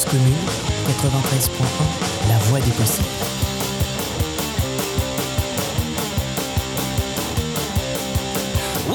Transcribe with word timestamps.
Cause 0.00 0.12
commune, 0.12 0.34
93.1, 0.88 2.28
la 2.28 2.38
voix 2.48 2.60
des 2.60 2.70
possibles. 2.70 3.04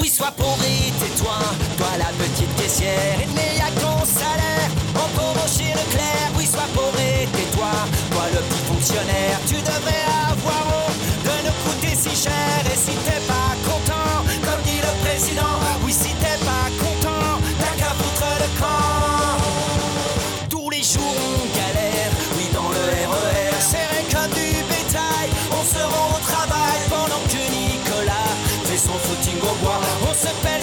Oui, 0.00 0.08
sois 0.08 0.28
et 0.28 0.90
tais-toi, 0.98 1.38
toi 1.78 1.86
la 1.98 2.06
petite 2.06 2.54
caissière, 2.56 3.18
il 3.22 3.28
n'y 3.28 3.60
a 3.60 3.70
qu'en 3.80 4.04
salaire, 4.04 4.70
en 4.96 5.08
pauvre 5.16 5.46
chez 5.46 5.70
Leclerc. 5.70 6.30
Oui, 6.36 6.44
sois 6.44 6.66
pauvre 6.74 6.98
et 6.98 7.26
tais-toi, 7.26 7.70
toi 8.10 8.22
le 8.34 8.40
petit 8.40 8.64
fonctionnaire, 8.66 9.38
tu 9.46 9.54
devrais 9.54 10.04
avoir 10.28 10.66
honte 10.66 10.98
de 11.22 11.46
nous 11.46 11.56
coûter 11.64 11.94
si 11.94 12.16
cher. 12.16 12.58
Et 12.72 12.76
si 12.76 12.96
t'es 13.04 13.20
pas 13.28 13.54
content, 13.64 14.24
comme 14.42 14.62
dit 14.64 14.80
le 14.80 15.04
président, 15.04 15.75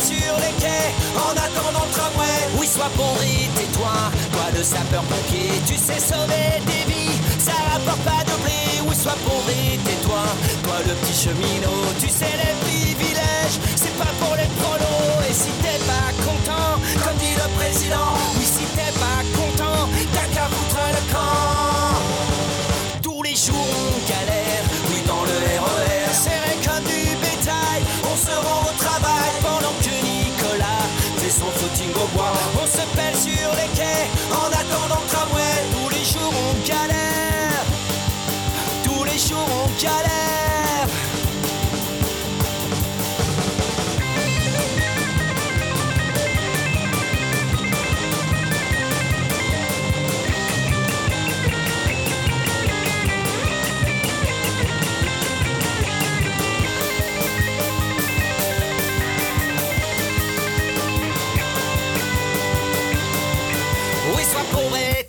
sur 0.03 0.35
les 0.43 0.53
quais 0.59 0.91
en 1.15 1.31
attendant 1.31 1.85
le 1.87 1.91
tramway. 1.95 2.39
Oui, 2.57 2.67
sois 2.67 2.91
et 3.23 3.47
tais-toi, 3.55 3.95
toi 4.31 4.45
le 4.55 4.63
sapeur-pompier, 4.63 5.51
tu 5.65 5.75
sais 5.75 5.99
sauver 5.99 6.59
des 6.67 6.83
vies, 6.91 7.17
ça 7.39 7.53
rapporte 7.71 8.03
pas 8.03 8.23
de. 8.27 8.33
Oui, 8.87 8.95
sois 8.95 9.15
et 9.49 9.77
tais-toi, 9.77 10.23
toi 10.63 10.75
le 10.87 10.93
petit 10.95 11.13
cheminot, 11.13 11.87
tu 11.99 12.09
sais 12.09 12.35
les 12.41 12.53
privilèges, 12.63 13.59
c'est 13.75 13.95
pas 13.97 14.11
pour 14.19 14.35
les 14.35 14.49
prolos. 14.59 15.23
Et 15.29 15.33
si 15.33 15.51
t'es 15.63 15.79
pas 15.87 16.11
content, 16.25 16.79
comme 17.03 17.17
dit 17.17 17.35
le 17.35 17.47
président, 17.57 18.13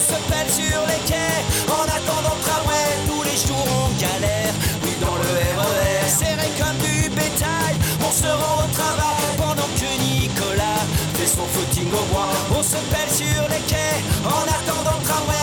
se 0.00 0.16
pèle 0.30 0.50
sur 0.50 0.80
les 0.88 1.02
quais. 1.06 1.40
En 1.68 1.84
attendant 1.84 2.34
le 2.36 2.42
tramway, 2.46 2.88
tous 3.06 3.22
les 3.22 3.36
jours 3.46 3.66
on 3.84 3.88
galère, 4.00 4.52
oui 4.82 4.92
dans 5.00 5.16
le 5.22 5.30
RER, 5.58 6.08
serré 6.08 6.48
comme 6.58 6.78
du 6.78 7.08
bétail, 7.10 7.74
on 8.00 8.10
se 8.10 8.26
rend 8.26 8.64
au 8.64 8.68
travail 8.72 9.28
pendant 9.36 9.70
que 9.78 9.90
Nicolas 10.02 10.82
fait 11.14 11.26
son 11.26 11.46
footing 11.52 11.88
au 11.92 12.04
bois, 12.12 12.32
on 12.58 12.62
se 12.62 12.80
pèle 12.92 13.12
sur 13.12 13.42
les 13.52 13.62
quais 13.70 14.00
en 14.24 14.44
attendant 14.56 14.98
le 14.98 15.04
tramway, 15.06 15.39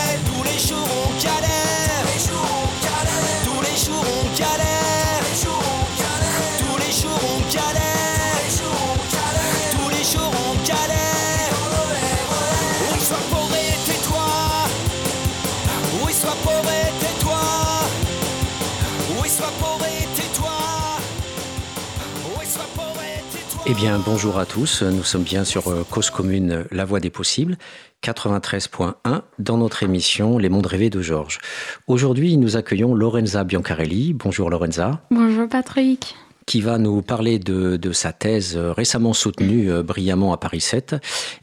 Eh 23.70 23.74
bien, 23.74 24.00
bonjour 24.00 24.40
à 24.40 24.46
tous. 24.46 24.82
Nous 24.82 25.04
sommes 25.04 25.24
bien 25.24 25.44
sur 25.44 25.68
euh, 25.68 25.84
Cause 25.92 26.10
Commune, 26.10 26.64
la 26.72 26.86
voie 26.86 27.02
des 27.02 27.10
possibles, 27.10 27.58
93.1, 28.02 28.94
dans 29.40 29.58
notre 29.58 29.84
émission 29.84 30.38
Les 30.38 30.48
mondes 30.48 30.68
rêvés 30.68 30.90
de 30.90 31.02
Georges. 31.02 31.40
Aujourd'hui, 31.86 32.38
nous 32.38 32.56
accueillons 32.56 32.96
Lorenza 32.96 33.44
Biancarelli. 33.44 34.14
Bonjour 34.14 34.50
Lorenza. 34.50 35.02
Bonjour 35.12 35.50
Patrick. 35.50 36.16
Qui 36.48 36.62
va 36.62 36.80
nous 36.80 37.04
parler 37.04 37.38
de, 37.38 37.78
de 37.78 37.92
sa 37.92 38.12
thèse 38.12 38.58
euh, 38.58 38.72
récemment 38.72 39.14
soutenue 39.14 39.70
euh, 39.70 39.84
brillamment 39.84 40.34
à 40.34 40.38
Paris 40.38 40.62
7 40.62 40.96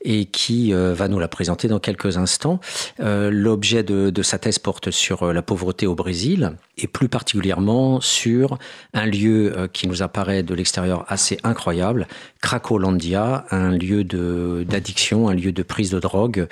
et 0.03 0.25
qui 0.25 0.75
euh, 0.75 0.95
va 0.95 1.07
nous 1.07 1.21
la 1.21 1.29
présenter 1.29 1.69
dans 1.69 1.79
quelques 1.79 2.17
instants. 2.17 2.59
L'objet 2.99 3.83
de, 3.83 4.11
de 4.11 4.23
sa 4.23 4.39
thèse 4.39 4.59
porte 4.59 4.91
sur 4.91 5.33
la 5.33 5.43
pauvreté 5.43 5.87
au 5.87 5.95
Brésil 5.95 6.53
et 6.79 6.87
plus 6.87 7.09
particulièrement 7.09 8.01
sur 8.01 8.59
un 8.95 9.07
lieu 9.07 9.69
qui 9.73 9.87
nous 9.87 10.03
apparaît 10.03 10.43
de 10.43 10.55
l'extérieur 10.55 11.05
assez 11.09 11.39
incroyable, 11.45 12.07
Cracolandia, 12.41 13.45
un 13.51 13.71
lieu 13.71 14.05
d'addiction, 14.05 15.29
un 15.29 15.35
lieu 15.35 15.53
de 15.53 15.63
prise 15.63 15.91
de 15.91 15.99
drogue 15.99 16.47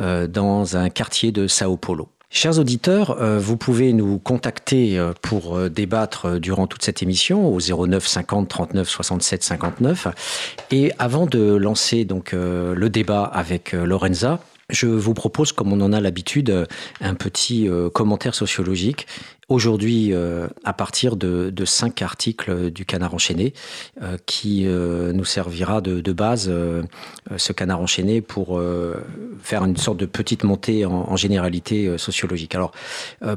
euh, 0.00 0.26
dans 0.26 0.76
un 0.76 0.90
quartier 0.90 1.32
de 1.32 1.46
Sao 1.46 1.76
Paulo. 1.76 2.08
Chers 2.30 2.58
auditeurs, 2.58 3.22
euh, 3.22 3.38
vous 3.38 3.56
pouvez 3.56 3.94
nous 3.94 4.18
contacter 4.18 4.98
euh, 4.98 5.14
pour 5.22 5.56
euh, 5.56 5.70
débattre 5.70 6.38
durant 6.38 6.66
toute 6.66 6.82
cette 6.82 7.02
émission 7.02 7.48
au 7.48 7.58
09 7.58 8.06
50 8.06 8.48
39 8.48 8.86
67 8.86 9.42
59. 9.42 10.08
Et 10.70 10.92
avant 10.98 11.24
de 11.24 11.54
lancer 11.54 12.04
donc 12.04 12.32
le 12.32 12.88
débat 12.88 13.24
avec 13.24 13.72
Lorenza, 13.72 14.40
je 14.70 14.86
vous 14.86 15.14
propose, 15.14 15.52
comme 15.52 15.72
on 15.72 15.80
en 15.80 15.92
a 15.92 16.00
l'habitude, 16.00 16.66
un 17.00 17.14
petit 17.14 17.68
euh, 17.68 17.88
commentaire 17.88 18.34
sociologique. 18.34 19.06
Aujourd'hui, 19.48 20.12
euh, 20.12 20.46
à 20.64 20.74
partir 20.74 21.16
de, 21.16 21.52
cinq 21.64 22.02
articles 22.02 22.70
du 22.70 22.84
Canard 22.84 23.14
enchaîné, 23.14 23.54
euh, 24.02 24.18
qui 24.26 24.64
nous 24.66 25.24
servira 25.24 25.80
de, 25.80 26.12
base, 26.12 26.52
ce 27.36 27.52
Canard 27.52 27.80
enchaîné, 27.80 28.20
pour 28.20 28.60
faire 29.42 29.64
une 29.64 29.76
sorte 29.76 29.98
de 29.98 30.06
petite 30.06 30.44
montée 30.44 30.84
en, 30.84 31.16
généralité 31.16 31.96
sociologique. 31.96 32.54
Alors, 32.54 32.72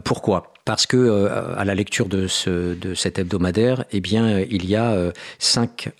pourquoi? 0.04 0.51
Parce 0.66 0.86
que 0.86 0.98
euh, 0.98 1.56
à 1.58 1.66
la 1.66 1.76
lecture 1.76 2.08
de, 2.08 2.28
ce, 2.28 2.76
de 2.76 2.94
cet 2.94 3.18
hebdomadaire, 3.20 3.86
eh 3.92 4.00
bien, 4.00 4.26
euh, 4.26 4.46
il 4.50 4.66
y 4.70 4.76
a 4.76 4.92
euh, 4.92 5.12
cinq 5.40 5.92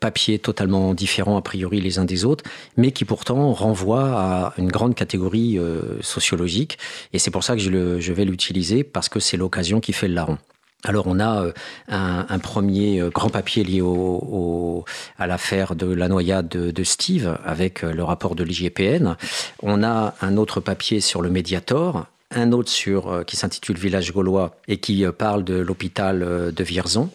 papiers 0.00 0.38
totalement 0.38 0.94
différents 0.94 1.36
a 1.36 1.42
priori 1.42 1.80
les 1.80 1.98
uns 1.98 2.04
des 2.04 2.24
autres, 2.24 2.44
mais 2.76 2.92
qui 2.92 3.04
pourtant 3.04 3.52
renvoient 3.52 4.10
à 4.20 4.54
une 4.58 4.70
grande 4.70 4.94
catégorie 4.94 5.58
sociologique. 6.00 6.78
Et 7.12 7.18
c'est 7.18 7.30
pour 7.30 7.44
ça 7.44 7.54
que 7.54 7.60
je, 7.60 7.70
le- 7.70 8.00
je 8.00 8.12
vais 8.12 8.24
l'utiliser 8.24 8.84
parce 8.84 9.08
que 9.08 9.20
c'est 9.20 9.36
l'occasion 9.36 9.80
qui 9.80 9.92
fait 9.92 10.08
le 10.08 10.14
larron. 10.14 10.38
Alors 10.84 11.06
on 11.06 11.20
a 11.20 11.46
un, 11.88 12.38
premier 12.40 13.08
grand 13.14 13.28
papier 13.28 13.62
lié 13.62 13.80
au, 13.80 14.84
à 15.18 15.26
l'affaire 15.26 15.76
de 15.76 15.86
la 15.86 16.08
noyade 16.08 16.48
de, 16.48 16.70
de 16.72 16.84
Steve 16.84 17.38
avec 17.44 17.82
le 17.82 18.02
rapport 18.02 18.34
de 18.34 18.42
l'IGPN. 18.42 19.16
On 19.62 19.84
a 19.84 20.14
un 20.20 20.36
autre 20.36 20.60
papier 20.60 21.00
sur 21.00 21.22
le 21.22 21.30
Mediator, 21.30 22.06
un 22.34 22.52
autre 22.52 22.70
sur 22.70 23.08
euh, 23.08 23.22
qui 23.24 23.36
s'intitule 23.36 23.76
Village 23.76 24.12
gaulois 24.12 24.56
et 24.68 24.78
qui 24.78 25.04
euh, 25.04 25.12
parle 25.12 25.44
de 25.44 25.54
l'hôpital 25.54 26.22
euh, 26.22 26.50
de 26.50 26.64
Vierzon. 26.64 27.10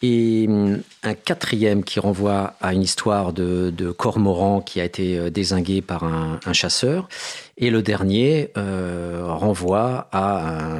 Et 0.00 0.46
hum, 0.48 0.80
un 1.02 1.14
quatrième 1.14 1.82
qui 1.82 1.98
renvoie 1.98 2.54
à 2.60 2.72
une 2.72 2.82
histoire 2.82 3.32
de, 3.32 3.90
cormoran 3.96 4.60
qui 4.60 4.80
a 4.80 4.84
été 4.84 5.28
désingué 5.30 5.82
par 5.82 6.04
un 6.04 6.52
chasseur. 6.52 7.08
Et 7.56 7.70
le 7.70 7.82
dernier 7.82 8.52
renvoie 8.54 10.08
à 10.12 10.78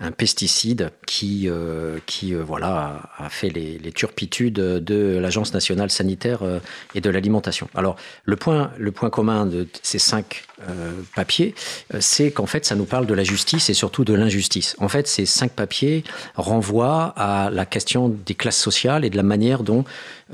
un, 0.00 0.10
pesticide 0.12 0.90
qui, 1.06 1.48
qui 2.04 2.34
voilà, 2.34 3.00
a, 3.16 3.30
fait 3.30 3.48
les, 3.48 3.92
turpitudes 3.92 4.54
de 4.54 5.18
l'Agence 5.18 5.54
nationale 5.54 5.90
sanitaire 5.90 6.40
et 6.94 7.00
de 7.00 7.08
l'alimentation. 7.08 7.68
Alors, 7.74 7.96
le 8.24 8.36
point, 8.36 8.70
le 8.76 8.92
point 8.92 9.08
commun 9.08 9.46
de 9.46 9.66
ces 9.82 9.98
cinq 9.98 10.44
papiers, 11.14 11.54
c'est 12.00 12.30
qu'en 12.30 12.46
fait, 12.46 12.64
ça 12.64 12.74
nous 12.74 12.84
parle 12.84 13.06
de 13.06 13.14
la 13.14 13.24
justice 13.24 13.70
et 13.70 13.74
surtout 13.74 14.04
de 14.04 14.14
l'injustice. 14.14 14.76
En 14.78 14.88
fait, 14.88 15.06
ces 15.06 15.26
cinq 15.26 15.52
papiers 15.52 16.04
renvoient 16.36 17.14
à 17.16 17.50
la 17.50 17.66
question 17.66 18.08
des 18.08 18.34
classes 18.34 18.58
sociales 18.58 19.04
et 19.04 19.10
de 19.10 19.16
la 19.16 19.22
manière 19.22 19.62
dont 19.62 19.84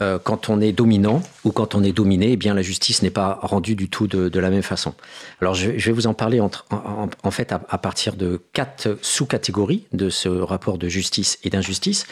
euh, 0.00 0.18
quand 0.22 0.48
on 0.48 0.60
est 0.60 0.72
dominant 0.72 1.22
ou 1.44 1.52
quand 1.52 1.74
on 1.74 1.84
est 1.84 1.92
dominé, 1.92 2.32
eh 2.32 2.36
bien 2.36 2.54
la 2.54 2.62
justice 2.62 3.02
n'est 3.02 3.10
pas 3.10 3.38
rendue 3.42 3.76
du 3.76 3.88
tout 3.88 4.06
de, 4.06 4.38
la 4.38 4.50
même 4.50 4.62
façon. 4.62 4.94
Alors 5.40 5.54
je, 5.54 5.70
vais 5.70 5.92
vous 5.92 6.06
en 6.06 6.14
parler 6.14 6.40
en, 6.40 7.30
fait 7.30 7.52
à, 7.52 7.78
partir 7.78 8.16
de 8.16 8.40
quatre 8.52 8.98
sous-catégories 9.02 9.86
de 9.92 10.10
ce 10.10 10.28
rapport 10.28 10.78
de 10.78 10.88
justice 10.88 11.38
et 11.44 11.50
d'injustice. 11.50 12.06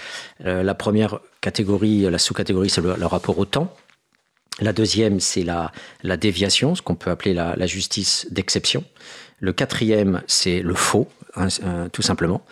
Euh, 0.44 0.62
la 0.62 0.74
première 0.74 1.18
catégorie, 1.40 2.02
la 2.02 2.18
sous-catégorie, 2.18 2.70
c'est 2.70 2.80
le, 2.80 3.06
rapport 3.06 3.38
au 3.38 3.44
temps. 3.44 3.74
La 4.60 4.72
deuxième, 4.72 5.20
c'est 5.20 5.44
la, 5.44 5.72
déviation, 6.16 6.74
ce 6.74 6.82
qu'on 6.82 6.94
peut 6.94 7.10
appeler 7.10 7.34
la, 7.34 7.66
justice 7.66 8.26
d'exception. 8.30 8.84
Le 9.40 9.52
quatrième, 9.52 10.22
c'est 10.26 10.60
le 10.60 10.74
faux, 10.74 11.08
hein, 11.36 11.48
euh, 11.64 11.88
tout 11.88 12.02
simplement. 12.02 12.44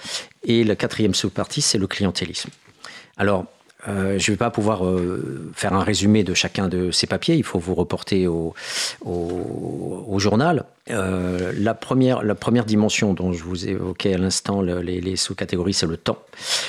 Et 0.42 0.64
la 0.64 0.76
quatrième 0.76 1.14
sous-partie, 1.14 1.62
c'est 1.62 1.78
le 1.78 1.86
clientélisme. 1.86 2.50
Alors, 3.16 3.46
euh, 3.88 4.18
je 4.18 4.30
ne 4.30 4.34
vais 4.34 4.38
pas 4.38 4.50
pouvoir 4.50 4.84
euh, 4.84 5.50
faire 5.54 5.72
un 5.72 5.82
résumé 5.82 6.22
de 6.22 6.34
chacun 6.34 6.68
de 6.68 6.90
ces 6.90 7.06
papiers, 7.06 7.36
il 7.36 7.44
faut 7.44 7.58
vous 7.58 7.74
reporter 7.74 8.26
au, 8.26 8.54
journal. 10.18 10.64
Euh, 10.90 11.52
la, 11.56 11.72
première, 11.72 12.64
dimension 12.66 13.14
dont 13.14 13.32
je 13.32 13.42
vous 13.42 13.66
évoquais 13.66 14.14
à 14.14 14.18
l'instant 14.18 14.60
les, 14.60 15.16
sous-catégories, 15.16 15.72
c'est 15.72 15.86
le 15.86 15.96
temps. 15.96 16.18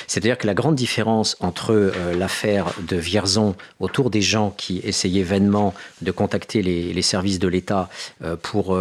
C'est-à-dire 0.06 0.38
que 0.38 0.46
la 0.46 0.54
grande 0.54 0.74
différence 0.74 1.36
entre 1.40 1.92
l'affaire 2.16 2.72
de 2.88 2.96
Vierzon 2.96 3.54
autour 3.78 4.08
des 4.10 4.22
gens 4.22 4.54
qui 4.56 4.80
essayaient 4.84 5.22
vainement 5.22 5.74
de 6.00 6.10
contacter 6.12 6.62
les 6.62 7.02
services 7.02 7.38
de 7.38 7.48
l'État 7.48 7.90
pour 8.40 8.78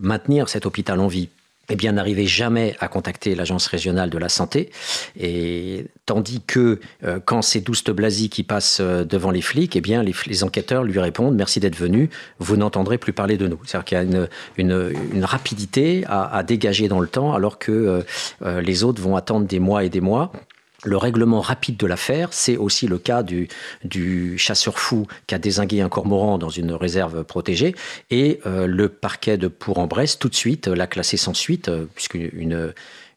maintenir 0.00 0.48
cet 0.48 0.66
hôpital 0.66 1.00
en 1.00 1.08
vie, 1.08 1.28
eh 1.68 1.76
bien, 1.76 1.92
n'arrivait 1.92 2.26
jamais 2.26 2.76
à 2.80 2.88
contacter 2.88 3.34
l'agence 3.34 3.66
régionale 3.66 4.10
de 4.10 4.18
la 4.18 4.28
santé. 4.28 4.70
Et 5.18 5.86
tandis 6.06 6.42
que 6.46 6.80
euh, 7.04 7.20
quand 7.24 7.42
c'est 7.42 7.60
Douste 7.60 7.90
Blasi 7.90 8.28
qui 8.28 8.42
passe 8.42 8.78
euh, 8.80 9.04
devant 9.04 9.30
les 9.30 9.42
flics, 9.42 9.76
eh 9.76 9.80
bien, 9.80 10.02
les, 10.02 10.44
enquêteurs 10.44 10.84
lui 10.84 10.98
répondent 10.98 11.34
merci 11.34 11.60
d'être 11.60 11.76
venu, 11.76 12.10
vous 12.38 12.56
n'entendrez 12.56 12.98
plus 12.98 13.12
parler 13.12 13.36
de 13.36 13.48
nous. 13.48 13.58
C'est-à-dire 13.64 13.84
qu'il 13.84 13.98
y 13.98 14.00
a 14.00 14.28
une, 14.56 15.24
rapidité 15.24 16.04
à, 16.08 16.42
dégager 16.42 16.88
dans 16.88 17.00
le 17.00 17.08
temps, 17.08 17.32
alors 17.32 17.58
que 17.58 18.04
euh, 18.44 18.60
les 18.60 18.84
autres 18.84 19.00
vont 19.00 19.16
attendre 19.16 19.46
des 19.46 19.58
mois 19.58 19.84
et 19.84 19.88
des 19.88 20.00
mois 20.00 20.32
le 20.84 20.96
règlement 20.96 21.40
rapide 21.40 21.76
de 21.76 21.86
l'affaire, 21.86 22.28
c'est 22.32 22.56
aussi 22.56 22.86
le 22.86 22.98
cas 22.98 23.22
du, 23.22 23.48
chasseur 24.36 24.78
fou 24.78 25.06
qui 25.26 25.34
a 25.34 25.38
désingué 25.38 25.80
un 25.80 25.88
cormoran 25.88 26.38
dans 26.38 26.48
une 26.48 26.72
réserve 26.72 27.24
protégée. 27.24 27.74
Et 28.10 28.40
euh, 28.46 28.66
le 28.66 28.88
parquet 28.88 29.36
de 29.36 29.48
Pour-en-Bresse, 29.48 30.18
tout 30.18 30.28
de 30.28 30.34
suite, 30.34 30.68
l'a 30.68 30.86
classé 30.86 31.16
sans 31.16 31.34
suite, 31.34 31.68
euh, 31.68 31.86
puisqu'une 31.94 32.72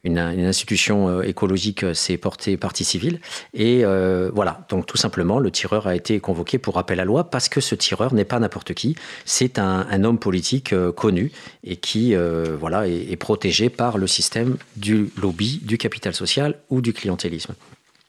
une, 0.07 0.18
institution 0.18 1.09
euh, 1.09 1.21
écologique 1.21 1.83
euh, 1.83 1.94
s'est 1.94 2.18
portée 2.18 2.57
partie 2.57 2.83
civile. 2.83 3.19
Et 3.54 3.81
euh, 3.83 4.31
voilà, 4.33 4.65
donc 4.69 4.86
tout 4.86 4.98
simplement, 4.98 5.39
le 5.39 5.51
tireur 5.51 5.88
a 5.88 5.95
été 5.95 6.19
convoqué 6.19 6.57
pour 6.57 6.75
rappel 6.75 7.00
à 7.00 7.06
loi 7.06 7.30
parce 7.30 7.50
que 7.50 7.62
ce 7.62 7.75
tireur 7.75 8.13
n'est 8.13 8.25
pas 8.25 8.39
n'importe 8.39 8.74
qui, 8.74 8.95
c'est 9.25 9.59
un, 9.59 10.04
homme 10.04 10.19
politique 10.19 10.74
connu 10.95 11.31
et 11.63 11.75
qui 11.75 12.15
voilà, 12.59 12.88
est 12.88 13.15
protégé 13.15 13.69
par 13.69 13.98
le 13.98 14.06
système 14.06 14.57
du 14.75 15.09
lobby, 15.19 15.59
du 15.63 15.77
capital 15.77 16.13
social 16.13 16.56
ou 16.69 16.81
du 16.81 16.94
clientélisme. 16.94 17.56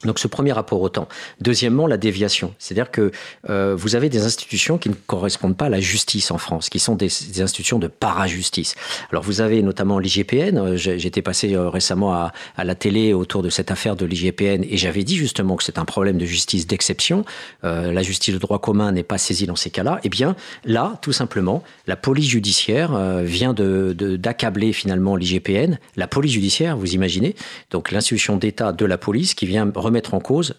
Donc 0.05 0.21
ce 0.21 0.29
premier 0.29 0.53
rapport 0.53 0.81
au 0.81 0.89
temps. 0.89 1.09
Deuxièmement, 1.41 1.89
la 1.89 1.97
déviation. 1.97 2.55
C'est-à-dire 2.61 2.93
que 2.93 3.11
euh, 3.51 3.75
vous 3.77 3.97
avez 3.97 4.09
des 4.09 4.23
institutions 4.23 4.79
qui 4.79 4.91
ne 4.91 4.95
correspondent 4.95 5.57
pas 5.57 5.65
à 5.65 5.69
la 5.71 5.81
justice 5.81 6.31
en 6.31 6.39
France, 6.39 6.69
qui 6.69 6.79
sont 6.79 6.95
des, 6.95 7.09
institutions 7.43 7.81
de 7.81 7.89
para-justice. 7.89 8.77
Alors 9.11 9.25
vous 9.25 9.41
avez 9.41 9.61
notamment 9.61 9.99
l'IGPN. 9.99 10.57
Euh, 10.57 10.77
j'étais 10.77 11.21
passé 11.21 11.53
euh, 11.55 11.69
récemment 11.69 12.15
à, 12.15 12.33
la 12.63 12.77
télé 12.77 13.13
autour 13.13 13.43
de 13.43 13.51
cette 13.51 13.73
affaire 13.73 13.97
de 13.97 14.07
l'IGPN 14.07 14.63
et 14.63 14.77
j'avais 14.77 15.03
dit 15.03 15.17
justement 15.17 15.57
que 15.57 15.65
c'est 15.65 15.81
un 15.81 15.85
problème 15.85 16.17
de 16.17 16.27
justice 16.27 16.67
d'exception. 16.67 17.25
la 17.63 18.03
justice 18.03 18.35
de 18.35 18.39
droit 18.39 18.61
commun 18.61 18.93
n'est 18.93 19.03
pas 19.03 19.19
saisie 19.19 19.47
dans 19.47 19.57
ces 19.57 19.71
cas-là. 19.71 19.99
Eh 20.05 20.09
bien 20.09 20.37
là, 20.65 20.99
tout 21.03 21.13
simplement, 21.13 21.65
la 21.87 21.97
police 21.97 22.29
judiciaire 22.29 22.97
vient 23.23 23.55
d'accabler 23.55 24.73
finalement 24.73 25.17
l'IGPN. 25.17 25.79
La 25.97 26.07
police 26.07 26.33
judiciaire, 26.33 26.77
vous 26.77 26.95
imaginez, 26.95 27.35
donc 27.71 27.91
l'institution 27.91 28.37
d'État 28.37 28.73
de 28.73 28.85
la 28.85 28.99
police 28.99 29.35
qui 29.35 29.47
vient 29.47 29.67
remettre 29.89 30.15
en 30.15 30.21
cause 30.21 30.55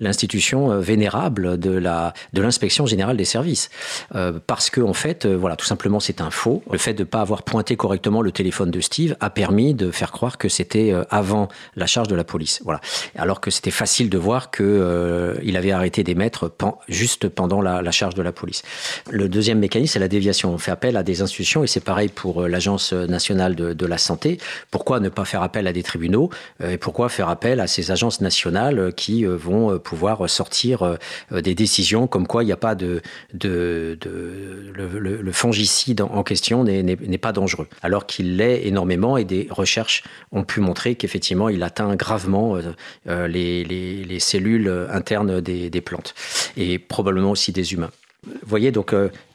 l'institution 0.00 0.72
euh, 0.72 0.80
vénérable 0.80 1.58
de 1.58 1.70
la 1.70 2.14
de 2.32 2.42
l'inspection 2.42 2.86
générale 2.86 3.16
des 3.16 3.24
services. 3.24 3.70
Euh, 4.14 4.38
parce 4.46 4.70
que 4.70 4.80
en 4.80 4.92
fait 4.92 5.26
euh, 5.26 5.34
voilà 5.34 5.56
tout 5.56 5.66
simplement 5.66 6.00
c'est 6.00 6.20
un 6.20 6.30
faux. 6.30 6.62
Le 6.70 6.78
fait 6.78 6.94
de 6.94 7.00
ne 7.00 7.04
pas 7.04 7.20
avoir 7.20 7.42
pointé 7.42 7.76
correctement 7.76 8.22
le 8.22 8.32
téléphone 8.32 8.70
de 8.70 8.80
Steve 8.80 9.16
a 9.20 9.30
permis 9.30 9.74
de 9.74 9.90
faire 9.90 10.12
croire 10.12 10.38
que 10.38 10.48
c'était 10.48 10.92
avant 11.10 11.48
la 11.76 11.86
charge 11.86 12.08
de 12.08 12.14
la 12.14 12.24
police. 12.24 12.60
Voilà. 12.64 12.80
Alors 13.16 13.40
que 13.40 13.50
c'était 13.50 13.70
facile 13.70 14.10
de 14.10 14.18
voir 14.18 14.50
que 14.50 15.38
il 15.42 15.56
avait 15.56 15.72
arrêté 15.72 16.02
d'émettre 16.02 16.50
juste 16.88 17.28
pendant 17.28 17.60
la, 17.60 17.90
charge 17.90 18.14
de 18.14 18.22
la 18.22 18.32
police. 18.32 18.62
Le 19.10 19.28
deuxième 19.28 19.58
mécanisme 19.58 19.94
c'est 19.94 19.98
la 19.98 20.08
déviation. 20.08 20.52
On 20.52 20.58
fait 20.58 20.70
appel 20.70 20.96
à 20.96 21.02
des 21.02 21.22
institutions 21.22 21.64
et 21.64 21.66
c'est 21.66 21.80
pareil 21.80 22.08
pour 22.08 22.42
l'agence 22.42 22.92
nationale 22.92 23.54
de, 23.54 23.72
de, 23.72 23.86
la 23.86 23.98
santé. 23.98 24.38
Pourquoi 24.70 25.00
ne 25.00 25.08
pas 25.08 25.24
faire 25.24 25.42
appel 25.42 25.66
à 25.66 25.72
des 25.72 25.82
tribunaux 25.82 26.30
et 26.62 26.78
pourquoi 26.78 27.08
faire 27.08 27.28
appel 27.28 27.60
à 27.60 27.66
ces 27.66 27.90
agences 27.90 28.20
nationales 28.20 28.92
qui 28.94 29.24
vont 29.24 29.78
pouvoir 29.84 30.28
sortir 30.28 30.82
euh, 30.82 31.40
des 31.40 31.54
décisions 31.54 32.08
comme 32.08 32.26
quoi 32.26 32.42
il 32.42 32.46
n'y 32.46 32.52
a 32.52 32.56
pas 32.56 32.74
de, 32.74 33.00
le, 33.32 35.32
fongicide 35.32 36.00
en 36.00 36.22
question 36.22 36.64
n'est 36.64 37.18
pas 37.18 37.32
dangereux, 37.32 37.68
alors 37.82 38.06
qu'il 38.06 38.36
l'est 38.36 38.66
énormément 38.66 39.16
et 39.16 39.24
des 39.24 39.46
recherches 39.50 40.02
ont 40.32 40.44
pu 40.44 40.60
montrer 40.60 40.96
qu'effectivement 40.96 41.48
il 41.48 41.62
atteint 41.62 41.94
gravement 41.94 42.56
euh, 42.56 42.62
euh, 43.08 43.28
les, 43.28 43.64
les, 43.64 44.20
cellules 44.20 44.86
internes 44.90 45.40
des 45.40 45.80
plantes 45.80 46.14
et 46.56 46.78
probablement 46.78 47.32
aussi 47.32 47.52
des 47.52 47.74
humains. 47.74 47.90
Vous 48.26 48.48
voyez, 48.48 48.70
donc 48.70 48.94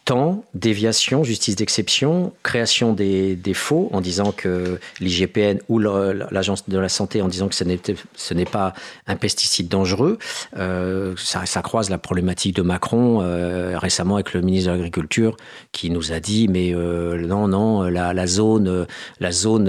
temps, 0.10 0.44
déviation, 0.56 1.24
justice 1.24 1.56
d'exception, 1.56 2.34
création 2.42 2.94
des, 2.94 3.36
défauts 3.36 3.90
en 3.94 4.02
disant 4.02 4.32
que 4.32 4.80
l'IGPN 5.00 5.60
ou 5.70 5.78
l'Agence 5.78 6.68
de 6.68 6.80
la 6.80 6.90
santé 6.90 7.22
en 7.22 7.28
disant 7.28 7.48
que 7.48 7.54
ce 7.54 8.34
n'est 8.34 8.46
pas 8.46 8.74
un 9.06 9.16
pesticide 9.16 9.68
dangereux. 9.68 10.18
Euh, 10.58 11.14
ça, 11.16 11.62
croise 11.62 11.92
la 11.92 12.00
problématique 12.00 12.56
de 12.56 12.64
Macron 12.64 13.22
euh, 13.22 13.78
récemment 13.78 14.16
avec 14.16 14.34
le 14.34 14.42
ministre 14.42 14.72
de 14.72 14.78
l'Agriculture 14.78 15.38
qui 15.74 15.92
nous 15.92 16.12
a 16.12 16.20
dit 16.20 16.48
mais 16.48 16.74
euh, 16.74 17.28
non, 17.28 17.48
non, 17.48 17.84
la, 17.84 18.26
zone, 18.26 18.88
la 19.20 19.32
zone 19.32 19.68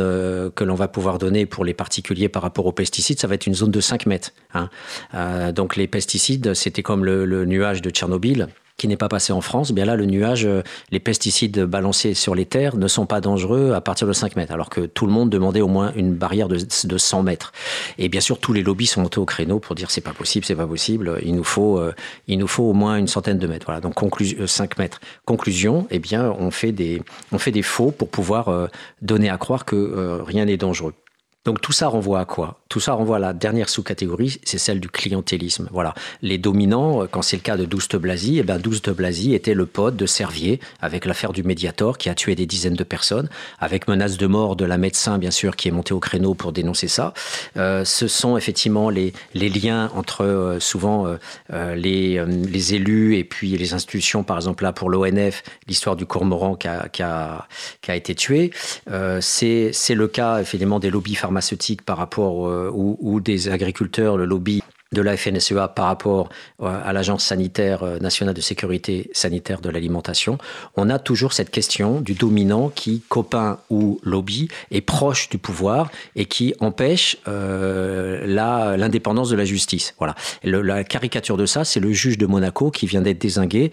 que 0.54 0.64
l'on 0.64 0.74
va 0.74 0.88
pouvoir 0.88 1.18
donner 1.18 1.44
pour 1.44 1.66
les 1.66 1.74
particuliers 1.74 2.30
par 2.30 2.40
rapport 2.40 2.64
aux 2.64 2.72
pesticides, 2.72 3.20
ça 3.20 3.26
va 3.26 3.34
être 3.34 3.46
une 3.46 3.54
zone 3.54 3.72
de 3.72 3.80
5 3.82 4.06
mètres. 4.06 4.32
Hein. 4.54 4.70
donc 5.52 5.76
les 5.76 5.86
pesticides, 5.86 6.54
c'était 6.54 6.82
comme 6.82 7.04
le 7.04 7.44
nuage 7.44 7.82
de 7.82 7.90
Tchernobyl 7.90 8.48
qui 8.80 8.88
n'est 8.88 8.96
pas 8.96 9.10
passé 9.10 9.34
en 9.34 9.42
France, 9.42 9.72
bien 9.72 9.84
là, 9.84 9.94
le 9.94 10.06
nuage, 10.06 10.46
euh, 10.46 10.62
les 10.90 11.00
pesticides 11.00 11.60
balancés 11.64 12.14
sur 12.14 12.34
les 12.34 12.46
terres 12.46 12.76
ne 12.76 12.88
sont 12.88 13.04
pas 13.04 13.20
dangereux 13.20 13.74
à 13.74 13.82
partir 13.82 14.08
de 14.08 14.14
5 14.14 14.36
mètres, 14.36 14.54
alors 14.54 14.70
que 14.70 14.80
tout 14.80 15.04
le 15.04 15.12
monde 15.12 15.28
demandait 15.28 15.60
au 15.60 15.68
moins 15.68 15.92
une 15.96 16.14
barrière 16.14 16.48
de, 16.48 16.56
de 16.84 16.98
100 16.98 17.22
mètres. 17.22 17.52
Et 17.98 18.08
bien 18.08 18.22
sûr, 18.22 18.38
tous 18.38 18.54
les 18.54 18.62
lobbies 18.62 18.86
sont 18.86 19.02
montés 19.02 19.18
au 19.18 19.26
créneau 19.26 19.58
pour 19.58 19.74
dire 19.74 19.90
c'est 19.90 20.00
pas 20.00 20.14
possible, 20.14 20.46
c'est 20.46 20.56
pas 20.56 20.66
possible, 20.66 21.20
il 21.22 21.34
nous 21.34 21.44
faut, 21.44 21.78
euh, 21.78 21.92
il 22.26 22.38
nous 22.38 22.46
faut 22.46 22.62
au 22.62 22.72
moins 22.72 22.96
une 22.96 23.06
centaine 23.06 23.38
de 23.38 23.46
mètres. 23.46 23.66
Voilà, 23.66 23.82
donc 23.82 23.92
conclusion, 23.92 24.46
5 24.46 24.78
mètres. 24.78 25.02
Conclusion, 25.26 25.86
eh 25.90 25.98
bien, 25.98 26.34
on 26.38 26.50
fait 26.50 26.72
des, 26.72 27.02
on 27.32 27.38
fait 27.38 27.52
des 27.52 27.60
faux 27.60 27.90
pour 27.90 28.08
pouvoir 28.08 28.48
euh, 28.48 28.66
donner 29.02 29.28
à 29.28 29.36
croire 29.36 29.66
que 29.66 30.22
rien 30.24 30.46
n'est 30.46 30.56
dangereux. 30.56 30.94
Donc 31.46 31.62
tout 31.62 31.72
ça 31.72 31.88
renvoie 31.88 32.20
à 32.20 32.26
quoi? 32.26 32.60
Tout 32.68 32.80
ça 32.80 32.92
renvoie 32.92 33.16
à 33.16 33.18
la 33.18 33.32
dernière 33.32 33.70
sous-catégorie, 33.70 34.38
c'est 34.44 34.58
celle 34.58 34.78
du 34.78 34.90
clientélisme. 34.90 35.68
Voilà, 35.72 35.94
les 36.20 36.36
dominants, 36.36 37.02
euh, 37.02 37.06
quand 37.10 37.22
c'est 37.22 37.36
le 37.36 37.42
cas 37.42 37.56
de 37.56 37.64
Douste 37.64 37.96
Blasi, 37.96 38.38
eh 38.38 38.42
ben 38.42 38.58
Douste 38.58 38.90
Blasi 38.90 39.34
était 39.34 39.54
le 39.54 39.64
pote 39.64 39.96
de 39.96 40.04
Servier 40.04 40.60
avec 40.82 41.06
l'affaire 41.06 41.32
du 41.32 41.42
Mediator 41.42 41.96
qui 41.96 42.10
a 42.10 42.14
tué 42.14 42.34
des 42.34 42.44
dizaines 42.44 42.74
de 42.74 42.84
personnes, 42.84 43.30
avec 43.58 43.88
menace 43.88 44.18
de 44.18 44.26
mort 44.26 44.54
de 44.54 44.66
la 44.66 44.76
médecin 44.76 45.16
bien 45.16 45.30
sûr 45.30 45.56
qui 45.56 45.68
est 45.68 45.70
montée 45.70 45.94
au 45.94 45.98
créneau 45.98 46.34
pour 46.34 46.52
dénoncer 46.52 46.88
ça. 46.88 47.14
Euh, 47.56 47.86
ce 47.86 48.06
sont 48.06 48.36
effectivement 48.36 48.90
les, 48.90 49.14
liens 49.34 49.90
entre 49.94 50.24
euh, 50.24 50.60
souvent 50.60 51.06
les, 51.48 52.74
élus 52.74 53.16
et 53.16 53.24
puis 53.24 53.56
les 53.56 53.72
institutions, 53.72 54.24
par 54.24 54.36
exemple 54.36 54.62
là 54.62 54.74
pour 54.74 54.90
l'ONF, 54.90 55.42
l'histoire 55.66 55.96
du 55.96 56.04
cormoran 56.04 56.54
qui 56.54 56.68
a 57.02 57.46
été 57.88 58.14
tué. 58.14 58.50
c'est 59.20 59.94
le 59.94 60.06
cas 60.06 60.40
effectivement 60.40 60.78
des 60.78 60.90
lobbies 60.90 61.14
pharmaceutiques 61.14 61.29
par 61.82 61.96
rapport 61.96 62.48
euh, 62.48 62.70
ou, 62.72 63.20
des 63.20 63.48
agriculteurs, 63.48 64.16
le 64.16 64.24
lobby 64.24 64.62
de 64.92 65.02
la 65.02 65.16
FNSEA 65.16 65.68
par 65.68 65.86
rapport 65.86 66.28
euh, 66.60 66.80
à 66.84 66.92
l'Agence 66.92 67.24
sanitaire 67.24 67.84
euh, 67.84 67.98
nationale 67.98 68.34
de 68.34 68.40
sécurité 68.40 69.08
sanitaire 69.12 69.60
de 69.60 69.70
l'alimentation, 69.70 70.38
on 70.76 70.90
a 70.90 70.98
toujours 70.98 71.32
cette 71.32 71.50
question 71.50 72.00
du 72.00 72.14
dominant 72.14 72.70
qui, 72.74 73.02
copain 73.08 73.58
ou 73.70 74.00
lobby, 74.02 74.48
est 74.72 74.80
proche 74.80 75.28
du 75.28 75.38
pouvoir 75.38 75.90
et 76.16 76.24
qui 76.24 76.54
empêche 76.58 77.16
euh, 77.28 78.26
l'indépendance 78.76 79.30
de 79.30 79.36
la 79.36 79.44
justice. 79.44 79.94
Voilà. 79.98 80.14
la 80.42 80.82
caricature 80.82 81.36
de 81.36 81.46
ça, 81.46 81.64
c'est 81.64 81.80
le 81.80 81.92
juge 81.92 82.18
de 82.18 82.26
Monaco 82.26 82.70
qui 82.70 82.86
vient 82.86 83.00
d'être 83.00 83.20
désingué 83.20 83.70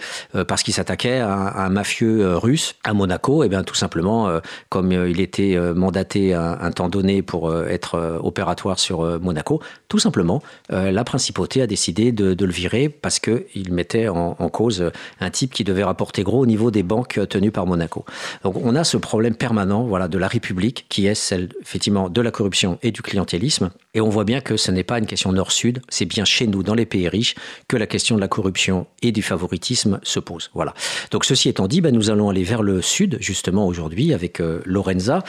parce 0.48 0.64
qu'il 0.64 0.74
s'attaquait 0.74 1.20
à, 1.20 1.32
un 1.32 1.70
mafieux 1.70 2.36
russe 2.38 2.76
à 2.84 2.94
Monaco. 2.94 3.44
Et 3.44 3.50
bien 3.50 3.64
tout 3.64 3.76
simplement, 3.76 4.30
comme 4.70 4.92
il 4.92 5.20
était 5.20 5.58
mandaté 5.74 6.34
un, 6.34 6.58
un, 6.62 6.72
temps 6.72 6.90
donné 6.90 7.22
pour 7.22 7.54
être 7.68 8.20
opératoire 8.24 8.80
sur 8.80 9.20
Monaco, 9.20 9.62
tout 9.88 10.00
simplement, 10.00 10.42
la 10.70 11.04
principauté 11.08 11.62
a 11.62 11.68
décidé 11.68 12.12
de, 12.12 12.36
le 12.46 12.52
virer 12.52 12.90
parce 12.90 13.20
qu'il 13.20 13.72
mettait 13.72 14.10
en, 14.10 14.36
cause 14.50 14.92
un 15.22 15.30
type 15.30 15.54
qui 15.54 15.64
devait 15.64 15.84
rapporter 15.84 16.24
gros 16.24 16.42
au 16.42 16.46
niveau 16.46 16.70
des 16.70 16.84
banques 16.84 17.20
tenues 17.30 17.52
par 17.52 17.66
Monaco. 17.66 18.06
Donc 18.44 18.58
on 18.58 18.76
a 18.76 18.84
ce 18.84 18.98
problème 18.98 19.34
permanent 19.34 19.86
voilà, 19.86 20.10
de 20.10 20.18
la 20.18 20.28
République 20.28 20.86
qui 20.90 21.08
est 21.08 21.16
celle 21.16 21.50
effectivement 21.62 22.10
de 22.10 22.22
la 22.22 22.32
corruption 22.32 22.78
et 22.84 22.92
du 22.92 23.02
clientélisme. 23.02 23.72
Et 23.94 24.02
on 24.02 24.10
voit 24.10 24.26
bien 24.26 24.42
que 24.42 24.58
ce 24.58 24.70
n'est 24.70 24.84
pas 24.84 25.00
une 25.00 25.06
question 25.06 25.32
nord-sud, 25.32 25.82
c'est 25.88 26.06
bien 26.06 26.26
chez 26.26 26.46
nous, 26.46 26.62
dans 26.62 26.76
les 26.76 26.86
pays 26.86 27.08
riches, 27.08 27.36
que 27.68 27.78
la 27.78 27.88
question 27.88 28.16
de 28.16 28.22
la 28.22 28.28
corruption 28.28 28.86
et 29.02 29.12
du 29.14 29.22
favoritisme 29.22 30.00
se 30.04 30.20
pose. 30.20 30.52
Voilà. 30.54 30.74
Donc 31.12 31.24
ceci 31.24 31.48
étant 31.48 31.68
dit, 31.68 31.80
ben, 31.80 31.96
nous 31.96 32.10
allons 32.10 32.30
aller 32.30 32.44
vers 32.44 32.64
le 32.64 32.82
sud 32.82 33.18
justement 33.22 33.66
aujourd'hui 33.66 34.14
avec 34.14 34.42
euh, 34.42 34.62
Lorenza 34.66 35.24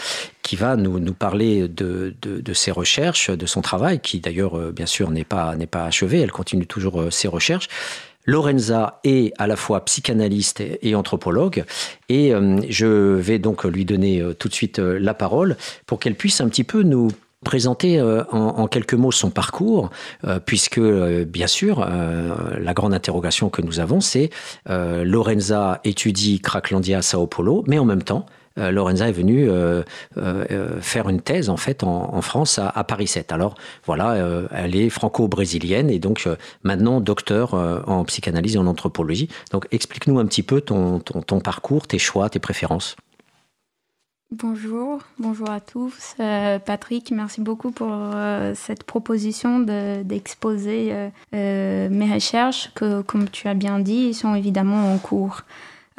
qui 0.48 0.56
va 0.56 0.76
nous, 0.76 1.12
parler 1.12 1.68
de, 1.68 2.14
ses 2.54 2.70
recherches, 2.70 3.30
de 3.30 3.44
son 3.44 3.60
travail, 3.60 4.00
qui 4.00 4.18
d'ailleurs, 4.18 4.58
euh, 4.58 4.72
bien 4.72 4.86
sûr, 4.86 5.10
n'est 5.10 5.22
pas, 5.22 5.54
n'est 5.56 5.66
pas 5.66 5.84
achevé, 5.84 6.20
elle 6.22 6.32
continue 6.32 6.66
toujours 6.66 7.02
euh, 7.02 7.10
ses 7.10 7.28
recherches. 7.28 7.68
Lorenza 8.24 8.98
est 9.04 9.34
à 9.36 9.46
la 9.46 9.56
fois 9.56 9.84
psychanalyste 9.84 10.62
et 10.80 10.94
anthropologue, 10.94 11.64
et 12.08 12.32
euh, 12.32 12.62
je 12.70 12.86
vais 12.86 13.38
donc 13.38 13.64
lui 13.64 13.84
donner 13.84 14.22
tout 14.38 14.48
de 14.48 14.54
suite 14.54 14.78
la 14.78 15.12
parole 15.12 15.58
pour 15.84 16.00
qu'elle 16.00 16.14
puisse 16.14 16.40
un 16.40 16.48
petit 16.48 16.64
peu 16.64 16.82
nous 16.82 17.10
présenter 17.44 18.00
en, 18.00 18.66
quelques 18.68 18.94
mots 18.94 19.12
son 19.12 19.30
parcours, 19.30 19.90
puisque 20.44 20.80
bien 20.80 21.46
sûr, 21.46 21.86
la 21.86 22.74
grande 22.74 22.92
interrogation 22.92 23.48
que 23.48 23.62
nous 23.62 23.80
avons, 23.80 24.00
c'est 24.00 24.30
Lorenza 24.66 25.80
étudie 25.84 26.40
Cracklandia 26.40 26.98
à 26.98 27.02
Sao 27.02 27.26
Paulo, 27.26 27.64
mais 27.68 27.78
en 27.78 27.84
même 27.84 28.02
temps, 28.02 28.26
Lorenza 28.58 29.08
est 29.08 29.12
venue 29.12 29.48
euh, 29.48 29.82
euh, 30.16 30.80
faire 30.80 31.08
une 31.08 31.20
thèse 31.20 31.48
en 31.48 31.56
fait 31.56 31.82
en, 31.82 32.20
France 32.22 32.58
à, 32.58 32.84
Paris 32.84 33.06
7. 33.06 33.32
Alors 33.32 33.54
voilà, 33.84 34.16
elle 34.52 34.76
est 34.76 34.90
franco-brésilienne 34.90 35.90
et 35.90 35.98
donc 35.98 36.28
maintenant 36.62 37.00
docteur 37.00 37.54
en 37.54 38.04
psychanalyse 38.04 38.56
et 38.56 38.58
en 38.58 38.66
anthropologie. 38.66 39.28
Donc 39.52 39.66
explique-nous 39.70 40.18
un 40.18 40.26
petit 40.26 40.42
peu 40.42 40.60
ton, 40.60 41.00
parcours, 41.42 41.86
tes 41.86 41.98
choix, 41.98 42.28
tes 42.28 42.38
préférences. 42.38 42.96
Bonjour, 44.30 45.00
bonjour 45.18 45.48
à 45.48 45.60
tous. 45.60 46.14
Patrick, 46.18 47.10
merci 47.12 47.40
beaucoup 47.40 47.70
pour 47.70 47.90
cette 48.54 48.84
proposition 48.84 49.60
d'exposer 49.60 50.92
mes 51.32 52.12
recherches 52.12 52.70
que, 52.74 53.02
comme 53.02 53.28
tu 53.30 53.48
as 53.48 53.54
bien 53.54 53.78
dit, 53.78 54.12
sont 54.12 54.34
évidemment 54.34 54.92
en 54.92 54.98
cours. 54.98 55.42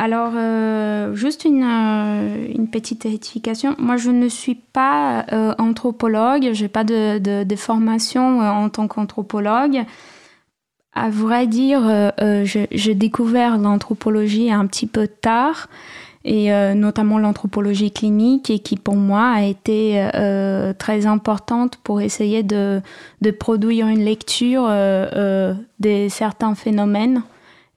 Alors, 0.02 0.32
euh, 0.38 1.14
juste 1.14 1.46
euh, 1.46 2.48
une, 2.56 2.70
petite 2.70 3.04
rectification. 3.04 3.76
Moi, 3.80 3.98
je 3.98 4.12
ne 4.12 4.30
suis 4.30 4.56
pas 4.56 5.26
euh, 5.34 5.54
anthropologue, 5.58 6.52
je 6.54 6.64
n'ai 6.64 6.70
pas 6.70 6.86
de, 6.86 7.56
formation 7.58 8.40
en 8.40 8.70
tant 8.70 8.88
qu'anthropologue. 8.88 9.84
À 10.94 11.10
vrai 11.10 11.48
dire, 11.48 12.14
j'ai 12.18 12.96
découvert 12.96 13.58
l'anthropologie 13.58 14.50
un 14.50 14.66
petit 14.68 14.88
peu 14.88 15.06
tard, 15.06 15.68
et 16.24 16.50
notamment 16.74 17.20
l'anthropologie 17.20 17.92
clinique, 17.92 18.50
et 18.50 18.60
qui 18.60 18.78
pour 18.78 18.96
moi 18.96 19.32
a 19.36 19.44
été 19.44 20.08
très 20.78 21.06
importante 21.08 21.76
pour 21.84 22.00
essayer 22.00 22.42
de, 22.42 22.82
de 23.22 23.32
produire 23.32 23.88
une 23.88 24.04
lecture 24.04 24.68
de 24.68 26.08
certains 26.10 26.56
phénomènes 26.56 27.22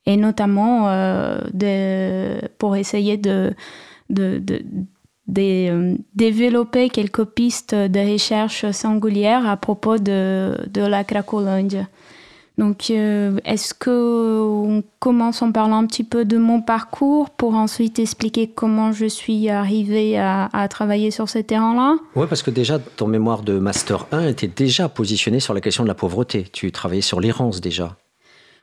et 0.07 0.17
notamment 0.17 0.89
euh, 0.89 2.41
pour 2.59 2.77
essayer 2.77 3.17
de, 3.17 3.55
de, 4.11 4.43
développer 5.27 6.91
quelques 6.91 7.25
pistes 7.25 7.75
de 7.75 8.13
recherche 8.13 8.71
singulières 8.71 9.49
à 9.49 9.57
propos 9.57 9.99
de, 9.99 10.57
de 10.69 10.83
la 10.83 11.05
Cracolândia. 11.05 11.87
Donc, 12.59 12.91
euh, 12.91 13.39
est-ce 13.47 13.73
qu'on 13.73 14.83
commence 14.99 15.41
en 15.41 15.53
parlant 15.53 15.79
un 15.79 15.87
petit 15.87 16.05
peu 16.05 16.27
de 16.27 16.37
mon 16.37 16.61
parcours 16.61 17.31
pour 17.31 17.55
ensuite 17.55 17.99
expliquer 17.99 18.47
comment 18.47 18.93
je 18.93 19.07
suis 19.07 19.49
arrivée 19.49 20.19
à, 20.19 20.51
à 20.53 20.69
travailler 20.69 21.11
sur 21.11 21.31
ce 21.31 21.39
terrain-là? 21.39 21.97
Oui, 22.15 22.27
parce 22.29 22.43
que 22.43 22.51
déjà, 22.51 22.79
ton 22.79 23.07
mémoire 23.07 23.43
de 23.43 23.59
Master 23.59 24.07
1 24.13 24.29
était 24.29 24.49
déjà 24.49 24.91
positionné 24.91 25.41
sur 25.41 25.55
la 25.55 25.63
question 25.63 25.83
de 25.83 25.89
la 25.89 25.95
pauvreté. 25.95 26.45
Tu 26.53 26.71
travaillais 26.73 27.01
sur 27.01 27.21
l'errance 27.21 27.63
déjà. 27.63 27.97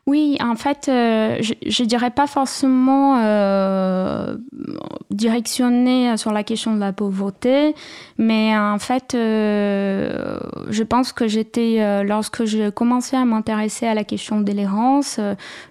Oui, 0.09 0.39
en 0.41 0.55
fait, 0.55 0.87
euh, 0.89 1.37
je, 1.39 1.83
ne 1.83 1.87
dirais 1.87 2.09
pas 2.09 2.25
forcément 2.25 3.19
euh, 3.19 4.37
directionné 5.11 6.17
sur 6.17 6.31
la 6.31 6.41
question 6.41 6.73
de 6.73 6.79
la 6.79 6.93
pauvreté, 6.93 7.75
mais 8.17 8.57
en 8.57 8.79
fait, 8.79 9.13
euh, 9.13 10.39
je 10.71 10.81
pense 10.81 11.13
que 11.13 11.27
j'étais, 11.27 12.03
lorsque 12.03 12.45
je 12.45 12.71
commençais 12.71 13.17
à 13.17 13.25
m'intéresser 13.25 13.85
à 13.85 13.93
la 13.93 14.03
question 14.03 14.41
de 14.41 14.51
l'errance, 14.51 15.19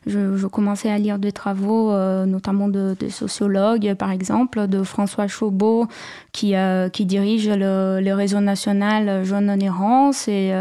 je, 0.07 0.47
commençais 0.47 0.89
à 0.89 0.99
lire 0.99 1.19
des 1.19 1.33
travaux, 1.33 1.91
notamment 2.25 2.69
de, 2.69 2.95
sociologues, 3.11 3.95
par 3.95 4.13
exemple, 4.13 4.69
de 4.69 4.85
François 4.85 5.27
Chaubeau, 5.27 5.89
qui, 6.31 6.55
dirige 7.01 7.49
le, 7.49 7.99
le, 8.01 8.15
réseau 8.15 8.39
national 8.39 9.25
Jeunes 9.25 9.51
en 9.51 9.59
errance 9.59 10.29
et 10.29 10.53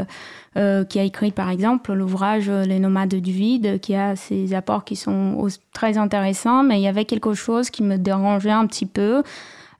euh, 0.57 0.83
qui 0.83 0.99
a 0.99 1.03
écrit 1.03 1.31
par 1.31 1.49
exemple 1.49 1.93
l'ouvrage 1.93 2.49
Les 2.49 2.79
nomades 2.79 3.15
du 3.15 3.31
vide, 3.31 3.79
qui 3.79 3.95
a 3.95 4.15
ses 4.15 4.53
apports 4.53 4.83
qui 4.83 4.95
sont 4.95 5.47
très 5.73 5.97
intéressants, 5.97 6.63
mais 6.63 6.79
il 6.79 6.83
y 6.83 6.87
avait 6.87 7.05
quelque 7.05 7.33
chose 7.33 7.69
qui 7.69 7.83
me 7.83 7.97
dérangeait 7.97 8.51
un 8.51 8.65
petit 8.65 8.85
peu, 8.85 9.23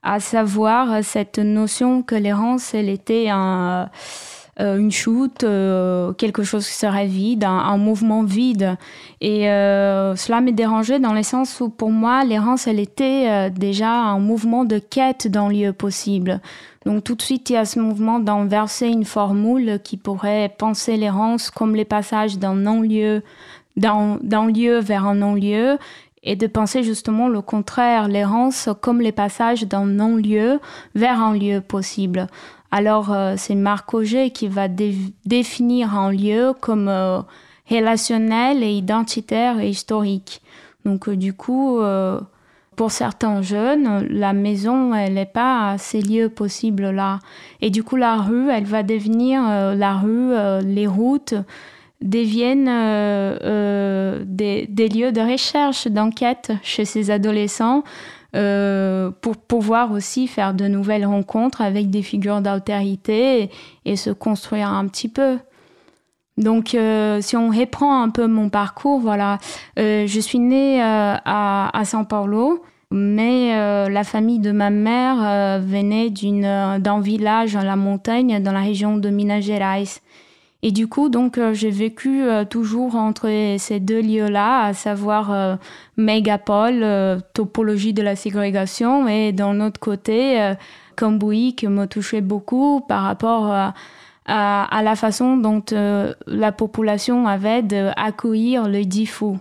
à 0.04 0.20
savoir 0.20 1.04
cette 1.04 1.40
notion 1.40 2.04
que 2.04 2.16
l'errance, 2.16 2.74
elle 2.74 2.90
était 2.90 3.30
un 3.30 3.90
euh, 4.60 4.78
une 4.78 4.92
chute, 4.92 5.44
euh, 5.44 6.14
quelque 6.14 6.42
chose 6.42 6.68
qui 6.68 6.74
serait 6.74 7.06
vide, 7.06 7.44
un, 7.44 7.78
mouvement 7.78 8.24
vide. 8.24 8.76
Et 9.22 9.50
euh, 9.50 10.16
cela 10.16 10.42
me 10.42 10.52
dérangeait 10.52 11.00
dans 11.00 11.14
le 11.14 11.22
sens 11.22 11.62
où 11.62 11.70
pour 11.70 11.92
moi, 11.92 12.24
l'errance, 12.24 12.66
elle 12.66 12.80
était 12.80 13.52
déjà 13.52 13.92
un 13.92 14.20
mouvement 14.20 14.66
de 14.66 14.80
quête 14.80 15.28
d'un 15.28 15.50
lieu 15.50 15.74
possible. 15.74 16.42
Donc 16.86 17.04
tout 17.04 17.16
de 17.16 17.22
suite, 17.22 17.50
il 17.50 17.54
y 17.54 17.58
a 17.58 17.66
ce 17.66 17.80
mouvement 17.80 18.20
d'enverser 18.20 18.88
une 18.88 19.06
formule 19.06 19.80
qui 19.84 19.98
pourrait 19.98 20.54
penser 20.58 20.98
l'errance 20.98 21.52
comme 21.52 21.76
les 21.76 21.86
passages 21.86 22.40
d'un 22.40 22.56
non-lieu, 22.56 23.22
d'un 23.76 24.48
lieu 24.48 24.80
vers 24.80 25.06
un 25.06 25.16
non-lieu, 25.16 25.78
et 26.24 26.36
de 26.36 26.48
penser 26.48 26.84
justement 26.84 27.30
le 27.30 27.42
contraire, 27.42 28.08
l'errance 28.10 28.70
comme 28.82 29.02
les 29.02 29.14
passages 29.14 29.64
d'un 29.64 29.86
non-lieu 29.86 30.60
vers 30.94 31.22
un 31.22 31.34
lieu 31.34 31.62
possible. 31.62 32.28
Alors, 32.72 33.14
euh, 33.14 33.36
c'est 33.38 33.56
Marc 33.56 33.94
Auger 33.94 34.32
qui 34.32 34.48
va 34.48 34.68
définir 34.68 35.98
un 35.98 36.12
lieu 36.12 36.54
comme 36.60 36.90
euh, 36.90 37.22
relationnel 37.70 38.62
et 38.62 38.72
identitaire 38.72 39.60
et 39.60 39.70
historique. 39.70 40.42
Donc, 40.84 41.08
euh, 41.08 41.16
du 41.16 41.34
coup, 41.34 41.80
pour 42.76 42.92
certains 42.92 43.42
jeunes, 43.42 44.06
la 44.10 44.34
maison, 44.34 44.94
elle 44.94 45.16
n'est 45.16 45.26
pas 45.26 45.72
à 45.72 45.78
ces 45.78 46.02
lieux 46.02 46.30
possibles-là. 46.30 47.20
Et 47.62 47.70
du 47.70 47.84
coup, 47.84 47.96
la 47.96 48.18
rue, 48.18 48.50
elle 48.50 48.66
va 48.66 48.84
devenir, 48.84 49.42
la 49.42 49.96
rue, 49.96 50.34
les 50.64 50.86
routes 50.86 51.34
deviennent 52.02 52.66
des, 54.26 54.68
des, 54.70 54.90
lieux 54.90 55.12
de 55.12 55.22
recherche, 55.22 55.88
d'enquête 55.88 56.52
chez 56.62 56.86
ces 56.86 57.10
adolescents 57.10 57.84
euh, 58.38 59.10
pour 59.22 59.36
pouvoir 59.36 59.92
aussi 59.92 60.28
faire 60.28 60.54
de 60.54 60.68
nouvelles 60.68 61.06
rencontres 61.06 61.62
avec 61.62 61.90
des 61.90 62.04
figures 62.04 62.42
d'autorité 62.42 63.50
et, 63.86 63.96
se 63.96 64.12
construire 64.12 64.70
un 64.70 64.86
petit 64.88 65.10
peu. 65.10 65.40
Donc, 66.38 66.76
euh, 66.76 67.20
si 67.20 67.36
on 67.36 67.50
reprend 67.50 68.04
un 68.04 68.10
peu 68.10 68.28
mon 68.28 68.50
parcours, 68.50 69.00
voilà, 69.00 69.40
euh, 69.80 70.06
je 70.06 70.20
suis 70.20 70.38
née 70.38 70.80
à, 70.80 71.70
à 71.76 71.84
São 71.84 72.06
Paulo, 72.06 72.64
mais 72.92 73.90
la 73.90 74.04
famille 74.04 74.40
de 74.40 74.52
ma 74.52 74.70
mère 74.70 75.60
venait 75.60 76.10
d'un 76.10 77.02
village 77.02 77.56
à 77.56 77.64
la 77.64 77.76
montagne 77.76 78.42
dans 78.42 78.52
la 78.52 78.62
région 78.62 78.98
de 78.98 79.10
Minas 79.10 79.42
Gerais. 79.42 80.00
Et 80.64 80.72
du 80.72 80.88
coup, 80.88 81.10
donc, 81.10 81.38
euh, 81.38 81.54
j'ai 81.54 81.70
vécu 81.70 82.24
euh, 82.24 82.44
toujours 82.44 82.96
entre 82.96 83.30
ces 83.58 83.80
deux 83.80 84.02
lieux-là, 84.02 84.66
à 84.66 84.74
savoir 84.74 85.32
euh, 85.32 85.56
mégapole, 85.98 87.22
topologie 87.34 87.94
de 87.94 88.02
la 88.02 88.16
ségrégation, 88.16 89.08
et 89.08 89.32
d'un 89.32 89.62
autre 89.62 89.80
côté, 89.80 90.54
Cambouis, 90.96 91.54
qui 91.56 91.68
me 91.68 91.86
touchait 91.86 92.22
beaucoup 92.22 92.82
par 92.82 93.04
rapport 93.04 93.52
à, 94.26 94.82
la 94.82 94.96
façon 94.96 95.38
dont 95.38 95.64
la 96.28 96.52
population 96.52 97.28
avait 97.28 97.62
d'accueillir 97.62 98.68
le 98.68 98.84
dit 98.84 99.06
fou. 99.06 99.40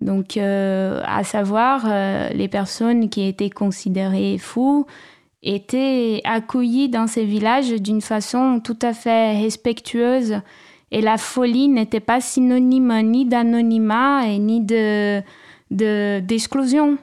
Donc, 0.00 0.36
à 0.36 1.24
savoir, 1.24 1.86
les 2.32 2.48
personnes 2.48 3.08
qui 3.10 3.26
étaient 3.28 3.50
considérées 3.50 4.38
fous 4.38 4.86
étaient 5.42 6.20
accueillies 6.24 6.88
dans 6.88 7.06
ces 7.06 7.24
villages 7.24 7.72
d'une 7.72 8.00
façon 8.00 8.60
tout 8.62 8.78
à 8.82 8.92
fait 8.92 9.40
respectueuse. 9.40 10.40
Et 10.90 11.00
la 11.00 11.16
folie 11.16 11.68
n'était 11.68 12.00
pas 12.00 12.20
synonyme 12.20 13.00
ni 13.02 13.24
d'anonymat 13.24 14.26
ni 14.38 14.60
de, 14.60 15.22
d'exclusion. 16.20 16.98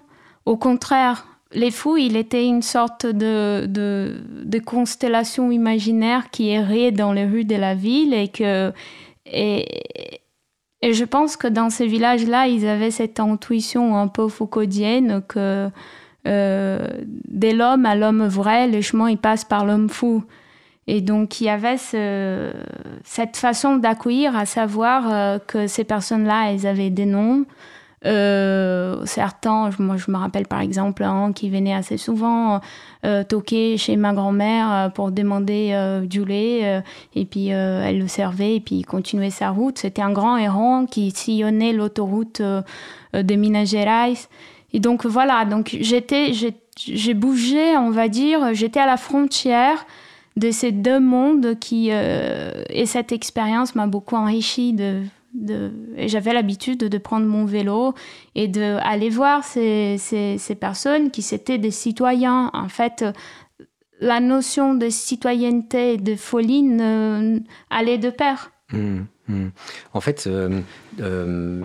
Au 0.46 0.58
contraire, 0.58 1.27
les 1.51 1.72
fous, 1.72 1.98
il 1.98 2.15
était 2.15 2.46
une 2.46 2.62
sorte 2.62 3.08
de, 3.08 3.65
de, 3.65 4.60
constellation 4.60 5.51
imaginaire 5.51 6.29
qui 6.29 6.50
errait 6.50 6.91
dans 6.91 7.12
les 7.12 7.25
rues 7.25 7.46
de 7.46 7.55
la 7.55 7.74
ville 7.74 8.13
et 8.13 8.27
que. 8.27 8.72
Et, 9.25 10.22
et 10.81 10.93
je 10.93 11.03
pense 11.03 11.36
que 11.36 11.48
dans 11.48 11.69
ces 11.69 11.88
villages-là, 11.88 12.48
ils 12.48 12.67
avaient 12.67 12.91
cette 12.91 13.19
intuition 13.19 13.98
un 13.98 14.08
peu 14.08 14.27
foucaudienne 14.27 15.22
que 15.27 15.69
euh, 16.29 16.88
de 17.27 17.50
l'homme 17.55 17.86
à 17.86 17.95
l'homme 17.95 18.27
vrai, 18.27 18.67
le 18.67 18.81
chemin 18.81 19.09
il 19.09 19.17
passe 19.17 19.45
par 19.45 19.65
l'homme 19.65 19.89
fou. 19.89 20.24
Et 20.88 21.01
donc 21.01 21.41
il 21.41 21.45
y 21.45 21.50
avait 21.50 21.77
cette 21.77 23.38
façon 23.38 23.77
d'accueillir, 23.77 24.36
à 24.36 24.45
savoir 24.45 25.03
euh, 25.07 25.39
que 25.39 25.67
ces 25.67 25.83
personnes-là, 25.83 26.51
elles 26.51 26.67
avaient 26.67 26.89
des 26.89 27.05
noms. 27.05 27.45
Euh, 28.05 29.05
certains, 29.05 29.71
moi 29.77 29.98
je 29.98 30.09
me 30.09 30.17
rappelle 30.17 30.48
par 30.48 30.62
exemple 30.62 31.03
un 31.03 31.33
qui 31.33 31.50
venait 31.50 31.74
assez 31.74 31.98
souvent 31.98 32.62
toquer 33.27 33.77
chez 33.77 33.98
ma 33.98 34.13
grand-mère 34.13 34.91
pour 34.93 35.12
demander 35.12 36.01
du 36.05 36.24
lait 36.24 36.81
et 37.13 37.25
puis 37.25 37.48
elle 37.48 38.00
le 38.00 38.07
servait 38.07 38.55
et 38.55 38.59
puis 38.62 38.75
il 38.77 38.86
continuait 38.86 39.31
sa 39.31 39.50
route. 39.50 39.77
C'était 39.79 40.01
un 40.01 40.12
grand 40.12 40.38
héron 40.38 40.86
qui 40.86 41.12
sillonnait 41.12 41.74
l'autoroute 41.74 42.41
de 42.41 43.36
Minas 43.36 43.65
Gerais 43.65 44.13
et 44.73 44.79
donc 44.79 45.05
voilà, 45.05 45.45
donc 45.45 45.75
j'étais, 45.79 46.31
j'ai 46.77 47.13
bougé, 47.13 47.77
on 47.77 47.89
va 47.89 48.07
dire, 48.07 48.53
j'étais 48.53 48.79
à 48.79 48.85
la 48.85 48.97
frontière 48.97 49.85
de 50.39 50.51
ces 50.51 50.71
deux 50.71 50.99
mondes 50.99 51.57
qui 51.59 51.89
euh, 51.91 52.63
et 52.69 52.85
cette 52.85 53.11
expérience 53.11 53.75
m'a 53.75 53.88
beaucoup 53.88 54.15
enrichi 54.15 54.73
de, 54.73 55.01
de 55.33 55.71
j'avais 56.07 56.33
l'habitude 56.33 56.79
de 56.79 56.97
prendre 56.97 57.25
mon 57.25 57.45
vélo 57.45 57.93
et 58.35 58.47
d'aller 58.47 59.09
voir 59.09 59.43
ces, 59.43 59.97
ces, 59.97 60.55
personnes 60.55 61.11
qui 61.11 61.21
c'était 61.21 61.57
des 61.57 61.71
citoyens 61.71 62.51
en 62.53 62.69
fait 62.69 63.03
la 63.99 64.21
notion 64.21 64.75
de 64.75 64.89
citoyenneté 64.89 65.93
et 65.93 65.97
de 65.97 66.15
folie 66.15 66.65
allait 67.69 67.97
de 67.97 68.09
pair 68.09 68.51
mmh, 68.71 68.99
mmh. 69.27 69.47
en 69.93 70.01
fait 70.01 70.25
euh, 70.27 70.61
euh, 71.01 71.61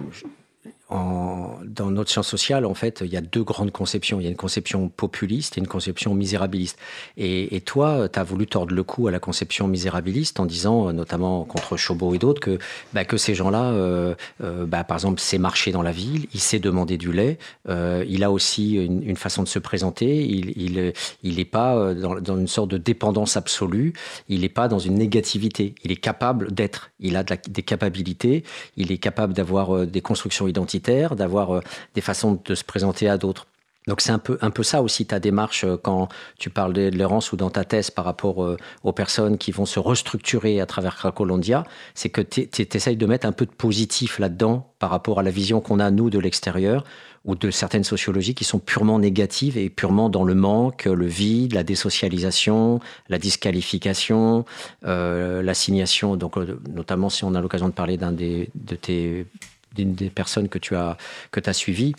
dans 0.91 1.91
notre 1.91 2.11
science 2.11 2.29
sociale, 2.29 2.67
en 2.67 2.75
fait, 2.75 3.03
il 3.05 3.13
y 3.13 3.17
a 3.17 3.21
deux 3.21 3.43
grandes 3.43 3.71
conceptions. 3.71 4.21
Il 4.21 4.25
y 4.25 4.27
a 4.27 4.31
une 4.31 4.37
conception 4.37 4.89
populiste 4.89 5.57
et 5.57 5.61
une 5.61 5.67
conception 5.67 6.15
misérabiliste. 6.15 6.79
Et, 7.17 7.61
toi, 7.63 8.09
tu 8.09 8.19
as 8.19 8.23
voulu 8.23 8.47
tordre 8.47 8.75
le 8.75 8.83
cou 8.83 9.09
à 9.09 9.11
la 9.11 9.19
conception 9.19 9.67
misérabiliste 9.67 10.41
en 10.41 10.47
disant, 10.47 10.93
notamment 10.93 11.45
contre 11.45 11.77
Chauveau 11.77 12.15
et 12.15 12.19
d'autres, 12.19 12.41
que, 12.41 12.59
bah, 12.93 13.05
que 13.05 13.17
ces 13.17 13.35
gens-là, 13.35 13.71
euh, 13.73 14.15
euh, 14.43 14.67
bah, 14.67 14.85
par 14.85 14.99
exemple, 14.99 15.21
sait 15.21 15.39
marcher 15.39 15.73
dans 15.73 15.83
la 15.83 15.93
ville, 15.93 16.27
il 16.35 16.41
sait 16.41 16.59
demander 16.59 16.99
du 16.99 17.13
lait, 17.13 17.39
euh, 17.69 18.05
il 18.09 18.23
a 18.23 18.31
aussi 18.31 18.75
une, 18.75 19.17
façon 19.17 19.43
de 19.43 19.49
se 19.49 19.59
présenter, 19.59 20.27
il 20.27 20.75
n'est 20.75 20.93
il, 21.23 21.39
il 21.39 21.47
pas 21.47 21.95
dans, 21.95 22.21
dans, 22.21 22.37
une 22.37 22.49
sorte 22.49 22.71
de 22.71 22.79
dépendance 22.79 23.37
absolue, 23.37 23.93
il 24.29 24.41
n'est 24.41 24.49
pas 24.49 24.69
dans 24.69 24.79
une 24.79 24.95
négativité, 24.95 25.75
il 25.85 25.93
est 25.93 25.97
capable 25.97 26.53
d'être, 26.53 26.91
il 27.01 27.17
a 27.17 27.23
des 27.23 27.63
capacités, 27.63 28.45
il 28.77 28.93
est 28.93 28.99
capable 28.99 29.33
d'avoir 29.33 29.87
des 29.87 30.01
constructions 30.01 30.49
identitaires 30.49 30.74
d'avoir 30.81 31.57
euh, 31.57 31.61
des 31.95 32.01
façons 32.01 32.41
de 32.45 32.55
se 32.55 32.65
présenter 32.65 33.09
à 33.09 33.19
d'autres. 33.19 33.47
Donc 33.87 34.01
c'est 34.01 34.13
un 34.13 34.19
peu, 34.19 34.39
un 34.41 34.51
peu 34.51 34.63
ça 34.63 34.83
aussi 34.83 35.05
ta 35.05 35.21
démarche 35.21 35.65
euh, 35.65 35.77
quand 35.77 36.09
tu 36.39 36.49
parles 36.49 36.73
de 36.73 36.89
l'errance 36.89 37.33
ou 37.33 37.37
dans 37.37 37.51
ta 37.51 37.65
thèse 37.65 37.91
par 37.91 38.05
rapport 38.05 38.43
euh, 38.43 38.57
aux 38.83 38.93
personnes 38.93 39.37
qui 39.37 39.53
vont 39.53 39.67
se 39.67 39.79
restructurer 39.79 40.61
à 40.61 40.67
travers 40.67 40.97
Cracolandia, 40.97 41.65
c'est 41.95 42.09
que 42.09 42.23
tu 42.23 42.49
essayes 42.73 42.97
de 42.97 43.07
mettre 43.07 43.27
un 43.27 43.33
peu 43.33 43.45
de 43.45 43.51
positif 43.51 44.19
là-dedans 44.19 44.73
par 44.79 44.91
rapport 44.91 45.21
à 45.21 45.23
la 45.23 45.31
vision 45.31 45.61
qu'on 45.61 45.81
a 45.81 45.91
nous 45.91 46.09
de 46.09 46.19
l'extérieur 46.19 46.85
ou 47.27 47.35
de 47.35 47.51
certaines 47.51 47.85
sociologies 47.85 48.35
qui 48.35 48.45
sont 48.45 48.59
purement 48.59 48.99
négatives 48.99 49.57
et 49.57 49.71
purement 49.71 50.11
dans 50.11 50.25
le 50.25 50.35
manque, 50.35 50.85
le 50.85 51.07
vide, 51.07 51.55
la 51.55 51.63
désocialisation, 51.63 52.81
la 53.09 53.19
disqualification, 53.19 54.45
l'assignation. 54.83 56.17
Donc 56.17 56.37
notamment 56.69 57.09
si 57.09 57.25
on 57.25 57.35
a 57.35 57.41
l'occasion 57.41 57.69
de 57.69 57.73
parler 57.73 57.97
d'un 57.97 58.13
de 58.13 58.77
tes 58.79 59.27
des 59.75 60.11
personnes 60.11 60.49
que 60.49 60.59
tu 60.59 60.77
as, 60.77 60.97
que 61.31 61.41
as 61.49 61.53
suivies 61.53 61.95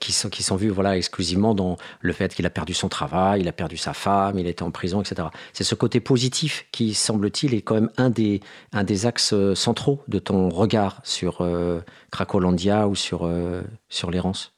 qui 0.00 0.12
sont, 0.12 0.28
qui 0.28 0.42
sont 0.42 0.56
vues 0.56 0.70
voilà, 0.70 0.96
exclusivement 0.96 1.54
dans 1.54 1.76
le 2.00 2.12
fait 2.12 2.34
qu'il 2.34 2.46
a 2.46 2.50
perdu 2.50 2.74
son 2.74 2.88
travail, 2.88 3.40
il 3.40 3.48
a 3.48 3.52
perdu 3.52 3.76
sa 3.76 3.94
femme, 3.94 4.38
il 4.38 4.46
était 4.46 4.62
en 4.62 4.70
prison, 4.70 5.00
etc. 5.00 5.28
C'est 5.52 5.64
ce 5.64 5.74
côté 5.74 6.00
positif 6.00 6.66
qui, 6.72 6.94
semble-t-il, 6.94 7.54
est 7.54 7.62
quand 7.62 7.74
même 7.74 7.90
un 7.96 8.10
des, 8.10 8.40
un 8.72 8.84
des 8.84 9.06
axes 9.06 9.32
euh, 9.32 9.54
centraux 9.54 10.02
de 10.08 10.18
ton 10.18 10.48
regard 10.48 11.00
sur 11.04 11.38
euh, 11.40 11.80
Cracolandia 12.10 12.88
ou 12.88 12.94
sur, 12.94 13.24
euh, 13.24 13.62
sur 13.88 14.10
l'errance? 14.10 14.52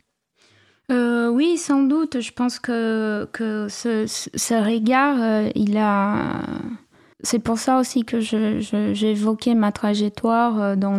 oui, 0.88 1.59
sans 1.59 1.83
doute. 1.83 2.21
Je 2.21 2.33
pense 2.33 2.59
que, 2.59 3.29
que 3.31 3.69
ce, 3.69 4.07
ce 4.07 4.55
regard, 4.55 5.51
il 5.55 5.77
a 5.77 6.40
c'est 7.22 7.38
pour 7.38 7.59
ça 7.59 7.79
aussi 7.79 8.05
que 8.05 8.20
évoqué 9.05 9.55
ma 9.55 9.72
trajectoire 9.72 10.61
euh, 10.61 10.76
dans 10.76 10.96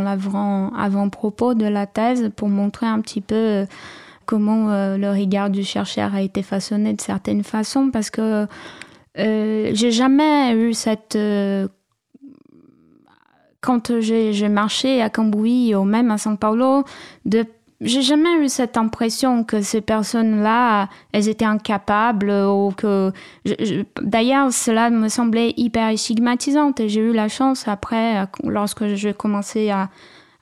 l'avant-propos 0.00 1.54
de 1.54 1.66
la 1.66 1.86
thèse 1.86 2.30
pour 2.34 2.48
montrer 2.48 2.86
un 2.86 3.00
petit 3.00 3.20
peu 3.20 3.34
euh, 3.34 3.66
comment 4.24 4.70
euh, 4.70 4.96
le 4.96 5.10
regard 5.10 5.50
du 5.50 5.64
chercheur 5.64 6.14
a 6.14 6.22
été 6.22 6.42
façonné 6.42 6.94
de 6.94 7.00
certaines 7.00 7.44
façons 7.44 7.90
parce 7.90 8.10
que 8.10 8.46
j'ai 9.16 9.90
jamais 9.90 10.54
eu 10.54 10.72
cette 10.74 11.18
quand 13.60 14.00
j'ai 14.00 14.48
marché 14.48 15.02
à 15.02 15.10
Cambouis 15.10 15.74
ou 15.74 15.82
même 15.82 16.12
à 16.12 16.16
São 16.16 16.36
Paulo 16.36 16.84
de 17.24 17.44
j'ai 17.80 18.02
jamais 18.02 18.34
eu 18.40 18.48
cette 18.48 18.76
impression 18.76 19.44
que 19.44 19.62
ces 19.62 19.80
personnes-là, 19.80 20.88
elles 21.12 21.28
étaient 21.28 21.44
incapables 21.44 22.30
ou 22.30 22.72
que. 22.76 23.12
D'ailleurs, 24.02 24.52
cela 24.52 24.90
me 24.90 25.08
semblait 25.08 25.54
hyper 25.56 25.96
stigmatisant 25.96 26.72
j'ai 26.78 27.00
eu 27.00 27.12
la 27.12 27.28
chance 27.28 27.68
après, 27.68 28.26
lorsque 28.44 28.86
j'ai 28.94 29.14
commencé 29.14 29.70
à, 29.70 29.90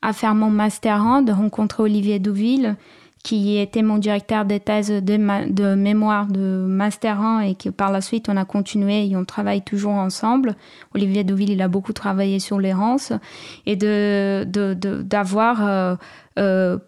à, 0.01 0.13
faire 0.13 0.35
mon 0.35 0.51
master 0.51 1.03
1, 1.03 1.23
de 1.23 1.33
rencontrer 1.33 1.83
Olivier 1.83 2.19
Douville, 2.19 2.77
qui 3.23 3.59
était 3.59 3.83
mon 3.83 3.99
directeur 3.99 4.45
de 4.45 4.57
thèse 4.57 4.89
de, 4.89 5.51
de, 5.51 5.75
mémoire 5.75 6.29
de 6.29 6.65
master 6.65 7.21
1 7.21 7.41
et 7.41 7.55
que 7.57 7.71
par 7.71 7.91
la 7.91 8.01
suite 8.01 8.29
on 8.29 8.37
a 8.37 8.45
continué 8.45 9.09
et 9.09 9.17
on 9.17 9.25
travaille 9.25 9.63
toujours 9.63 9.95
ensemble. 9.95 10.55
Olivier 10.95 11.25
Douville, 11.25 11.51
il 11.51 11.61
a 11.61 11.69
beaucoup 11.69 11.93
travaillé 11.93 12.39
sur 12.39 12.61
l'errance 12.61 13.13
et 13.67 13.75
de 13.75 14.45
d'avoir 15.03 15.59
de, 15.59 15.99
euh, 16.39 16.79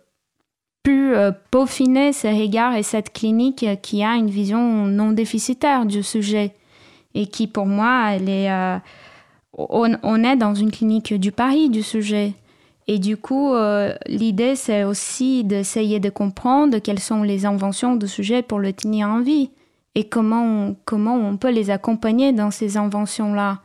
euh, 0.88 1.28
euh, 1.28 1.32
peaufiner 1.50 2.12
ces 2.12 2.30
regards 2.30 2.76
et 2.76 2.82
cette 2.82 3.12
clinique 3.12 3.66
qui 3.82 4.02
a 4.02 4.14
une 4.14 4.30
vision 4.30 4.86
non 4.86 5.12
déficitaire 5.12 5.86
du 5.86 6.02
sujet 6.02 6.54
et 7.14 7.26
qui 7.26 7.46
pour 7.46 7.66
moi 7.66 8.12
elle 8.12 8.28
est 8.28 8.50
euh, 8.50 8.78
on, 9.56 10.24
est 10.24 10.36
dans 10.36 10.54
une 10.54 10.70
clinique 10.70 11.12
du 11.14 11.32
Paris 11.32 11.68
du 11.68 11.82
sujet. 11.82 12.34
Et 12.86 12.98
du 12.98 13.16
coup 13.16 13.52
euh, 13.54 13.94
l'idée 14.06 14.54
c'est 14.54 14.84
aussi 14.84 15.44
d'essayer 15.44 16.00
de 16.00 16.10
comprendre 16.10 16.78
quelles 16.78 17.00
sont 17.00 17.22
les 17.22 17.44
inventions 17.44 17.96
du 17.96 18.08
sujet 18.08 18.42
pour 18.42 18.58
le 18.58 18.72
tenir 18.72 19.08
en 19.08 19.20
vie 19.20 19.50
et 19.94 20.04
comment 20.04 20.74
comment 20.84 21.16
on 21.16 21.36
peut 21.36 21.50
les 21.50 21.70
accompagner 21.70 22.32
dans 22.32 22.50
ces 22.50 22.76
inventions 22.76 23.34
là 23.34 23.58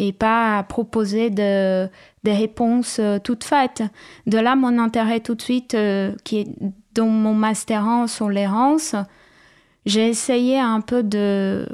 et 0.00 0.12
pas 0.14 0.62
proposer 0.62 1.28
de, 1.28 1.86
des 2.24 2.32
réponses 2.32 2.96
euh, 2.98 3.18
toutes 3.22 3.44
faites. 3.44 3.82
De 4.26 4.38
là, 4.38 4.56
mon 4.56 4.78
intérêt 4.78 5.20
tout 5.20 5.34
de 5.34 5.42
suite, 5.42 5.74
euh, 5.74 6.14
qui 6.24 6.38
est 6.38 6.48
dans 6.94 7.06
mon 7.06 7.34
master 7.34 7.86
1 7.86 8.06
sur 8.06 8.30
l'errance, 8.30 8.96
j'ai 9.84 10.08
essayé 10.08 10.58
un 10.58 10.80
peu 10.80 11.02
de... 11.02 11.66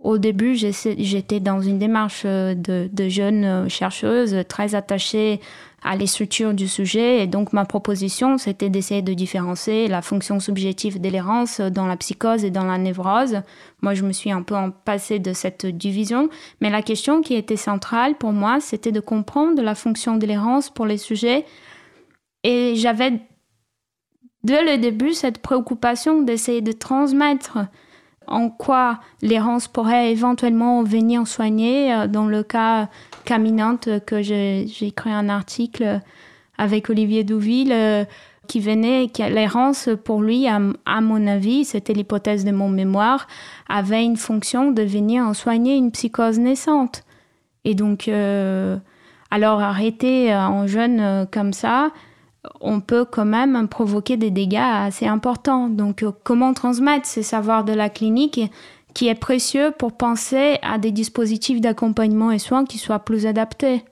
Au 0.00 0.18
début, 0.18 0.54
j'étais 0.54 1.40
dans 1.40 1.60
une 1.60 1.78
démarche 1.78 2.22
euh, 2.24 2.54
de, 2.54 2.90
de 2.92 3.08
jeune 3.08 3.68
chercheuse 3.68 4.36
très 4.48 4.74
attachée 4.74 5.40
à 5.82 5.96
les 5.96 6.06
structures 6.06 6.54
du 6.54 6.68
sujet. 6.68 7.22
Et 7.22 7.26
donc, 7.26 7.52
ma 7.52 7.64
proposition, 7.64 8.38
c'était 8.38 8.70
d'essayer 8.70 9.02
de 9.02 9.14
différencier 9.14 9.88
la 9.88 10.02
fonction 10.02 10.40
subjective 10.40 11.00
de 11.00 11.08
l'errance 11.08 11.60
dans 11.60 11.86
la 11.86 11.96
psychose 11.96 12.44
et 12.44 12.50
dans 12.50 12.64
la 12.64 12.78
névrose. 12.78 13.42
Moi, 13.82 13.94
je 13.94 14.04
me 14.04 14.12
suis 14.12 14.32
un 14.32 14.42
peu 14.42 14.56
en 14.56 14.70
passé 14.70 15.18
de 15.18 15.32
cette 15.32 15.66
division. 15.66 16.28
Mais 16.60 16.70
la 16.70 16.82
question 16.82 17.22
qui 17.22 17.34
était 17.34 17.56
centrale 17.56 18.16
pour 18.16 18.32
moi, 18.32 18.60
c'était 18.60 18.92
de 18.92 19.00
comprendre 19.00 19.62
la 19.62 19.74
fonction 19.74 20.16
de 20.16 20.26
l'errance 20.26 20.70
pour 20.70 20.86
les 20.86 20.98
sujets. 20.98 21.44
Et 22.44 22.74
j'avais, 22.76 23.20
dès 24.42 24.64
le 24.64 24.78
début, 24.78 25.12
cette 25.12 25.38
préoccupation 25.38 26.22
d'essayer 26.22 26.60
de 26.60 26.72
transmettre 26.72 27.58
en 28.30 28.50
quoi 28.50 29.00
l'errance 29.22 29.68
pourrait 29.68 30.10
éventuellement 30.10 30.82
venir 30.82 31.26
soigner 31.26 32.06
dans 32.08 32.26
le 32.26 32.42
cas 32.42 32.88
Caminante 33.24 33.88
que 34.06 34.22
j'ai 34.22 34.66
écrit 34.80 35.10
un 35.10 35.28
article 35.28 36.00
avec 36.56 36.90
Olivier 36.90 37.24
Douville 37.24 38.06
qui 38.46 38.60
venait, 38.60 39.10
l'errance 39.18 39.90
pour 40.04 40.22
lui, 40.22 40.48
à, 40.48 41.00
mon 41.00 41.26
avis, 41.26 41.66
c'était 41.66 41.92
l'hypothèse 41.92 42.44
de 42.44 42.50
mon 42.50 42.70
mémoire, 42.70 43.26
avait 43.68 44.04
une 44.04 44.16
fonction 44.16 44.72
de 44.72 44.82
venir 44.82 45.24
en 45.24 45.34
soigner 45.34 45.76
une 45.76 45.92
psychose 45.92 46.38
naissante. 46.38 47.04
Et 47.64 47.74
donc, 47.74 48.08
alors 49.30 49.60
arrêter 49.60 50.34
en 50.34 50.66
jeune 50.66 51.26
comme 51.30 51.52
ça, 51.52 51.90
on 52.60 52.80
peut 52.80 53.04
quand 53.04 53.24
même 53.24 53.68
provoquer 53.68 54.16
des 54.16 54.30
dégâts 54.30 54.56
assez 54.58 55.06
importants. 55.06 55.68
Donc, 55.68 56.02
euh, 56.02 56.12
comment 56.24 56.54
transmettre 56.54 57.06
ces 57.06 57.22
savoirs 57.22 57.64
de 57.64 57.72
la 57.72 57.88
clinique 57.88 58.40
qui 58.94 59.08
est 59.08 59.14
précieux 59.14 59.72
pour 59.76 59.96
penser 59.96 60.58
à 60.62 60.78
des 60.78 60.90
dispositifs 60.90 61.60
d'accompagnement 61.60 62.30
et 62.30 62.38
soins 62.38 62.64
qui 62.64 62.78
soient 62.78 63.00
plus 63.00 63.26
adaptés? 63.26 63.84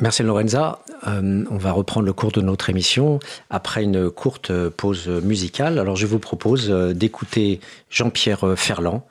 Merci 0.00 0.22
Lorenza. 0.22 0.80
Euh, 1.06 1.44
on 1.50 1.56
va 1.56 1.72
reprendre 1.72 2.06
le 2.06 2.12
cours 2.12 2.32
de 2.32 2.40
notre 2.40 2.68
émission 2.68 3.20
après 3.48 3.84
une 3.84 4.10
courte 4.10 4.52
pause 4.70 5.08
musicale. 5.08 5.78
Alors 5.78 5.96
je 5.96 6.06
vous 6.06 6.18
propose 6.18 6.70
euh, 6.70 6.92
d'écouter 6.92 7.60
Jean-Pierre 7.90 8.54
Ferland. 8.56 9.02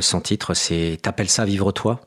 son 0.00 0.20
titre 0.20 0.52
c'est 0.52 0.98
T'appelles 1.00 1.30
ça 1.30 1.44
vivre 1.46 1.72
toi 1.72 2.00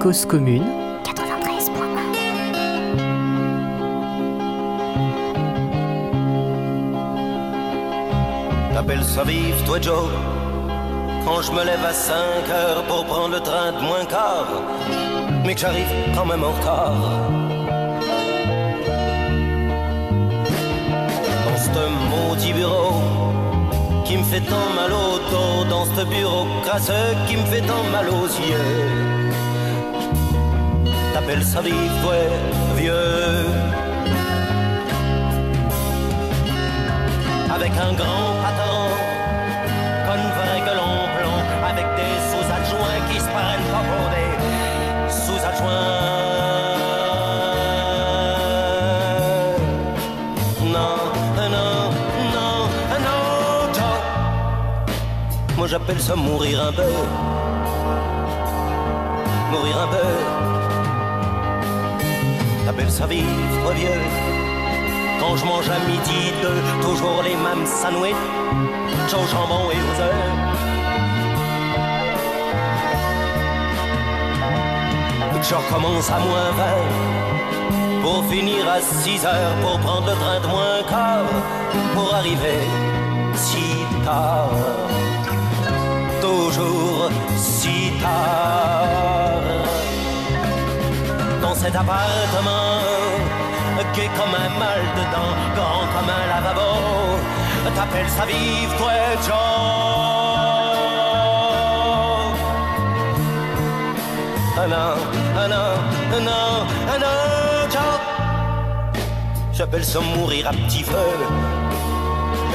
Cause 0.00 0.24
commune 0.26 0.79
T'appelles 8.80 9.04
ça 9.04 9.24
vivre, 9.24 9.62
toi 9.66 9.78
Joe. 9.78 10.08
Quand 11.26 11.42
je 11.42 11.52
me 11.52 11.62
lève 11.62 11.84
à 11.84 11.92
5 11.92 12.14
heures 12.48 12.82
pour 12.84 13.04
prendre 13.04 13.34
le 13.34 13.40
train 13.40 13.72
de 13.72 13.80
moins 13.82 14.06
quart 14.06 14.46
Mais 15.44 15.54
que 15.54 15.60
j'arrive 15.60 15.86
quand 16.14 16.24
même 16.24 16.42
en 16.42 16.52
retard. 16.52 16.94
Dans 21.44 21.58
ce 21.58 21.82
maudit 22.10 22.54
bureau 22.54 22.94
Qui 24.06 24.16
me 24.16 24.24
fait 24.24 24.40
tant 24.40 24.70
mal 24.74 24.90
au 24.90 25.18
dos 25.30 25.68
Dans 25.68 25.84
ce 25.84 26.02
bureau 26.06 26.46
crasseux 26.64 27.14
Qui 27.28 27.36
me 27.36 27.44
fait 27.52 27.60
tant 27.60 27.84
mal 27.92 28.08
aux 28.08 28.28
yeux. 28.48 28.88
T'appelles 31.12 31.44
ça 31.44 31.60
vivre, 31.60 32.00
toi, 32.02 32.14
vieux 32.78 33.69
avec 37.54 37.72
un 37.72 37.92
grand 37.92 38.32
patron, 38.42 38.88
vrai 40.38 40.60
que 40.66 40.72
l'on 40.78 40.96
plomb, 41.16 41.42
avec 41.70 41.86
des 41.96 42.14
sous-adjoints 42.30 43.00
qui 43.10 43.18
se 43.18 43.28
prennent 43.34 43.68
pas 43.74 43.84
pour 43.90 44.06
des 44.14 44.32
sous-adjoints. 45.10 46.00
Non, 50.76 50.96
non, 51.36 51.80
non, 52.36 52.60
non, 53.06 53.18
Joe. 53.74 53.98
Moi 55.56 55.66
j'appelle 55.66 56.00
ça 56.00 56.14
mourir 56.14 56.66
un 56.68 56.72
peu. 56.72 56.92
Mourir 59.50 59.76
un 59.80 59.88
peu. 59.88 60.08
T'appelles 62.64 62.90
ça 62.90 63.06
vivre 63.06 63.72
vieux 63.74 64.39
je 65.36 65.44
mange 65.44 65.68
à 65.68 65.78
midi 65.88 66.32
deux, 66.42 66.60
toujours 66.82 67.22
les 67.22 67.36
mêmes 67.36 67.66
sandwichs, 67.66 68.14
au 69.12 69.26
jambon 69.26 69.70
et 69.70 69.76
aux. 69.76 69.90
Je 75.50 75.56
recommence 75.56 76.08
à 76.08 76.18
moins 76.20 76.50
20 76.52 78.02
pour 78.02 78.24
finir 78.26 78.68
à 78.68 78.80
6 78.80 79.26
heures, 79.26 79.54
pour 79.62 79.80
prendre 79.80 80.06
le 80.06 80.14
train 80.14 80.38
de 80.38 80.46
moins 80.46 80.82
quart, 80.88 81.24
pour 81.92 82.14
arriver 82.14 82.68
si 83.34 83.84
tard, 84.04 84.50
toujours 86.20 87.10
si 87.36 87.90
tard. 88.00 89.42
Dans 91.42 91.54
cet 91.56 91.74
appartement 91.74 93.39
est 93.80 94.12
comme 94.18 94.34
un 94.34 94.50
mal 94.58 94.82
dedans, 94.96 95.32
grand 95.56 95.86
comme 95.92 96.10
un 96.10 96.26
lavabo. 96.28 96.70
T'appelles 97.74 98.08
ça 98.08 98.24
vive, 98.26 98.76
toi, 98.76 98.92
Joe. 99.26 99.34
Ah 104.58 104.66
non, 104.66 104.92
ah 105.36 105.48
non, 105.48 105.70
ah 106.14 106.20
non, 106.20 106.66
ah 106.92 106.98
non, 106.98 107.70
Joe. 107.70 109.00
J'appelle 109.52 109.84
ça 109.84 110.00
mourir 110.00 110.48
à 110.48 110.50
petit 110.50 110.82
feu. 110.82 111.10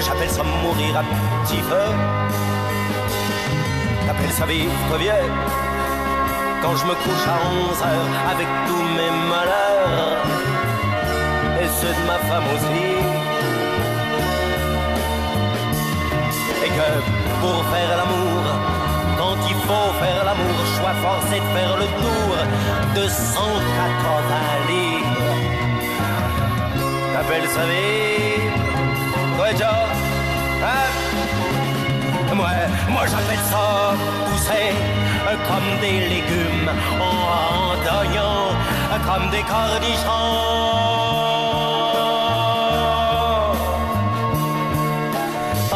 J'appelle 0.06 0.30
ça 0.30 0.44
mourir 0.44 0.98
à 0.98 1.04
petit 1.44 1.62
feu. 1.62 1.88
T'appelles 4.06 4.32
ça 4.32 4.46
vivre, 4.46 4.72
toi, 4.90 4.98
vieux. 4.98 5.32
Quand 6.62 6.76
je 6.76 6.86
me 6.86 6.94
couche 6.94 7.28
à 7.28 7.38
11 7.72 7.82
heures 7.82 8.32
avec 8.32 8.48
tous 8.68 8.84
mes 8.98 9.25
ma 12.16 12.22
femme 12.30 12.48
aussi. 12.56 12.88
Et 16.66 16.72
que 16.78 16.90
pour 17.42 17.60
faire 17.74 17.94
l'amour, 18.00 18.44
quand 19.20 19.38
il 19.52 19.58
faut 19.68 19.90
faire 20.02 20.22
l'amour, 20.28 20.58
je 20.68 20.74
sois 20.80 20.96
forcé 21.06 21.36
de 21.46 21.50
faire 21.56 21.74
le 21.82 21.88
tour 22.02 22.32
de 22.98 23.04
180 23.08 23.52
livres. 24.70 25.34
T'appelles 27.14 27.50
Ouais, 29.40 29.54
Joe 29.60 29.84
hein? 30.70 30.88
Moi, 32.34 32.52
moi 32.90 33.04
j'appelle 33.12 33.44
ça 33.52 33.68
pousser 34.26 34.70
comme 35.48 35.70
des 35.82 35.98
légumes 36.14 36.72
en 37.00 37.16
randonnant 37.32 38.52
comme 39.08 39.30
des 39.30 39.44
cornichons. 39.44 41.05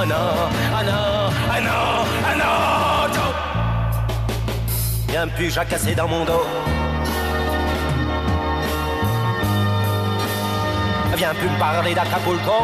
Non, 0.09 0.49
oh 0.73 0.83
non, 0.89 1.29
oh 1.53 1.61
non, 1.67 2.05
oh 2.27 2.35
non, 2.41 3.13
Joe 3.13 3.33
Y'a 5.13 5.21
un 5.21 5.27
puge 5.27 5.57
à 5.57 5.65
casser 5.65 5.95
dans 5.95 6.07
mon 6.07 6.25
dos. 6.25 6.45
Viens 11.15 11.33
plus 11.33 11.49
me 11.49 11.59
parler 11.59 11.93
d'Acapulco. 11.93 12.63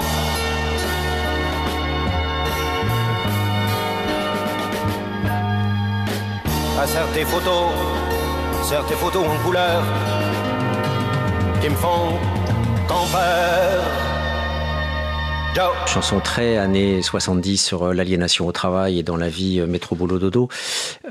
À 6.82 6.88
certaines 6.88 7.28
photos, 7.28 7.72
certaines 8.64 8.98
photos 8.98 9.26
en 9.28 9.38
couleur 9.44 9.84
qui 11.62 11.70
me 11.70 11.76
font 11.76 12.18
tant 12.88 13.06
peur. 13.12 14.15
Chanson 15.86 16.20
très 16.20 16.58
années 16.58 17.02
70 17.02 17.58
sur 17.58 17.84
euh, 17.84 17.94
l'aliénation 17.94 18.46
au 18.46 18.52
travail 18.52 19.00
et 19.00 19.04
dans 19.04 19.16
la 19.16 19.30
vie 19.30 19.62
euh, 19.62 19.68
métro 19.68 19.96
boulot 19.96 20.20
dodo. 20.20 20.50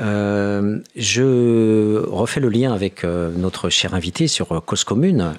Euh, 0.00 0.80
je 0.96 2.04
refais 2.06 2.40
le 2.40 2.50
lien 2.50 2.74
avec 2.74 3.04
notre 3.04 3.70
cher 3.70 3.94
invité 3.94 4.28
sur 4.28 4.62
Cause 4.64 4.84
Commune, 4.84 5.34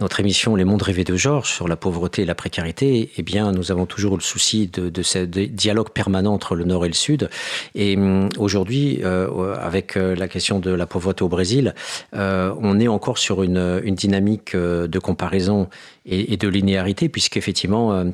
notre 0.00 0.20
émission 0.20 0.56
Les 0.56 0.64
mondes 0.64 0.82
rêvés 0.82 1.04
de 1.04 1.16
Georges 1.16 1.50
sur 1.50 1.68
la 1.68 1.76
pauvreté 1.76 2.22
et 2.22 2.24
la 2.24 2.34
précarité, 2.34 3.10
eh 3.16 3.22
bien, 3.22 3.52
nous 3.52 3.72
avons 3.72 3.86
toujours 3.86 4.16
le 4.16 4.22
souci 4.22 4.68
de, 4.68 5.02
ce 5.02 5.18
dialogue 5.18 5.90
permanent 5.90 6.32
entre 6.32 6.54
le 6.54 6.64
Nord 6.64 6.84
et 6.84 6.88
le 6.88 6.94
Sud. 6.94 7.30
Et 7.74 7.96
hum, 7.96 8.28
aujourd'hui, 8.38 9.00
euh, 9.04 9.56
avec 9.60 9.96
euh, 9.96 10.14
la 10.14 10.28
question 10.28 10.58
de 10.58 10.70
la 10.70 10.86
pauvreté 10.86 11.24
au 11.24 11.28
Brésil, 11.28 11.74
euh, 12.14 12.52
on 12.60 12.78
est 12.78 12.88
encore 12.88 13.18
sur 13.18 13.42
une, 13.42 13.80
une 13.84 13.94
dynamique 13.94 14.56
de 14.56 14.98
comparaison 14.98 15.68
et, 16.04 16.32
et 16.32 16.36
de 16.36 16.48
linéarité, 16.48 17.08
puisqu'effectivement, 17.08 18.04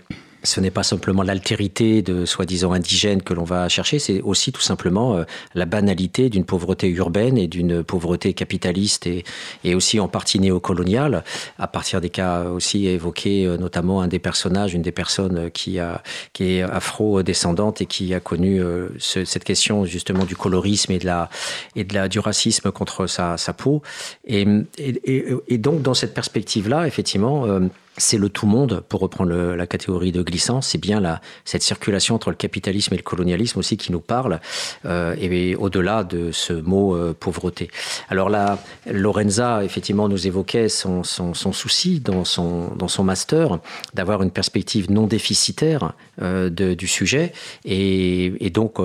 ce 0.43 0.61
n'est 0.61 0.71
pas 0.71 0.83
simplement 0.83 1.23
l'altérité 1.23 2.03
de 2.03 2.25
soi-disant 2.25 2.73
indigènes 2.73 3.23
que 3.23 3.35
l'on 3.35 3.45
va 3.45 3.69
chercher, 3.69 3.99
c'est 3.99 4.21
aussi 4.23 4.53
tout 4.53 4.61
simplement 4.61 5.17
euh, 5.17 5.25
la 5.55 5.67
banalité 5.67 6.29
d'une 6.29 6.45
pauvreté 6.45 6.89
urbaine 6.89 7.39
et 7.39 7.47
d'une 7.47 7.85
pauvreté 7.85 8.35
capitaliste 8.35 9.07
et, 9.07 9.25
et 9.65 9.75
aussi 9.75 10.01
en 10.01 10.09
partie 10.09 10.41
néocoloniale, 10.41 11.25
à 11.59 11.67
partir 11.67 12.01
des 12.01 12.11
cas 12.11 12.45
aussi 12.45 12.87
évoqués, 12.87 13.47
euh, 13.47 13.57
notamment 13.57 14.03
un 14.03 14.09
des 14.09 14.19
personnages, 14.19 14.75
une 14.75 14.83
des 14.83 14.93
personnes 14.93 15.51
qui, 15.51 15.79
a, 15.79 16.03
qui 16.33 16.55
est 16.55 16.63
afro-descendante 16.63 17.81
et 17.81 17.87
qui 17.87 18.15
a 18.15 18.21
connu 18.21 18.61
euh, 18.63 18.89
ce, 18.99 19.25
cette 19.25 19.45
question 19.45 19.85
justement 19.85 20.25
du 20.25 20.37
colorisme 20.37 20.93
et, 20.93 20.99
de 20.99 21.07
la, 21.07 21.31
et 21.77 21.85
de 21.85 21.95
la, 21.95 22.09
du 22.09 22.19
racisme 22.19 22.71
contre 22.73 23.07
sa, 23.07 23.37
sa 23.37 23.53
peau. 23.53 23.83
Et, 24.27 24.47
et, 24.79 25.35
et 25.49 25.59
donc 25.59 25.83
dans 25.83 25.95
cette 25.95 26.15
perspective-là, 26.15 26.87
effectivement, 26.87 27.47
c'est 27.97 28.19
le 28.19 28.29
tout 28.29 28.47
monde, 28.47 28.83
pour 28.89 29.01
reprendre 29.01 29.33
la 29.33 29.67
catégorie 29.67 30.13
de 30.13 30.23
glissant, 30.23 30.63
c'est 30.63 30.79
bien 30.79 31.03
cette 31.45 31.63
circulation 31.63 32.15
entre 32.15 32.31
le 32.31 32.37
capitalisme 32.37 32.95
et 32.95 32.97
le 32.97 33.03
colonialisme 33.03 33.59
aussi 33.59 33.77
qui 33.77 33.93
nous 33.93 34.01
parle, 34.01 34.41
euh, 34.87 35.15
et 35.19 35.55
au-delà 35.57 36.05
de 36.05 36.33
ce 36.33 36.53
mot 36.53 36.97
euh, 36.97 37.15
pauvreté. 37.19 37.71
Alors 38.09 38.31
là, 38.31 38.59
Lorenza, 38.91 39.65
effectivement, 39.65 40.09
nous 40.09 40.27
évoquait 40.27 40.69
son, 40.69 41.03
souci 41.05 42.01
dans 42.01 42.25
son, 42.25 43.05
master 43.05 43.59
d'avoir 43.95 44.23
une 44.23 44.31
perspective 44.31 44.91
non 44.91 45.07
déficitaire 45.07 45.93
euh, 46.21 46.49
du 46.51 46.87
sujet, 46.87 47.33
et, 47.65 48.33
et 48.45 48.51
donc 48.51 48.79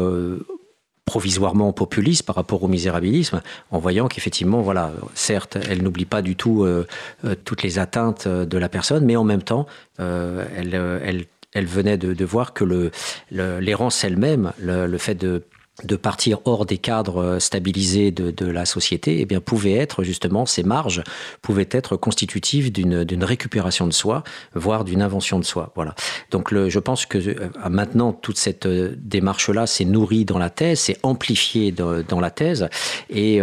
provisoirement 1.07 1.71
populiste 1.71 2.23
par 2.23 2.35
rapport 2.35 2.61
au 2.61 2.67
misérabilisme, 2.67 3.41
en 3.71 3.79
voyant 3.79 4.09
qu'effectivement, 4.09 4.61
voilà, 4.61 4.91
certes, 5.15 5.57
elle 5.69 5.81
n'oublie 5.81 6.05
pas 6.05 6.21
du 6.21 6.35
tout 6.35 6.63
euh, 6.63 6.85
euh, 7.23 7.33
toutes 7.45 7.63
les 7.63 7.79
atteintes 7.79 8.27
euh, 8.27 8.45
de 8.45 8.57
la 8.57 8.67
personne, 8.67 9.05
mais 9.05 9.15
en 9.15 9.23
même 9.23 9.41
temps, 9.41 9.65
elle, 9.99 10.75
elle, 10.75 11.25
elle, 11.53 11.65
venait 11.65 11.97
de, 11.97 12.25
voir 12.25 12.53
que 12.53 12.91
l'errance 13.31 14.03
le, 14.03 14.07
elle-même, 14.07 14.51
le, 14.59 14.85
le, 14.85 14.97
fait 14.97 15.15
de 15.15 15.43
de 15.83 15.95
partir 15.95 16.39
hors 16.45 16.65
des 16.65 16.77
cadres 16.77 17.23
euh, 17.23 17.39
stabilisés 17.39 18.11
de, 18.11 18.31
de 18.31 18.45
la 18.45 18.65
société, 18.65 19.19
eh 19.19 19.25
bien, 19.25 19.39
pouvait 19.39 19.73
être 19.73 20.03
justement, 20.03 20.45
ces 20.45 20.63
marges 20.63 21.03
pouvaient 21.41 21.69
être 21.71 21.97
constitutives 21.97 22.71
d'une 22.71 23.23
récupération 23.23 23.85
de 23.85 23.93
soi, 23.93 24.23
voire 24.55 24.83
d'une 24.83 25.01
invention 25.01 25.37
de 25.39 25.45
soi. 25.45 25.71
Voilà. 25.75 25.93
Donc, 26.31 26.51
le, 26.51 26.69
je 26.69 26.79
pense 26.79 27.05
que 27.05 27.17
euh, 27.17 27.49
maintenant, 27.69 28.11
toute 28.11 28.37
cette 28.37 28.65
euh, 28.65 28.95
démarche-là 28.97 29.67
s'est 29.67 29.85
nourrie 29.85 30.25
dans 30.25 30.39
la 30.39 30.49
thèse, 30.49 30.79
s'est 30.79 30.97
amplifiée 31.03 31.71
dans, 31.71 32.01
dans, 32.01 32.19
la 32.19 32.31
thèse, 32.31 32.67
et, 33.09 33.39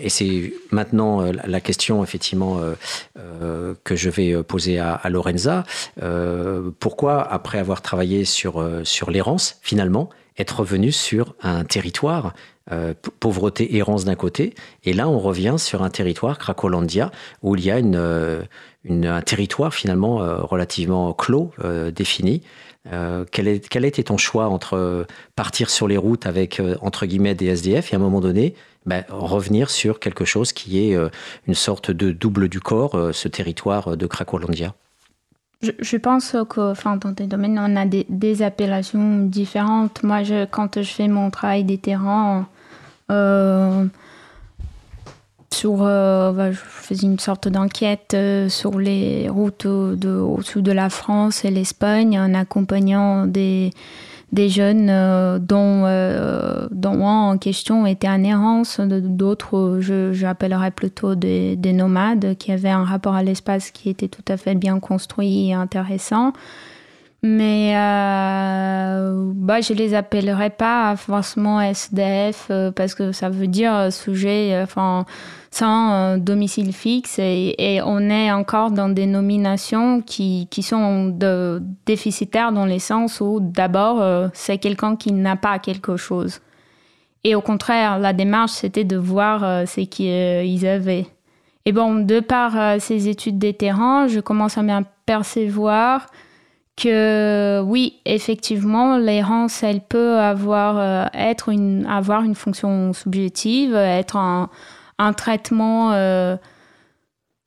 et 0.00 0.08
c'est 0.08 0.54
maintenant 0.70 1.20
la 1.22 1.60
question, 1.60 2.02
effectivement, 2.02 2.60
euh, 3.18 3.74
que 3.84 3.96
je 3.96 4.10
vais 4.10 4.42
poser 4.42 4.78
à, 4.78 4.94
à 4.94 5.08
Lorenza. 5.10 5.64
Euh, 6.02 6.70
pourquoi, 6.80 7.22
après 7.22 7.58
avoir 7.58 7.82
travaillé 7.82 8.24
sur, 8.24 8.64
sur 8.84 9.10
l'errance, 9.10 9.58
finalement, 9.62 10.10
être 10.38 10.60
revenu 10.60 10.92
sur 10.92 11.34
un 11.42 11.64
territoire, 11.64 12.34
euh, 12.72 12.94
pauvreté, 13.20 13.76
errance 13.76 14.04
d'un 14.04 14.16
côté, 14.16 14.54
et 14.84 14.92
là 14.92 15.08
on 15.08 15.18
revient 15.18 15.54
sur 15.58 15.82
un 15.82 15.90
territoire, 15.90 16.38
Cracolandia, 16.38 17.10
où 17.42 17.56
il 17.56 17.64
y 17.64 17.70
a 17.70 17.78
une, 17.78 17.96
euh, 17.96 18.42
une 18.86 19.06
un 19.06 19.20
territoire 19.20 19.74
finalement 19.74 20.22
euh, 20.22 20.38
relativement 20.38 21.12
clos, 21.12 21.50
euh, 21.64 21.90
défini. 21.90 22.42
Euh, 22.92 23.24
quel, 23.30 23.48
est, 23.48 23.68
quel 23.68 23.84
était 23.84 24.04
ton 24.04 24.16
choix 24.16 24.46
entre 24.46 25.06
partir 25.34 25.70
sur 25.70 25.88
les 25.88 25.96
routes 25.96 26.26
avec, 26.26 26.62
entre 26.80 27.06
guillemets, 27.06 27.34
des 27.34 27.46
SDF 27.46 27.92
et 27.92 27.96
à 27.96 27.98
un 27.98 28.02
moment 28.02 28.20
donné, 28.20 28.54
ben, 28.86 29.04
revenir 29.08 29.70
sur 29.70 29.98
quelque 29.98 30.24
chose 30.24 30.52
qui 30.52 30.78
est 30.78 30.96
une 31.48 31.54
sorte 31.54 31.90
de 31.90 32.12
double 32.12 32.48
du 32.48 32.60
corps, 32.60 33.10
ce 33.12 33.26
territoire 33.26 33.96
de 33.96 34.06
Cracolandia? 34.06 34.72
Je, 35.62 35.96
pense 35.96 36.36
que 36.48 36.98
dans 36.98 37.12
des 37.12 37.26
domaines, 37.26 37.58
on 37.58 37.76
a 37.76 37.86
des, 37.86 38.42
appellations 38.42 39.18
différentes. 39.24 40.02
Moi, 40.02 40.22
je, 40.22 40.44
quand 40.44 40.82
je 40.82 40.88
fais 40.88 41.08
mon 41.08 41.30
travail 41.30 41.64
des 41.64 41.78
terrains, 41.78 42.46
euh, 43.10 43.86
sur, 45.52 45.78
euh, 45.82 46.32
bah, 46.32 46.52
je 46.52 46.58
faisais 46.58 47.06
une 47.06 47.18
sorte 47.18 47.48
d'enquête 47.48 48.12
euh, 48.14 48.48
sur 48.48 48.78
les 48.78 49.28
routes 49.28 49.66
de, 49.66 50.10
au 50.10 50.42
sud 50.42 50.64
de 50.64 50.72
la 50.72 50.90
France 50.90 51.44
et 51.44 51.50
l'Espagne 51.50 52.18
en 52.18 52.34
accompagnant 52.34 53.26
des, 53.26 53.70
des 54.32 54.48
jeunes 54.48 54.88
euh, 54.90 55.38
dont, 55.38 55.84
euh, 55.86 56.66
dont 56.70 57.06
un 57.06 57.30
en 57.30 57.38
question 57.38 57.86
était 57.86 58.08
en 58.08 58.24
errance, 58.24 58.80
d'autres 58.80 59.78
j'appellerais 60.12 60.72
plutôt 60.72 61.14
des, 61.14 61.56
des, 61.56 61.72
nomades 61.72 62.36
qui 62.36 62.52
avaient 62.52 62.68
un 62.68 62.84
rapport 62.84 63.14
à 63.14 63.22
l'espace 63.22 63.70
qui 63.70 63.88
était 63.88 64.08
tout 64.08 64.24
à 64.28 64.36
fait 64.36 64.54
bien 64.54 64.80
construit 64.80 65.48
et 65.48 65.54
intéressant. 65.54 66.32
Mais 67.28 67.74
euh, 67.74 69.32
bah, 69.34 69.60
je 69.60 69.72
les 69.72 69.94
appellerais 69.94 70.50
pas 70.50 70.94
forcément 70.96 71.60
SDF 71.60 72.46
euh, 72.50 72.70
parce 72.70 72.94
que 72.94 73.12
ça 73.12 73.30
veut 73.30 73.46
dire 73.48 73.92
sujet, 73.92 74.60
enfin, 74.62 75.06
sans 75.56 75.92
euh, 75.92 76.16
domicile 76.18 76.72
fixe 76.72 77.18
et, 77.18 77.80
on 77.84 78.10
est 78.10 78.30
encore 78.30 78.70
dans 78.70 78.90
des 78.90 79.06
nominations 79.06 80.02
qui, 80.02 80.48
qui 80.50 80.62
sont 80.62 81.16
déficitaires 81.86 82.52
dans 82.52 82.66
le 82.66 82.78
sens 82.78 83.20
où 83.20 83.40
d'abord 83.40 84.02
euh, 84.02 84.28
c'est 84.34 84.58
quelqu'un 84.58 84.96
qui 84.96 85.12
n'a 85.12 85.36
pas 85.36 85.58
quelque 85.58 85.96
chose. 85.96 86.40
Et 87.24 87.34
au 87.34 87.40
contraire, 87.40 87.98
la 87.98 88.12
démarche 88.12 88.52
c'était 88.52 88.84
de 88.84 88.96
voir 88.96 89.44
euh, 89.44 89.66
ce 89.66 89.80
qu'ils 89.80 90.66
avaient. 90.66 91.06
Et 91.64 91.72
bon, 91.72 91.94
de 91.94 92.20
par 92.20 92.80
ces 92.80 93.08
études 93.08 93.38
des 93.38 93.52
terrains, 93.52 94.06
je 94.06 94.20
commence 94.20 94.56
à 94.56 94.62
m'apercevoir 94.62 96.06
que 96.76 97.62
oui, 97.64 98.00
effectivement, 98.04 98.98
l'errance, 98.98 99.62
elle 99.62 99.80
peut 99.80 100.18
avoir, 100.18 101.10
être 101.14 101.48
une, 101.48 101.86
avoir 101.86 102.22
une 102.22 102.34
fonction 102.34 102.92
subjective, 102.92 103.74
être 103.74 104.16
un, 104.16 104.50
un 104.98 105.12
traitement, 105.12 105.92
euh, 105.92 106.36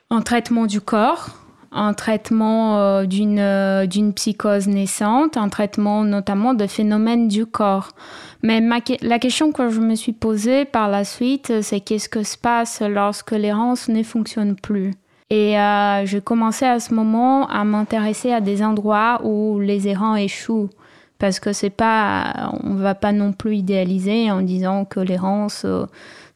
un 0.10 0.22
traitement 0.22 0.66
du 0.66 0.82
corps, 0.82 1.30
un 1.72 1.94
traitement 1.94 2.80
euh, 2.80 3.06
d'une 3.06 3.40
euh, 3.40 3.86
d'une 3.86 4.14
psychose 4.14 4.68
naissante, 4.68 5.38
un 5.38 5.50
traitement 5.50 6.04
notamment 6.04 6.54
de 6.54 6.68
phénomènes 6.68 7.28
du 7.28 7.46
corps. 7.46 7.92
Mais 8.44 8.62
ma, 8.62 8.80
la 9.02 9.20
question 9.20 9.52
que 9.52 9.70
je 9.70 9.80
me 9.80 9.96
suis 9.96 10.14
posée 10.14 10.66
par 10.66 10.90
la 10.90 11.04
suite, 11.04 11.62
c'est 11.62 11.80
qu'est-ce 11.80 12.10
que 12.10 12.24
se 12.24 12.38
passe 12.38 12.82
lorsque 12.82 13.32
l'errance 13.32 13.90
ne 13.90 14.04
fonctionne 14.04 14.56
plus? 14.56 14.94
Et 15.30 15.60
euh, 15.60 16.06
j'ai 16.06 16.22
commencé 16.22 16.66
à 16.66 16.80
ce 16.80 16.94
moment 16.94 17.48
à 17.48 17.64
m'intéresser 17.64 18.34
à 18.34 18.42
des 18.42 18.64
endroits 18.64 19.22
où 19.24 19.60
les 19.60 19.88
errants 19.88 20.16
échouent. 20.16 20.70
Parce 21.20 21.40
que 21.40 21.52
c'est 21.52 21.70
pas, 21.70 22.52
on 22.64 22.76
va 22.76 22.96
pas 22.96 23.12
non 23.12 23.34
plus 23.34 23.58
idéaliser 23.58 24.32
en 24.32 24.42
disant 24.42 24.86
que 24.86 25.02
l'errance, 25.02 25.66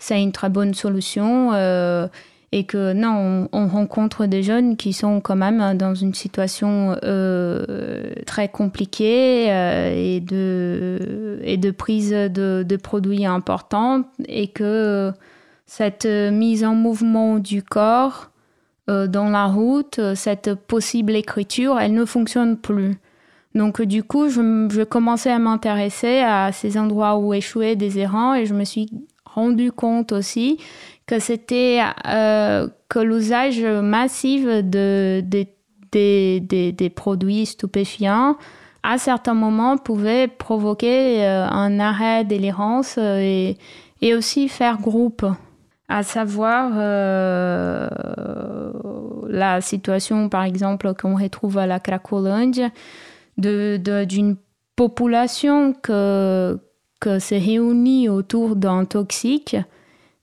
c'est 0.03 0.21
une 0.21 0.33
très 0.33 0.49
bonne 0.49 0.73
solution 0.73 1.51
euh, 1.53 2.07
et 2.51 2.65
que 2.65 2.91
non, 2.91 3.47
on, 3.53 3.63
on, 3.63 3.67
rencontre 3.67 4.25
des 4.25 4.43
jeunes 4.43 4.75
qui 4.75 4.91
sont 4.91 5.21
quand 5.21 5.37
même 5.37 5.77
dans 5.77 5.95
une 5.95 6.13
situation 6.13 6.97
euh, 7.03 8.13
très 8.25 8.49
compliquée 8.49 9.49
euh, 9.49 9.93
et, 9.95 10.19
de, 10.19 11.39
et 11.41 11.55
de 11.55 11.71
prise 11.71 12.11
de, 12.11 12.65
de 12.67 12.75
produits 12.75 13.25
importants 13.25 14.03
et 14.27 14.49
que 14.49 15.13
cette 15.65 16.05
mise 16.05 16.65
en 16.65 16.75
mouvement 16.75 17.39
du 17.39 17.63
corps 17.63 18.29
dans 18.87 19.29
la 19.29 19.45
route, 19.45 19.99
cette 20.15 20.55
possible 20.55 21.15
écriture, 21.15 21.79
elle 21.79 21.93
ne 21.93 22.05
fonctionne 22.05 22.57
plus. 22.57 22.97
Donc 23.55 23.81
du 23.81 24.03
coup, 24.03 24.29
je, 24.29 24.83
commençais 24.83 25.31
à 25.31 25.39
m'intéresser 25.39 26.19
à 26.19 26.51
ces 26.51 26.77
endroits 26.77 27.17
où 27.17 27.33
échouaient 27.33 27.75
des 27.75 27.99
errants 27.99 28.33
et 28.33 28.45
je 28.45 28.53
me 28.53 28.63
suis 28.63 28.89
rendu 29.25 29.71
compte 29.71 30.11
aussi 30.11 30.57
que 31.05 31.19
c'était 31.19 31.81
euh, 32.07 32.67
que 32.89 32.99
l'usage 32.99 33.61
massif 33.61 34.45
de, 34.45 35.21
de, 35.21 35.45
de, 35.91 36.39
de, 36.39 36.71
des 36.71 36.89
produits 36.89 37.45
stupéfiants 37.45 38.37
à 38.81 38.97
certains 38.97 39.33
moments 39.33 39.77
pouvait 39.77 40.27
provoquer 40.27 41.23
euh, 41.23 41.47
un 41.47 41.79
arrêt 41.79 42.25
d'élérance 42.25 42.97
et 42.97 43.57
aussi 44.15 44.49
faire 44.49 44.79
groupe 44.79 45.25
à 45.89 46.03
savoir 46.03 46.71
euh, 46.75 47.89
la 49.27 49.61
situation 49.61 50.29
par 50.29 50.43
exemple 50.43 50.93
qu'on 50.93 51.15
retrouve 51.15 51.57
à 51.57 51.67
la 51.67 51.79
Cracolândia 51.79 52.69
d'une 53.37 54.37
population 54.75 55.73
que, 55.73 56.59
que 56.99 57.19
se 57.19 57.35
réunit 57.35 58.09
autour 58.09 58.55
d'un 58.55 58.85
toxique. 58.85 59.55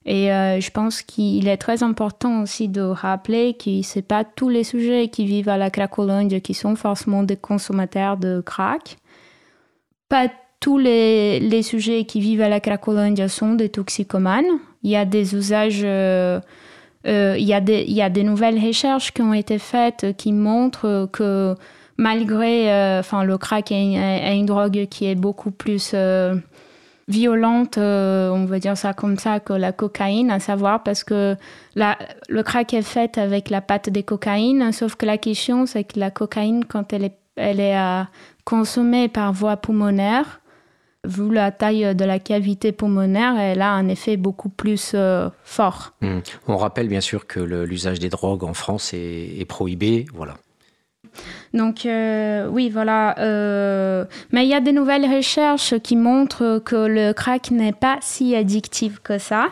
Et 0.05 0.31
euh, 0.31 0.59
je 0.59 0.71
pense 0.71 1.03
qu'il 1.03 1.47
est 1.47 1.57
très 1.57 1.83
important 1.83 2.41
aussi 2.41 2.67
de 2.67 2.81
rappeler 2.81 3.53
que 3.53 3.83
ce 3.83 3.99
pas 3.99 4.23
tous 4.23 4.49
les 4.49 4.63
sujets 4.63 5.09
qui 5.09 5.25
vivent 5.25 5.49
à 5.49 5.57
la 5.57 5.69
Cracolândia 5.69 6.39
qui 6.39 6.55
sont 6.55 6.75
forcément 6.75 7.21
des 7.21 7.37
consommateurs 7.37 8.17
de 8.17 8.41
crack. 8.41 8.97
Pas 10.09 10.27
tous 10.59 10.79
les, 10.79 11.39
les 11.39 11.61
sujets 11.61 12.05
qui 12.05 12.19
vivent 12.19 12.41
à 12.41 12.49
la 12.49 12.59
Cracolândia 12.59 13.27
sont 13.27 13.53
des 13.53 13.69
toxicomanes. 13.69 14.59
Il 14.83 14.89
y 14.91 14.95
a 14.95 15.05
des 15.05 15.35
usages... 15.35 15.81
Euh, 15.83 16.39
euh, 17.07 17.35
il, 17.37 17.45
y 17.45 17.53
a 17.53 17.61
des, 17.61 17.83
il 17.87 17.93
y 17.93 18.01
a 18.01 18.09
des 18.09 18.23
nouvelles 18.23 18.63
recherches 18.63 19.11
qui 19.11 19.23
ont 19.23 19.33
été 19.33 19.57
faites 19.57 20.15
qui 20.17 20.33
montrent 20.33 21.09
que 21.11 21.55
malgré... 21.97 22.71
Euh, 22.71 22.99
enfin, 22.99 23.23
le 23.23 23.37
crack 23.37 23.71
est 23.71 24.35
une, 24.35 24.45
drogue 24.45 24.87
qui 24.89 25.05
est 25.05 25.15
beaucoup 25.15 25.51
plus... 25.51 25.91
Euh, 25.93 26.35
violente, 27.11 27.77
euh, 27.77 28.29
on 28.31 28.45
va 28.45 28.57
dire 28.57 28.77
ça 28.77 28.93
comme 28.93 29.17
ça, 29.19 29.39
que 29.39 29.53
la 29.53 29.71
cocaïne, 29.71 30.31
à 30.31 30.39
savoir 30.39 30.81
parce 30.81 31.03
que 31.03 31.35
le 31.75 32.41
crack 32.41 32.73
est 32.73 32.81
fait 32.81 33.17
avec 33.17 33.49
la 33.49 33.61
pâte 33.61 33.89
de 33.89 34.01
cocaïne, 34.01 34.71
sauf 34.71 34.95
que 34.95 35.05
la 35.05 35.17
question, 35.17 35.65
c'est 35.67 35.83
que 35.83 35.99
la 35.99 36.09
cocaïne, 36.09 36.65
quand 36.65 36.93
elle 36.93 37.03
est, 37.05 37.17
elle 37.35 37.59
est 37.59 37.77
euh, 37.77 38.03
consommée 38.45 39.07
par 39.07 39.33
voie 39.33 39.57
pulmonaire, 39.57 40.40
vu 41.07 41.33
la 41.33 41.51
taille 41.51 41.95
de 41.95 42.05
la 42.05 42.19
cavité 42.19 42.71
pulmonaire, 42.71 43.37
elle 43.37 43.61
a 43.61 43.71
un 43.71 43.87
effet 43.87 44.17
beaucoup 44.17 44.49
plus 44.49 44.91
euh, 44.93 45.29
fort. 45.43 45.93
Mmh. 46.01 46.19
On 46.47 46.57
rappelle 46.57 46.87
bien 46.87 47.01
sûr 47.01 47.27
que 47.27 47.39
l'usage 47.39 47.99
des 47.99 48.09
drogues 48.09 48.43
en 48.43 48.53
France 48.53 48.93
est, 48.93 49.39
est 49.39 49.45
prohibé, 49.45 50.05
voilà. 50.13 50.35
Donc 51.53 51.81
oui, 51.85 52.69
voilà. 52.69 53.15
mais 54.31 54.45
il 54.45 54.49
y 54.49 54.53
a 54.53 54.61
des 54.61 54.71
nouvelles 54.71 55.05
recherches 55.13 55.77
qui 55.79 55.97
montrent 55.97 56.61
que 56.63 56.75
le 56.75 57.11
crack 57.11 57.51
n'est 57.51 57.73
pas 57.73 57.97
si 58.01 58.33
addictif 58.35 58.99
que 58.99 59.17
ça. 59.17 59.49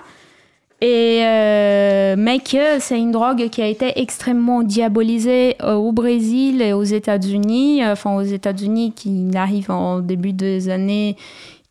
Et, 0.82 1.22
euh, 1.24 2.16
que 2.16 2.80
c'est 2.80 2.98
une 2.98 3.12
drogue 3.12 3.50
qui 3.50 3.62
a 3.62 3.68
été 3.68 4.00
extrêmement 4.00 4.64
diabolisée 4.64 5.58
euh, 5.62 5.74
au 5.74 5.92
Brésil 5.92 6.62
et 6.62 6.74
aux 6.74 6.84
États-Unis. 6.84 7.86
Enfin, 7.86 8.16
aux 8.16 8.24
États-Unis, 8.24 8.94
qui 8.94 9.30
arrive 9.36 9.72
en 9.72 10.00
début 10.00 10.32
des 10.32 10.70
années 10.70 11.18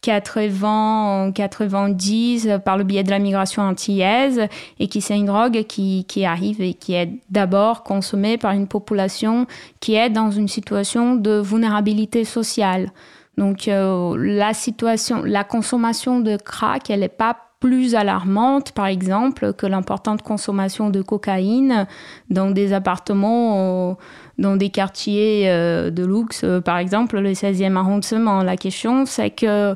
80, 0.03 1.33
90 1.35 2.51
par 2.64 2.77
le 2.77 2.85
biais 2.85 3.03
de 3.03 3.11
la 3.11 3.18
migration 3.18 3.62
antillaise 3.62 4.47
et 4.79 4.87
qui 4.87 5.01
c'est 5.01 5.16
une 5.16 5.27
drogue 5.27 5.64
qui, 5.64 6.05
qui, 6.07 6.25
arrive 6.25 6.61
et 6.61 6.75
qui 6.75 6.94
est 6.94 7.11
d'abord 7.31 7.83
consommée 7.83 8.38
par 8.38 8.53
une 8.53 8.68
population 8.68 9.47
qui 9.81 9.94
est 9.94 10.11
dans 10.11 10.31
une 10.31 10.49
situation 10.49 11.16
de 11.16 11.40
vulnérabilité 11.40 12.25
sociale. 12.25 12.92
Donc 13.37 13.68
euh, 13.68 14.16
la 14.18 14.55
situation, 14.55 15.23
la 15.25 15.44
consommation 15.44 16.21
de 16.21 16.37
crack, 16.37 16.90
elle 16.90 17.01
n'est 17.01 17.09
pas 17.09 17.37
plus 17.61 17.94
alarmante, 17.94 18.73
par 18.73 18.87
exemple, 18.87 19.53
que 19.53 19.66
l'importante 19.66 20.23
consommation 20.23 20.90
de 20.90 21.03
cocaïne 21.03 21.87
dans 22.31 22.51
des 22.51 22.73
appartements, 22.73 23.90
euh, 23.90 23.94
dans 24.38 24.57
des 24.57 24.71
quartiers 24.71 25.51
euh, 25.51 25.90
de 25.90 26.05
luxe, 26.05 26.42
euh, 26.44 26.61
par 26.61 26.79
exemple, 26.79 27.18
le 27.18 27.33
16e 27.33 27.77
arrondissement. 27.77 28.42
La 28.42 28.57
question, 28.57 29.07
c'est 29.07 29.31
que 29.31 29.75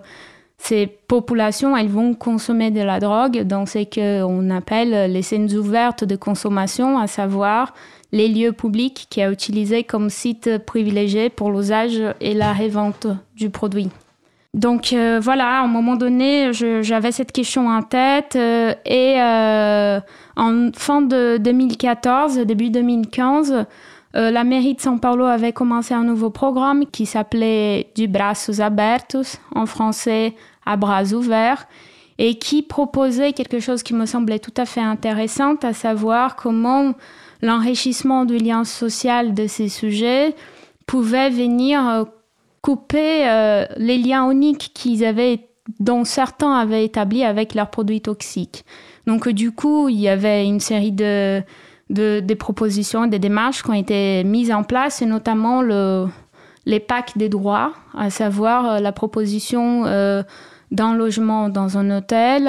ces 0.58 0.86
populations, 0.86 1.76
elles 1.76 1.88
vont 1.88 2.14
consommer 2.14 2.70
de 2.70 2.82
la 2.82 3.00
drogue 3.00 3.42
dans 3.42 3.66
ce 3.66 3.82
qu'on 3.82 4.50
appelle 4.50 5.10
les 5.12 5.22
scènes 5.22 5.52
ouvertes 5.52 6.04
de 6.04 6.14
consommation, 6.14 6.98
à 7.00 7.08
savoir 7.08 7.74
les 8.12 8.28
lieux 8.28 8.52
publics 8.52 9.08
qui 9.10 9.20
est 9.20 9.32
utilisé 9.32 9.82
comme 9.82 10.08
site 10.08 10.58
privilégié 10.58 11.30
pour 11.30 11.50
l'usage 11.50 12.00
et 12.20 12.34
la 12.34 12.52
revente 12.52 13.08
du 13.34 13.50
produit. 13.50 13.88
Donc 14.54 14.92
euh, 14.92 15.18
voilà, 15.18 15.60
à 15.60 15.62
un 15.62 15.66
moment 15.66 15.96
donné, 15.96 16.52
j'avais 16.52 17.10
cette 17.10 17.32
question 17.32 17.68
en 17.68 17.82
tête 17.82 18.36
euh, 18.36 18.74
et 18.84 19.14
euh, 19.18 19.98
en 20.36 20.70
fin 20.74 21.00
de 21.00 21.38
2014, 21.38 22.38
début 22.40 22.68
2015, 22.68 23.64
la 24.14 24.44
mairie 24.44 24.74
de 24.74 24.80
São 24.80 25.00
Paulo 25.00 25.24
avait 25.24 25.54
commencé 25.54 25.94
un 25.94 26.04
nouveau 26.04 26.28
programme 26.28 26.84
qui 26.84 27.06
s'appelait 27.06 27.90
Du 27.94 28.08
braços 28.08 28.60
abertos, 28.60 29.38
en 29.54 29.64
français 29.64 30.34
à 30.66 30.76
bras 30.76 31.14
ouverts, 31.14 31.66
et 32.18 32.34
qui 32.34 32.60
proposait 32.60 33.32
quelque 33.32 33.58
chose 33.58 33.82
qui 33.82 33.94
me 33.94 34.04
semblait 34.04 34.38
tout 34.38 34.52
à 34.58 34.66
fait 34.66 34.82
intéressant, 34.82 35.54
à 35.62 35.72
savoir 35.72 36.36
comment 36.36 36.92
l'enrichissement 37.40 38.26
du 38.26 38.36
lien 38.36 38.64
social 38.64 39.32
de 39.32 39.46
ces 39.46 39.70
sujets 39.70 40.34
pouvait 40.86 41.30
venir 41.30 42.04
couper 42.62 43.28
euh, 43.28 43.66
les 43.76 43.98
liens 43.98 44.30
uniques 44.30 44.70
qu'ils 44.72 45.04
avaient, 45.04 45.48
dont 45.80 46.04
certains 46.04 46.54
avaient 46.54 46.84
établis 46.84 47.24
avec 47.24 47.54
leurs 47.54 47.70
produits 47.70 48.00
toxiques. 48.00 48.64
Donc 49.06 49.28
du 49.28 49.50
coup, 49.50 49.88
il 49.88 49.98
y 49.98 50.08
avait 50.08 50.46
une 50.46 50.60
série 50.60 50.92
de, 50.92 51.42
de 51.90 52.34
propositions, 52.34 53.06
des 53.06 53.18
démarches 53.18 53.64
qui 53.64 53.70
ont 53.70 53.74
été 53.74 54.22
mises 54.22 54.52
en 54.52 54.62
place, 54.62 55.02
et 55.02 55.06
notamment 55.06 55.60
le, 55.60 56.06
les 56.64 56.78
packs 56.78 57.18
des 57.18 57.28
droits, 57.28 57.72
à 57.98 58.10
savoir 58.10 58.70
euh, 58.70 58.78
la 58.78 58.92
proposition 58.92 59.84
euh, 59.86 60.22
d'un 60.70 60.94
logement 60.94 61.48
dans 61.48 61.76
un 61.78 61.98
hôtel, 61.98 62.46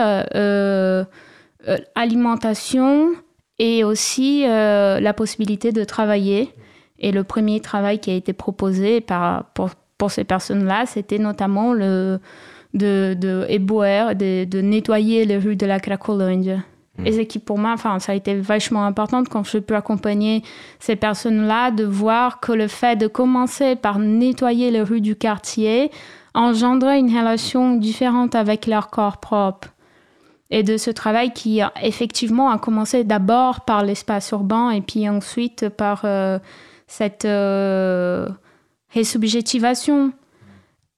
alimentation 1.95 3.09
et 3.57 3.83
aussi 3.83 4.43
la 4.43 5.13
possibilité 5.13 5.71
de 5.71 5.83
travailler. 5.83 6.53
Et 6.99 7.11
le 7.11 7.25
premier 7.25 7.59
travail 7.59 7.99
qui 7.99 8.11
a 8.11 8.13
été 8.13 8.31
proposé 8.31 9.01
par, 9.01 9.51
pour, 9.53 9.71
pour 10.03 10.11
ces 10.11 10.25
personnes-là, 10.25 10.85
c'était 10.85 11.17
notamment 11.17 11.71
le, 11.71 12.19
de, 12.73 13.15
de 13.17 13.45
ébouer, 13.47 14.13
de, 14.15 14.43
de, 14.43 14.59
nettoyer 14.59 15.23
les 15.23 15.37
rues 15.37 15.55
de 15.55 15.65
la 15.65 15.79
Cracolândia. 15.79 16.57
Mmh. 16.97 17.07
Et 17.07 17.11
c'est 17.13 17.25
qui, 17.25 17.39
pour 17.39 17.57
moi, 17.57 17.71
enfin, 17.71 17.99
ça 17.99 18.11
a 18.11 18.15
été 18.15 18.35
vachement 18.35 18.83
important 18.83 19.23
quand 19.23 19.45
je 19.45 19.59
peux 19.59 19.77
accompagner 19.77 20.43
ces 20.79 20.97
personnes-là, 20.97 21.71
de 21.71 21.85
voir 21.85 22.41
que 22.41 22.51
le 22.51 22.67
fait 22.67 22.97
de 22.97 23.07
commencer 23.07 23.77
par 23.77 23.97
nettoyer 23.97 24.71
les 24.71 24.81
rues 24.81 24.99
du 24.99 25.15
quartier 25.15 25.89
engendrait 26.33 26.99
une 26.99 27.17
relation 27.17 27.77
différente 27.77 28.35
avec 28.35 28.67
leur 28.67 28.89
corps 28.89 29.19
propre. 29.19 29.69
Et 30.49 30.63
de 30.63 30.75
ce 30.75 30.91
travail 30.91 31.31
qui, 31.31 31.61
effectivement, 31.81 32.49
a 32.49 32.57
commencé 32.57 33.05
d'abord 33.05 33.61
par 33.61 33.85
l'espace 33.85 34.31
urbain 34.31 34.69
et 34.71 34.81
puis 34.81 35.07
ensuite 35.07 35.69
par 35.69 36.01
euh, 36.03 36.39
cette... 36.87 37.23
Euh, 37.23 38.27
et 38.95 39.03
subjectivation. 39.03 40.13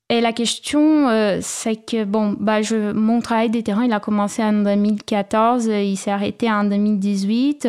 Et 0.10 0.22
la 0.22 0.34
question, 0.34 1.10
euh, 1.10 1.40
c'est 1.42 1.78
que, 1.78 2.04
bon, 2.04 2.36
bah, 2.40 2.62
je, 2.62 2.92
mon 2.92 3.22
travail 3.22 3.50
des 3.50 3.64
terrains, 3.64 3.86
il 3.86 3.94
a 3.94 4.00
commencé 4.00 4.44
en 4.44 4.54
2014, 4.54 5.66
il 5.66 5.98
s'est 5.98 6.12
arrêté 6.12 6.52
en 6.52 6.64
2018, 6.64 7.68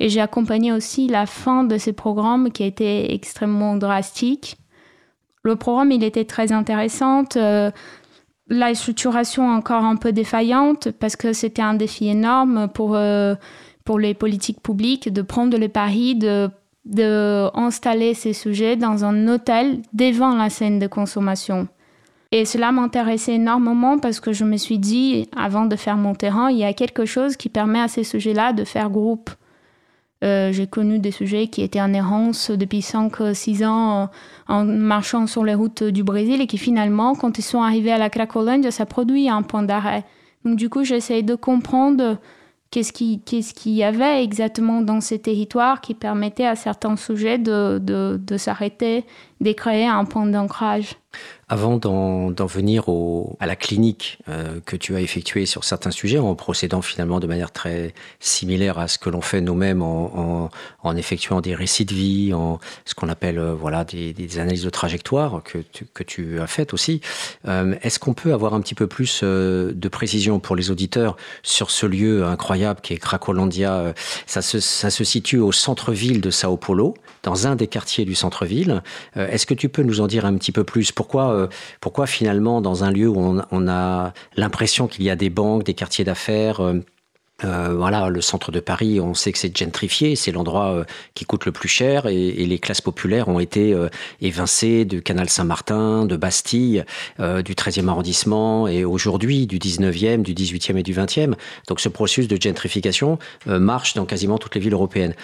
et 0.00 0.08
j'ai 0.08 0.20
accompagné 0.20 0.72
aussi 0.72 1.06
la 1.06 1.26
fin 1.26 1.62
de 1.62 1.78
ce 1.78 1.90
programme 1.90 2.50
qui 2.50 2.64
a 2.64 2.70
extrêmement 2.76 3.76
drastique. 3.76 4.56
Le 5.44 5.54
programme, 5.54 5.92
il 5.92 6.02
était 6.02 6.24
très 6.24 6.50
intéressant. 6.50 7.22
Euh, 7.36 7.70
la 8.48 8.74
structuration 8.74 9.48
encore 9.48 9.84
un 9.84 9.94
peu 9.94 10.10
défaillante, 10.10 10.90
parce 10.90 11.14
que 11.14 11.32
c'était 11.32 11.62
un 11.62 11.74
défi 11.74 12.08
énorme 12.08 12.66
pour, 12.74 12.96
euh, 12.96 13.36
pour 13.84 14.00
les 14.00 14.14
politiques 14.14 14.60
publiques 14.60 15.12
de 15.12 15.22
prendre 15.22 15.56
le 15.56 15.68
pari 15.68 16.16
de 16.16 16.50
d'installer 16.86 18.14
ces 18.14 18.32
sujets 18.32 18.76
dans 18.76 19.04
un 19.04 19.28
hôtel 19.28 19.82
devant 19.92 20.34
la 20.34 20.48
scène 20.50 20.78
de 20.78 20.86
consommation. 20.86 21.68
Et 22.32 22.44
cela 22.44 22.72
m'intéressait 22.72 23.34
énormément 23.34 23.98
parce 23.98 24.20
que 24.20 24.32
je 24.32 24.44
me 24.44 24.56
suis 24.56 24.78
dit, 24.78 25.28
avant 25.36 25.66
de 25.66 25.76
faire 25.76 25.96
mon 25.96 26.14
terrain, 26.14 26.50
il 26.50 26.58
y 26.58 26.64
a 26.64 26.72
quelque 26.72 27.04
chose 27.04 27.36
qui 27.36 27.48
permet 27.48 27.80
à 27.80 27.88
ces 27.88 28.04
sujets-là 28.04 28.52
de 28.52 28.64
faire 28.64 28.90
groupe. 28.90 29.30
Euh, 30.24 30.50
j'ai 30.50 30.66
connu 30.66 30.98
des 30.98 31.10
sujets 31.10 31.48
qui 31.48 31.62
étaient 31.62 31.80
en 31.80 31.92
errance 31.92 32.50
depuis 32.50 32.80
5-6 32.80 33.66
ans 33.66 34.10
en, 34.48 34.64
marchant 34.64 35.26
sur 35.26 35.44
les 35.44 35.54
routes 35.54 35.84
du 35.84 36.02
Brésil 36.02 36.40
et 36.40 36.46
qui 36.46 36.58
finalement, 36.58 37.14
quand 37.14 37.38
ils 37.38 37.42
sont 37.42 37.62
arrivés 37.62 37.92
à 37.92 37.98
la 37.98 38.10
Cracolândia, 38.10 38.70
ça 38.70 38.86
produit 38.86 39.28
un 39.28 39.42
point 39.42 39.62
d'arrêt. 39.62 40.04
Donc 40.44 40.56
du 40.56 40.70
coup, 40.70 40.84
j'essaye 40.84 41.22
de 41.22 41.34
comprendre 41.34 42.18
qu'est-ce 42.76 42.92
qu'il 42.92 43.20
qui 43.22 43.72
y 43.72 43.82
avait 43.82 44.22
exactement 44.22 44.82
dans 44.82 45.00
ces 45.00 45.18
territoires 45.18 45.80
qui 45.80 45.94
permettait 45.94 46.44
à 46.44 46.56
certains 46.56 46.96
sujets 46.96 47.38
de 47.38 48.36
s'arrêter, 48.36 49.04
de 49.40 49.52
créer 49.52 49.86
un 49.86 50.04
point 50.04 50.26
d'ancrage. 50.26 50.96
Avant 51.48 51.76
d'en 51.76 52.46
venir 52.46 52.86
à 53.38 53.46
la 53.46 53.54
clinique 53.54 54.18
euh, 54.28 54.58
que 54.66 54.74
tu 54.74 54.96
as 54.96 55.00
effectuée 55.00 55.46
sur 55.46 55.62
certains 55.62 55.92
sujets, 55.92 56.18
en 56.18 56.34
procédant 56.34 56.82
finalement 56.82 57.20
de 57.20 57.28
manière 57.28 57.52
très 57.52 57.94
similaire 58.18 58.80
à 58.80 58.88
ce 58.88 58.98
que 58.98 59.10
l'on 59.10 59.20
fait 59.20 59.40
nous-mêmes 59.40 59.80
en, 59.80 60.50
effectuant 60.96 61.40
des 61.40 61.54
récits 61.54 61.84
de 61.84 61.94
vie, 61.94 62.34
en 62.34 62.58
ce 62.84 62.94
qu'on 62.94 63.08
appelle 63.08 63.38
euh, 63.38 63.54
voilà 63.54 63.84
des, 63.84 64.38
analyses 64.40 64.64
de 64.64 64.70
trajectoire 64.70 65.42
que 65.44 65.58
tu, 65.58 65.84
que 65.84 66.02
tu 66.02 66.40
as 66.40 66.48
faites 66.48 66.74
aussi, 66.74 67.00
euh, 67.46 67.76
est-ce 67.80 68.00
qu'on 68.00 68.14
peut 68.14 68.32
avoir 68.32 68.54
un 68.54 68.60
petit 68.60 68.74
peu 68.74 68.88
plus 68.88 69.22
de 69.22 69.88
précision 69.88 70.40
pour 70.40 70.56
les 70.56 70.72
auditeurs 70.72 71.16
sur 71.44 71.70
ce 71.70 71.86
lieu 71.86 72.24
incroyable 72.24 72.80
qui 72.80 72.92
est 72.92 72.98
Cracolandia 72.98 73.94
ça 74.26 74.42
se, 74.42 74.58
ça 74.58 74.90
se 74.90 75.04
situe 75.04 75.38
au 75.38 75.52
centre-ville 75.52 76.20
de 76.20 76.30
Sao 76.30 76.56
Paulo, 76.56 76.94
dans 77.22 77.46
un 77.46 77.54
des 77.54 77.68
quartiers 77.68 78.04
du 78.04 78.16
centre-ville. 78.16 78.82
Est-ce 79.30 79.46
que 79.46 79.54
tu 79.54 79.68
peux 79.68 79.82
nous 79.82 80.00
en 80.00 80.06
dire 80.06 80.24
un 80.24 80.34
petit 80.36 80.52
peu 80.52 80.64
plus? 80.64 80.92
Pourquoi 80.92 81.32
euh, 81.32 81.46
pourquoi 81.80 82.06
finalement 82.06 82.60
dans 82.60 82.84
un 82.84 82.90
lieu 82.90 83.08
où 83.08 83.18
on, 83.50 83.68
a 83.68 84.12
l'impression 84.36 84.86
qu'il 84.86 85.04
y 85.04 85.10
a 85.10 85.16
des 85.16 85.30
banques, 85.30 85.64
des 85.64 85.74
quartiers 85.74 86.04
d'affaires, 86.04 86.60
euh, 87.44 87.74
voilà, 87.76 88.08
le 88.08 88.22
centre 88.22 88.50
de 88.50 88.60
Paris, 88.60 88.98
on 88.98 89.12
sait 89.12 89.30
que 89.30 89.38
c'est 89.38 89.54
gentrifié, 89.54 90.16
c'est 90.16 90.32
l'endroit 90.32 90.72
euh, 90.72 90.84
qui 91.12 91.26
coûte 91.26 91.44
le 91.44 91.52
plus 91.52 91.68
cher 91.68 92.06
et, 92.06 92.46
les 92.46 92.58
classes 92.58 92.80
populaires 92.80 93.28
ont 93.28 93.40
été 93.40 93.74
euh, 93.74 93.88
évincées 94.22 94.84
du 94.86 95.02
canal 95.02 95.28
Saint-Martin, 95.28 96.06
de 96.06 96.16
Bastille, 96.16 96.84
euh, 97.20 97.42
du 97.42 97.54
13e 97.54 97.88
arrondissement 97.88 98.68
et 98.68 98.84
aujourd'hui 98.84 99.46
du 99.46 99.58
19e, 99.58 100.22
du 100.22 100.32
18e 100.32 100.78
et 100.78 100.82
du 100.82 100.94
20e. 100.94 101.34
Donc 101.68 101.80
ce 101.80 101.90
processus 101.90 102.28
de 102.28 102.40
gentrification 102.40 103.18
marche 103.46 103.94
dans 103.94 104.06
quasiment 104.06 104.38
toutes 104.38 104.54
les 104.54 104.60
villes 104.60 104.72
européennes. 104.72 105.14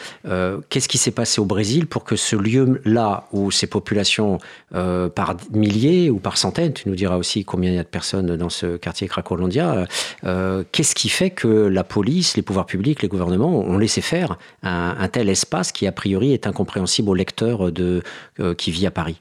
Qu'est-ce 0.68 0.88
qui 0.88 0.98
s'est 0.98 1.12
passé 1.12 1.40
au 1.40 1.44
Brésil 1.44 1.86
pour 1.86 2.04
que 2.04 2.16
ce 2.16 2.36
lieu-là 2.36 3.28
où 3.32 3.50
ces 3.50 3.66
populations 3.66 4.38
par 4.70 5.36
milliers 5.52 6.10
ou 6.10 6.18
par 6.18 6.36
centaines, 6.36 6.72
tu 6.72 6.88
nous 6.88 6.94
diras 6.94 7.16
aussi 7.16 7.44
combien 7.44 7.70
il 7.70 7.76
y 7.76 7.78
a 7.78 7.84
de 7.84 7.88
personnes 7.88 8.36
dans 8.36 8.50
ce 8.50 8.76
quartier 8.76 9.06
Cracolandia, 9.06 9.86
qu'est-ce 10.22 10.94
qui 10.94 11.08
fait 11.08 11.30
que 11.30 11.48
la 11.48 11.84
les 12.02 12.42
pouvoirs 12.42 12.66
publics, 12.66 13.02
les 13.02 13.08
gouvernements 13.08 13.60
ont 13.60 13.78
laissé 13.78 14.00
faire 14.00 14.38
un, 14.62 15.08
tel 15.08 15.28
espace 15.28 15.72
qui, 15.72 15.86
a 15.86 15.92
priori, 15.92 16.32
est 16.32 16.46
incompréhensible 16.46 17.08
au 17.08 17.14
lecteur 17.14 17.68
euh, 17.68 18.54
qui 18.54 18.70
vit 18.70 18.86
à 18.86 18.90
Paris 18.90 19.20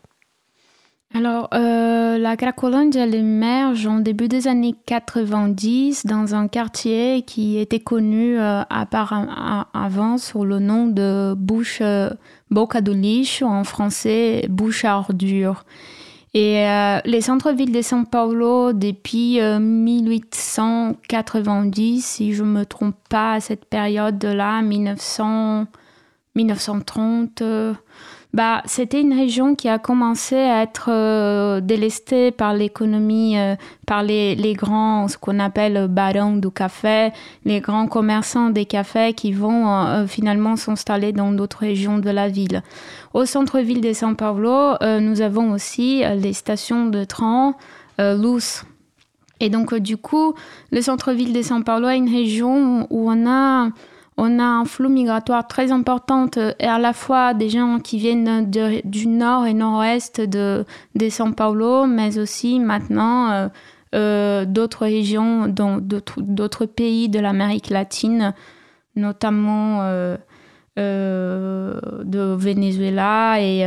alors, 1.14 1.50
euh, 1.54 2.18
la 2.18 2.38
Cracolonge, 2.38 2.96
elle 2.96 3.16
émerge 3.16 3.86
en 3.86 4.00
début 4.00 4.30
des 4.30 4.48
années 4.48 4.76
90 4.86 6.06
dans 6.06 6.36
un 6.36 6.48
quartier 6.48 7.24
qui 7.24 7.58
était 7.58 7.82
connu 7.82 8.40
euh, 8.40 8.62
avant 8.70 10.18
sous 10.18 10.46
le 10.46 10.60
nom 10.60 10.88
de 10.88 11.34
Bouche 11.34 11.80
euh, 11.82 12.12
Boca 12.50 12.80
do 12.80 12.94
Lixo, 12.94 13.46
en 13.46 13.66
français 13.66 14.46
Bouche 14.50 14.86
à 14.86 14.98
ordures. 14.98 15.66
Et 16.34 16.64
les 17.06 17.22
centres-villes 17.22 17.74
de 17.74 17.82
São 17.82 18.06
Paulo, 18.06 18.72
depuis 18.72 19.42
1890, 19.42 22.02
si 22.02 22.34
je 22.34 22.44
ne 22.44 22.50
me 22.50 22.66
trompe 22.66 22.96
pas, 23.10 23.34
à 23.34 23.42
cette 23.42 23.66
période-là, 23.66 24.62
1900, 24.62 25.66
1930, 26.36 27.44
bah, 28.34 28.62
c'était 28.66 29.02
une 29.02 29.14
région 29.14 29.56
qui 29.56 29.68
a 29.68 29.78
commencé 29.78 30.38
à 30.38 30.62
être 30.62 30.90
euh, 30.90 31.60
délestée 31.60 32.32
par 32.32 32.54
l'économie, 32.54 33.38
euh, 33.38 33.56
par 33.86 34.04
les, 34.04 34.54
grands, 34.54 35.10
ce 35.10 35.18
qu'on 35.18 35.38
appelle 35.40 35.88
barons 35.90 36.38
du 36.38 36.50
café, 36.50 37.10
les 37.44 37.60
grands 37.60 37.88
commerçants 37.88 38.50
des 38.50 38.66
cafés 38.66 39.14
qui 39.14 39.34
vont 39.34 39.70
euh, 39.70 40.08
finalement 40.08 40.56
s'installer 40.56 41.12
dans 41.12 41.34
d'autres 41.34 41.60
régions 41.60 41.98
de 41.98 42.10
la 42.10 42.30
ville. 42.30 42.64
Au 43.14 43.26
centre-ville 43.26 43.82
de 43.82 43.92
São 43.92 44.16
Paulo, 44.16 44.76
nous 45.02 45.20
avons 45.20 45.52
aussi 45.52 46.02
les 46.16 46.32
stations 46.32 46.86
de 46.86 47.04
train 47.04 47.56
Luz. 48.00 48.64
Et 49.42 49.50
donc, 49.50 49.76
du 49.76 49.98
coup, 49.98 50.34
le 50.72 50.82
centre-ville 50.82 51.34
de 51.34 51.42
São 51.42 51.64
Paulo 51.64 51.90
est 51.90 51.98
une 51.98 52.10
région 52.10 52.88
où 52.90 53.12
on 53.12 53.30
a 53.30 53.70
on 54.24 54.38
a 54.38 54.43
un 54.43 54.65
flux 54.65 54.88
migratoire 54.88 55.47
très 55.47 55.72
important 55.72 56.28
euh, 56.38 56.53
et 56.59 56.67
à 56.67 56.78
la 56.78 56.93
fois 56.93 57.34
des 57.34 57.49
gens 57.49 57.80
qui 57.80 57.97
viennent 57.97 58.51
du 58.86 59.07
nord 59.07 59.47
et 59.47 59.55
nord-ouest 59.55 60.22
de, 60.22 60.63
de 60.93 61.09
São 61.09 61.34
Paulo, 61.34 61.88
mais 61.88 62.19
aussi 62.19 62.59
maintenant 62.59 63.32
euh, 63.32 63.47
euh, 63.95 64.45
d'autres 64.45 64.86
régions, 64.86 65.47
d'autres 65.47 66.65
pays 66.67 67.09
de 67.09 67.19
l'Amérique 67.19 67.72
latine, 67.72 68.36
notamment 68.95 69.82
de 70.78 72.36
Venezuela 72.36 73.41
et 73.41 73.65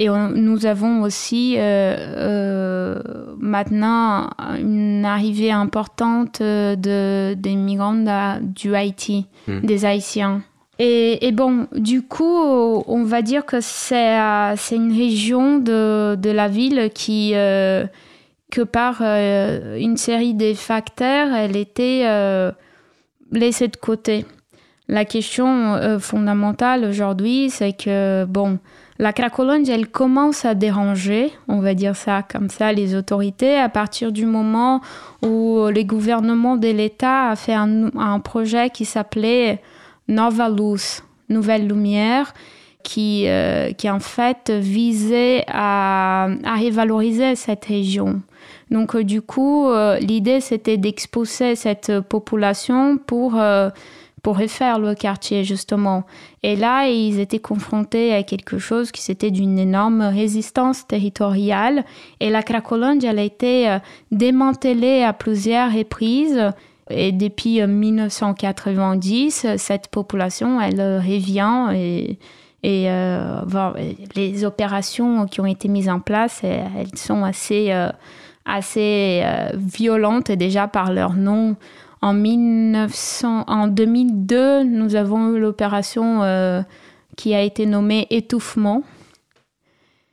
et 0.00 0.08
nous 0.08 0.64
avons 0.64 1.02
aussi 1.02 1.56
euh, 1.58 1.60
euh, 1.60 3.02
maintenant 3.38 4.30
une 4.58 5.04
arrivée 5.04 5.52
importante 5.52 6.40
de, 6.40 7.34
des 7.34 7.54
migrants 7.54 8.38
du 8.40 8.74
Haïti, 8.74 9.26
hmm. 9.46 9.60
des 9.60 9.84
Haïtiens. 9.84 10.42
Et, 10.78 11.30
bon, 11.32 11.66
du 11.76 12.00
coup, 12.00 12.24
on 12.24 13.04
va 13.04 13.20
dire 13.20 13.44
que 13.44 13.60
c'est 13.60 14.18
euh, 14.18 14.54
une 14.72 14.96
région 14.96 15.58
de, 15.58 16.14
de, 16.14 16.30
la 16.30 16.48
ville 16.48 16.88
qui, 16.94 17.32
que 17.32 18.62
par 18.62 19.02
une 19.02 19.98
série 19.98 20.32
de 20.32 20.54
facteurs, 20.54 21.34
elle 21.34 21.58
était 21.58 22.06
laissée 23.30 23.68
de 23.68 23.76
côté. 23.76 24.24
La 24.88 25.04
question 25.04 25.98
fondamentale 26.00 26.86
aujourd'hui, 26.86 27.50
c'est 27.50 27.74
que, 27.74 28.24
bon, 28.24 28.58
la 29.00 29.14
Cracolonge, 29.14 29.70
elle 29.70 29.88
commence 29.88 30.44
à 30.44 30.54
déranger, 30.54 31.32
on 31.48 31.60
va 31.60 31.72
dire 31.72 31.96
ça 31.96 32.22
comme 32.22 32.50
ça, 32.50 32.70
les 32.70 32.94
autorités 32.94 33.56
à 33.56 33.70
partir 33.70 34.12
du 34.12 34.26
moment 34.26 34.82
où 35.22 35.66
les 35.72 35.86
gouvernements 35.86 36.58
de 36.58 36.68
l'État 36.68 37.30
a 37.30 37.36
fait 37.36 37.54
un, 37.54 38.20
projet 38.22 38.68
qui 38.68 38.84
s'appelait 38.84 39.62
Nova 40.06 40.50
Luz, 40.50 41.02
Nouvelle 41.30 41.66
Lumière, 41.66 42.34
qui, 42.82 43.24
euh, 43.26 43.72
qui 43.72 43.88
en 43.88 44.00
fait 44.00 44.50
visait 44.50 45.44
à, 45.48 46.28
à 46.44 47.36
cette 47.36 47.64
région. 47.64 48.20
Donc 48.70 48.94
euh, 48.94 49.02
du 49.02 49.22
coup, 49.22 49.66
euh, 49.68 49.98
l'idée 49.98 50.42
c'était 50.42 50.76
d'exposer 50.76 51.56
cette 51.56 52.00
population 52.00 52.98
pour 52.98 53.40
pour 54.22 54.38
refaire 54.38 54.78
le 54.78 54.94
quartier 54.94 55.44
justement. 55.44 56.04
Et 56.42 56.56
là, 56.56 56.88
ils 56.88 57.20
étaient 57.20 57.38
confrontés 57.38 58.14
à 58.14 58.22
quelque 58.22 58.58
chose 58.58 58.92
qui 58.92 59.02
c'était 59.02 59.30
d'une 59.30 59.58
énorme 59.58 60.02
résistance 60.02 60.86
territoriale. 60.86 61.84
Et 62.20 62.30
la 62.30 62.42
Cracolonge, 62.42 63.04
elle 63.04 63.18
a 63.18 63.22
été 63.22 63.68
euh, 63.68 63.78
démantelée 64.10 65.02
à 65.02 65.12
plusieurs 65.12 65.72
reprises. 65.72 66.52
Et 66.90 67.12
depuis 67.12 67.64
1990, 67.64 69.44
euh, 69.44 69.54
cette 69.56 69.88
population, 69.88 70.60
elle 70.60 70.80
revient 70.80 71.68
et, 71.74 72.18
euh, 72.64 73.40
les 74.16 74.44
opérations 74.44 75.26
qui 75.26 75.40
ont 75.40 75.46
été 75.46 75.68
mises 75.68 75.88
en 75.88 76.00
place, 76.00 76.42
elles 76.42 76.94
sont 76.94 77.24
assez, 77.24 77.72
assez 78.44 79.24
violentes 79.54 80.30
déjà 80.30 80.68
par 80.68 80.92
leur 80.92 81.14
nom. 81.14 81.56
En, 82.02 82.14
1900, 82.14 83.44
en 83.46 83.66
2002, 83.66 84.64
nous 84.64 84.96
avons 84.96 85.34
eu 85.34 85.40
l'opération 85.40 86.22
euh, 86.22 86.62
qui 87.16 87.34
a 87.34 87.42
été 87.42 87.66
nommée 87.66 88.06
étouffement 88.08 88.82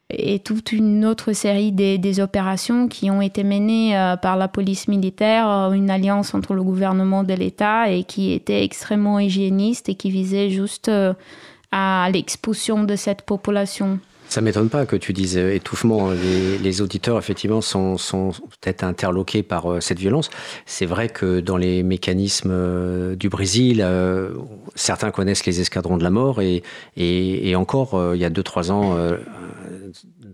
et 0.09 0.39
toute 0.39 0.71
une 0.71 1.05
autre 1.05 1.33
série 1.33 1.71
des, 1.71 2.19
opérations 2.19 2.87
qui 2.87 3.09
ont 3.09 3.21
été 3.21 3.43
menées 3.43 3.97
euh, 3.97 4.17
par 4.17 4.35
la 4.35 4.47
police 4.47 4.87
militaire, 4.87 5.49
euh, 5.49 5.71
une 5.71 5.89
alliance 5.89 6.33
entre 6.33 6.53
le 6.53 6.63
gouvernement 6.63 7.23
de 7.23 7.33
l'État 7.33 7.89
et 7.89 8.03
qui 8.03 8.33
était 8.33 8.63
extrêmement 8.63 9.19
hygiéniste 9.19 9.87
et 9.87 9.95
qui 9.95 10.11
visait 10.11 10.49
juste 10.49 10.91
à 11.71 12.09
l'expulsion 12.11 12.83
de 12.83 12.95
cette 12.97 13.21
population. 13.21 13.99
Ça 14.29 14.41
m'étonne 14.41 14.69
pas 14.69 14.85
que 14.85 14.95
tu 14.95 15.13
dises 15.13 15.37
euh, 15.37 15.53
étouffement. 15.53 16.09
Les, 16.11 16.81
auditeurs, 16.81 17.17
effectivement, 17.17 17.61
sont, 17.61 17.97
sont 17.97 18.31
peut-être 18.31 18.83
interloqués 18.83 19.41
par 19.41 19.71
euh, 19.71 19.79
cette 19.79 19.99
violence. 19.99 20.29
C'est 20.65 20.85
vrai 20.85 21.07
que 21.07 21.39
dans 21.39 21.55
les 21.55 21.81
mécanismes 21.81 22.51
euh, 22.51 23.15
du 23.15 23.29
Brésil, 23.29 23.85
certains 24.75 25.11
connaissent 25.11 25.45
les 25.45 25.61
escadrons 25.61 25.97
de 25.97 26.03
la 26.03 26.09
mort 26.09 26.41
et, 26.41 26.63
et, 26.97 27.49
et 27.49 27.55
encore, 27.55 28.13
il 28.13 28.19
y 28.19 28.25
a 28.25 28.29
deux, 28.29 28.43
trois 28.43 28.71
ans, 28.71 28.97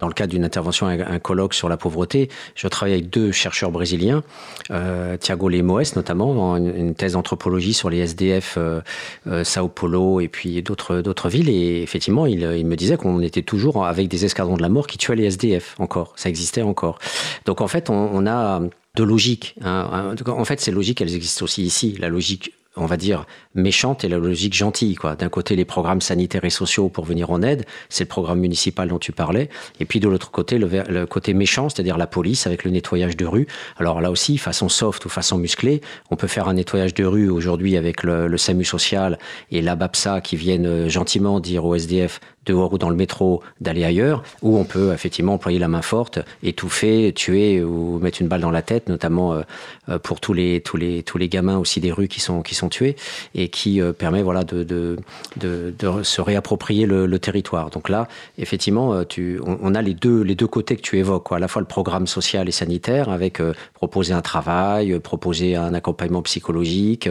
dans 0.04 0.10
le 0.10 0.14
cadre 0.14 0.32
d'une 0.32 0.44
intervention 0.44 0.88
avec 0.88 1.00
un 1.00 1.18
colloque 1.20 1.54
sur 1.54 1.70
la 1.70 1.78
pauvreté, 1.78 2.28
je 2.56 2.68
travaille 2.68 2.92
avec 2.92 3.10
deux 3.10 3.32
chercheurs 3.32 3.72
brésiliens, 3.72 4.22
euh, 4.70 5.16
Thiago 5.16 5.48
Lemoes 5.48 5.96
notamment, 5.96 6.58
une, 6.58 6.76
une 6.76 6.94
thèse 6.94 7.14
d'anthropologie 7.14 7.74
sur 7.74 7.90
les 7.90 8.00
SDF 8.00 8.56
euh, 8.58 8.82
euh, 9.28 9.46
Sao 9.46 9.70
Paulo 9.70 10.20
et 10.20 10.28
puis 10.28 10.62
d'autres 10.62 11.00
d'autres 11.00 11.30
villes. 11.30 11.48
Et 11.48 11.82
effectivement, 11.82 12.26
il, 12.26 12.66
me 12.66 12.76
disait 12.76 12.98
qu'on 12.98 13.22
était 13.22 13.44
toujours 13.44 13.86
avec 13.86 14.10
des 14.10 14.26
escadrons 14.26 14.58
de 14.58 14.62
la 14.62 14.68
mort 14.68 14.88
qui 14.88 14.98
tuaient 14.98 15.16
les 15.16 15.24
SDF 15.24 15.76
encore. 15.80 16.12
Ça 16.18 16.28
existait 16.28 16.64
encore. 16.64 17.00
Donc 17.46 17.62
en 17.62 17.70
fait, 17.70 17.90
on, 17.90 18.10
on 18.14 18.28
a 18.28 18.60
de 18.96 19.04
logique. 19.04 19.56
Hein. 19.64 20.16
En 20.28 20.44
fait, 20.44 20.60
ces 20.60 20.72
logiques, 20.72 21.00
elles 21.00 21.16
existent 21.16 21.46
aussi 21.46 21.64
ici. 21.64 21.96
La 21.98 22.10
logique 22.10 22.52
on 22.76 22.86
va 22.86 22.98
dire, 22.98 23.26
méchante 23.54 24.04
et 24.04 24.10
la 24.10 24.18
logique 24.18 24.54
gentille. 24.54 24.96
Quoi. 24.96 25.16
D'un 25.16 25.30
côté, 25.30 25.56
les 25.56 25.66
programmes 25.66 26.02
sanitaires 26.02 26.44
et 26.44 26.50
sociaux 26.50 26.90
pour 26.90 27.06
venir 27.06 27.30
en 27.30 27.42
aide, 27.42 27.66
c'est 27.90 28.06
le 28.06 28.10
programme 28.10 28.40
municipal 28.40 28.88
dont 28.88 29.00
tu 29.00 29.12
parlais. 29.12 29.50
Et 29.80 29.86
puis 29.86 30.00
de 30.00 30.08
l'autre 30.08 30.32
côté, 30.32 30.58
le, 30.58 31.06
côté 31.06 31.34
méchant, 31.34 31.70
c'est-à-dire 31.70 31.98
la 31.98 32.08
police 32.08 32.48
avec 32.48 32.64
le 32.64 32.72
nettoyage 32.72 33.16
de 33.16 33.26
rue. 33.26 33.48
Alors 33.78 34.02
là 34.02 34.10
aussi, 34.10 34.38
façon 34.38 34.70
soft 34.70 35.06
ou 35.06 35.10
façon 35.10 35.38
musclée, 35.38 35.82
on 36.10 36.16
peut 36.16 36.28
faire 36.28 36.48
un 36.48 36.56
nettoyage 36.56 36.94
de 36.94 37.06
rue 37.06 37.30
aujourd'hui 37.30 37.78
avec 37.78 38.04
le, 38.04 38.38
SAMU 38.38 38.66
social 38.66 39.20
et 39.52 39.62
la 39.62 39.76
BAPSA 39.76 40.20
qui 40.22 40.36
viennent 40.36 40.66
euh, 40.66 40.90
gentiment 40.90 41.40
dire 41.40 41.64
au 41.66 41.76
SDF 41.76 42.20
dehors 42.46 42.74
ou 42.74 42.78
dans 42.78 42.90
le 42.90 42.96
métro 42.96 43.42
d'aller 43.62 43.84
ailleurs, 43.84 44.24
ou 44.42 44.58
on 44.58 44.66
peut 44.66 44.94
effectivement 44.94 45.34
employer 45.34 45.60
la 45.60 45.68
main 45.68 45.82
forte, 45.82 46.20
étouffer, 46.42 47.14
tuer 47.16 47.64
ou 47.64 48.00
mettre 48.00 48.22
une 48.22 48.28
balle 48.28 48.42
dans 48.42 48.52
la 48.52 48.62
tête, 48.62 48.90
notamment 48.90 49.34
euh, 49.34 49.42
euh, 49.90 50.00
pour 50.00 50.20
tous 50.20 50.34
les 50.34 50.62
tous 50.62 50.78
les 50.78 51.04
tous 51.04 51.18
les 51.18 51.30
gamins 51.30 51.58
aussi 51.58 51.80
des 51.80 51.92
rues 51.92 52.08
qui 52.08 52.20
sont 52.20 52.42
qui 52.42 52.56
sont 52.56 52.70
tués 52.70 52.96
et 53.36 53.50
qui 53.50 53.82
euh, 53.82 53.94
permet 53.94 54.22
voilà 54.22 54.44
de 54.44 54.64
de, 54.64 54.98
de, 55.38 55.74
de 55.78 56.04
se 56.04 56.22
réapproprier 56.22 56.86
le, 56.86 57.06
le, 57.06 57.20
territoire. 57.20 57.70
Donc 57.70 57.90
là, 57.90 58.08
effectivement, 58.38 59.06
tu 59.06 59.40
on, 59.46 59.76
a 59.76 59.82
les 59.82 59.94
deux 59.94 60.22
les 60.22 60.36
deux 60.36 60.48
côtés 60.48 60.76
que 60.76 60.82
tu 60.82 60.98
évoques, 60.98 61.24
quoi. 61.24 61.38
à 61.38 61.40
la 61.40 61.48
fois 61.48 61.62
le 61.62 61.68
programme 61.68 62.08
social 62.08 62.50
et 62.50 62.52
sanitaire 62.52 63.10
avec 63.10 63.42
proposer 63.74 64.14
un 64.14 64.22
travail, 64.22 65.00
proposer 65.00 65.56
un 65.56 65.74
accompagnement 65.74 66.22
psychologique. 66.22 67.10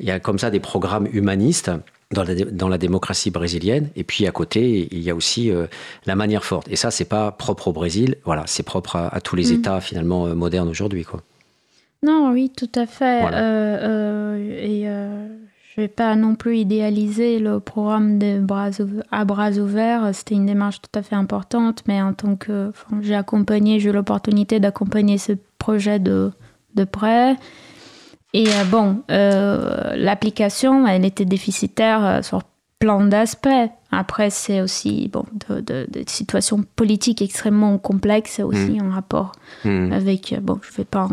Il 0.00 0.06
y 0.06 0.10
a 0.10 0.20
comme 0.20 0.38
ça 0.38 0.50
des 0.50 0.60
programmes 0.60 1.08
humanistes 1.12 1.70
dans 2.12 2.24
la, 2.24 2.34
dans 2.34 2.68
la, 2.68 2.78
démocratie 2.78 3.30
brésilienne. 3.30 3.88
Et 3.96 4.04
puis 4.04 4.26
à 4.26 4.30
côté, 4.30 4.88
il 4.90 5.00
y 5.00 5.10
a 5.10 5.14
aussi 5.14 5.50
euh, 5.50 5.66
la 6.06 6.14
manière 6.14 6.44
forte. 6.44 6.68
Et 6.70 6.76
ça, 6.76 6.90
c'est 6.90 7.04
pas 7.04 7.30
propre 7.32 7.68
au 7.68 7.72
Brésil. 7.72 8.16
Voilà, 8.24 8.44
c'est 8.46 8.62
propre 8.62 8.96
à, 8.96 9.20
tous 9.20 9.36
les 9.36 9.52
mm. 9.52 9.56
États 9.56 9.80
finalement 9.80 10.26
euh, 10.26 10.34
modernes 10.34 10.68
aujourd'hui, 10.68 11.04
quoi. 11.04 11.22
Non, 12.02 12.30
oui, 12.32 12.50
tout 12.56 12.70
à 12.76 12.86
fait. 12.86 13.24
Euh, 13.32 14.36
et 14.38 14.84
je 14.84 15.80
vais 15.80 15.88
pas 15.88 16.14
non 16.14 16.36
plus 16.36 16.58
idéaliser 16.58 17.40
le 17.40 17.58
programme 17.58 18.20
de 18.20 18.38
bras, 18.38 18.70
à 19.10 19.24
bras 19.24 19.50
ouverts. 19.50 20.10
C'était 20.12 20.36
une 20.36 20.46
démarche 20.46 20.80
tout 20.80 20.96
à 20.96 21.02
fait 21.02 21.16
importante, 21.16 21.82
mais 21.88 22.00
en 22.00 22.12
tant 22.12 22.36
que, 22.36 22.72
j'ai 23.02 23.16
accompagné, 23.16 23.80
j'ai 23.80 23.90
eu 23.90 23.92
l'opportunité 23.92 24.60
d'accompagner 24.60 25.18
ce 25.18 25.32
projet 25.58 25.98
de, 25.98 26.30
de 26.76 26.84
près. 26.84 27.36
Et 28.34 28.46
euh, 28.48 28.64
bon, 28.64 29.02
euh, 29.10 29.96
l'application, 29.96 30.86
elle 30.86 31.04
était 31.04 31.24
déficitaire 31.24 32.04
euh, 32.04 32.22
sur 32.22 32.42
plein 32.78 33.00
d'aspects. 33.00 33.48
Après, 33.90 34.28
c'est 34.28 34.60
aussi 34.60 35.08
bon, 35.10 35.24
de, 35.48 35.88
situations 36.06 36.62
politiques 36.76 37.22
extrêmement 37.22 37.78
complexes, 37.78 38.38
aussi 38.40 38.78
en 38.82 38.90
rapport 38.90 39.32
avec. 39.64 40.34
Bon, 40.42 40.60
je 40.62 40.76
vais 40.76 40.84
pas. 40.84 41.08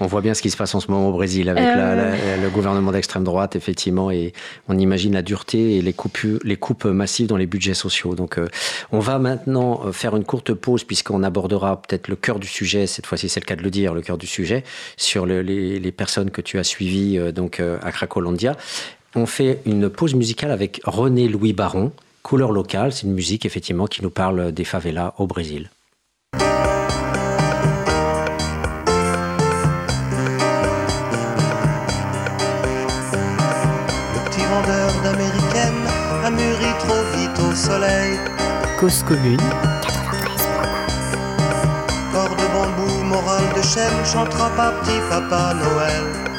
On 0.00 0.06
voit 0.06 0.20
bien 0.20 0.34
ce 0.34 0.42
qui 0.42 0.50
se 0.50 0.56
passe 0.56 0.74
en 0.74 0.80
ce 0.80 0.90
moment 0.90 1.08
au 1.08 1.12
Brésil 1.12 1.48
avec 1.48 1.64
le 1.64 2.48
gouvernement 2.50 2.92
d'extrême 2.92 3.24
droite, 3.24 3.56
effectivement, 3.56 4.10
et 4.10 4.34
on 4.68 4.76
imagine 4.76 5.14
la 5.14 5.22
dureté 5.22 5.78
et 5.78 5.82
les 5.82 5.94
coupes, 5.94 6.18
les 6.44 6.56
coupes 6.56 6.84
massives 6.84 7.26
dans 7.26 7.38
les 7.38 7.46
budgets 7.46 7.74
sociaux. 7.74 8.14
Donc, 8.14 8.38
on 8.92 8.98
va 8.98 9.18
maintenant 9.18 9.90
faire 9.92 10.14
une 10.14 10.24
courte 10.24 10.52
pause 10.52 10.84
puisqu'on 10.84 11.22
abordera 11.22 11.80
peut-être 11.80 12.08
le 12.08 12.16
cœur 12.16 12.38
du 12.38 12.48
sujet. 12.48 12.86
Cette 12.86 13.06
fois-ci, 13.06 13.30
c'est 13.30 13.40
le 13.40 13.46
cas 13.46 13.56
de 13.56 13.62
le 13.62 13.70
dire, 13.70 13.94
le 13.94 14.02
cœur 14.02 14.18
du 14.18 14.26
sujet 14.26 14.62
sur 14.98 15.24
les, 15.24 15.42
les, 15.42 15.92
personnes 15.92 16.30
que 16.30 16.42
tu 16.42 16.58
as 16.58 16.64
suivies 16.64 17.32
donc 17.32 17.60
à 17.60 17.92
Cracolandia 17.92 18.56
on 19.14 19.26
fait 19.26 19.60
une 19.66 19.88
pause 19.88 20.14
musicale 20.14 20.50
avec 20.50 20.80
René 20.84 21.28
Louis 21.28 21.52
Baron, 21.52 21.92
Couleur 22.22 22.52
locale. 22.52 22.92
C'est 22.92 23.06
une 23.06 23.12
musique 23.12 23.46
effectivement 23.46 23.86
qui 23.86 24.02
nous 24.02 24.10
parle 24.10 24.52
des 24.52 24.64
favelas 24.64 25.14
au 25.18 25.26
Brésil. 25.26 25.70
Le 26.32 26.40
petit 34.30 34.44
vendeur 34.46 34.90
d'américaine 35.02 35.84
a 36.24 36.30
mûri 36.30 36.72
trop 36.80 37.04
vite 37.16 37.38
au 37.50 37.54
soleil. 37.54 38.18
Cause 38.80 39.02
commune. 39.02 39.38
Corps 42.12 42.36
de 42.36 42.46
bambou, 42.54 43.04
morale 43.04 43.42
de 43.56 43.62
chêne, 43.62 44.04
chantera 44.04 44.50
pas 44.56 44.72
petit 44.82 45.00
papa 45.10 45.54
Noël. 45.54 46.33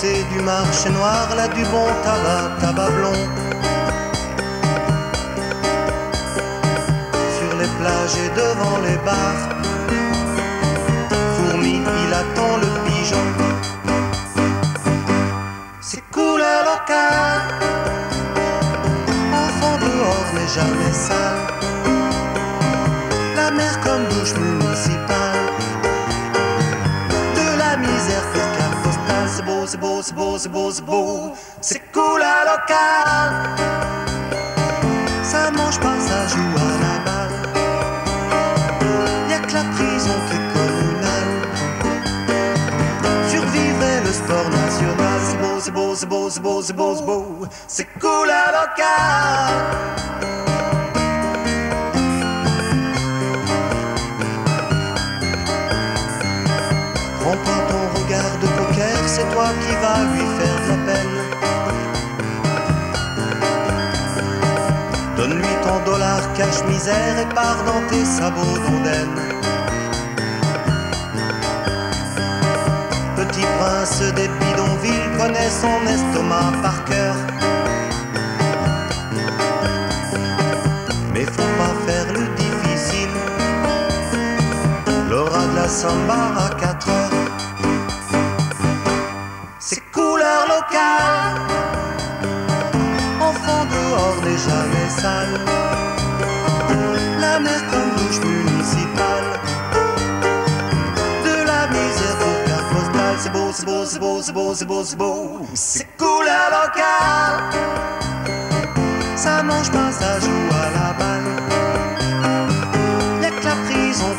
C'est 0.00 0.24
du 0.32 0.40
marché 0.40 0.88
noir, 0.88 1.28
là 1.36 1.46
du 1.48 1.62
bon 1.64 1.88
tabac, 2.02 2.44
tabac 2.60 2.90
blond. 2.96 3.22
Sur 7.36 7.52
les 7.60 7.70
plages 7.78 8.16
et 8.24 8.30
devant 8.40 8.78
les 8.86 8.98
bars, 9.08 9.44
fourmi, 11.34 11.82
il 12.02 12.12
attend 12.22 12.54
le 12.64 12.70
pigeon. 12.84 13.26
C'est 15.82 16.04
couleur 16.10 16.60
locale, 16.70 17.42
enfant 19.44 19.76
dehors 19.84 20.28
n'est 20.34 20.52
jamais 20.58 20.94
sale. 21.06 21.42
La 23.36 23.50
mer 23.50 23.74
comme 23.84 24.04
douche 24.12 24.34
municipale, 24.34 24.99
c'est 29.70 29.78
beau, 29.78 30.02
c'est 30.02 30.14
beau, 30.14 30.36
c'est 30.36 30.48
beau, 30.48 30.70
c'est 30.72 30.84
beau, 30.84 31.32
c'est 31.60 31.78
cool 31.92 32.20
à 32.20 32.44
local. 32.44 33.30
Ça 35.22 35.52
mange 35.52 35.78
pas, 35.78 35.96
ça 36.00 36.26
joue 36.26 36.56
à 36.56 36.70
la 36.82 36.98
balle. 37.06 37.38
Y'a 39.30 39.38
que 39.38 39.54
la 39.54 39.62
prison 39.74 40.16
qui 40.26 40.34
est 40.34 40.46
communale. 40.54 41.34
Survivrait 43.28 44.00
le 44.04 44.12
sport 44.12 44.50
national. 44.50 45.20
C'est 45.22 45.38
beau, 45.38 45.60
c'est 45.60 45.70
beau, 45.70 45.94
c'est 45.94 46.06
beau, 46.08 46.30
c'est 46.30 46.40
beau, 46.42 46.62
c'est 46.62 46.72
beau, 46.72 46.96
c'est 46.96 47.04
beau. 47.04 47.48
C'est 47.68 47.88
cool 48.00 48.28
à 48.28 48.50
local. 48.50 50.39
Qui 59.62 59.74
vas 59.82 60.02
lui 60.12 60.24
faire 60.38 60.60
la 60.68 60.76
peine. 60.86 61.16
Donne-lui 65.16 65.54
ton 65.62 65.78
dollar 65.90 66.20
cache 66.34 66.62
misère 66.68 67.16
et 67.22 67.34
pars 67.34 67.62
dans 67.66 67.82
tes 67.90 68.04
sabots 68.04 68.58
d'ondaine. 68.64 69.16
Petit 73.16 73.46
prince 73.58 74.00
des 74.18 74.28
bidonvilles 74.40 75.10
connaît 75.18 75.52
son 75.62 75.78
estomac 75.94 76.52
par 76.62 76.84
cœur. 76.84 77.14
Mais 81.12 81.24
faut 81.24 81.52
pas 81.60 81.74
faire 81.86 82.06
le 82.14 82.24
difficile. 82.42 83.14
L'aura 85.10 85.44
de 85.50 85.56
la 85.56 85.68
samba 85.68 86.22
4 90.80 90.88
heures. 90.88 91.36
Enfant 93.28 93.64
dehors 93.74 94.18
n'est 94.24 94.42
jamais 94.48 94.88
sale. 95.00 95.36
La 97.20 97.34
mer 97.38 97.60
comme 97.70 97.90
douche 97.98 98.20
municipale. 98.24 99.30
De 101.26 101.36
la 101.50 101.62
misère 101.74 102.16
pour 102.20 102.36
carte 102.46 102.68
postale. 102.72 103.16
C'est 103.18 103.32
beau, 103.32 103.48
c'est 103.52 103.66
beau, 103.66 103.84
c'est 103.84 104.00
beau, 104.00 104.22
c'est 104.22 104.32
beau, 104.32 104.54
c'est 104.54 104.66
beau, 104.66 104.84
c'est 104.84 104.96
beau. 104.96 105.46
C'est 105.54 105.88
couleur 105.96 106.46
locale. 106.56 107.38
Ça 109.16 109.42
mange 109.42 109.70
pas, 109.70 109.92
ça 109.92 110.18
joue 110.24 110.48
à 110.64 110.66
la 110.78 110.88
balle. 110.98 111.30
Y'a 113.22 113.30
que 113.30 113.44
la 113.44 113.56
prison 113.66 114.12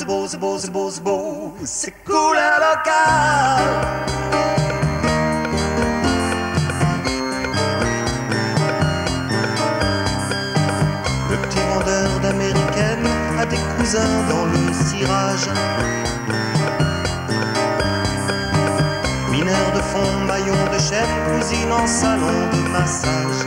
c'est 0.00 0.06
beau, 0.06 0.26
c'est 0.26 0.38
beau, 0.38 0.56
c'est 0.58 0.72
beau, 0.72 0.90
c'est 0.90 1.02
beau, 1.02 1.54
c'est 1.62 1.94
cool 2.06 2.36
à 2.38 2.58
local. 2.58 3.64
Le 11.30 11.36
petit 11.36 11.58
vendeur 11.68 12.20
d'américaine 12.22 13.06
a 13.38 13.44
des 13.44 13.58
cousins 13.76 14.24
dans 14.30 14.46
le 14.46 14.72
cirage. 14.72 15.50
Mineur 19.30 19.72
de 19.74 19.82
fond, 19.82 20.24
maillon 20.26 20.60
de 20.72 20.78
chef, 20.78 21.08
cousine 21.28 21.72
en 21.72 21.86
salon 21.86 22.48
de 22.54 22.68
massage. 22.70 23.40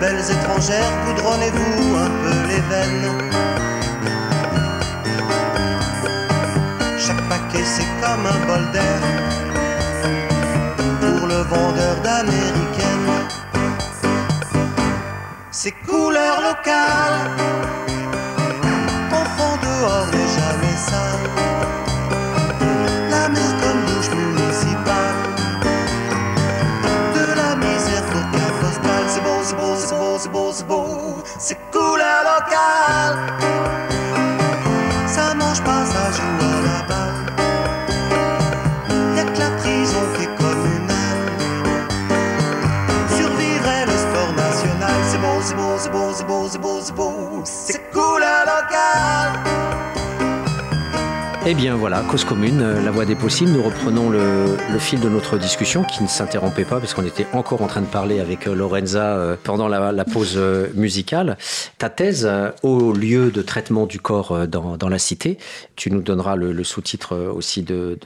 Belles 0.00 0.24
étrangères, 0.30 0.92
goudronnez-vous 1.06 1.96
un 1.96 2.10
peu 2.22 2.36
les 2.48 2.62
veines. 2.70 3.08
Chaque 6.98 7.22
paquet 7.28 7.64
c'est 7.64 7.90
comme 8.00 8.24
un 8.34 8.40
bol 8.46 8.64
d'air 8.72 9.00
pour 11.00 11.26
le 11.28 11.40
vendeur 11.52 11.96
d'américaine. 12.02 13.10
C'est 15.50 15.74
couleur 15.86 16.40
locale, 16.48 17.18
couleur 32.48 33.59
Eh 51.52 51.54
bien 51.54 51.74
voilà, 51.74 52.04
cause 52.08 52.22
commune, 52.22 52.60
euh, 52.62 52.80
la 52.80 52.92
voix 52.92 53.04
des 53.04 53.16
possibles. 53.16 53.50
Nous 53.50 53.62
reprenons 53.64 54.08
le, 54.08 54.56
fil 54.78 55.00
de 55.00 55.08
notre 55.08 55.36
discussion 55.36 55.82
qui 55.82 56.00
ne 56.00 56.06
s'interrompait 56.06 56.64
pas 56.64 56.78
parce 56.78 56.94
qu'on 56.94 57.04
était 57.04 57.26
encore 57.32 57.60
en 57.62 57.66
train 57.66 57.80
de 57.80 57.88
parler 57.88 58.20
avec 58.20 58.46
euh, 58.46 58.54
Lorenza 58.54 59.16
euh, 59.16 59.34
pendant 59.42 59.66
la, 59.66 60.04
pause 60.04 60.40
musicale. 60.76 61.36
Ta 61.76 61.90
thèse 61.90 62.30
au 62.62 62.92
lieu 62.92 63.32
de 63.32 63.42
traitement 63.42 63.86
du 63.86 63.98
corps 63.98 64.46
dans, 64.46 64.88
la 64.88 64.98
cité, 65.00 65.38
tu 65.74 65.90
nous 65.90 66.02
donneras 66.02 66.36
le, 66.36 66.62
sous-titre 66.62 67.16
aussi 67.16 67.62
de, 67.62 67.98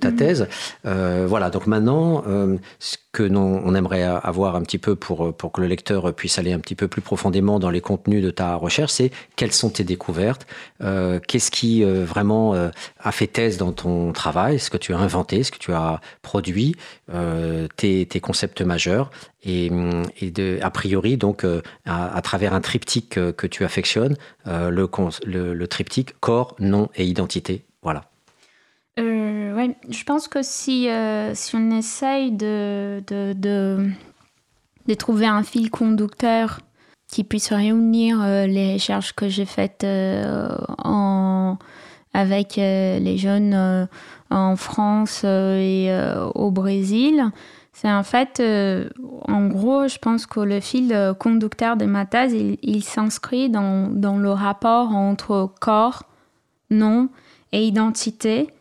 ta 0.00 0.10
mhm. 0.10 0.16
thèse. 0.16 0.48
voilà, 0.84 1.50
donc 1.50 1.66
maintenant, 1.66 2.22
que 3.14 3.34
on 3.34 3.74
aimerait 3.74 4.02
avoir 4.02 4.56
un 4.56 4.62
petit 4.62 4.76
peu 4.78 4.96
pour, 4.96 5.34
pour 5.34 5.52
que 5.52 5.62
le 5.62 5.66
lecteur 5.66 6.12
puisse 6.14 6.38
aller 6.38 6.52
un 6.52 6.58
petit 6.58 6.74
peu 6.74 6.88
plus 6.88 7.00
profondément 7.00 7.58
dans 7.58 7.70
les 7.70 7.80
contenus 7.80 8.22
de 8.22 8.30
ta 8.30 8.56
recherche, 8.56 8.92
c'est 8.92 9.10
quelles 9.36 9.52
sont 9.52 9.70
tes 9.70 9.84
découvertes, 9.84 10.46
euh, 10.82 11.20
qu'est-ce 11.26 11.50
qui 11.50 11.84
euh, 11.84 12.04
vraiment 12.04 12.54
euh, 12.54 12.70
a 12.98 13.12
fait 13.12 13.26
thèse 13.26 13.56
dans 13.56 13.72
ton 13.72 14.12
travail, 14.12 14.58
ce 14.58 14.70
que 14.70 14.76
tu 14.76 14.92
as 14.92 14.98
inventé, 14.98 15.44
ce 15.44 15.52
que 15.52 15.58
tu 15.58 15.72
as 15.72 16.00
produit, 16.22 16.76
tes, 17.76 18.20
concepts 18.20 18.62
majeurs, 18.62 19.10
et, 19.44 19.70
de, 19.70 20.58
a 20.62 20.70
priori, 20.70 21.16
donc, 21.16 21.46
à, 21.84 22.22
travers 22.22 22.54
un 22.54 22.60
triptyque 22.60 23.10
que 23.10 23.46
tu 23.46 23.64
affectionnes, 23.64 24.16
le 24.46 25.66
triptyque 25.66 26.18
corps, 26.20 26.56
nom 26.58 26.88
et 26.96 27.04
identité. 27.04 27.64
Euh, 29.00 29.54
ouais, 29.54 29.76
je 29.90 30.04
pense 30.04 30.28
que 30.28 30.42
si, 30.42 30.88
euh, 30.88 31.34
si 31.34 31.56
on 31.56 31.70
essaye 31.72 32.30
de, 32.30 33.02
de, 33.08 33.32
de, 33.32 33.90
de, 34.86 34.94
trouver 34.94 35.26
un 35.26 35.42
fil 35.42 35.68
conducteur 35.68 36.60
qui 37.08 37.24
puisse 37.24 37.52
réunir 37.52 38.22
euh, 38.22 38.46
les 38.46 38.74
recherches 38.74 39.12
que 39.12 39.28
j'ai 39.28 39.46
faites 39.46 39.84
en, 39.84 41.58
avec 42.12 42.54
les 42.54 43.16
jeunes 43.18 43.88
en 44.30 44.56
France 44.56 45.24
et 45.24 45.92
au 46.36 46.52
Brésil, 46.52 47.24
c'est 47.72 47.90
en 47.90 48.04
fait, 48.04 48.40
en 49.26 49.46
gros, 49.48 49.88
je 49.88 49.98
pense 49.98 50.26
que 50.26 50.38
le 50.38 50.60
fil 50.60 50.96
conducteur 51.18 51.76
de 51.76 51.86
ma 51.86 52.06
thèse, 52.06 52.32
il, 52.32 52.58
il 52.62 52.84
s'inscrit 52.84 53.50
dans, 53.50 53.88
dans 53.90 54.18
le 54.18 54.30
rapport 54.30 54.94
entre 54.94 55.50
corps, 55.60 56.04
nom 56.70 57.08
et 57.50 57.66
identité 57.66 58.53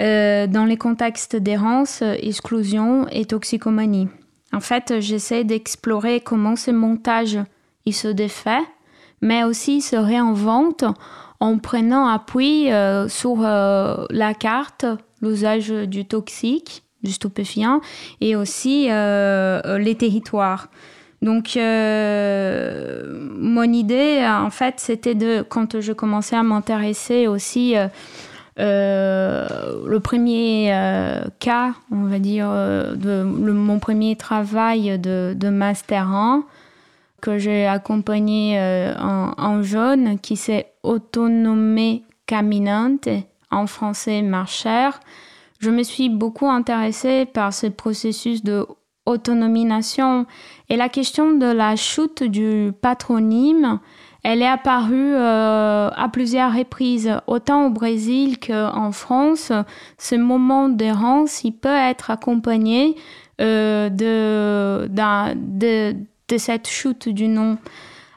euh, 0.00 0.46
dans 0.46 0.64
les 0.64 0.76
contextes 0.76 1.36
d'errance, 1.36 2.02
exclusion 2.02 3.06
et 3.08 3.24
toxicomanie. 3.24 4.08
En 4.52 4.60
fait, 4.60 5.00
j'essaie 5.00 5.44
d'explorer 5.44 6.20
comment 6.20 6.56
ce 6.56 6.70
montage 6.70 7.38
il 7.86 7.94
se 7.94 8.08
défait, 8.08 8.62
mais 9.20 9.44
aussi 9.44 9.80
se 9.80 9.96
réinvente 9.96 10.84
en 11.40 11.58
prenant 11.58 12.06
appui 12.06 12.70
euh, 12.70 13.08
sur 13.08 13.44
euh, 13.44 14.06
la 14.10 14.34
carte, 14.34 14.86
l'usage 15.20 15.68
du 15.68 16.04
toxique, 16.04 16.84
du 17.02 17.12
stupéfiant, 17.12 17.80
et 18.20 18.36
aussi 18.36 18.84
les 18.86 19.94
territoires. 19.98 20.68
Donc, 21.20 21.56
mon 23.52 23.64
idée, 23.64 24.26
en 24.26 24.50
fait, 24.50 24.74
c'était 24.78 25.14
de, 25.14 25.42
quand 25.42 25.80
je 25.80 25.92
commençais 25.92 26.36
à 26.36 26.42
m'intéresser 26.42 27.26
aussi 27.26 27.76
euh, 27.76 27.88
le 28.56 29.98
premier 29.98 30.72
euh, 30.72 31.24
cas, 31.38 31.74
on 31.90 32.04
va 32.04 32.18
dire, 32.18 32.48
euh, 32.50 32.94
de 32.94 33.22
mon 33.22 33.78
premier 33.78 34.16
travail 34.16 34.98
de, 34.98 35.48
Master 35.48 36.08
1, 36.08 36.44
que 37.20 37.38
j'ai 37.38 37.66
accompagné 37.66 38.58
en, 38.98 39.62
jaune, 39.62 40.18
qui 40.18 40.36
s'est 40.36 40.72
autonomé 40.82 42.02
caminante, 42.26 43.08
en 43.50 43.66
français 43.66 44.22
marchère. 44.22 44.98
Je 45.60 45.70
me 45.70 45.84
suis 45.84 46.08
beaucoup 46.08 46.48
intéressée 46.48 47.26
par 47.26 47.52
ce 47.52 47.68
processus 47.68 48.42
de 48.42 48.66
autonomination 49.06 50.26
et 50.68 50.76
la 50.76 50.88
question 50.88 51.32
de 51.32 51.46
la 51.46 51.76
chute 51.76 52.22
du 52.22 52.72
patronyme 52.80 53.80
elle 54.22 54.40
est 54.40 54.48
apparue 54.48 55.14
euh, 55.14 55.90
à 55.90 56.08
plusieurs 56.08 56.54
reprises, 56.54 57.12
autant 57.26 57.66
au 57.66 57.70
Brésil 57.70 58.38
qu'en 58.38 58.92
France. 58.92 59.50
Ce 59.98 60.14
moment 60.14 60.68
d'errance, 60.68 61.42
il 61.42 61.52
peut 61.52 61.68
être 61.68 62.10
accompagné 62.10 62.94
euh, 63.40 63.88
de, 63.88 64.86
de, 64.86 66.38
cette 66.38 66.68
chute 66.68 67.08
du 67.08 67.26
nom. 67.28 67.58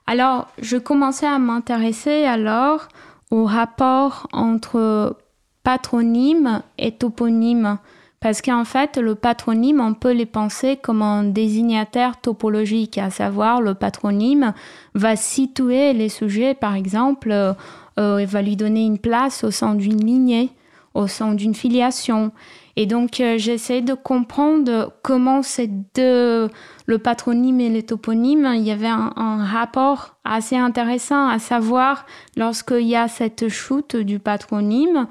Alors, 0.06 0.47
je 0.62 0.78
commençais 0.78 1.26
à 1.26 1.39
m'intéresser 1.39 2.26
alors 2.26 2.88
au 3.32 3.45
rapport 3.45 4.28
entre 4.32 5.18
patronyme 5.64 6.62
et 6.78 6.91
toponyme. 6.91 7.80
Parce 8.26 8.42
qu'en 8.42 8.66
fait, 8.66 8.98
le 8.98 9.14
patronyme, 9.14 9.80
on 9.80 9.94
peut 9.94 10.12
les 10.12 10.26
penser 10.26 10.78
comme 10.78 11.04
un 11.04 11.26
désignateur 11.26 12.18
topologique, 12.18 12.98
à 12.98 13.12
savoir 13.12 13.62
le 13.62 13.76
patronyme 13.76 14.56
va 14.96 15.16
situer 15.16 15.94
les 15.94 16.10
sujets, 16.10 16.56
par 16.56 16.74
exemple, 16.74 17.30
euh, 17.32 17.54
euh 18.00 18.26
va 18.26 18.42
lui 18.42 18.56
donner 18.56 18.84
une 18.84 18.98
place 18.98 19.44
au 19.44 19.52
sein 19.52 19.76
d'une 19.76 20.04
lignée, 20.04 20.50
au 20.96 21.06
sein 21.06 21.36
d'une 21.36 21.54
filiation. 21.54 22.32
Et 22.76 22.88
donc, 22.88 23.20
euh, 23.20 23.38
j'essaie 23.38 23.82
de 23.82 23.94
comprendre 23.94 24.94
comment 25.04 25.44
ces 25.44 25.68
deux, 25.68 26.50
le 26.88 26.98
patronyme 26.98 27.60
et 27.60 27.70
le 27.70 27.84
toponyme, 27.84 28.54
il 28.56 28.64
y 28.64 28.72
avait 28.72 28.88
un, 28.88 29.14
un 29.18 29.46
rapport 29.46 30.16
assez 30.24 30.58
intéressant, 30.58 31.28
à 31.28 31.38
savoir, 31.38 32.08
lorsqu'il 32.38 32.88
y 32.88 32.96
a 32.96 33.08
cette 33.08 33.50
chute 33.50 33.96
du 33.96 34.18
patronyme, 34.18 35.06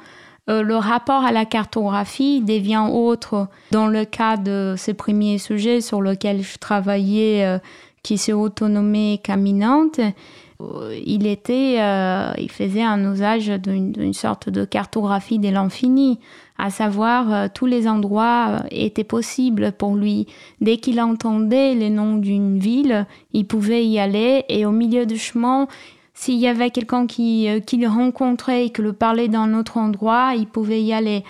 euh, 0.51 0.62
le 0.62 0.76
rapport 0.76 1.24
à 1.24 1.32
la 1.32 1.47
cartographie 1.47 2.42
devient 2.42 2.86
autre. 2.92 3.49
Dans 3.70 3.86
le 3.86 4.05
cas 4.05 4.36
de 4.36 4.74
ce 4.76 4.90
premier 4.90 5.38
sujet 5.38 5.80
sur 5.80 6.03
lequel 6.03 6.42
je 6.42 6.59
travaillais, 6.59 7.45
euh, 7.45 7.59
qui 8.03 8.18
s'est 8.18 8.34
autonomé 8.34 9.20
Caminante, 9.22 10.01
euh, 10.61 11.01
il 11.05 11.26
était, 11.26 11.76
il 12.38 12.51
faisait 12.51 12.82
un 12.82 13.12
usage 13.12 13.49
d'une 13.49 14.12
sorte 14.12 14.51
de 14.51 14.66
cartographie 14.66 15.38
de 15.38 15.49
l'infini, 15.49 16.20
à 16.59 16.70
savoir 16.70 17.51
tous 17.51 17.66
les 17.66 17.88
endroits 17.88 18.62
étaient 18.70 19.05
possibles 19.05 19.72
pour 19.72 19.97
lui. 19.97 20.26
Dès 20.61 20.76
qu'il 20.76 21.01
entendait 21.01 21.74
le 21.74 21.88
nom 21.88 22.16
d'une 22.16 22.59
ville, 22.59 23.07
il 23.32 23.47
pouvait 23.47 23.84
y 23.86 23.99
aller 23.99 24.45
et 24.49 24.64
au 24.64 24.70
milieu 24.70 25.07
du 25.07 25.18
chemin, 25.18 25.66
s'il 26.25 26.39
y 26.39 26.47
avait 26.47 26.70
quelqu'un 26.70 27.07
qui, 27.07 27.51
euh, 27.51 27.61
qui 27.61 27.77
le 27.77 27.87
rencontrait 27.87 28.66
et 28.66 28.70
qui 28.70 28.81
le 28.81 28.95
parlait 28.95 29.29
d'un 29.29 29.53
autre 29.53 29.77
endroit, 29.77 30.33
il 30.35 30.47
pouvait 30.47 30.83
y 30.83 30.95
aller. 30.95 31.22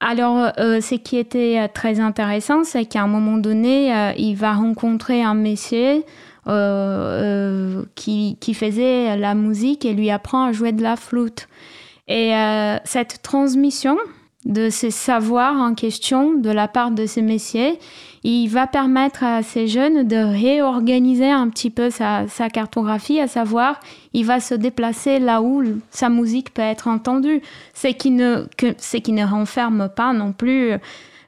Alors, 0.00 0.52
euh, 0.58 0.80
ce 0.80 0.94
qui 0.94 1.18
était 1.18 1.58
euh, 1.58 1.68
très 1.72 2.00
intéressant, 2.00 2.64
c'est 2.64 2.86
qu'à 2.86 3.02
un 3.02 3.08
moment 3.08 3.36
donné, 3.36 4.14
il 4.16 4.34
va 4.34 4.54
rencontrer 4.54 5.22
un 5.22 5.34
monsieur 5.34 6.02
qui, 7.94 8.38
qui, 8.40 8.54
faisait 8.54 9.16
la 9.18 9.34
musique 9.34 9.84
et 9.84 9.92
lui 9.92 10.10
apprend 10.10 10.44
à 10.44 10.52
jouer 10.52 10.72
de 10.72 10.82
la 10.82 10.96
flûte. 10.96 11.48
Et 12.08 12.30
cette 12.84 13.20
transmission 13.20 13.98
de 14.44 14.70
ces 14.70 14.92
savoirs 14.92 15.56
en 15.56 15.74
question 15.74 16.34
de 16.34 16.50
la 16.50 16.68
part 16.68 16.92
de 16.92 17.04
ces 17.04 17.20
messieurs, 17.20 17.72
il 18.24 18.48
va 18.48 18.66
permettre 18.66 19.24
à 19.24 19.42
ces 19.42 19.68
jeunes 19.68 20.06
de 20.06 20.16
réorganiser 20.16 21.30
un 21.30 21.48
petit 21.48 21.70
peu 21.70 21.90
sa, 21.90 22.26
cartographie, 22.52 23.20
à 23.20 23.28
savoir, 23.28 23.80
il 24.12 24.24
va 24.24 24.40
se 24.40 24.54
déplacer 24.54 25.18
là 25.18 25.42
où 25.42 25.62
sa 25.90 26.08
musique 26.08 26.52
peut 26.54 26.62
être 26.62 26.88
entendue. 26.88 27.42
C'est 27.74 27.94
qui 27.94 28.10
ne, 28.10 28.46
qui 28.56 29.12
ne 29.12 29.24
renferme 29.24 29.88
pas 29.88 30.12
non 30.12 30.32
plus 30.32 30.72
euh, 30.72 30.78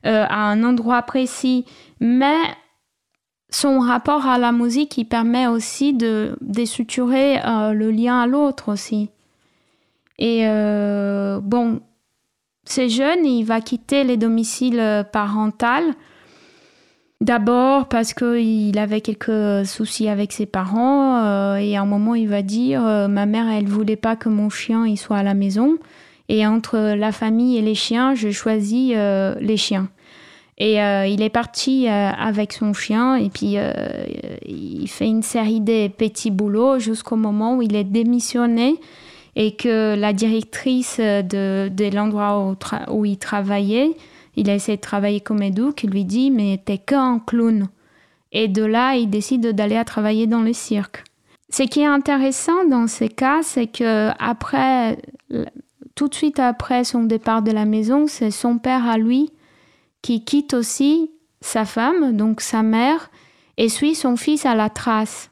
à 0.02 0.50
un 0.50 0.64
endroit 0.64 1.02
précis, 1.02 1.64
mais 2.00 2.36
son 3.50 3.80
rapport 3.80 4.26
à 4.26 4.38
la 4.38 4.52
musique, 4.52 4.98
il 4.98 5.06
permet 5.06 5.46
aussi 5.46 5.94
de, 5.94 6.36
suturer 6.66 7.40
euh, 7.44 7.72
le 7.72 7.90
lien 7.90 8.20
à 8.20 8.26
l'autre 8.26 8.72
aussi. 8.72 9.10
Et 10.18 10.48
euh, 10.48 11.40
bon, 11.40 11.80
ces 12.64 12.88
jeunes, 12.88 13.24
il 13.24 13.44
va 13.44 13.60
quitter 13.60 14.04
les 14.04 14.16
domiciles 14.16 15.06
parentaux 15.12 15.94
D'abord 17.20 17.88
parce 17.88 18.14
qu'il 18.14 18.78
avait 18.78 19.00
quelques 19.00 19.66
soucis 19.66 20.08
avec 20.08 20.32
ses 20.32 20.46
parents 20.46 21.24
euh, 21.24 21.56
et 21.56 21.76
à 21.76 21.82
un 21.82 21.84
moment 21.84 22.14
il 22.14 22.28
va 22.28 22.42
dire 22.42 22.86
euh, 22.86 23.08
ma 23.08 23.26
mère 23.26 23.48
elle 23.48 23.66
voulait 23.66 23.96
pas 23.96 24.14
que 24.14 24.28
mon 24.28 24.50
chien 24.50 24.86
il 24.86 24.96
soit 24.96 25.16
à 25.16 25.22
la 25.24 25.34
maison. 25.34 25.78
Et 26.28 26.46
entre 26.46 26.78
la 26.78 27.10
famille 27.10 27.58
et 27.58 27.62
les 27.62 27.74
chiens 27.74 28.14
je 28.14 28.30
choisis 28.30 28.92
euh, 28.94 29.34
les 29.40 29.56
chiens 29.56 29.88
et 30.60 30.74
il 30.74 31.22
est 31.22 31.30
parti 31.30 31.86
avec 31.86 32.52
son 32.52 32.72
chien 32.72 33.14
et 33.14 33.30
puis 33.30 33.56
il 34.44 34.88
fait 34.88 35.06
une 35.06 35.22
série 35.22 35.60
de 35.60 35.86
petits 35.86 36.32
boulots 36.32 36.80
jusqu'au 36.80 37.14
moment 37.14 37.56
où 37.56 37.62
il 37.62 37.76
est 37.76 37.84
démissionné 37.84 38.74
et 39.36 39.54
que 39.54 39.94
la 39.94 40.12
directrice 40.12 40.98
de, 40.98 41.94
l'endroit 41.94 42.56
où 42.90 43.04
il 43.04 43.18
travaillait 43.18 43.92
il 44.38 44.48
a 44.50 44.54
essayé 44.54 44.76
de 44.76 44.82
travailler 44.82 45.20
comme 45.20 45.42
éduc, 45.42 45.82
il 45.82 45.90
lui 45.90 46.04
dit 46.04 46.30
Mais 46.30 46.62
t'es 46.64 46.78
qu'un 46.78 47.18
clown. 47.18 47.68
Et 48.30 48.46
de 48.46 48.62
là, 48.62 48.94
il 48.94 49.10
décide 49.10 49.48
d'aller 49.48 49.82
travailler 49.84 50.28
dans 50.28 50.42
le 50.42 50.52
cirque. 50.52 51.02
Ce 51.50 51.64
qui 51.64 51.80
est 51.80 51.86
intéressant 51.86 52.64
dans 52.66 52.86
ces 52.86 53.08
cas, 53.08 53.40
c'est 53.42 53.66
que 53.66 54.10
après, 54.20 54.98
tout 55.96 56.06
de 56.06 56.14
suite 56.14 56.38
après 56.38 56.84
son 56.84 57.02
départ 57.02 57.42
de 57.42 57.50
la 57.50 57.64
maison, 57.64 58.06
c'est 58.06 58.30
son 58.30 58.58
père 58.58 58.86
à 58.86 58.96
lui 58.96 59.32
qui 60.02 60.24
quitte 60.24 60.54
aussi 60.54 61.10
sa 61.40 61.64
femme, 61.64 62.16
donc 62.16 62.40
sa 62.40 62.62
mère, 62.62 63.10
et 63.56 63.68
suit 63.68 63.96
son 63.96 64.16
fils 64.16 64.46
à 64.46 64.54
la 64.54 64.70
trace. 64.70 65.30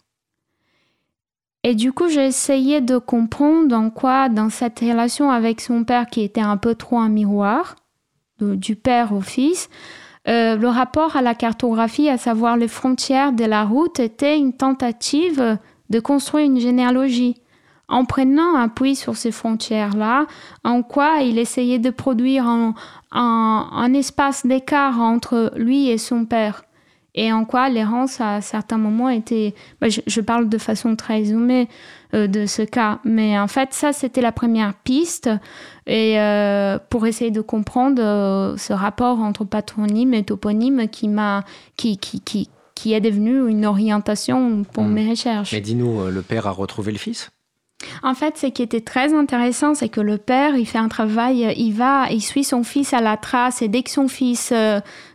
Et 1.62 1.76
du 1.76 1.92
coup, 1.92 2.08
j'ai 2.08 2.26
essayé 2.26 2.80
de 2.80 2.98
comprendre 2.98 3.76
en 3.76 3.90
quoi, 3.90 4.28
dans 4.28 4.50
cette 4.50 4.80
relation 4.80 5.30
avec 5.30 5.60
son 5.60 5.84
père 5.84 6.08
qui 6.08 6.22
était 6.22 6.40
un 6.40 6.56
peu 6.56 6.74
trop 6.74 6.98
un 6.98 7.08
miroir, 7.08 7.76
du 8.40 8.76
père 8.76 9.12
au 9.12 9.20
fils, 9.20 9.68
euh, 10.28 10.56
le 10.56 10.68
rapport 10.68 11.16
à 11.16 11.22
la 11.22 11.34
cartographie, 11.34 12.08
à 12.08 12.18
savoir 12.18 12.56
les 12.56 12.68
frontières 12.68 13.32
de 13.32 13.44
la 13.44 13.64
route, 13.64 14.00
était 14.00 14.36
une 14.36 14.52
tentative 14.52 15.58
de 15.90 16.00
construire 16.00 16.46
une 16.46 16.58
généalogie. 16.58 17.36
En 17.88 18.04
prenant 18.04 18.56
appui 18.56 18.96
sur 18.96 19.16
ces 19.16 19.30
frontières-là, 19.30 20.26
en 20.64 20.82
quoi 20.82 21.20
il 21.20 21.38
essayait 21.38 21.78
de 21.78 21.90
produire 21.90 22.46
un, 23.12 23.94
espace 23.94 24.44
d'écart 24.44 25.00
entre 25.00 25.52
lui 25.56 25.88
et 25.88 25.98
son 25.98 26.24
père. 26.24 26.64
Et 27.14 27.32
en 27.32 27.44
quoi 27.44 27.68
l'errance 27.68 28.20
à 28.20 28.40
certains 28.40 28.76
moments 28.76 29.08
était... 29.08 29.54
Bah, 29.80 29.86
je, 29.88 30.20
parle 30.20 30.48
de 30.48 30.58
façon 30.58 30.96
très 30.96 31.24
zoomée 31.24 31.68
de 32.12 32.46
ce 32.46 32.62
cas, 32.62 33.00
mais 33.04 33.38
en 33.38 33.48
fait 33.48 33.72
ça 33.72 33.92
c'était 33.92 34.20
la 34.20 34.32
première 34.32 34.74
piste 34.74 35.28
et 35.86 36.18
euh, 36.20 36.78
pour 36.90 37.06
essayer 37.06 37.30
de 37.30 37.40
comprendre 37.40 38.02
euh, 38.02 38.56
ce 38.56 38.72
rapport 38.72 39.20
entre 39.20 39.44
patronyme 39.44 40.14
et 40.14 40.22
toponyme 40.22 40.88
qui 40.88 41.08
m'a 41.08 41.44
qui, 41.76 41.98
qui, 41.98 42.20
qui, 42.20 42.48
qui 42.74 42.92
est 42.92 43.00
devenu 43.00 43.48
une 43.48 43.66
orientation 43.66 44.64
pour 44.72 44.84
hmm. 44.84 44.92
mes 44.92 45.10
recherches. 45.10 45.52
Mais 45.52 45.60
dis-nous, 45.60 46.06
le 46.08 46.22
père 46.22 46.46
a 46.46 46.52
retrouvé 46.52 46.92
le 46.92 46.98
fils? 46.98 47.30
En 48.02 48.14
fait, 48.14 48.38
ce 48.38 48.46
qui 48.46 48.62
était 48.62 48.80
très 48.80 49.12
intéressant, 49.12 49.74
c'est 49.74 49.88
que 49.90 50.00
le 50.00 50.16
père, 50.16 50.56
il 50.56 50.66
fait 50.66 50.78
un 50.78 50.88
travail, 50.88 51.54
il 51.58 51.72
va, 51.72 52.06
il 52.10 52.22
suit 52.22 52.44
son 52.44 52.62
fils 52.64 52.94
à 52.94 53.00
la 53.00 53.16
trace, 53.16 53.60
et 53.60 53.68
dès 53.68 53.82
que 53.82 53.90
son 53.90 54.08
fils 54.08 54.52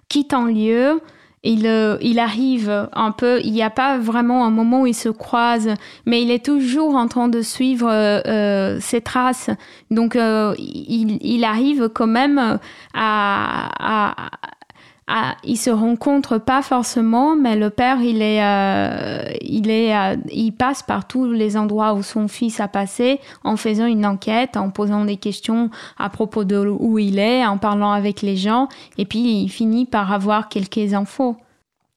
quitte 0.09 0.33
un 0.33 0.47
lieu, 0.47 1.01
il, 1.43 1.65
euh, 1.65 1.97
il 2.01 2.19
arrive 2.19 2.89
un 2.93 3.11
peu, 3.11 3.39
il 3.43 3.51
n'y 3.51 3.63
a 3.63 3.71
pas 3.71 3.97
vraiment 3.97 4.45
un 4.45 4.51
moment 4.51 4.81
où 4.81 4.87
ils 4.87 4.93
se 4.93 5.09
croisent, 5.09 5.73
mais 6.05 6.21
il 6.21 6.29
est 6.29 6.45
toujours 6.45 6.95
en 6.95 7.07
train 7.07 7.29
de 7.29 7.41
suivre 7.41 7.89
euh, 7.89 8.21
euh 8.27 8.79
ses 8.79 9.01
traces. 9.01 9.49
Donc, 9.89 10.15
euh, 10.15 10.53
il, 10.59 11.17
il, 11.21 11.43
arrive 11.43 11.89
quand 11.89 12.07
même 12.07 12.59
à, 12.93 14.09
à, 14.13 14.15
ils 15.43 15.57
se 15.57 15.69
rencontrent 15.69 16.37
pas 16.37 16.61
forcément, 16.61 17.35
mais 17.35 17.55
le 17.55 17.69
père, 17.69 18.01
il 18.01 18.21
est, 18.21 18.43
euh, 18.43 19.23
il 19.41 19.69
est, 19.69 19.95
euh, 19.95 20.15
il 20.31 20.51
passe 20.51 20.83
par 20.83 21.07
tous 21.07 21.31
les 21.31 21.57
endroits 21.57 21.93
où 21.93 22.03
son 22.03 22.27
fils 22.27 22.59
a 22.59 22.67
passé, 22.67 23.19
en 23.43 23.57
faisant 23.57 23.85
une 23.85 24.05
enquête, 24.05 24.57
en 24.57 24.69
posant 24.69 25.05
des 25.05 25.17
questions 25.17 25.69
à 25.97 26.09
propos 26.09 26.43
de 26.43 26.57
où 26.57 26.99
il 26.99 27.19
est, 27.19 27.45
en 27.45 27.57
parlant 27.57 27.91
avec 27.91 28.21
les 28.21 28.35
gens, 28.35 28.67
et 28.97 29.05
puis 29.05 29.43
il 29.43 29.49
finit 29.49 29.85
par 29.85 30.11
avoir 30.11 30.49
quelques 30.49 30.93
infos. 30.93 31.35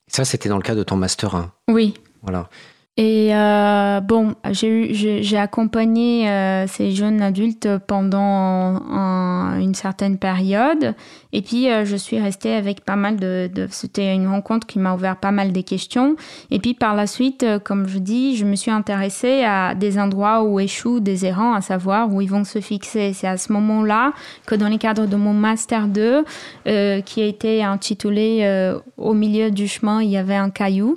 Ça, 0.07 0.25
c'était 0.25 0.49
dans 0.49 0.57
le 0.57 0.63
cas 0.63 0.75
de 0.75 0.83
ton 0.83 0.97
master 0.97 1.35
1. 1.35 1.53
Oui. 1.69 1.95
Voilà. 2.23 2.49
Et 2.97 3.35
euh, 3.35 3.99
bon, 4.01 4.37
j'ai 4.53 5.37
accompagné 5.37 6.31
euh, 6.31 6.69
ces 6.69 6.93
jeunes 6.93 7.23
adultes 7.23 7.69
pendant 7.89 8.81
une 9.59 9.75
certaine 9.75 10.17
période. 10.17 10.95
Et 11.33 11.43
puis, 11.43 11.69
euh, 11.69 11.85
je 11.85 11.97
suis 11.97 12.21
restée 12.21 12.55
avec 12.55 12.85
pas 12.85 12.95
mal 12.95 13.17
de... 13.17 13.51
C'était 13.71 14.15
une 14.15 14.29
rencontre 14.29 14.69
qui 14.69 14.79
m'a 14.79 14.95
ouvert 14.95 15.17
pas 15.17 15.33
mal 15.33 15.53
de 15.53 15.61
questions. 15.61 16.15
Et 16.53 16.61
puis, 16.61 16.75
par 16.75 16.95
la 16.95 17.09
suite, 17.09 17.45
comme 17.65 17.89
je 17.89 17.99
dis, 17.99 18.37
je 18.37 18.45
me 18.45 18.55
suis 18.55 18.71
intéressée 18.71 19.43
à 19.43 19.75
des 19.75 19.99
endroits 19.99 20.45
où 20.45 20.61
échouent 20.61 21.01
des 21.01 21.27
errants, 21.27 21.55
à 21.55 21.63
savoir 21.63 22.15
où 22.15 22.21
ils 22.21 22.31
vont 22.31 22.45
se 22.45 22.61
fixer. 22.61 23.13
C'est 23.13 23.27
à 23.27 23.39
ce 23.39 23.53
moment-là 23.55 24.13
que 24.47 24.55
dans 24.55 24.69
le 24.69 24.79
cadre 24.79 25.07
de 25.07 25.17
mon 25.17 25.33
Master 25.33 25.89
2, 25.89 26.25
qui 26.65 27.23
a 27.23 27.27
été 27.27 27.65
intitulé 27.65 28.73
Au 28.97 29.15
milieu 29.15 29.51
du 29.51 29.67
chemin, 29.67 30.01
il 30.01 30.11
y 30.11 30.17
avait 30.17 30.37
un 30.37 30.51
caillou. 30.51 30.95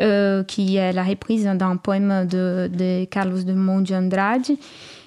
Euh, 0.00 0.42
qui 0.42 0.76
est 0.76 0.92
la 0.92 1.02
reprise 1.02 1.44
d'un 1.44 1.76
poème 1.76 2.26
de, 2.26 3.04
Carlos 3.06 3.42
de 3.42 3.52
Monte 3.52 3.92
Andrade 3.92 4.50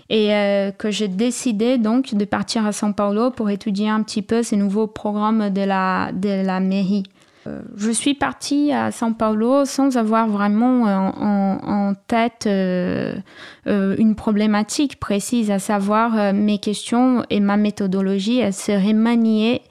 et 0.10 0.34
euh, 0.34 0.72
que 0.72 0.90
j'ai 0.90 1.08
décidé 1.08 1.78
donc 1.78 2.16
de 2.16 2.26
partir 2.26 2.66
à 2.66 2.72
São 2.72 2.94
Paulo 2.94 3.32
pour 3.32 3.50
étudier 3.50 3.90
un 3.90 4.02
petit 4.02 4.22
peu 4.22 4.42
ces 4.44 4.58
nouveaux 4.58 4.88
programmes 4.88 5.50
de 5.52 5.62
la, 5.62 6.12
de 6.12 6.46
la 6.46 6.60
mairie. 6.60 7.04
Euh, 7.48 7.62
je 7.78 7.92
suis 7.92 8.14
partie 8.14 8.72
à 8.72 8.90
São 8.90 9.14
Paulo 9.16 9.66
sans 9.66 9.98
avoir 9.98 10.28
vraiment 10.28 10.84
en, 10.86 11.94
tête 12.08 12.48
une 12.48 14.16
problématique 14.16 15.00
précise, 15.00 15.52
à 15.52 15.60
savoir 15.60 16.34
mes 16.34 16.60
questions 16.60 17.24
et 17.30 17.40
ma 17.40 17.58
méthodologie, 17.58 18.42
seraient 18.52 18.94
maniées 18.94 19.62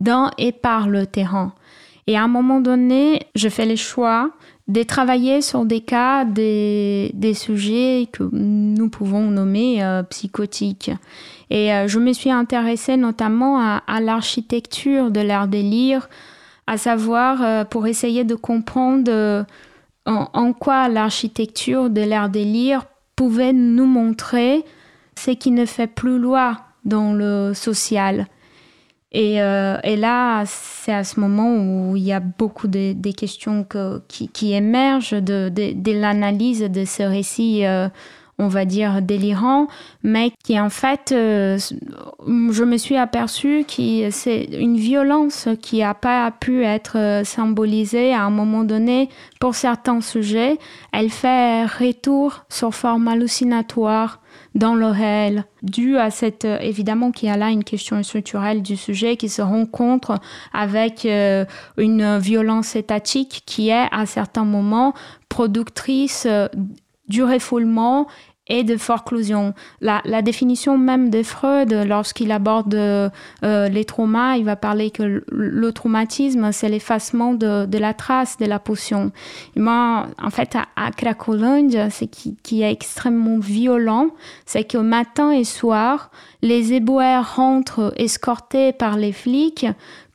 dans 0.00 0.30
et 0.38 0.52
par 0.52 0.88
le 0.88 1.06
terrain. 1.06 1.52
Et 2.06 2.16
à 2.16 2.22
un 2.22 2.28
moment 2.28 2.60
donné, 2.60 3.26
je 3.34 3.48
fais 3.48 3.66
le 3.66 3.76
choix 3.76 4.30
de 4.68 4.82
travailler 4.82 5.42
sur 5.42 5.64
des 5.64 5.80
cas, 5.80 6.24
des, 6.24 7.12
sujets 7.34 8.08
que 8.12 8.28
nous 8.32 8.88
pouvons 8.88 9.30
nommer 9.30 9.82
euh, 9.82 10.02
psychotiques. 10.04 10.90
Et 11.50 11.72
euh, 11.72 11.86
je 11.88 11.98
me 11.98 12.12
suis 12.12 12.30
intéressée 12.30 12.96
notamment 12.96 13.60
à, 13.60 14.00
l'architecture 14.00 15.10
de 15.10 15.20
l'art 15.20 15.48
délire, 15.48 16.08
à 16.66 16.78
savoir 16.78 17.42
euh, 17.42 17.64
pour 17.64 17.86
essayer 17.86 18.24
de 18.24 18.34
comprendre 18.34 19.46
en, 20.04 20.28
en, 20.32 20.52
quoi 20.52 20.88
l'architecture 20.88 21.90
de 21.90 22.00
l'art 22.02 22.28
délire 22.28 22.86
pouvait 23.14 23.52
nous 23.52 23.86
montrer 23.86 24.64
ce 25.18 25.30
qui 25.30 25.50
ne 25.52 25.64
fait 25.64 25.86
plus 25.86 26.18
loi 26.18 26.58
dans 26.84 27.12
le 27.12 27.52
social. 27.54 28.26
Euh, 29.14 29.78
et, 29.84 29.96
là, 29.96 30.44
c'est 30.46 30.92
à 30.92 31.04
ce 31.04 31.20
moment 31.20 31.54
où 31.54 31.96
il 31.96 32.02
y 32.02 32.12
a 32.12 32.20
beaucoup 32.20 32.68
de, 32.68 32.94
questions 33.12 33.66
qui, 34.08 34.52
émergent 34.52 35.22
de, 35.22 35.92
l'analyse 35.92 36.62
de 36.62 36.84
ce 36.84 37.02
récit, 37.04 37.64
euh, 37.64 37.88
on 38.38 38.48
va 38.48 38.64
dire, 38.64 39.00
délirant, 39.00 39.68
mais 40.02 40.32
qui 40.44 40.60
en 40.60 40.68
fait, 40.68 41.12
euh, 41.12 41.56
je 42.28 42.64
me 42.64 42.76
suis 42.76 42.96
aperçue 42.96 43.64
que 43.64 44.10
c'est 44.10 44.44
une 44.52 44.76
violence 44.76 45.48
qui 45.62 45.78
n'a 45.78 45.94
pas 45.94 46.30
pu 46.32 46.64
être 46.64 47.22
symbolisée 47.24 48.12
à 48.12 48.24
un 48.24 48.30
moment 48.30 48.64
donné 48.64 49.08
pour 49.40 49.54
certains 49.54 50.02
sujets. 50.02 50.58
Elle 50.92 51.10
fait 51.10 51.64
retour 51.64 52.44
sur 52.50 52.74
forme 52.74 53.08
hallucinatoire 53.08 54.20
dans 54.56 54.74
le 54.74 54.86
réel, 54.86 55.44
dû 55.62 55.98
à 55.98 56.10
cette, 56.10 56.46
euh, 56.46 56.58
évidemment 56.60 57.12
qu'il 57.12 57.28
y 57.28 57.32
a 57.32 57.36
là 57.36 57.50
une 57.50 57.62
question 57.62 58.02
structurelle 58.02 58.62
du 58.62 58.76
sujet 58.76 59.16
qui 59.16 59.28
se 59.28 59.42
rencontre 59.42 60.18
avec 60.52 61.04
euh, 61.04 61.44
une 61.76 62.18
violence 62.18 62.74
étatique 62.74 63.42
qui 63.44 63.68
est 63.68 63.86
à 63.92 64.06
certains 64.06 64.46
moments 64.46 64.94
productrice 65.28 66.24
euh, 66.26 66.48
du 67.08 67.22
refoulement 67.22 68.06
et 68.48 68.62
de 68.62 68.76
forclusion. 68.76 69.54
La, 69.80 70.02
la, 70.04 70.22
définition 70.22 70.78
même 70.78 71.10
de 71.10 71.22
Freud, 71.22 71.72
lorsqu'il 71.72 72.30
aborde 72.30 72.74
euh, 72.74 73.10
les 73.42 73.84
traumas, 73.84 74.36
il 74.36 74.44
va 74.44 74.56
parler 74.56 74.90
que 74.90 75.24
le, 75.26 75.72
traumatisme, 75.72 76.52
c'est 76.52 76.68
l'effacement 76.68 77.34
de, 77.34 77.66
de, 77.66 77.78
la 77.78 77.92
trace 77.92 78.38
de 78.38 78.46
la 78.46 78.58
potion. 78.58 79.10
Et 79.56 79.60
moi, 79.60 80.06
en 80.22 80.30
fait, 80.30 80.54
à, 80.54 80.66
à 80.76 80.90
Cracoland, 80.92 81.68
ce 81.90 82.04
qui, 82.04 82.36
qui, 82.42 82.62
est 82.62 82.70
extrêmement 82.70 83.38
violent, 83.38 84.10
c'est 84.44 84.64
que 84.64 84.78
matin 84.78 85.32
et 85.32 85.44
soir, 85.44 86.10
les 86.42 86.72
éboueurs 86.72 87.36
rentrent 87.36 87.92
escortés 87.96 88.72
par 88.72 88.96
les 88.96 89.12
flics 89.12 89.66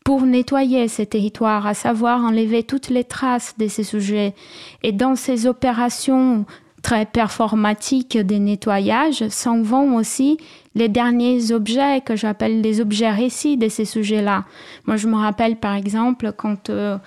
pour 0.04 0.24
nettoyer 0.24 0.88
ces 0.88 1.06
territoires, 1.06 1.68
à 1.68 1.74
savoir 1.74 2.24
enlever 2.24 2.64
toutes 2.64 2.90
les 2.90 3.04
traces 3.04 3.56
de 3.58 3.68
ces 3.68 3.84
sujets. 3.84 4.34
Et 4.82 4.92
dans 4.92 5.16
ces 5.16 5.46
opérations 5.46 6.46
très 6.82 7.06
performatique 7.06 8.18
des 8.18 8.40
nettoyages 8.40 9.28
s'en 9.30 9.62
vont 9.62 9.96
aussi 9.96 10.38
les 10.76 10.90
derniers 10.90 11.52
objets 11.52 12.02
que 12.02 12.16
j'appelle 12.16 12.62
les 12.62 12.82
objets 12.82 13.12
récits 13.12 13.58
de 13.58 13.70
ces 13.70 13.86
sujets-là. 13.86 14.46
Moi, 14.86 14.98
je 14.98 15.08
me 15.08 15.16
rappelle 15.16 15.58
par 15.58 15.76
exemple 15.76 16.32
quand 16.36 16.70
euh, 16.70 16.98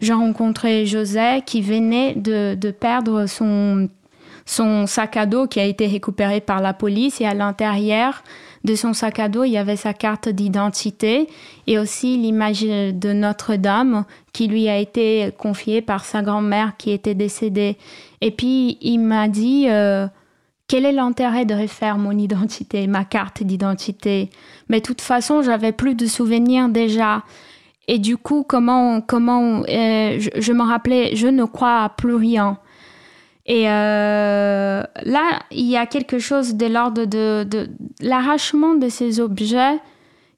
j'ai 0.00 0.12
rencontré 0.12 0.86
José 0.86 1.42
qui 1.44 1.60
venait 1.60 2.14
de, 2.14 2.70
perdre 2.70 3.26
son 3.26 3.88
sac 4.86 5.16
à 5.16 5.26
dos 5.26 5.46
qui 5.46 5.60
a 5.60 5.64
été 5.64 5.86
récupéré 5.86 6.40
par 6.40 6.60
la 6.60 6.72
police 6.72 7.20
et 7.20 7.26
à 7.26 7.34
l'intérieur, 7.34 8.22
de 8.64 8.74
son 8.74 8.92
sac 8.92 9.18
à 9.18 9.28
dos, 9.28 9.44
il 9.44 9.50
y 9.50 9.56
avait 9.56 9.76
sa 9.76 9.94
carte 9.94 10.28
d'identité 10.28 11.28
et 11.66 11.78
aussi 11.78 12.16
l'image 12.16 12.62
de 12.62 13.12
Notre-Dame 13.12 14.04
qui 14.32 14.48
lui 14.48 14.68
a 14.68 14.78
été 14.78 15.30
confiée 15.38 15.80
par 15.82 16.04
sa 16.04 16.22
grand-mère 16.22 16.76
qui 16.76 16.90
était 16.90 17.14
décédée. 17.14 17.76
Et 18.20 18.30
puis 18.30 18.78
il 18.80 18.98
m'a 18.98 19.28
dit 19.28 19.66
euh, 19.68 20.06
quel 20.66 20.84
est 20.84 20.92
l'intérêt 20.92 21.44
de 21.44 21.54
refaire 21.54 21.98
mon 21.98 22.12
identité, 22.12 22.86
ma 22.86 23.04
carte 23.04 23.42
d'identité? 23.42 24.30
Mais 24.68 24.80
de 24.80 24.84
toute 24.84 25.00
façon, 25.00 25.42
j'avais 25.42 25.72
plus 25.72 25.94
de 25.94 26.06
souvenirs 26.06 26.68
déjà. 26.68 27.22
Et 27.86 27.98
du 27.98 28.18
coup, 28.18 28.44
comment, 28.46 29.00
comment, 29.00 29.62
euh, 29.68 30.20
je, 30.20 30.28
je 30.38 30.52
me 30.52 30.62
rappelais, 30.62 31.16
je 31.16 31.26
ne 31.26 31.44
crois 31.44 31.84
à 31.84 31.88
plus 31.88 32.14
rien. 32.14 32.58
Et 33.48 33.68
euh, 33.70 34.82
là, 35.04 35.42
il 35.50 35.64
y 35.64 35.76
a 35.78 35.86
quelque 35.86 36.18
chose 36.18 36.54
de 36.54 36.66
l'ordre 36.66 37.06
de, 37.06 37.68
l'arrachement 38.00 38.74
de 38.74 38.90
ces 38.90 39.20
objets 39.20 39.78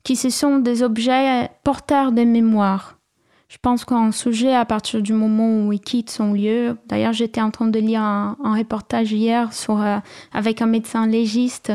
qui 0.04 0.14
ce 0.14 0.30
sont 0.30 0.58
des 0.58 0.82
objets 0.84 1.50
porteurs 1.64 2.12
de 2.12 2.22
mémoire. 2.22 2.98
Je 3.48 3.58
pense 3.60 3.84
qu'un 3.84 4.12
sujet, 4.12 4.54
à 4.54 4.64
partir 4.64 5.02
du 5.02 5.12
moment 5.12 5.66
où 5.66 5.72
il 5.72 5.80
quitte 5.80 6.08
son 6.08 6.34
lieu, 6.34 6.76
d'ailleurs 6.86 7.12
j'étais 7.12 7.40
en 7.40 7.50
train 7.50 7.66
de 7.66 7.80
lire 7.80 8.00
un, 8.00 8.36
reportage 8.44 9.12
hier 9.12 9.50
euh, 9.68 9.98
avec 10.32 10.62
un 10.62 10.66
médecin 10.66 11.08
légiste 11.08 11.72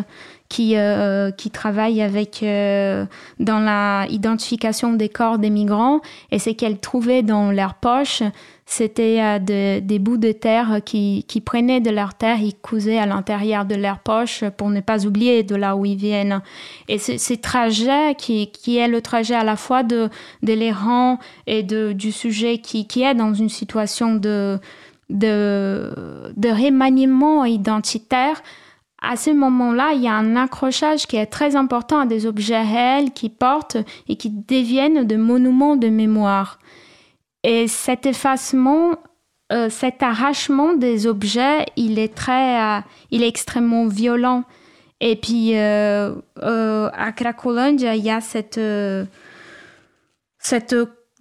qui, 0.50 0.78
euh, 0.78 1.32
qui 1.32 1.50
travaille 1.50 2.02
avec, 2.02 2.44
euh, 2.44 3.06
dans 3.40 3.60
la 3.60 4.06
identification 4.10 4.94
des 4.94 5.10
corps 5.10 5.38
des 5.38 5.50
migrants, 5.50 6.02
et 6.32 6.40
c'est 6.40 6.54
qu'elle 6.54 6.80
trouvait 6.80 7.24
dans 7.24 7.52
leur 7.52 7.76
poche 7.76 8.24
c'était 8.66 9.20
euh, 9.22 9.80
des 9.80 10.00
bouts 10.00 10.18
de 10.18 10.32
terre 10.32 10.80
qui, 10.84 11.24
qui, 11.28 11.40
prenaient 11.40 11.82
de 11.82 11.92
leur 11.92 12.16
terre, 12.16 12.38
ils 12.42 12.56
cousaient 12.56 12.98
à 12.98 13.06
l'intérieur 13.06 13.66
de 13.66 13.76
leur 13.76 14.00
poche 14.00 14.44
pour 14.58 14.70
ne 14.70 14.82
pas 14.82 15.06
oublier 15.06 15.44
de 15.44 15.56
là 15.56 15.76
où 15.76 15.86
ils 15.86 15.96
viennent. 15.96 16.42
Et 16.88 16.98
ce 16.98 17.34
trajet 17.36 18.16
qui, 18.16 18.52
qui, 18.52 18.78
est 18.78 18.88
le 18.88 19.02
trajet 19.02 19.36
à 19.36 19.44
la 19.44 19.56
fois 19.56 19.84
de, 19.84 20.10
de 20.42 20.54
l'errant 20.54 21.20
et 21.46 21.62
de, 21.62 21.94
du 21.94 22.12
sujet 22.12 22.58
qui, 22.58 22.88
qui, 22.88 23.04
est 23.04 23.14
dans 23.14 23.36
une 23.36 23.50
situation 23.50 24.16
de, 24.16 24.58
de, 25.12 25.94
de 26.36 26.50
remaniement 26.50 27.46
identitaire, 27.46 28.42
à 29.08 29.16
ce 29.16 29.30
moment-là, 29.30 29.94
il 29.94 30.02
y 30.02 30.08
a 30.08 30.14
un 30.14 30.36
accrochage 30.36 31.06
qui 31.08 31.16
est 31.18 31.26
très 31.28 31.56
important 31.56 32.00
à 32.00 32.06
des 32.06 32.26
objets 32.26 32.62
réels 32.62 33.12
qui 33.12 33.30
portent 33.30 33.78
et 34.08 34.16
qui 34.16 34.30
deviennent 34.30 35.06
de 35.06 35.16
monuments 35.16 35.76
de 35.76 35.90
mémoire. 35.90 36.60
Et 37.44 37.68
cet 37.68 38.06
effacement, 38.06 38.96
euh, 39.52 39.70
cet 39.70 40.02
arrachement 40.02 40.74
des 40.74 41.06
objets, 41.06 41.66
il 41.76 42.00
est 42.00 42.16
très, 42.16 42.60
euh, 42.60 42.82
il 43.12 43.24
est 43.24 43.28
extrêmement 43.28 43.88
violent. 43.88 44.44
Et 45.02 45.16
puis 45.16 45.58
euh, 45.58 46.16
à 46.42 47.12
Cracolandia, 47.12 47.96
il 47.96 48.04
y 48.04 48.10
a 48.10 48.22
cette, 48.22 48.60
cette 50.40 50.76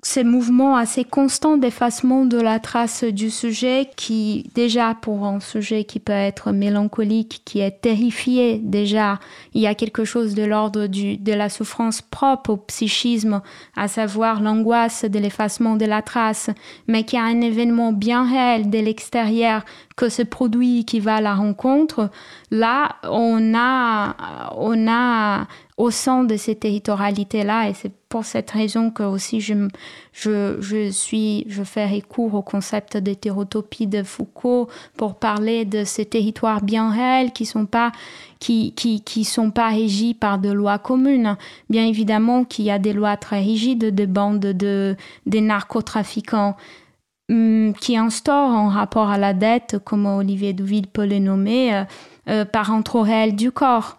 ces 0.05 0.23
mouvements 0.23 0.77
assez 0.77 1.03
constants 1.03 1.57
d'effacement 1.57 2.27
de 2.27 2.39
la 2.39 2.61
trace 2.61 3.05
du 3.05 3.31
sujet 3.31 3.89
qui, 3.97 4.51
déjà 4.55 4.95
pour 4.95 5.25
un 5.25 5.41
sujet 5.41 5.85
qui 5.85 5.99
peut 5.99 6.13
être 6.13 6.53
mélancolique, 6.53 7.41
qui 7.47 7.61
est 7.61 7.81
terrifié, 7.81 8.59
déjà, 8.59 9.19
il 9.55 9.63
y 9.63 9.67
a 9.67 9.75
quelque 9.75 10.05
chose 10.05 10.35
de 10.35 10.43
l'ordre 10.43 10.87
de 10.89 11.33
la 11.33 11.49
souffrance 11.49 12.03
propre 12.03 12.51
au 12.51 12.57
psychisme, 12.59 13.41
à 13.77 13.89
savoir 13.89 14.43
l'angoisse 14.43 15.07
de 15.07 15.19
l'effacement 15.19 15.77
de 15.77 15.87
la 15.87 16.03
trace, 16.03 16.51
mais 16.87 17.05
qui 17.05 17.17
a 17.17 17.23
un 17.23 17.41
événement 17.41 17.95
bien 17.95 18.29
réel 18.31 18.69
de 18.69 18.79
l'extérieur 18.79 19.65
que 19.97 20.11
ce 20.11 20.23
produit 20.23 20.85
qui 20.85 21.01
va 21.01 21.17
à 21.17 21.21
la 21.23 21.35
rencontre, 21.35 22.11
là, 22.51 22.97
on 23.05 23.55
a, 23.57 24.17
on 24.57 24.87
a 24.87 25.47
au 25.77 25.91
sein 25.91 26.23
de 26.23 26.37
ces 26.37 26.55
territorialités-là, 26.55 27.69
et 27.69 27.75
c'est 27.75 27.93
pour 28.09 28.25
cette 28.25 28.53
raison 28.53 28.93
que 28.93 29.03
aussi 29.03 29.41
je, 29.41 30.91
suis, 30.93 31.45
je 31.49 31.63
fais 31.65 31.87
recours 31.87 32.35
au 32.35 32.43
concept 32.43 32.97
d'hétérotopie 32.97 33.89
de 33.89 34.05
Foucault 34.05 34.69
pour 34.97 35.17
parler 35.17 35.65
de 35.65 35.83
ces 35.83 36.07
territoires 36.07 36.63
bien 36.63 36.93
réels 36.93 37.33
qui 37.33 37.45
sont 37.45 37.67
pas 37.67 37.91
qui, 38.39 38.73
qui, 38.73 39.25
sont 39.25 39.51
pas 39.51 39.71
régis 39.71 40.15
par 40.15 40.39
de 40.39 40.51
lois 40.51 40.79
communes. 40.79 41.37
Bien 41.71 41.87
évidemment 41.87 42.45
qu'il 42.45 42.67
y 42.67 42.71
a 42.71 42.79
des 42.79 42.93
lois 42.93 43.17
très 43.17 43.41
rigides 43.41 43.93
de 43.93 44.07
bandes 44.07 44.39
de, 44.39 44.97
des 45.27 45.41
narcotrafiquants 45.41 46.55
hum, 47.31 47.73
qui 47.81 47.97
instaurent 47.97 48.51
en 48.51 48.69
rapport 48.69 49.09
à 49.09 49.19
la 49.19 49.33
dette, 49.33 49.79
comme 49.83 50.07
Olivier 50.07 50.53
Douville 50.53 50.87
peut 50.87 51.07
le 51.07 51.19
nommer, 51.19 51.75
euh, 51.75 51.85
euh, 52.29 52.45
par 52.45 52.71
un 52.71 52.83
trop 52.83 53.03
réel 53.03 53.35
du 53.35 53.51
corps. 53.51 53.99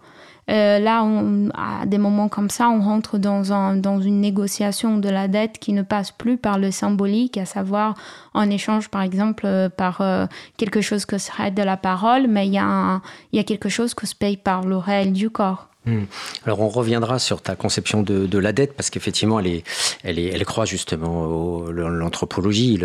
Euh, 0.50 0.80
là, 0.80 1.04
on, 1.04 1.50
à 1.56 1.86
des 1.86 1.98
moments 1.98 2.30
comme 2.30 2.50
ça, 2.50 2.70
on 2.70 2.80
rentre 2.80 3.18
dans, 3.18 3.52
un, 3.52 3.76
dans 3.78 4.00
une 4.00 4.22
négociation 4.22 4.98
de 4.98 5.10
la 5.10 5.28
dette 5.28 5.58
qui 5.58 5.74
ne 5.74 5.82
passe 5.82 6.12
plus 6.12 6.38
par 6.38 6.60
le 6.60 6.72
symbolique, 6.72 7.38
à 7.38 7.46
savoir 7.46 7.96
en 8.34 8.50
échange, 8.50 8.90
par 8.90 9.02
exemple, 9.02 9.46
euh, 9.46 9.70
par 9.70 10.02
euh, 10.02 10.28
quelque 10.58 10.82
chose 10.82 11.06
que 11.06 11.18
serait 11.18 11.52
de 11.52 11.64
la 11.64 11.78
parole, 11.78 12.28
mais 12.28 12.48
il 12.48 12.54
y, 12.54 12.60
a 12.60 13.02
y 13.34 13.40
a 13.40 13.44
quelque 13.44 13.70
chose 13.70 13.94
que 13.94 14.06
se 14.06 14.16
paye 14.16 14.38
par 14.38 14.66
le 14.66 14.78
réel 14.78 15.14
du 15.14 15.30
corps. 15.30 15.70
Hmm. 15.86 16.06
Alors 16.46 16.62
on 16.62 16.70
reviendra 16.70 17.20
sur 17.20 17.42
ta 17.42 17.56
conception 17.56 18.02
de, 18.02 18.26
de 18.26 18.40
la 18.40 18.54
dette 18.54 18.74
parce 18.74 18.90
qu'effectivement 18.90 19.40
elle 19.40 19.48
est, 19.48 19.64
elle 20.04 20.18
est, 20.18 20.26
elle 20.26 20.46
croit 20.46 20.66
justement 20.66 21.62
l'anthropologie, 21.70 22.80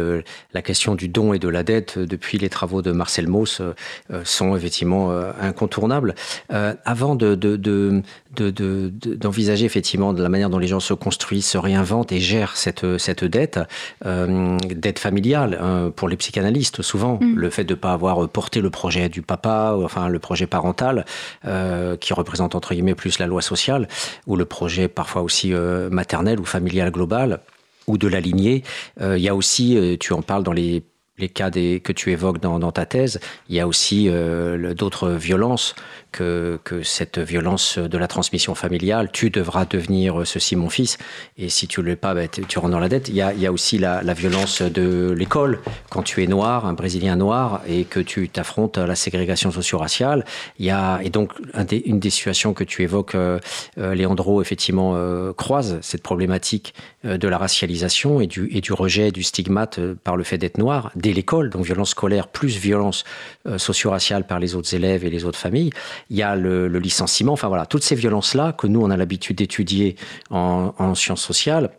la 0.53 0.63
question 0.63 0.95
du 0.95 1.09
don 1.09 1.33
et 1.33 1.39
de 1.39 1.49
la 1.49 1.63
dette 1.63 1.99
depuis 1.99 2.39
les 2.39 2.49
travaux 2.49 2.83
de 2.83 2.93
Marcel 2.93 3.27
Mauss 3.27 3.61
euh, 3.61 4.25
sont 4.25 4.57
effectivement 4.57 5.11
euh, 5.11 5.33
incontournables. 5.41 6.15
Euh, 6.53 6.75
avant 6.85 7.15
de, 7.15 7.35
de 7.35 8.03
d'envisager 8.33 9.65
effectivement 9.65 10.13
de 10.13 10.23
la 10.23 10.29
manière 10.29 10.51
dont 10.51 10.59
les 10.59 10.69
gens 10.69 10.81
se 10.81 10.95
construisent, 10.95 11.47
se 11.47 11.59
réinventent 11.59 12.13
et 12.13 12.21
gèrent 12.21 12.57
cette, 12.57 12.99
cette 12.99 13.25
dette, 13.25 13.59
euh, 14.07 14.57
dette 14.69 14.99
familiale 14.99 15.59
hein, 15.61 15.93
pour 15.95 16.09
les 16.09 16.17
psychanalystes 16.17 16.83
souvent, 16.83 17.19
hmm. 17.21 17.35
le 17.35 17.51
fait 17.51 17.65
de 17.65 17.75
ne 17.75 17.79
pas 17.79 17.93
avoir 17.93 18.29
porté 18.29 18.61
le 18.61 18.71
projet 18.71 19.09
du 19.09 19.23
papa, 19.23 19.77
enfin 19.83 20.09
le 20.09 20.19
projet 20.19 20.47
parental, 20.47 21.05
euh, 21.45 21.97
qui 21.97 22.13
représente 22.13 22.55
entre 22.55 22.75
guillemets 22.75 22.95
plus 22.95 23.19
la 23.19 23.27
loi 23.27 23.43
sociale, 23.43 23.89
ou 24.27 24.37
le 24.37 24.45
projet 24.45 24.87
parfois 24.89 25.23
aussi 25.23 25.53
euh, 25.53 25.91
maternel 25.91 26.39
ou 26.39 26.45
familial 26.45 26.91
global 26.91 27.41
ou 27.87 27.99
de 27.99 28.07
la 28.07 28.21
lignée. 28.21 28.63
Il 29.01 29.19
y 29.19 29.29
a 29.29 29.35
aussi, 29.35 29.97
tu 29.99 30.13
en 30.13 30.23
parles 30.23 30.45
dans 30.45 30.53
les 30.53 30.85
les 31.21 31.29
cas 31.29 31.51
des, 31.51 31.81
que 31.81 31.93
tu 31.93 32.11
évoques 32.11 32.41
dans, 32.41 32.59
dans, 32.59 32.73
ta 32.73 32.87
thèse, 32.87 33.21
il 33.49 33.55
y 33.55 33.61
a 33.61 33.69
aussi 33.69 34.09
euh, 34.09 34.75
d'autres 34.75 35.11
violences 35.11 35.75
que, 36.13 36.59
que, 36.65 36.83
cette 36.83 37.19
violence 37.19 37.79
de 37.79 37.99
la 37.99 38.09
transmission 38.09 38.55
familiale. 38.55 39.11
Tu 39.13 39.31
devras 39.31 39.65
devenir 39.65 40.27
ceci, 40.27 40.57
mon 40.57 40.69
fils, 40.69 40.99
et 41.39 41.49
si 41.49 41.69
tu 41.69 41.81
ne 41.81 41.87
l'es 41.87 41.97
pas, 41.97 42.15
bah, 42.15 42.29
tu 42.29 42.59
rentres 42.59 42.73
dans 42.73 42.79
la 42.79 42.89
dette. 42.89 43.09
Il 43.09 43.15
y 43.15 43.23
a, 43.23 43.33
y 43.35 43.47
a 43.47 43.53
aussi 43.53 43.79
la, 43.79 44.03
la, 44.03 44.15
violence 44.15 44.63
de 44.63 45.11
l'école. 45.17 45.61
Quand 45.91 46.03
tu 46.03 46.23
es 46.23 46.27
noir, 46.27 46.67
un 46.67 46.73
Brésilien 46.73 47.17
noir, 47.17 47.63
et 47.67 47.85
que 47.85 48.01
tu 48.01 48.29
t'affrontes 48.29 48.79
à 48.79 48.87
la 48.87 48.95
ségrégation 48.95 49.51
socio-raciale, 49.51 50.25
il 50.59 50.67
y 50.67 50.71
a, 50.71 51.01
et 51.03 51.11
donc 51.11 51.33
un 51.55 51.65
des, 51.65 51.79
une 51.79 52.01
des 52.01 52.11
situations 52.11 52.55
que 52.55 52.65
tu 52.65 52.83
évoques, 52.83 53.15
euh, 53.15 53.39
euh 53.79 53.95
Léandro, 53.95 54.41
effectivement, 54.41 54.93
euh, 54.95 55.33
croise 55.33 55.79
cette 55.83 56.03
problématique 56.03 56.75
euh, 57.05 57.19
de 57.19 57.29
la 57.29 57.39
racialisation 57.39 58.21
et 58.21 58.27
du, 58.27 58.49
et 58.53 58.61
du 58.61 58.73
rejet, 58.73 59.11
du 59.11 59.23
stigmate 59.23 59.81
par 60.05 60.17
le 60.17 60.25
fait 60.25 60.39
d'être 60.39 60.59
noir 60.59 60.91
dès 60.97 61.13
l'école, 61.13 61.51
donc 61.51 61.65
violence 61.65 61.91
scolaire 61.91 62.29
plus 62.29 62.57
violence 62.57 63.05
euh, 63.47 63.59
socio-raciale 63.59 64.27
par 64.27 64.39
les 64.39 64.55
autres 64.55 64.75
élèves 64.75 65.05
et 65.05 65.11
les 65.11 65.25
autres 65.25 65.39
familles. 65.39 65.71
Il 66.09 66.17
y 66.17 66.23
a 66.23 66.37
le, 66.37 66.69
le 66.69 66.79
licenciement, 66.79 67.33
enfin 67.33 67.49
voilà, 67.49 67.67
toutes 67.67 67.83
ces 67.83 67.95
violences-là 67.95 68.53
que 68.53 68.67
nous, 68.67 68.81
on 68.83 68.91
a 68.91 68.97
l'habitude 68.97 69.37
d'étudier 69.37 69.97
en, 70.31 70.75
en 70.79 70.95
sciences 70.95 71.23
sociales, 71.23 71.71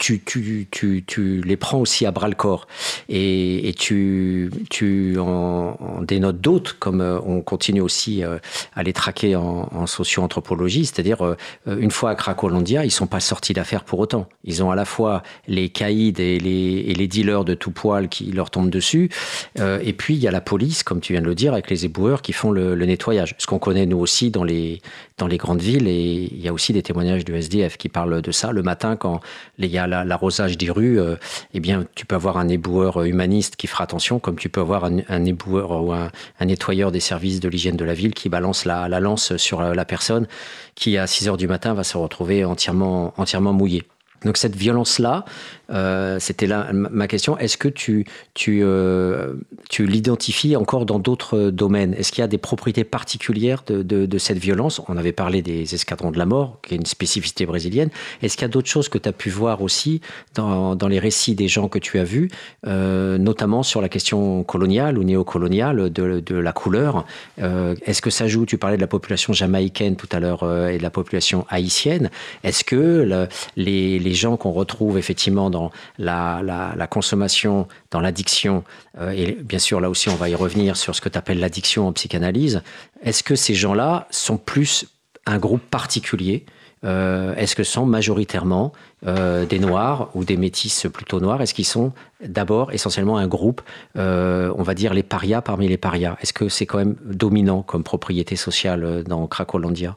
tu, 0.00 0.18
tu, 0.20 0.66
tu, 0.70 1.04
tu, 1.06 1.42
les 1.42 1.56
prends 1.56 1.78
aussi 1.78 2.06
à 2.06 2.10
bras 2.10 2.28
le 2.28 2.34
corps 2.34 2.66
et, 3.08 3.68
et 3.68 3.74
tu, 3.74 4.50
tu 4.70 5.18
en, 5.18 5.76
en 5.78 6.02
dénotes 6.02 6.40
d'autres, 6.40 6.78
comme 6.78 7.02
euh, 7.02 7.20
on 7.24 7.42
continue 7.42 7.82
aussi 7.82 8.24
euh, 8.24 8.38
à 8.74 8.82
les 8.82 8.94
traquer 8.94 9.36
en, 9.36 9.68
en 9.70 9.86
socio-anthropologie, 9.86 10.86
c'est-à-dire 10.86 11.24
euh, 11.24 11.36
une 11.66 11.90
fois 11.90 12.10
à 12.10 12.14
Cracolandia, 12.14 12.84
ils 12.84 12.90
sont 12.90 13.06
pas 13.06 13.20
sortis 13.20 13.52
d'affaires 13.52 13.84
pour 13.84 13.98
autant. 13.98 14.26
Ils 14.44 14.62
ont 14.62 14.70
à 14.70 14.74
la 14.74 14.86
fois 14.86 15.22
les 15.46 15.68
caïds 15.68 16.14
et 16.18 16.38
les, 16.40 16.84
et 16.88 16.94
les 16.94 17.06
dealers 17.06 17.44
de 17.44 17.52
tout 17.54 17.70
poil 17.70 18.08
qui 18.08 18.32
leur 18.32 18.50
tombent 18.50 18.70
dessus, 18.70 19.10
et 19.58 19.92
puis 19.92 20.14
il 20.14 20.20
y 20.20 20.28
a 20.28 20.30
la 20.30 20.40
police, 20.40 20.82
comme 20.82 21.00
tu 21.00 21.12
viens 21.12 21.20
de 21.20 21.26
le 21.26 21.34
dire, 21.34 21.52
avec 21.52 21.68
les 21.70 21.84
éboueurs 21.84 22.22
qui 22.22 22.32
font 22.32 22.50
le, 22.50 22.74
le 22.74 22.86
nettoyage. 22.86 23.34
Ce 23.36 23.46
qu'on 23.46 23.58
connaît 23.58 23.86
nous 23.86 23.98
aussi 23.98 24.30
dans 24.30 24.44
les, 24.44 24.80
dans 25.20 25.26
les 25.26 25.36
grandes 25.36 25.60
villes, 25.60 25.86
et 25.86 26.28
il 26.32 26.40
y 26.40 26.48
a 26.48 26.52
aussi 26.52 26.72
des 26.72 26.82
témoignages 26.82 27.24
du 27.24 27.36
SDF 27.36 27.76
qui 27.76 27.88
parlent 27.88 28.22
de 28.22 28.32
ça 28.32 28.52
le 28.52 28.62
matin 28.62 28.96
quand 28.96 29.20
il 29.58 29.66
y 29.66 29.78
a 29.78 29.86
l'arrosage 29.86 30.56
des 30.56 30.70
rues, 30.70 30.98
euh, 30.98 31.16
eh 31.54 31.60
bien, 31.60 31.84
tu 31.94 32.06
peux 32.06 32.14
avoir 32.14 32.38
un 32.38 32.48
éboueur 32.48 33.04
humaniste 33.04 33.56
qui 33.56 33.66
fera 33.66 33.84
attention, 33.84 34.18
comme 34.18 34.36
tu 34.36 34.48
peux 34.48 34.60
avoir 34.60 34.84
un, 34.84 35.24
éboueur 35.24 35.82
ou 35.82 35.92
un, 35.92 36.10
nettoyeur 36.40 36.90
des 36.90 37.00
services 37.00 37.40
de 37.40 37.48
l'hygiène 37.48 37.76
de 37.76 37.84
la 37.84 37.94
ville 37.94 38.14
qui 38.14 38.28
balance 38.28 38.64
la, 38.64 38.88
la, 38.88 38.98
lance 38.98 39.36
sur 39.36 39.60
la 39.60 39.84
personne 39.84 40.26
qui, 40.74 40.96
à 40.96 41.06
6 41.06 41.28
heures 41.28 41.36
du 41.36 41.46
matin, 41.46 41.74
va 41.74 41.84
se 41.84 41.96
retrouver 41.98 42.44
entièrement, 42.44 43.12
entièrement 43.18 43.52
mouillée. 43.52 43.84
Donc 44.24 44.36
cette 44.36 44.56
violence-là, 44.56 45.24
euh, 45.70 46.18
c'était 46.18 46.46
là 46.46 46.68
ma 46.72 47.06
question. 47.06 47.38
Est-ce 47.38 47.56
que 47.56 47.68
tu, 47.68 48.06
tu, 48.34 48.60
euh, 48.62 49.34
tu 49.68 49.86
l'identifies 49.86 50.56
encore 50.56 50.86
dans 50.86 50.98
d'autres 50.98 51.50
domaines? 51.50 51.94
Est-ce 51.94 52.12
qu'il 52.12 52.22
y 52.22 52.24
a 52.24 52.28
des 52.28 52.38
propriétés 52.38 52.84
particulières 52.84 53.62
de, 53.66 53.82
de, 53.82 54.18
cette 54.18 54.38
violence? 54.38 54.80
On 54.88 54.96
avait 54.96 55.12
parlé 55.12 55.42
des 55.42 55.74
escadrons 55.74 56.10
de 56.10 56.18
la 56.18 56.26
mort, 56.26 56.58
qui 56.62 56.74
est 56.74 56.76
une 56.76 56.86
spécificité 56.86 57.46
brésilienne. 57.46 57.90
Est-ce 58.22 58.36
qu'il 58.36 58.42
y 58.42 58.46
a 58.46 58.48
d'autres 58.48 58.68
choses 58.68 58.88
que 58.88 58.98
tu 58.98 59.08
as 59.08 59.12
pu 59.12 59.30
voir 59.30 59.62
aussi 59.62 60.00
dans, 60.34 60.74
dans, 60.74 60.88
les 60.88 60.98
récits 60.98 61.34
des 61.34 61.48
gens 61.48 61.68
que 61.68 61.78
tu 61.78 61.98
as 61.98 62.04
vus, 62.04 62.30
euh, 62.66 63.18
notamment 63.18 63.62
sur 63.62 63.80
la 63.80 63.88
question 63.88 64.42
coloniale 64.44 64.98
ou 64.98 65.04
néocoloniale 65.04 65.90
de, 65.90 66.20
de 66.20 66.34
la 66.36 66.52
couleur? 66.52 67.04
Euh, 67.40 67.74
Est-ce 67.86 68.02
que 68.02 68.10
ça 68.10 68.26
joue? 68.26 68.46
Tu 68.46 68.58
parlais 68.58 68.76
de 68.76 68.80
la 68.80 68.86
population 68.86 69.32
jamaïcaine 69.32 69.96
tout 69.96 70.08
à 70.12 70.20
l'heure 70.20 70.42
euh, 70.42 70.68
et 70.68 70.78
de 70.78 70.82
la 70.82 70.90
population 70.90 71.46
haïtienne. 71.48 72.10
Est-ce 72.42 72.64
que 72.64 72.76
le, 72.76 73.28
les, 73.56 73.98
les 73.98 74.14
gens 74.14 74.36
qu'on 74.36 74.52
retrouve 74.52 74.98
effectivement 74.98 75.50
dans 75.50 75.59
la, 75.98 76.86
consommation, 76.88 77.68
dans 77.90 78.00
l'addiction, 78.00 78.64
euh, 78.98 79.10
et 79.10 79.32
bien 79.32 79.58
sûr 79.58 79.80
là 79.80 79.90
aussi 79.90 80.08
on 80.08 80.16
va 80.16 80.28
y 80.28 80.34
revenir 80.34 80.76
sur 80.76 80.94
ce 80.94 81.00
que 81.00 81.08
tu 81.08 81.18
appelles 81.18 81.40
l'addiction 81.40 81.88
en 81.88 81.92
psychanalyse, 81.92 82.62
est-ce 83.02 83.22
que 83.22 83.34
ces 83.34 83.54
gens-là 83.54 84.06
sont 84.10 84.36
plus 84.36 84.86
un 85.26 85.38
groupe 85.38 85.62
particulier 85.62 86.46
euh, 86.84 87.34
Est-ce 87.34 87.54
que 87.54 87.62
sont 87.62 87.84
majoritairement 87.86 88.72
des 89.02 89.58
Noirs 89.58 90.10
ou 90.14 90.24
des 90.24 90.36
métis 90.36 90.86
plutôt 90.92 91.20
noirs? 91.20 91.40
Est-ce 91.40 91.54
qu'ils 91.54 91.66
sont 91.66 91.92
d'abord 92.22 92.72
essentiellement 92.72 93.16
un 93.16 93.28
groupe, 93.28 93.62
on 93.94 94.62
va 94.62 94.74
dire 94.74 94.92
les 94.94 95.02
parias 95.02 95.40
parmi 95.42 95.68
les 95.68 95.78
parias? 95.78 96.16
Est-ce 96.20 96.32
que 96.32 96.48
c'est 96.48 96.66
quand 96.66 96.78
même 96.78 96.96
dominant 97.04 97.62
comme 97.62 97.82
propriété 97.82 98.36
sociale 98.36 99.04
dans 99.04 99.26
Cracolandia 99.26 99.96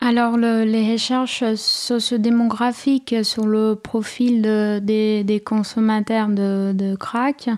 alors, 0.00 0.36
les 0.36 0.92
recherches 0.92 1.54
sociodémographiques 1.54 3.24
sur 3.24 3.46
le 3.46 3.74
profil 3.74 4.42
des, 4.42 5.42
consommateurs 5.44 6.28
de, 6.28 6.94
crack, 6.96 7.48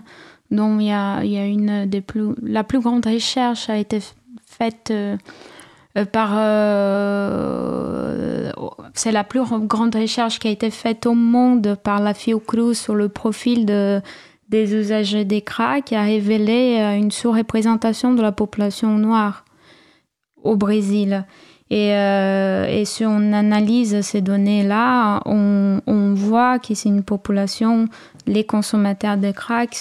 dont 0.49 0.79
il 0.79 0.87
y 0.87 0.91
a, 0.91 1.21
une 1.23 1.85
des 1.85 2.01
plus, 2.01 2.33
la 2.41 2.63
plus 2.63 2.79
grande 2.79 3.05
recherche 3.05 3.69
a 3.69 3.77
été 3.77 3.99
faite 4.45 4.91
euh, 4.91 5.17
par. 6.11 6.31
Euh, 6.33 7.69
c'est 8.93 9.11
la 9.11 9.23
plus 9.23 9.41
grande 9.43 9.95
recherche 9.95 10.39
qui 10.39 10.47
a 10.47 10.51
été 10.51 10.71
faite 10.71 11.05
au 11.05 11.13
monde 11.13 11.77
par 11.83 12.01
la 12.01 12.13
Fiocruz 12.13 12.75
sur 12.75 12.95
le 12.95 13.09
profil 13.09 13.65
de, 13.65 14.01
des 14.49 14.73
usagers 14.73 15.25
des 15.25 15.41
crack, 15.41 15.85
qui 15.85 15.95
a 15.95 16.03
révélé 16.03 16.77
euh, 16.79 16.97
une 16.97 17.11
sous-représentation 17.11 18.13
de 18.13 18.21
la 18.21 18.31
population 18.31 18.97
noire 18.97 19.45
au 20.43 20.55
Brésil. 20.55 21.25
Et, 21.71 21.93
euh, 21.93 22.65
et, 22.67 22.83
si 22.85 23.05
on 23.05 23.31
analyse 23.31 24.01
ces 24.01 24.21
données-là, 24.21 25.21
on, 25.25 25.81
on, 25.85 26.15
voit 26.15 26.57
que 26.57 26.73
c'est 26.73 26.89
une 26.89 27.03
population, 27.03 27.87
les 28.25 28.43
consommateurs 28.43 29.17
de 29.17 29.31
crack, 29.31 29.79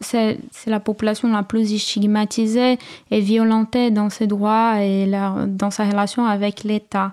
c'est 0.00 0.38
la 0.66 0.80
population 0.80 1.30
la 1.30 1.44
plus 1.44 1.78
stigmatisée 1.78 2.78
et 3.12 3.20
violentée 3.20 3.92
dans 3.92 4.10
ses 4.10 4.26
droits 4.26 4.82
et 4.82 5.08
dans 5.46 5.70
sa 5.70 5.84
relation 5.84 6.26
avec 6.26 6.64
l'État. 6.64 7.12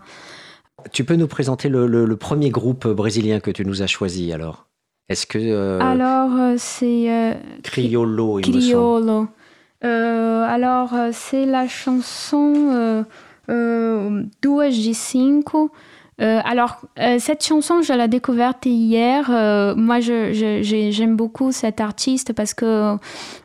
Tu 0.92 1.04
peux 1.04 1.16
nous 1.16 1.28
présenter 1.28 1.70
le, 1.70 1.86
le, 1.86 2.16
premier 2.16 2.50
groupe 2.50 2.88
brésilien 2.88 3.40
que 3.40 3.52
tu 3.52 3.64
nous 3.66 3.84
as 3.84 3.88
choisi 3.88 4.34
alors? 4.34 4.66
Est-ce 5.10 5.28
que 5.28 5.38
euh, 5.38 5.80
alors 5.80 6.32
euh, 6.40 6.56
c'est 6.58 7.38
Criollo, 7.62 8.40
il 8.40 8.46
Criollo. 8.50 9.28
alors 9.84 10.90
c'est 11.12 11.46
la 11.46 11.68
chanson 11.68 13.06
duas 14.42 14.76
de 14.76 14.94
cinco 14.94 15.72
Euh, 16.20 16.40
alors, 16.44 16.82
euh, 17.00 17.18
cette 17.20 17.44
chanson, 17.44 17.82
je 17.82 17.94
l'ai 17.94 18.08
découverte 18.08 18.66
hier. 18.66 19.28
Euh, 19.30 19.74
moi, 19.76 20.00
j'aime 20.02 21.16
beaucoup 21.16 21.52
cet 21.52 21.82
artiste 21.82 22.34
parce 22.34 22.54
que 22.54 22.98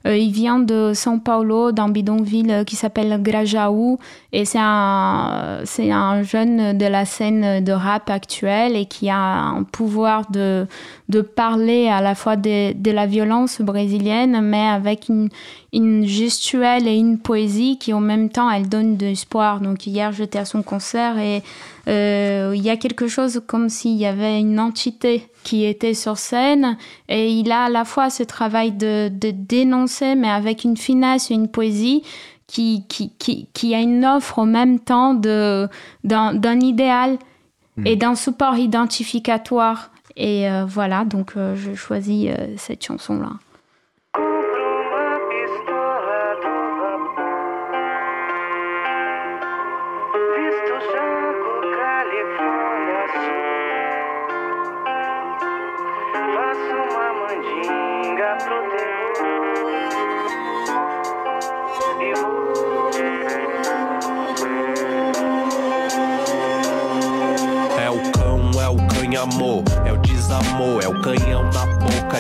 il 0.05 0.31
vient 0.31 0.59
de 0.59 0.93
São 0.93 1.21
Paulo, 1.21 1.73
d'un 1.73 1.89
bidonville 1.89 2.65
qui 2.67 2.77
s'appelle 2.77 3.23
Grajaú. 3.23 3.99
Et 4.33 4.45
c'est 4.45 4.59
un, 4.61 5.63
un 5.91 6.23
jeune 6.23 6.77
de 6.77 6.87
la 6.87 7.05
scène 7.07 7.65
de 7.65 7.73
rap 7.73 8.11
actuelle 8.11 8.77
et 8.77 8.85
qui 8.85 9.09
a 9.09 9.17
un 9.17 9.63
pouvoir 9.63 10.31
de, 10.31 10.67
de 11.09 11.23
parler 11.23 11.89
à 11.89 12.03
la 12.03 12.15
fois 12.15 12.37
de, 12.37 12.73
de 12.75 12.91
la 12.91 13.07
violence 13.07 13.63
brésilienne, 13.63 14.41
mais 14.43 14.67
avec 14.67 15.09
une, 15.09 15.31
une 15.73 16.07
gestuelle 16.07 16.87
et 16.87 16.97
une 16.97 17.19
poésie 17.19 17.79
qui, 17.79 17.95
en 17.95 18.01
même 18.01 18.29
temps, 18.29 18.51
elle 18.51 18.69
donne 18.69 18.99
de 18.99 19.07
l'espoir. 19.07 19.61
Donc, 19.61 19.87
hier, 19.87 20.13
j'étais 20.13 20.39
à 20.39 20.45
son 20.45 20.63
concert 20.63 21.19
et 21.19 21.43
euh, 21.89 22.53
il 22.55 22.63
y 22.63 22.71
a 22.71 22.77
quelque 22.77 23.07
chose 23.07 23.43
comme 23.47 23.69
s'il 23.69 23.97
y 23.97 24.07
avait 24.07 24.41
une 24.41 24.59
entité 24.59 25.29
qui 25.45 25.65
était 25.65 25.95
sur 25.95 26.19
scène 26.19 26.77
et 27.09 27.31
il 27.31 27.53
a 27.53 27.65
à 27.65 27.69
la 27.69 27.85
fois 27.85 28.11
ce 28.11 28.25
travail 28.25 28.73
de, 28.73 29.09
dénoncer 29.09 30.17
mais 30.17 30.29
avec 30.29 30.65
une 30.65 30.77
finesse, 30.77 31.31
une 31.31 31.49
poésie 31.49 32.03
qui, 32.49 32.85
qui, 32.89 33.13
qui, 33.53 33.75
a 33.75 33.81
une 33.81 34.05
offre 34.05 34.39
en 34.39 34.47
même 34.47 34.81
temps 34.81 35.15
d'un 35.15 36.61
idéal 36.61 37.19
et 37.85 37.95
hmm. 37.95 37.99
d'un 37.99 38.15
support 38.15 38.57
identificatoire. 38.57 39.91
Et 40.17 40.49
euh, 40.49 40.65
voilà, 40.65 41.05
donc 41.05 41.33
euh, 41.37 41.55
je 41.57 41.75
choisis 41.75 42.31
cette 42.57 42.85
chanson-là. 42.85 43.33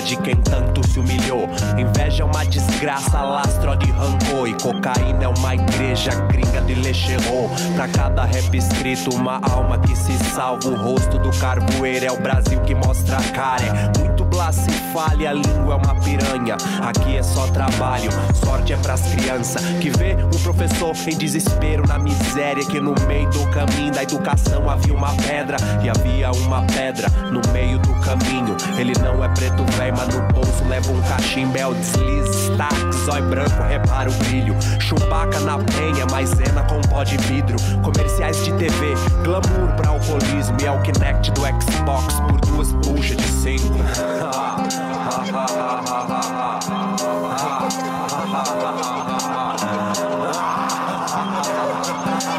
De 0.06 0.16
quem 0.18 0.36
tanto 0.36 0.86
se 0.88 1.00
humilhou. 1.00 1.48
Inveja 1.76 2.22
é 2.22 2.26
uma 2.26 2.44
desgraça, 2.44 3.20
lastro 3.20 3.74
de 3.76 3.90
rancor. 3.90 4.48
E 4.48 4.54
cocaína 4.54 5.24
é 5.24 5.28
uma 5.28 5.54
igreja 5.54 6.14
gringa 6.28 6.60
de 6.60 6.74
lecherô. 6.74 7.50
Pra 7.74 7.88
cada 7.88 8.24
rap 8.24 8.56
escrito, 8.56 9.14
uma 9.14 9.40
alma 9.42 9.78
que 9.78 9.96
se 9.96 10.16
salva. 10.32 10.68
O 10.68 10.76
rosto 10.76 11.18
do 11.18 11.30
carvoeiro 11.38 12.06
é 12.06 12.12
o 12.12 12.20
Brasil 12.20 12.60
que 12.60 12.74
mostra 12.74 13.16
a 13.16 13.22
cara. 13.32 13.64
É 13.64 13.98
muito 13.98 14.15
se 14.52 14.70
fale, 14.92 15.26
a 15.26 15.32
língua 15.32 15.74
é 15.74 15.76
uma 15.76 15.94
piranha. 16.00 16.56
Aqui 16.82 17.16
é 17.16 17.22
só 17.22 17.46
trabalho, 17.48 18.10
sorte 18.34 18.72
é 18.72 18.76
pras 18.76 19.00
crianças. 19.14 19.62
Que 19.80 19.90
vê 19.90 20.14
um 20.14 20.42
professor 20.42 20.94
em 21.06 21.16
desespero 21.16 21.86
na 21.86 21.98
miséria. 21.98 22.64
Que 22.64 22.78
no 22.78 22.94
meio 23.06 23.28
do 23.30 23.46
caminho 23.50 23.92
da 23.92 24.02
educação 24.02 24.68
havia 24.68 24.94
uma 24.94 25.14
pedra. 25.14 25.56
E 25.82 25.88
havia 25.88 26.30
uma 26.32 26.62
pedra 26.62 27.08
no 27.30 27.40
meio 27.52 27.78
do 27.78 27.94
caminho. 28.00 28.56
Ele 28.78 28.92
não 29.02 29.24
é 29.24 29.28
preto 29.28 29.64
velho, 29.72 29.94
mas 29.96 30.14
no 30.14 30.20
bolso 30.32 30.64
leva 30.68 30.92
um 30.92 31.02
cachimbel. 31.02 31.74
Deslize, 31.74 32.30
destaque, 32.30 32.92
zói 33.04 33.22
branco, 33.22 33.62
repara 33.62 34.10
o 34.10 34.14
brilho. 34.14 34.54
Chupaca 34.78 35.40
na 35.40 35.58
penha, 35.58 36.06
maisena 36.10 36.62
com 36.64 36.80
pó 36.88 37.02
de 37.02 37.16
vidro. 37.16 37.56
Comerciais 37.82 38.36
de 38.44 38.52
TV, 38.52 38.94
glamour 39.24 39.74
pra 39.76 39.90
alcoolismo. 39.90 40.56
E 40.60 40.66
é 40.66 40.70
o 40.70 40.80
Kinect 40.82 41.32
do 41.32 41.40
Xbox 41.40 42.14
por 42.20 42.40
duas 42.40 42.72
buchas 42.72 43.16
de 43.16 43.28
cinco. 43.28 43.76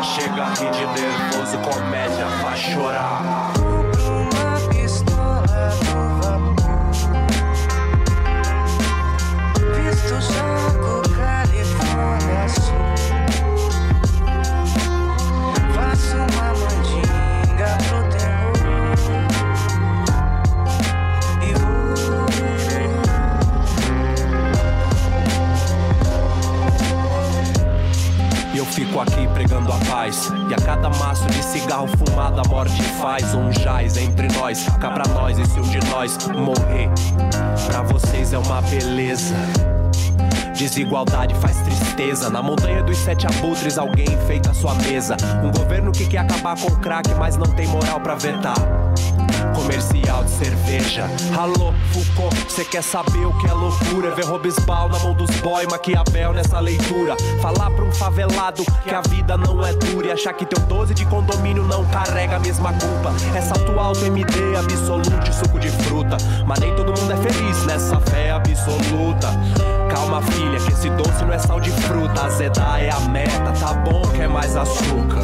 Chega 0.04 0.48
aqui 0.48 0.66
de 0.72 0.86
nervoso, 0.86 1.58
comédia, 1.60 1.97
Desigualdade 40.88 41.36
faz 41.36 41.58
tristeza. 41.58 42.30
Na 42.30 42.42
montanha 42.42 42.82
dos 42.82 42.98
sete 42.98 43.28
abutres, 43.28 43.78
alguém 43.78 44.06
enfeita 44.06 44.54
sua 44.54 44.74
mesa. 44.76 45.18
Um 45.44 45.52
governo 45.52 45.92
que 45.92 46.06
quer 46.06 46.20
acabar 46.20 46.58
com 46.58 46.68
o 46.68 46.78
crack, 46.78 47.14
mas 47.16 47.36
não 47.36 47.46
tem 47.46 47.68
moral 47.68 48.00
pra 48.00 48.16
vetar. 48.16 48.56
Comercial 49.54 50.24
de 50.24 50.30
cerveja. 50.30 51.10
Alô, 51.38 51.74
Foucault, 51.92 52.36
cê 52.50 52.64
quer 52.64 52.82
saber 52.82 53.26
o 53.26 53.38
que 53.38 53.48
é 53.48 53.54
loucura? 53.54 54.16
Ver 54.16 54.26
Robesbal 54.26 54.88
na 54.88 55.00
mão 55.00 55.14
dos 55.14 55.30
boy, 55.42 55.68
Maquiavel 55.70 56.32
nessa 56.32 56.60
leitura. 56.60 57.18
Falar 57.42 57.70
pra 57.72 57.84
um 57.84 57.92
favelado 57.92 58.64
que 58.84 58.94
a 58.94 59.02
vida 59.02 59.36
não 59.36 59.66
é 59.66 59.74
dura 59.74 60.08
e 60.08 60.12
achar 60.12 60.32
que 60.34 60.46
teu 60.46 60.60
12 60.68 60.94
de 60.94 61.06
condomínio 61.06 61.64
não 61.64 61.84
carrega 61.86 62.38
a 62.38 62.40
mesma 62.40 62.72
culpa. 62.72 63.14
Essa 63.36 63.56
tua 63.56 63.84
auto 63.84 64.06
MD 64.06 64.56
absolute 64.56 65.34
suco 65.34 65.60
de 65.60 65.70
fruta. 65.70 66.18
Mas 66.46 66.60
nem 66.60 66.74
todo 66.76 66.98
mundo 67.00 67.12
é 67.12 67.18
feliz 67.18 67.66
nessa 67.66 68.00
fé 68.00 68.32
absoluta. 68.32 69.28
Calma, 70.08 70.22
filha, 70.32 70.58
que 70.58 70.72
esse 70.72 70.90
doce 70.92 71.26
não 71.26 71.34
é 71.34 71.38
sal 71.38 71.60
de 71.60 71.70
fruta. 71.70 72.28
Azedar 72.28 72.82
é 72.82 72.90
a 72.90 73.00
meta, 73.10 73.52
tá 73.60 73.74
bom, 73.74 74.02
quer 74.16 74.30
mais 74.30 74.56
açúcar. 74.56 75.20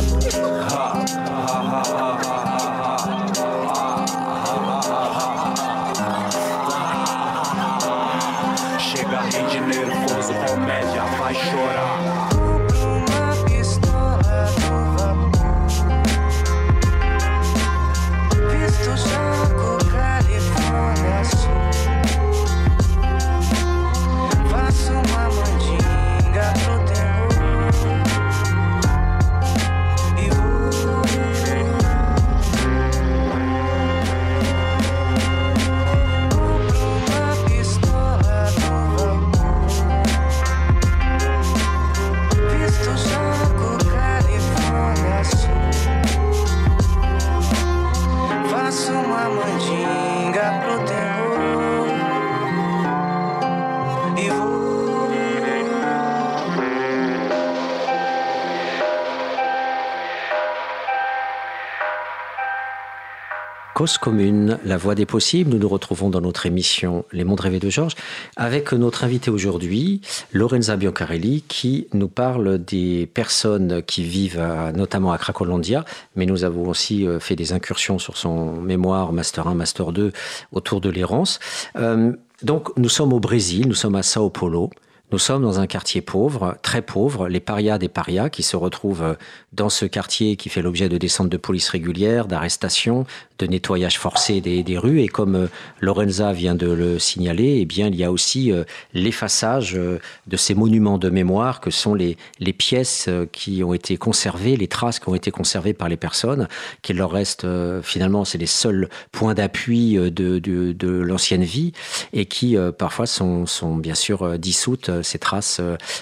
Commune, 63.85 64.59
la 64.63 64.77
voie 64.77 64.95
des 64.95 65.05
possibles. 65.05 65.51
Nous 65.51 65.57
nous 65.57 65.67
retrouvons 65.67 66.09
dans 66.09 66.21
notre 66.21 66.45
émission 66.45 67.03
Les 67.11 67.23
mondes 67.23 67.41
rêvés 67.41 67.59
de 67.59 67.69
Georges 67.69 67.95
avec 68.37 68.71
notre 68.71 69.03
invité 69.03 69.29
aujourd'hui, 69.29 70.01
Lorenza 70.31 70.77
Biancarelli, 70.77 71.43
qui 71.47 71.87
nous 71.93 72.07
parle 72.07 72.63
des 72.63 73.07
personnes 73.13 73.83
qui 73.83 74.03
vivent 74.03 74.41
notamment 74.73 75.11
à 75.11 75.17
Cracolandia, 75.17 75.83
mais 76.15 76.25
nous 76.25 76.45
avons 76.45 76.69
aussi 76.69 77.05
euh, 77.05 77.19
fait 77.19 77.35
des 77.35 77.51
incursions 77.51 77.99
sur 77.99 78.17
son 78.17 78.53
mémoire 78.61 79.11
Master 79.11 79.47
1, 79.47 79.55
Master 79.55 79.91
2 79.91 80.13
autour 80.53 80.79
de 80.79 80.89
l'errance. 80.89 81.39
Euh, 81.75 82.13
donc 82.41 82.75
nous 82.77 82.89
sommes 82.89 83.13
au 83.13 83.19
Brésil, 83.19 83.67
nous 83.67 83.73
sommes 83.73 83.95
à 83.95 84.03
Sao 84.03 84.29
Paulo. 84.29 84.69
Nous 85.13 85.19
sommes 85.19 85.43
dans 85.43 85.59
un 85.59 85.67
quartier 85.67 86.01
pauvre, 86.01 86.57
très 86.63 86.81
pauvre, 86.81 87.27
les 87.27 87.39
parias 87.39 87.77
des 87.77 87.87
parias 87.87 88.29
qui 88.29 88.41
se 88.41 88.55
retrouvent 88.55 89.15
dans 89.53 89.69
ce 89.69 89.85
quartier 89.85 90.37
qui 90.37 90.49
fait 90.49 90.63
l'objet 90.63 90.89
de 90.89 90.97
descentes 90.97 91.29
de 91.29 91.37
police 91.37 91.69
régulières, 91.69 92.25
d'arrestations, 92.25 93.05
de 93.39 93.45
nettoyage 93.45 93.99
forcé 93.99 94.41
des, 94.41 94.63
des, 94.63 94.77
rues. 94.77 95.01
Et 95.01 95.07
comme 95.07 95.35
euh, 95.35 95.47
Lorenza 95.79 96.33
vient 96.33 96.55
de 96.55 96.71
le 96.71 96.99
signaler, 96.99 97.59
eh 97.61 97.65
bien, 97.65 97.87
il 97.87 97.95
y 97.95 98.03
a 98.03 98.11
aussi 98.11 98.51
euh, 98.51 98.63
l'effaçage 98.93 99.75
euh, 99.75 99.99
de 100.27 100.37
ces 100.37 100.55
monuments 100.55 100.97
de 100.97 101.09
mémoire 101.09 101.61
que 101.61 101.69
sont 101.69 101.93
les, 101.93 102.17
les 102.39 102.53
pièces 102.53 103.09
qui 103.31 103.63
ont 103.63 103.73
été 103.73 103.97
conservées, 103.97 104.55
les 104.55 104.67
traces 104.67 104.99
qui 104.99 105.09
ont 105.09 105.15
été 105.15 105.29
conservées 105.31 105.73
par 105.73 105.89
les 105.89 105.97
personnes, 105.97 106.47
qu'il 106.81 106.97
leur 106.97 107.11
reste 107.11 107.45
finalement, 107.81 108.25
c'est 108.25 108.37
les 108.37 108.45
seuls 108.45 108.89
points 109.11 109.33
d'appui 109.33 109.95
de, 109.95 110.09
de, 110.09 110.39
de 110.71 110.87
l'ancienne 110.87 111.43
vie 111.43 111.73
et 112.13 112.25
qui 112.25 112.55
parfois 112.77 113.05
sont, 113.05 113.45
sont 113.45 113.75
bien 113.75 113.95
sûr 113.95 114.39
dissoutes, 114.39 115.02
ces 115.03 115.19
traces, 115.19 115.61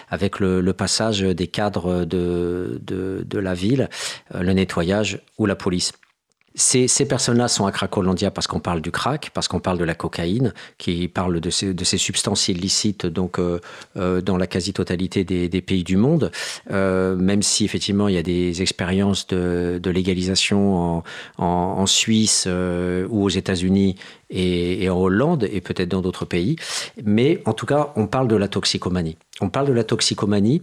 avec 0.10 0.40
le, 0.40 0.72
passage 0.72 1.22
des 1.22 1.48
cadres 1.48 2.06
de, 2.06 2.80
la 3.34 3.54
ville, 3.54 3.90
le 4.34 4.54
nettoyage 4.54 5.22
ou 5.38 5.46
la 5.46 5.56
police. 5.56 5.92
Ces, 6.56 7.06
personnes-là 7.06 7.48
sont 7.48 7.66
à 7.66 7.72
Cracolandia 7.72 8.30
parce 8.30 8.46
qu'on 8.46 8.60
parle 8.60 8.82
du 8.82 8.92
crack, 8.92 9.32
parce 9.34 9.48
qu'on 9.48 9.62
parle 9.62 9.78
de 9.78 9.86
la 9.86 9.96
cocaïne, 9.96 10.54
qui 10.78 11.08
parle 11.08 11.40
de 11.40 11.50
ces, 11.50 11.98
substances 11.98 12.50
illicites 12.50 13.06
donc 13.06 13.40
euh, 13.40 13.60
euh, 13.96 14.22
dans 14.22 14.38
la 14.38 14.48
quasi-totalité 14.48 15.24
des, 15.24 15.62
pays 15.62 15.84
du 15.84 15.96
monde, 15.96 16.32
euh, 16.72 17.16
même 17.16 17.42
si 17.42 17.64
effectivement 17.64 18.08
il 18.08 18.16
y 18.16 18.18
a 18.18 18.24
des 18.24 18.62
expériences 18.62 19.28
de, 19.28 19.80
légalisation 19.92 21.04
en, 21.38 21.86
Suisse 21.86 22.48
ou 22.48 23.24
aux 23.24 23.30
États-Unis 23.30 23.96
et, 24.30 24.84
et, 24.84 24.90
en 24.90 24.98
Hollande 24.98 25.48
et 25.52 25.62
peut-être 25.62 25.90
dans 25.90 26.02
d'autres 26.02 26.26
pays. 26.26 26.56
Mais 27.04 27.42
en 27.46 27.54
tout 27.54 27.66
cas, 27.66 27.92
on 27.96 28.08
parle 28.08 28.28
de 28.28 28.36
la 28.36 28.48
toxicomanie. 28.48 29.18
On 29.40 29.50
parle 29.50 29.68
de 29.68 29.74
la 29.74 29.84
toxicomanie, 29.84 30.62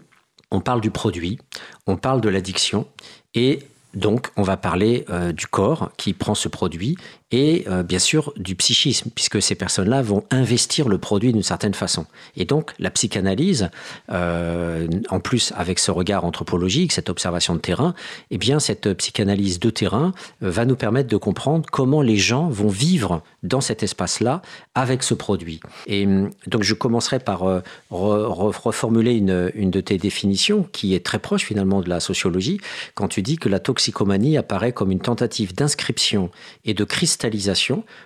on 0.50 0.60
parle 0.60 0.80
du 0.80 0.90
produit, 0.90 1.38
on 1.86 1.96
parle 1.96 2.20
de 2.20 2.28
l'addiction 2.28 2.86
et 3.34 3.60
donc, 3.94 4.30
on 4.36 4.42
va 4.42 4.56
parler 4.56 5.04
euh, 5.08 5.32
du 5.32 5.46
corps 5.46 5.90
qui 5.96 6.12
prend 6.12 6.34
ce 6.34 6.48
produit 6.48 6.96
et 7.30 7.64
euh, 7.68 7.82
bien 7.82 7.98
sûr 7.98 8.32
du 8.36 8.54
psychisme, 8.54 9.10
puisque 9.14 9.42
ces 9.42 9.54
personnes-là 9.54 10.00
vont 10.00 10.24
investir 10.30 10.88
le 10.88 10.98
produit 10.98 11.32
d'une 11.32 11.42
certaine 11.42 11.74
façon. 11.74 12.06
Et 12.36 12.44
donc, 12.44 12.72
la 12.78 12.90
psychanalyse, 12.90 13.68
euh, 14.10 14.86
en 15.10 15.20
plus 15.20 15.52
avec 15.56 15.78
ce 15.78 15.90
regard 15.90 16.24
anthropologique, 16.24 16.92
cette 16.92 17.10
observation 17.10 17.54
de 17.54 17.60
terrain, 17.60 17.94
eh 18.30 18.38
bien, 18.38 18.60
cette 18.60 18.94
psychanalyse 18.94 19.60
de 19.60 19.68
terrain 19.68 20.12
euh, 20.42 20.50
va 20.50 20.64
nous 20.64 20.76
permettre 20.76 21.10
de 21.10 21.16
comprendre 21.16 21.66
comment 21.70 22.00
les 22.00 22.16
gens 22.16 22.48
vont 22.48 22.68
vivre 22.68 23.22
dans 23.42 23.60
cet 23.60 23.82
espace-là 23.82 24.40
avec 24.74 25.02
ce 25.02 25.14
produit. 25.14 25.60
Et 25.86 26.06
donc, 26.46 26.62
je 26.62 26.74
commencerai 26.74 27.18
par 27.18 27.40
re, 27.40 27.62
re, 27.90 28.64
reformuler 28.64 29.14
une, 29.14 29.50
une 29.54 29.70
de 29.70 29.80
tes 29.80 29.98
définitions 29.98 30.66
qui 30.72 30.94
est 30.94 31.04
très 31.04 31.18
proche 31.18 31.44
finalement 31.44 31.82
de 31.82 31.88
la 31.88 32.00
sociologie, 32.00 32.58
quand 32.94 33.08
tu 33.08 33.22
dis 33.22 33.36
que 33.36 33.48
la 33.48 33.58
toxicomanie 33.58 34.38
apparaît 34.38 34.72
comme 34.72 34.90
une 34.90 35.00
tentative 35.00 35.54
d'inscription 35.54 36.30
et 36.64 36.74
de 36.74 36.84
cristallisation 36.84 37.17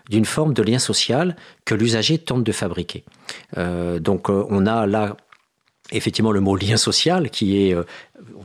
d'une 0.09 0.25
forme 0.25 0.55
de 0.55 0.63
lien 0.63 0.79
social 0.79 1.37
que 1.65 1.75
l'usager 1.75 2.19
tente 2.19 2.45
de 2.45 2.53
fabriquer. 2.53 3.05
Euh, 3.57 3.99
donc 3.99 4.31
euh, 4.31 4.45
on 4.51 4.67
a 4.67 4.87
là 4.87 5.17
effectivement 5.97 6.33
le 6.33 6.41
mot 6.41 6.57
lien 6.57 6.77
social 6.77 7.31
qui 7.31 7.67
est 7.67 7.75
euh, 7.75 7.85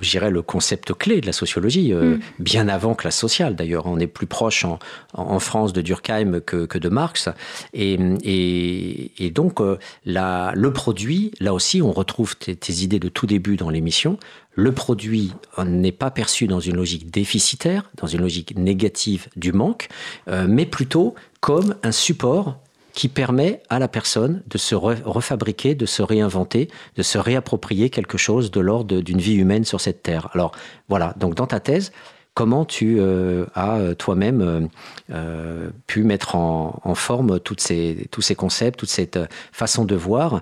je 0.01 0.11
dirais 0.11 0.29
le 0.29 0.41
concept 0.41 0.93
clé 0.93 1.21
de 1.21 1.25
la 1.25 1.33
sociologie 1.33 1.93
euh, 1.93 2.15
mm. 2.15 2.19
bien 2.39 2.67
avant 2.67 2.95
classe 2.95 3.17
sociale 3.17 3.55
d'ailleurs. 3.55 3.85
On 3.85 3.99
est 3.99 4.07
plus 4.07 4.27
proche 4.27 4.65
en, 4.65 4.79
en 5.13 5.39
France 5.39 5.73
de 5.73 5.81
Durkheim 5.81 6.39
que, 6.41 6.65
que 6.65 6.77
de 6.77 6.89
Marx. 6.89 7.29
Et, 7.73 7.97
et, 8.23 9.25
et 9.25 9.31
donc 9.31 9.61
euh, 9.61 9.77
la, 10.05 10.51
le 10.55 10.71
produit 10.73 11.31
là 11.39 11.53
aussi 11.53 11.81
on 11.81 11.91
retrouve 11.91 12.35
tes, 12.35 12.55
tes 12.55 12.73
idées 12.73 12.99
de 12.99 13.09
tout 13.09 13.25
début 13.25 13.55
dans 13.55 13.69
l'émission. 13.69 14.17
Le 14.59 14.71
produit 14.71 15.33
n'est 15.63 15.91
pas 15.91 16.09
perçu 16.09 16.47
dans 16.47 16.59
une 16.59 16.77
logique 16.77 17.11
déficitaire 17.11 17.91
dans 17.97 18.07
une 18.07 18.21
logique 18.21 18.57
négative 18.57 19.27
du 19.35 19.51
manque 19.51 19.87
mais 20.25 20.65
plutôt 20.65 21.13
comme 21.41 21.75
un 21.83 21.91
support 21.91 22.57
qui 22.97 23.09
permet 23.09 23.61
à 23.69 23.77
la 23.77 23.87
personne 23.87 24.41
de 24.47 24.57
se 24.57 24.73
re 24.73 24.95
refabriquer, 25.05 25.75
de 25.75 25.85
se 25.85 26.01
réinventer, 26.01 26.67
de 26.95 27.03
se 27.03 27.19
réapproprier 27.19 27.91
quelque 27.91 28.17
chose 28.17 28.49
de 28.49 28.59
l'ordre 28.59 29.01
d'une 29.01 29.19
vie 29.19 29.35
humaine 29.35 29.65
sur 29.65 29.79
cette 29.79 30.01
terre. 30.01 30.29
Alors 30.33 30.51
voilà, 30.89 31.13
donc 31.19 31.35
dans 31.35 31.45
ta 31.45 31.59
thèse, 31.59 31.91
comment 32.33 32.65
tu 32.65 32.95
euh, 32.97 33.45
as 33.53 33.77
euh, 33.77 33.93
toi-même 33.93 34.67
euh, 35.11 35.69
pu 35.85 36.01
mettre 36.01 36.33
en, 36.33 36.95
forme 36.95 37.39
tous 37.39 37.59
ces 37.59 38.35
concepts, 38.35 38.79
toute 38.79 38.89
cette 38.89 39.19
façon 39.51 39.85
de 39.85 39.95
voir 39.95 40.41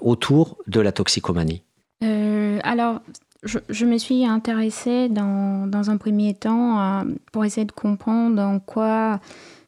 autour 0.00 0.58
de 0.68 0.80
la 0.80 0.92
toxicomanie? 0.92 1.64
Alors, 2.62 3.00
je, 3.42 3.84
me 3.86 3.98
suis 3.98 4.24
intéressée 4.24 5.08
dans, 5.08 5.90
un 5.90 5.96
premier 5.96 6.34
temps 6.34 7.02
pour 7.32 7.44
essayer 7.44 7.66
de 7.66 7.72
comprendre 7.72 8.40
en 8.40 8.60
quoi 8.60 9.18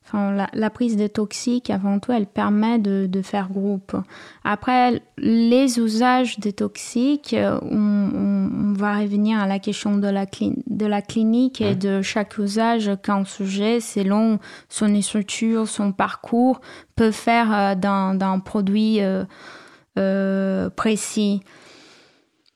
Enfin, 0.06 0.32
la, 0.32 0.48
la 0.52 0.68
prise 0.68 0.98
de 0.98 1.06
toxiques, 1.06 1.70
avant 1.70 1.98
tout, 1.98 2.12
elle 2.12 2.26
permet 2.26 2.78
de, 2.78 3.06
de 3.06 3.22
faire 3.22 3.48
groupe. 3.48 3.96
Après, 4.44 5.00
les 5.16 5.78
usages 5.78 6.38
de 6.40 6.50
toxiques, 6.50 7.34
on, 7.38 8.10
on, 8.14 8.50
on 8.52 8.72
va 8.74 8.98
revenir 8.98 9.40
à 9.40 9.46
la 9.46 9.58
question 9.58 9.96
de 9.96 10.06
la, 10.08 10.26
de 10.66 10.86
la 10.86 11.00
clinique 11.00 11.62
et 11.62 11.74
de 11.74 12.02
chaque 12.02 12.36
usage 12.36 12.90
qu'un 13.02 13.24
sujet, 13.24 13.80
selon 13.80 14.38
son 14.68 15.00
structure, 15.00 15.66
son 15.66 15.92
parcours, 15.92 16.60
peut 16.96 17.10
faire 17.10 17.74
d'un 17.74 18.38
produit 18.44 19.00
euh, 19.00 19.24
euh, 19.98 20.68
précis. 20.68 21.40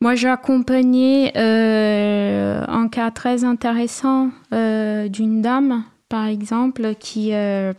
Moi, 0.03 0.17
j'ai 0.17 0.29
accompagné 0.29 1.33
euh, 1.37 2.63
un 2.69 2.89
cas 2.89 3.11
très 3.11 3.43
intéressant 3.43 4.29
euh, 4.53 5.09
d'une 5.09 5.41
dame 5.41 5.83
par 6.09 6.27
exemple, 6.27 6.95
qui, 6.95 7.35
euh, 7.35 7.73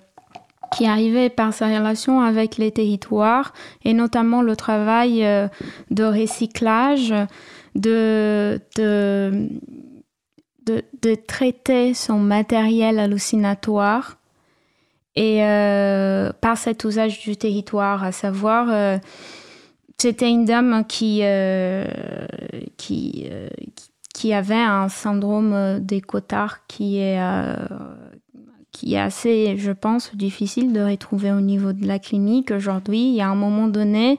qui 0.76 0.86
arrivait 0.86 1.30
par 1.30 1.54
sa 1.54 1.68
relation 1.68 2.22
avec 2.22 2.58
les 2.58 2.72
territoires 2.72 3.54
et 3.84 3.94
notamment 3.94 4.42
le 4.42 4.56
travail 4.56 5.26
euh, 5.26 5.48
de 5.90 6.04
recyclage, 6.04 7.14
de, 7.76 8.60
de, 8.78 9.50
de, 10.66 11.16
traiter 11.16 11.94
son 11.94 12.20
matériel 12.20 13.00
hallucinatoire. 13.00 14.18
Et 15.16 15.44
euh, 15.44 16.32
par 16.40 16.58
cet 16.58 16.84
usage 16.84 17.20
du 17.22 17.36
territoire, 17.36 18.04
à 18.04 18.12
savoir, 18.12 19.00
c'était 19.98 20.30
une 20.30 20.46
dame 20.46 20.86
qui, 20.88 21.24
qui, 22.78 23.28
qui 24.14 24.34
avait 24.34 24.56
un 24.56 24.88
syndrome 24.88 25.80
des 25.80 26.02
cotards 26.02 26.68
qui 26.68 27.00
est 27.00 27.20
qui 28.80 28.94
est 28.94 29.00
assez, 29.00 29.58
je 29.58 29.72
pense, 29.72 30.16
difficile 30.16 30.72
de 30.72 30.80
retrouver 30.80 31.34
au 31.34 31.42
niveau 31.42 31.74
de 31.74 31.86
la 31.86 32.00
clinique 32.00 32.50
aujourd'hui. 32.50 33.10
Il 33.10 33.16
y 33.16 33.22
a 33.22 33.28
un 33.28 33.36
moment 33.36 33.68
donné, 33.68 34.18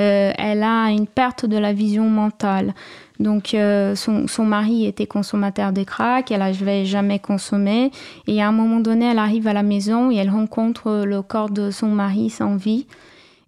euh, 0.00 0.32
elle 0.36 0.64
a 0.64 0.90
une 0.90 1.06
perte 1.06 1.46
de 1.46 1.56
la 1.56 1.72
vision 1.72 2.10
mentale. 2.10 2.74
Donc 3.20 3.54
euh, 3.54 3.94
son, 3.94 4.44
mari 4.44 4.86
était 4.86 5.06
consommateur 5.06 5.72
de 5.72 5.84
crack, 5.84 6.32
elle 6.32 6.40
n'avait 6.40 6.84
jamais 6.84 7.20
consommé. 7.20 7.92
Et 8.26 8.42
à 8.42 8.48
un 8.48 8.52
moment 8.52 8.80
donné, 8.80 9.04
elle 9.04 9.20
arrive 9.20 9.46
à 9.46 9.52
la 9.52 9.62
maison 9.62 10.10
et 10.10 10.16
elle 10.16 10.30
rencontre 10.30 11.04
le 11.06 11.22
corps 11.22 11.50
de 11.50 11.70
son 11.70 11.86
mari 11.86 12.28
sans 12.28 12.56
vie. 12.56 12.88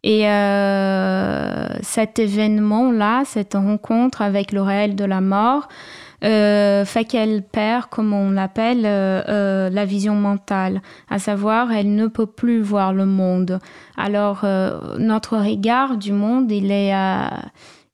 Et 0.04 0.28
euh, 0.28 1.66
cet 1.82 2.20
événement-là, 2.20 3.24
cette 3.24 3.54
rencontre 3.54 4.22
avec 4.22 4.52
le 4.52 4.62
réel 4.62 4.94
de 4.94 5.04
la 5.04 5.20
mort, 5.20 5.66
euh, 6.24 6.86
fait 6.86 7.04
qu'elle 7.04 7.42
perd, 7.42 7.86
comme 7.90 8.14
on 8.14 8.30
l'appelle, 8.30 8.86
euh, 8.86 9.22
euh, 9.28 9.70
la 9.70 9.84
vision 9.84 10.14
mentale, 10.14 10.80
à 11.10 11.18
savoir 11.18 11.70
elle 11.70 11.94
ne 11.94 12.06
peut 12.06 12.26
plus 12.26 12.62
voir 12.62 12.94
le 12.94 13.04
monde. 13.04 13.58
Alors 13.96 14.44
notre 14.98 15.36
regard 15.36 15.98
du 15.98 16.12
monde, 16.12 16.50
il 16.50 16.70
est, 16.70 16.92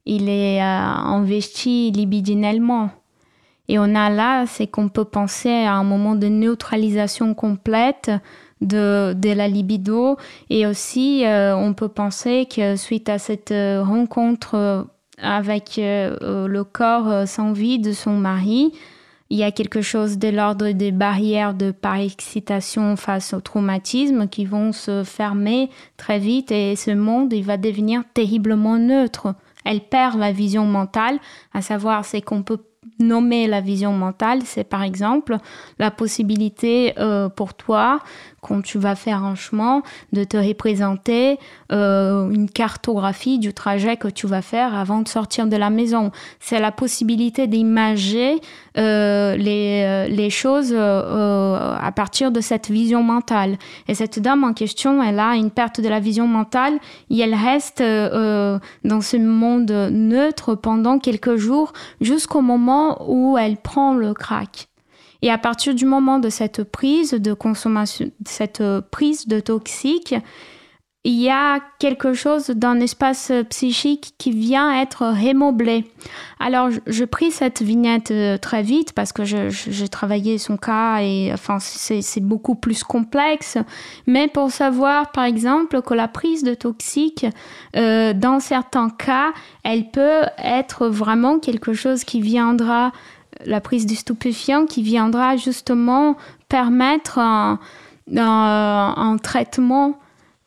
il 0.05 0.29
est 0.29 0.61
investi 0.61 1.91
libidinellement. 1.91 2.89
Et 3.67 3.79
on 3.79 3.95
a 3.95 4.09
là, 4.09 4.45
c'est 4.47 4.67
qu'on 4.67 4.89
peut 4.89 5.05
penser 5.05 5.49
à 5.49 5.73
un 5.73 5.83
moment 5.83 6.15
de 6.15 6.27
neutralisation 6.27 7.33
complète 7.33 8.11
de, 8.61 9.13
de 9.13 9.31
la 9.31 9.47
libido 9.47 10.17
et 10.49 10.65
aussi 10.65 11.23
on 11.25 11.73
peut 11.73 11.89
penser 11.89 12.47
que 12.53 12.75
suite 12.75 13.09
à 13.09 13.17
cette 13.17 13.53
rencontre 13.53 14.87
avec 15.21 15.77
euh, 15.77 16.47
le 16.47 16.63
corps 16.63 17.27
sans 17.27 17.53
vie 17.53 17.79
de 17.79 17.91
son 17.91 18.11
mari, 18.11 18.73
il 19.31 19.37
y 19.37 19.43
a 19.43 19.51
quelque 19.51 19.81
chose 19.81 20.17
de 20.17 20.27
l'ordre 20.27 20.71
des 20.71 20.91
barrières 20.91 21.53
de 21.53 21.71
par-excitation 21.71 22.97
face 22.97 23.33
au 23.33 23.39
traumatisme 23.39 24.27
qui 24.27 24.43
vont 24.43 24.73
se 24.73 25.05
fermer 25.05 25.69
très 25.95 26.19
vite 26.19 26.51
et 26.51 26.75
ce 26.75 26.91
monde 26.91 27.31
il 27.31 27.45
va 27.45 27.55
devenir 27.55 28.03
terriblement 28.13 28.77
neutre. 28.77 29.33
Elle 29.63 29.79
perd 29.79 30.19
la 30.19 30.33
vision 30.33 30.65
mentale, 30.65 31.17
à 31.53 31.61
savoir 31.61 32.03
c'est 32.03 32.21
qu'on 32.21 32.43
peut 32.43 32.59
nommer 32.99 33.47
la 33.47 33.61
vision 33.61 33.93
mentale, 33.93 34.41
c'est 34.43 34.65
par 34.65 34.83
exemple 34.83 35.37
la 35.79 35.91
possibilité 35.91 36.93
euh, 36.99 37.29
pour 37.29 37.53
toi 37.53 37.99
quand 38.41 38.61
tu 38.61 38.79
vas 38.79 38.95
faire 38.95 39.23
un 39.23 39.35
chemin, 39.35 39.83
de 40.13 40.23
te 40.23 40.35
représenter 40.35 41.37
euh, 41.71 42.29
une 42.31 42.49
cartographie 42.49 43.37
du 43.37 43.53
trajet 43.53 43.97
que 43.97 44.07
tu 44.07 44.25
vas 44.25 44.41
faire 44.41 44.75
avant 44.75 45.01
de 45.01 45.07
sortir 45.07 45.45
de 45.45 45.55
la 45.55 45.69
maison. 45.69 46.11
C'est 46.39 46.59
la 46.59 46.71
possibilité 46.71 47.45
d'imager 47.45 48.41
euh, 48.77 49.35
les, 49.35 49.83
euh, 49.85 50.07
les, 50.07 50.29
choses 50.31 50.73
à 50.73 51.91
partir 51.95 52.31
de 52.31 52.41
cette 52.41 52.69
vision 52.69 53.03
mentale. 53.03 53.57
Et 53.87 53.93
cette 53.93 54.19
dame 54.19 54.43
en 54.43 54.53
question, 54.53 55.03
elle 55.03 55.19
a 55.19 55.35
une 55.35 55.51
perte 55.51 55.79
de 55.79 55.87
la 55.87 55.99
vision 55.99 56.27
mentale 56.27 56.79
et 57.09 57.19
elle 57.19 57.35
reste 57.35 57.81
dans 57.81 59.01
ce 59.01 59.17
monde 59.17 59.71
neutre 59.91 60.55
pendant 60.55 60.97
quelques 60.99 61.35
jours 61.35 61.73
jusqu'au 61.99 62.41
moment 62.41 63.05
où 63.07 63.37
elle 63.37 63.57
prend 63.57 63.93
le 63.93 64.13
crack. 64.13 64.70
Et 65.21 65.29
à 65.29 65.37
partir 65.37 65.75
du 65.75 65.85
moment 65.85 66.19
de 66.19 66.29
cette 66.29 66.63
prise 66.63 67.11
de 67.11 67.33
consommation, 67.33 68.11
cette 68.25 68.63
prise 68.91 69.27
de 69.27 69.39
toxique, 69.39 70.15
il 71.03 71.19
y 71.19 71.31
a 71.31 71.59
quelque 71.79 72.13
chose 72.13 72.51
d'un 72.51 72.79
espace 72.79 73.31
psychique 73.49 74.13
qui 74.19 74.29
vient 74.31 74.79
être 74.79 75.03
remoblé. 75.07 75.85
Alors, 76.39 76.69
je, 76.85 77.05
pris 77.05 77.31
cette 77.31 77.63
vignette 77.63 78.11
euh, 78.11 78.37
très 78.37 78.61
vite 78.61 78.93
parce 78.93 79.11
que 79.11 79.25
j'ai 79.25 79.89
travaillé 79.89 80.37
son 80.37 80.57
cas 80.57 80.99
et 81.01 81.31
enfin, 81.33 81.57
c'est 81.59 82.19
beaucoup 82.19 82.53
plus 82.53 82.83
complexe. 82.83 83.57
Mais 84.05 84.27
pour 84.27 84.51
savoir, 84.51 85.11
par 85.11 85.23
exemple, 85.23 85.81
que 85.81 85.95
la 85.95 86.07
prise 86.07 86.43
de 86.43 86.53
toxique, 86.53 87.25
euh, 87.75 88.13
dans 88.13 88.39
certains 88.39 88.91
cas, 88.91 89.33
elle 89.63 89.89
peut 89.89 90.21
être 90.37 90.87
vraiment 90.87 91.39
quelque 91.39 91.73
chose 91.73 92.03
qui 92.03 92.21
viendra 92.21 92.91
la 93.45 93.61
prise 93.61 93.85
du 93.85 93.95
stupéfiant 93.95 94.65
qui 94.65 94.83
viendra 94.83 95.37
justement 95.37 96.15
permettre 96.49 97.19
un, 97.19 97.59
traitement 99.23 99.99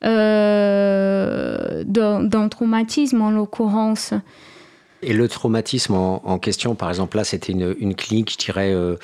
euh, 0.05 1.83
d'un 1.87 2.49
traumatisme 2.49 3.23
en 3.23 3.31
l'occurrence. 3.31 4.13
Et 5.03 5.13
le 5.13 5.29
traumatisme 5.29 5.95
en, 5.95 6.39
question, 6.39 6.75
par 6.75 6.89
exemple, 6.89 7.19
là, 7.19 7.25
c'était 7.25 7.53
une, 7.53 7.95
clinique, 7.95 8.33
je 8.33 8.39
dirais, 8.39 8.73
euh, 8.73 8.97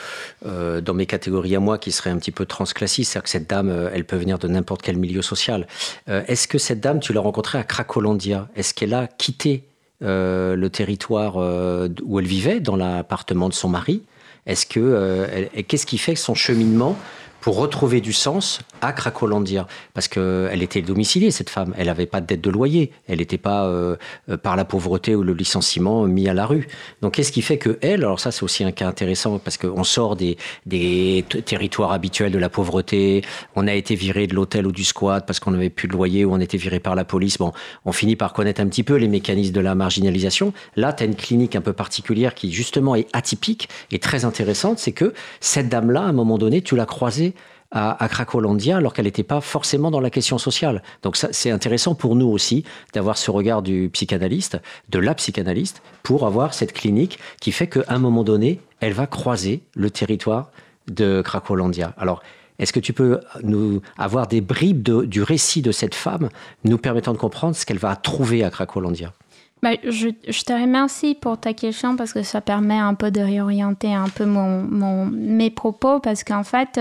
euh, 0.46 0.80
dans 0.80 0.94
mes 0.94 1.04
catégories 1.04 1.54
à 1.56 1.60
moi, 1.60 1.76
qui 1.76 1.92
serait 1.92 2.08
un 2.08 2.16
petit 2.16 2.30
peu 2.30 2.46
transclassique. 2.46 3.04
C'est-à-dire 3.04 3.24
que 3.24 3.30
cette 3.30 3.50
dame, 3.50 3.90
elle 3.92 4.04
peut 4.04 4.16
venir 4.16 4.38
de 4.38 4.48
n'importe 4.48 4.80
quel 4.80 4.96
milieu 4.96 5.20
social. 5.20 5.66
Est-ce 6.06 6.48
que 6.48 6.56
cette 6.56 6.80
dame, 6.80 7.00
tu 7.00 7.12
l'as 7.12 7.20
rencontrée 7.20 7.58
à 7.58 7.64
Cracolandia? 7.64 8.48
Est-ce 8.56 8.72
qu'elle 8.72 8.94
a 8.94 9.06
quitté 9.06 9.69
euh, 10.02 10.56
le 10.56 10.70
territoire 10.70 11.34
euh, 11.36 11.88
où 12.04 12.18
elle 12.18 12.26
vivait, 12.26 12.60
dans 12.60 12.76
l'appartement 12.76 13.48
de 13.48 13.54
son 13.54 13.68
mari. 13.68 14.02
Est-ce 14.46 14.64
que 14.64 14.80
euh, 14.80 15.44
qu'est-ce 15.68 15.84
qui 15.84 15.98
fait 15.98 16.14
son 16.14 16.34
cheminement 16.34 16.96
pour 17.40 17.56
retrouver 17.56 18.00
du 18.00 18.12
sens 18.12 18.60
à 18.80 18.92
Cracolandia. 18.92 19.66
Parce 19.94 20.08
qu'elle 20.08 20.62
était 20.62 20.82
domiciliée, 20.82 21.30
cette 21.30 21.50
femme. 21.50 21.74
Elle 21.76 21.86
n'avait 21.86 22.06
pas 22.06 22.20
de 22.20 22.26
dette 22.26 22.40
de 22.40 22.50
loyer. 22.50 22.92
Elle 23.08 23.18
n'était 23.18 23.38
pas, 23.38 23.66
euh, 23.66 23.96
par 24.42 24.56
la 24.56 24.64
pauvreté 24.64 25.14
ou 25.14 25.22
le 25.22 25.32
licenciement, 25.32 26.04
mis 26.04 26.28
à 26.28 26.34
la 26.34 26.46
rue. 26.46 26.68
Donc, 27.02 27.14
qu'est-ce 27.14 27.32
qui 27.32 27.42
fait 27.42 27.58
que 27.58 27.78
elle, 27.82 28.00
alors 28.04 28.20
ça, 28.20 28.30
c'est 28.30 28.42
aussi 28.42 28.64
un 28.64 28.72
cas 28.72 28.88
intéressant 28.88 29.38
parce 29.38 29.56
qu'on 29.56 29.84
sort 29.84 30.16
des, 30.16 30.36
des 30.66 31.24
territoires 31.44 31.92
habituels 31.92 32.32
de 32.32 32.38
la 32.38 32.48
pauvreté. 32.48 33.22
On 33.56 33.66
a 33.66 33.74
été 33.74 33.94
viré 33.94 34.26
de 34.26 34.34
l'hôtel 34.34 34.66
ou 34.66 34.72
du 34.72 34.84
squat 34.84 35.24
parce 35.26 35.40
qu'on 35.40 35.52
n'avait 35.52 35.70
plus 35.70 35.88
de 35.88 35.92
loyer 35.92 36.24
ou 36.24 36.32
on 36.32 36.40
était 36.40 36.58
viré 36.58 36.80
par 36.80 36.94
la 36.94 37.04
police. 37.04 37.38
Bon, 37.38 37.52
on 37.84 37.92
finit 37.92 38.16
par 38.16 38.32
connaître 38.32 38.60
un 38.60 38.68
petit 38.68 38.82
peu 38.82 38.96
les 38.96 39.08
mécanismes 39.08 39.52
de 39.52 39.60
la 39.60 39.74
marginalisation. 39.74 40.52
Là, 40.76 40.92
tu 40.92 41.02
as 41.02 41.06
une 41.06 41.16
clinique 41.16 41.56
un 41.56 41.60
peu 41.60 41.72
particulière 41.72 42.34
qui, 42.34 42.52
justement, 42.52 42.94
est 42.94 43.06
atypique 43.12 43.68
et 43.90 43.98
très 43.98 44.24
intéressante. 44.24 44.78
C'est 44.78 44.92
que 44.92 45.14
cette 45.40 45.68
dame-là, 45.68 46.02
à 46.02 46.06
un 46.06 46.12
moment 46.12 46.38
donné, 46.38 46.62
tu 46.62 46.76
l'as 46.76 46.86
croisée 46.86 47.34
à, 47.70 48.02
à 48.02 48.08
Cracolandia 48.08 48.76
alors 48.76 48.92
qu'elle 48.92 49.04
n'était 49.04 49.22
pas 49.22 49.40
forcément 49.40 49.90
dans 49.90 50.00
la 50.00 50.10
question 50.10 50.38
sociale. 50.38 50.82
Donc 51.02 51.16
c'est 51.16 51.50
intéressant 51.50 51.94
pour 51.94 52.16
nous 52.16 52.28
aussi 52.28 52.64
d'avoir 52.92 53.16
ce 53.18 53.30
regard 53.30 53.62
du 53.62 53.90
psychanalyste, 53.92 54.58
de 54.88 54.98
la 54.98 55.14
psychanalyste, 55.14 55.82
pour 56.02 56.26
avoir 56.26 56.54
cette 56.54 56.72
clinique 56.72 57.18
qui 57.40 57.52
fait 57.52 57.66
qu'à 57.66 57.84
un 57.88 57.98
moment 57.98 58.24
donné, 58.24 58.60
elle 58.80 58.92
va 58.92 59.06
croiser 59.06 59.62
le 59.74 59.90
territoire 59.90 60.50
de 60.88 61.22
Cracolandia. 61.22 61.94
Alors, 61.98 62.22
est-ce 62.58 62.72
que 62.72 62.80
tu 62.80 62.92
peux 62.92 63.20
nous 63.42 63.80
avoir 63.96 64.26
des 64.26 64.40
bribes 64.40 64.82
du 64.82 65.22
récit 65.22 65.62
de 65.62 65.72
cette 65.72 65.94
femme, 65.94 66.28
nous 66.64 66.76
permettant 66.76 67.12
de 67.12 67.18
comprendre 67.18 67.56
ce 67.56 67.64
qu'elle 67.64 67.78
va 67.78 67.96
trouver 67.96 68.44
à 68.44 68.50
Cracolandia? 68.50 69.12
Bah, 69.62 69.72
je, 69.84 70.08
je, 70.26 70.42
te 70.42 70.52
remercie 70.52 71.14
pour 71.14 71.38
ta 71.38 71.52
question 71.52 71.94
parce 71.96 72.14
que 72.14 72.22
ça 72.22 72.40
permet 72.40 72.78
un 72.78 72.94
peu 72.94 73.10
de 73.10 73.20
réorienter 73.20 73.92
un 73.92 74.08
peu 74.08 74.24
mon, 74.24 74.62
mon 74.62 75.04
mes 75.04 75.50
propos 75.50 76.00
parce 76.00 76.24
qu'en 76.24 76.44
fait, 76.44 76.80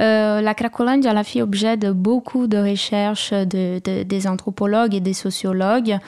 euh, 0.00 0.40
la 0.40 0.54
Cracolandia 0.54 1.12
a 1.12 1.24
fait 1.24 1.42
objet 1.42 1.76
de 1.76 1.92
beaucoup 1.92 2.48
de 2.48 2.58
recherches 2.58 3.32
de, 3.32 3.80
de, 3.84 4.02
des 4.02 4.26
anthropologues 4.26 4.94
et 4.94 5.00
des 5.00 5.12
sociologues. 5.12 5.98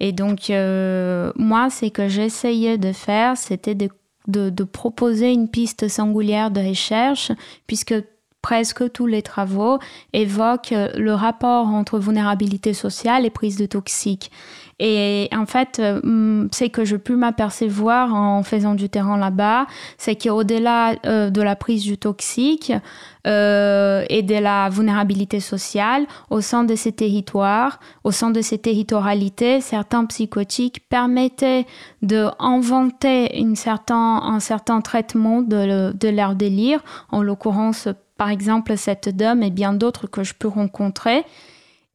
Et 0.00 0.12
donc, 0.12 0.50
euh, 0.50 1.30
moi, 1.36 1.70
ce 1.70 1.86
que 1.86 2.08
j'essayais 2.08 2.76
de 2.76 2.90
faire, 2.90 3.36
c'était 3.36 3.76
de, 3.76 3.90
de, 4.26 4.50
de 4.50 4.64
proposer 4.64 5.32
une 5.32 5.48
piste 5.48 5.86
singulière 5.86 6.50
de 6.50 6.60
recherche 6.60 7.30
puisque 7.68 7.94
presque 8.42 8.90
tous 8.92 9.06
les 9.06 9.22
travaux 9.22 9.78
évoquent 10.12 10.74
le 10.96 11.12
rapport 11.12 11.66
entre 11.66 11.98
vulnérabilité 11.98 12.72
sociale 12.74 13.26
et 13.26 13.30
prise 13.30 13.56
de 13.56 13.66
toxiques. 13.66 14.30
Et 14.82 15.28
en 15.36 15.44
fait, 15.44 15.78
euh, 15.78 16.48
ce 16.52 16.64
que 16.64 16.86
je 16.86 16.96
peux 16.96 17.14
m'apercevoir 17.14 18.14
en 18.14 18.42
faisant 18.42 18.74
du 18.74 18.88
terrain 18.88 19.18
là-bas, 19.18 19.66
c'est 19.98 20.16
qu'au-delà 20.16 20.94
euh, 21.04 21.28
de 21.28 21.42
la 21.42 21.54
prise 21.54 21.82
du 21.82 21.98
toxique 21.98 22.72
euh, 23.26 24.06
et 24.08 24.22
de 24.22 24.36
la 24.36 24.70
vulnérabilité 24.70 25.38
sociale, 25.38 26.06
au 26.30 26.40
sein 26.40 26.64
de 26.64 26.74
ces 26.76 26.92
territoires, 26.92 27.78
au 28.04 28.10
sein 28.10 28.30
de 28.30 28.40
ces 28.40 28.56
territorialités, 28.56 29.60
certains 29.60 30.06
psychotiques 30.06 30.88
permettaient 30.88 31.66
d'inventer 32.00 33.38
un 33.38 34.40
certain 34.40 34.80
traitement 34.80 35.42
de, 35.42 35.92
de 35.92 36.08
leur 36.08 36.34
délire, 36.34 36.80
en 37.12 37.22
l'occurrence 37.22 37.86
par 38.16 38.30
exemple 38.30 38.78
cette 38.78 39.14
dame 39.14 39.42
et 39.42 39.50
bien 39.50 39.74
d'autres 39.74 40.06
que 40.06 40.24
je 40.24 40.32
peux 40.32 40.48
rencontrer 40.48 41.24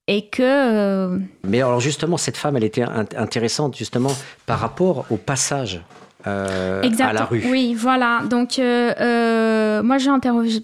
et 0.08 0.28
que... 0.28 0.44
Euh, 0.44 1.18
Mais 1.44 1.62
alors 1.62 1.80
justement, 1.80 2.18
cette 2.18 2.38
femme, 2.38 2.58
elle 2.58 2.64
était 2.64 2.84
intéressante 3.18 3.76
justement 3.76 4.12
par 4.46 4.60
rapport 4.60 5.06
au 5.10 5.18
passage 5.18 5.82
euh, 6.28 6.82
à 7.00 7.14
la 7.14 7.26
rue. 7.26 7.44
Oui, 7.50 7.76
voilà. 7.76 8.22
Donc, 8.30 8.58
euh, 8.58 8.94
euh 9.00 9.84
moi, 9.84 9.98
j'ai 9.98 10.10
interrogé. 10.10 10.60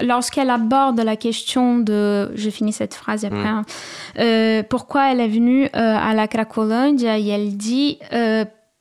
Lorsqu'elle 0.00 0.48
aborde 0.50 1.00
la 1.00 1.16
question 1.16 1.78
de. 1.78 2.30
Je 2.34 2.48
finis 2.48 2.72
cette 2.72 2.94
phrase 2.94 3.24
après. 3.24 3.38
Mm. 3.38 3.62
Hein, 4.18 4.62
pourquoi 4.70 5.12
elle 5.12 5.20
est 5.20 5.28
venue 5.28 5.68
à 5.72 6.14
la 6.14 6.28
Cracolandia 6.28 7.18
Et 7.18 7.28
elle 7.28 7.56
dit. 7.56 7.98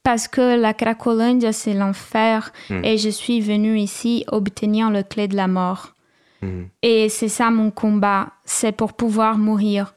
parce 0.04 0.28
que 0.28 0.60
la 0.60 0.74
Cracolandia, 0.74 1.52
c'est 1.52 1.74
l'enfer 1.74 2.52
mm. 2.70 2.86
et 2.86 2.98
je 2.98 3.10
suis 3.10 3.42
venue 3.42 3.78
ici 3.78 4.26
obtenir 4.28 4.90
le 4.90 5.04
clé 5.04 5.28
de 5.28 5.36
la 5.36 5.48
mort. 5.48 5.94
Mm. 6.42 6.64
Et 6.82 7.10
c'est 7.10 7.30
ça 7.30 7.50
mon 7.50 7.72
combat, 7.72 8.30
c'est 8.46 8.72
pour 8.72 8.94
pouvoir 8.94 9.38
mourir. 9.38 9.94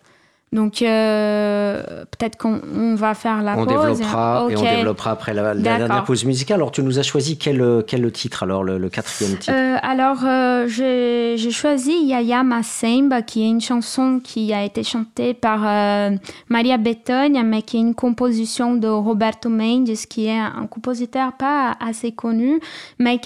Donc 0.55 0.83
euh, 0.83 1.83
peut-être 2.13 2.39
qu'on 2.39 2.95
va 2.95 3.15
faire 3.15 3.43
la 3.43 3.59
on 3.59 3.67
pause. 3.67 3.99
Développera, 3.99 4.47
Et 4.49 4.57
on 4.57 4.63
développera 4.63 5.11
après 5.11 5.35
la, 5.35 5.53
dernière 5.53 6.05
pause 6.05 6.25
musicale. 6.25 6.57
Alors 6.57 6.71
tu 6.71 6.81
nous 6.83 7.01
as 7.01 7.03
choisi 7.03 7.37
quel, 7.37 7.83
quel 7.89 8.11
titre 8.13 8.45
alors, 8.45 8.63
le, 8.63 8.89
quatrième 8.89 9.37
titre? 9.37 9.53
Euh, 9.53 9.77
Alors 9.83 10.25
euh, 10.25 10.69
j'ai 10.69 11.51
choisi 11.51 11.93
Yaya 12.05 12.45
Masemba 12.45 13.23
qui 13.23 13.43
est 13.43 13.49
une 13.49 13.61
chanson 13.61 14.21
qui 14.23 14.55
a 14.55 14.65
été 14.65 14.85
chantée 14.85 15.35
par 15.35 15.61
Maria 16.49 16.79
Bethânia 16.79 17.43
mais 17.43 17.63
qui 17.63 17.79
est 17.79 17.81
une 17.81 17.97
composition 17.97 18.77
de 18.77 18.87
Roberto 18.87 19.49
Mendes 19.49 19.89
qui 20.09 20.27
est 20.27 20.39
un 20.39 20.69
compositeur 20.71 21.33
pas 21.33 21.77
assez 21.85 22.13
connu 22.13 22.61
mais 23.01 23.21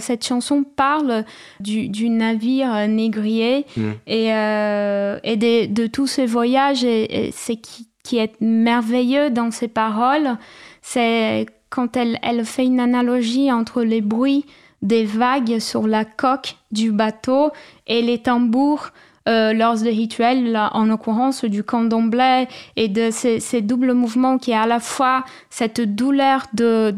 cette 0.00 0.24
chanson 0.24 0.64
parle 0.76 1.24
du, 1.58 1.88
du 1.88 2.08
navire 2.08 2.86
négrier 2.86 3.66
hmm. 3.76 3.90
et, 4.06 4.26
et 4.26 5.36
de, 5.36 5.66
de 5.66 5.86
tous 5.88 6.06
ces 6.06 6.26
voyages 6.26 6.51
et, 6.56 7.30
c'est 7.32 7.56
qui, 7.56 8.18
est 8.18 8.40
merveilleux 8.40 9.30
dans 9.30 9.50
ses 9.50 9.68
paroles, 9.68 10.36
c'est 10.82 11.46
quand 11.70 11.96
elle, 11.96 12.44
fait 12.44 12.66
une 12.66 12.80
analogie 12.80 13.50
entre 13.50 13.82
les 13.82 14.00
bruits 14.00 14.44
des 14.82 15.04
vagues 15.04 15.60
sur 15.60 15.86
la 15.86 16.04
coque 16.04 16.56
du 16.72 16.90
bateau 16.90 17.50
et 17.86 18.02
les 18.02 18.18
tambours 18.18 18.88
euh, 19.28 19.52
lors 19.52 19.76
des 19.76 19.90
rituels, 19.90 20.58
en 20.72 20.86
l'occurrence 20.86 21.44
du 21.44 21.62
candomblé, 21.62 22.48
et 22.74 22.88
de 22.88 23.10
ces, 23.12 23.62
doubles 23.62 23.94
mouvements 23.94 24.36
qui 24.36 24.50
est 24.50 24.56
à 24.56 24.66
la 24.66 24.80
fois 24.80 25.24
cette 25.48 25.80
douleur 25.80 26.46
de, 26.52 26.92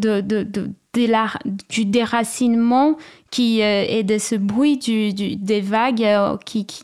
du 1.69 1.85
déracinement 1.85 2.97
qui, 3.31 3.61
et 3.61 4.03
de 4.03 4.17
ce 4.17 4.37
bruit 4.37 4.79
des 4.79 5.61
vagues 5.61 6.39
qui, 6.47 6.65
qui 6.65 6.83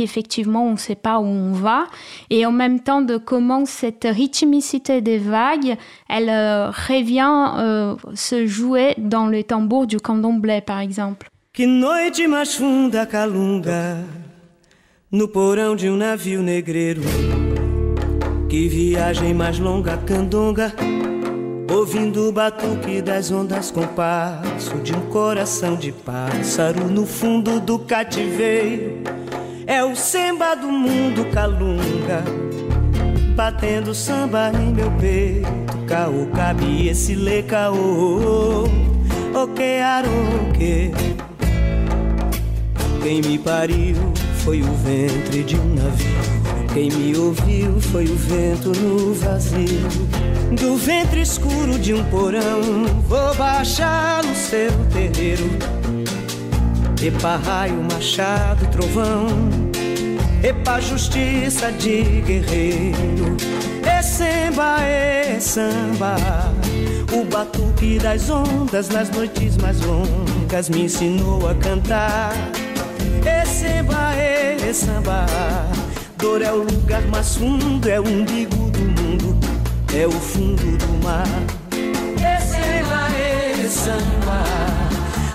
effectivement 0.00 0.66
on 0.66 0.72
ne 0.72 0.76
sait 0.76 0.94
pas 0.94 1.18
où 1.18 1.24
on 1.24 1.52
va. 1.52 1.86
Et 2.30 2.46
en 2.46 2.52
même 2.52 2.80
temps 2.80 3.02
de 3.02 3.16
comment 3.16 3.64
cette 3.64 4.06
rythmicité 4.10 5.00
des 5.00 5.18
vagues 5.18 5.76
elle 6.08 6.28
revient 6.28 7.52
euh, 7.58 7.96
se 8.14 8.46
jouer 8.46 8.94
dans 8.98 9.26
le 9.26 9.42
tambour 9.42 9.86
du 9.86 9.98
candomblé 9.98 10.60
par 10.60 10.80
exemple. 10.80 11.28
Que 11.52 11.64
noite 11.64 12.22
mais 12.28 12.56
funda 12.56 13.06
calunga 13.06 13.98
no 15.12 15.28
porão 15.28 15.76
de 15.76 15.88
um 15.88 15.96
navio 15.96 16.42
negreiro. 16.42 17.02
Que 18.48 18.68
viagem 18.68 19.34
mais 19.34 19.58
longa 19.58 19.96
candonga 19.96 20.72
Ouvindo 21.68 22.28
o 22.28 22.32
batuque 22.32 23.02
das 23.02 23.32
ondas 23.32 23.70
com 23.72 23.84
passo 23.84 24.76
De 24.84 24.94
um 24.94 25.00
coração 25.10 25.74
de 25.74 25.90
pássaro 25.90 26.84
no 26.88 27.04
fundo 27.04 27.58
do 27.58 27.80
cativeiro 27.80 29.02
É 29.66 29.82
o 29.82 29.96
samba 29.96 30.54
do 30.54 30.68
mundo 30.68 31.24
calunga 31.32 32.22
Batendo 33.34 33.94
samba 33.94 34.52
em 34.54 34.72
meu 34.72 34.90
peito. 34.92 35.48
Caô, 35.88 36.26
cabe 36.34 36.88
esse 36.88 37.14
lê 37.14 37.42
caô. 37.42 38.64
O 39.34 39.48
que 39.54 39.80
aroque 39.80 40.92
Quem 43.02 43.20
me 43.22 43.38
pariu 43.38 43.96
foi 44.44 44.62
o 44.62 44.72
ventre 44.72 45.42
de 45.42 45.56
um 45.56 45.74
navio. 45.74 46.44
Quem 46.72 46.90
me 46.90 47.16
ouviu 47.16 47.80
foi 47.80 48.04
o 48.04 48.16
vento 48.16 48.72
no 48.80 49.14
vazio. 49.14 49.88
Do 50.60 50.76
ventre 50.76 51.22
escuro 51.22 51.78
de 51.78 51.92
um 51.94 52.04
porão 52.04 52.84
Vou 53.08 53.34
baixar 53.34 54.22
no 54.22 54.34
seu 54.34 54.70
terreiro 54.92 55.50
Epa 57.06 57.36
raio, 57.36 57.82
machado, 57.92 58.66
trovão. 58.68 59.26
Epa 60.42 60.80
justiça 60.80 61.70
de 61.70 62.00
guerreiro. 62.22 63.36
E 63.82 64.02
samba, 64.02 64.78
e 64.88 65.38
samba. 65.38 66.16
O 67.12 67.22
batuque 67.26 67.98
das 67.98 68.30
ondas 68.30 68.88
nas 68.88 69.10
noites 69.10 69.58
mais 69.58 69.78
longas 69.82 70.70
Me 70.70 70.84
ensinou 70.84 71.46
a 71.46 71.54
cantar. 71.56 72.32
E 73.20 73.46
samba, 73.46 74.14
e 74.16 74.72
samba. 74.72 75.26
Dor 76.16 76.40
é 76.40 76.50
o 76.50 76.62
lugar 76.62 77.02
mais 77.08 77.36
fundo 77.36 77.86
É 77.86 78.00
o 78.00 78.08
umbigo 78.08 78.70
do 78.70 78.80
mundo 78.80 79.36
É 79.94 80.06
o 80.06 80.10
fundo 80.10 80.78
do 80.78 81.04
mar. 81.04 81.26
E 82.16 82.40
samba, 82.40 83.62
e 83.62 83.68
samba 83.68 84.63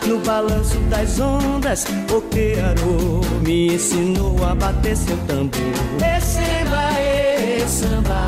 no 0.10 0.18
balanço 0.22 0.80
das 0.90 1.20
ondas, 1.20 1.86
o 2.12 2.20
que 2.22 2.60
arou 2.60 3.22
me 3.44 3.76
ensinou 3.76 4.44
a 4.44 4.56
bater 4.56 4.98
seu 4.98 5.16
tambor. 5.28 5.62
E 5.98 6.20
samba, 6.20 7.00
e 7.00 7.68
samba, 7.68 8.28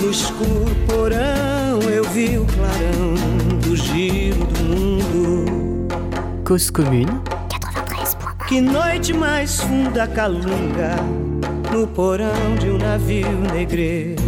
no 0.00 0.10
escuro 0.10 0.76
porão 0.86 1.82
eu 1.90 2.04
vi 2.04 2.38
o 2.38 2.46
clarão 2.46 3.58
do 3.60 3.74
giro 3.74 4.44
do 4.46 4.64
mundo. 4.64 5.88
Cause 6.44 6.70
commune 6.70 7.06
93. 7.06 8.16
Que 8.46 8.60
noite 8.60 9.12
mais 9.12 9.60
funda 9.60 10.06
calunga 10.06 10.94
no 11.72 11.88
porão 11.88 12.54
de 12.60 12.70
um 12.70 12.78
navio 12.78 13.40
negreiro. 13.52 14.22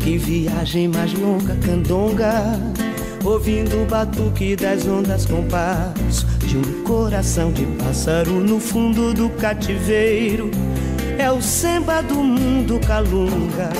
Que 0.00 0.18
viagem 0.18 0.88
mais 0.88 1.14
longa 1.14 1.56
candonga 1.64 2.60
ouvindo 3.24 3.82
o 3.82 3.86
batuque 3.86 4.56
das 4.56 4.86
ondas 4.86 5.26
com 5.26 5.44
passo 5.46 6.26
de 6.38 6.56
um 6.56 6.82
coração 6.82 7.52
de 7.52 7.64
pássaro 7.82 8.32
no 8.32 8.58
fundo 8.58 9.14
do 9.14 9.30
cativeiro. 9.30 10.50
É 11.18 11.30
o 11.30 11.40
samba 11.40 12.02
do 12.02 12.16
mundo 12.16 12.80
calunga, 12.86 13.70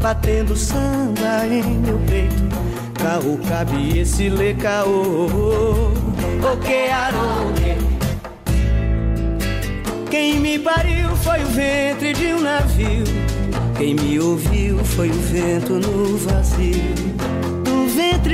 batendo 0.00 0.56
samba 0.56 1.46
em 1.46 1.62
meu 1.62 1.98
peito. 2.08 2.50
Caô, 2.94 3.38
cabe 3.48 3.98
esse 3.98 4.28
lê 4.28 4.54
caô, 4.54 5.26
o 5.26 6.56
que. 6.58 6.90
Quem 10.10 10.40
me 10.40 10.58
pariu 10.58 11.14
foi 11.16 11.42
o 11.42 11.46
ventre 11.46 12.12
de 12.12 12.34
um 12.34 12.40
navio. 12.40 13.04
Quem 13.76 13.94
me 13.94 14.18
ouviu 14.18 14.84
foi 14.84 15.08
o 15.08 15.14
vento 15.14 15.74
no 15.74 16.16
vazio 16.18 17.49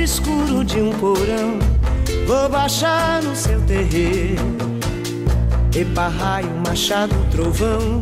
escuro 0.07 0.63
de 0.63 0.79
um 0.79 0.91
porão, 0.91 1.59
vou 2.25 2.47
baixar 2.47 3.21
no 3.21 3.35
seu 3.35 3.59
terreiro. 3.63 4.41
Epa 5.75 6.07
raio, 6.07 6.49
machado, 6.65 7.13
trovão, 7.29 7.99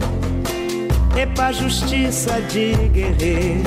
epa 1.17 1.51
justiça 1.51 2.39
de 2.43 2.75
guerreiro. 2.89 3.63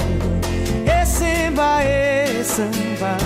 E 0.87 1.05
samba, 1.05 1.83
e 1.83 2.45
samba, 2.45 3.17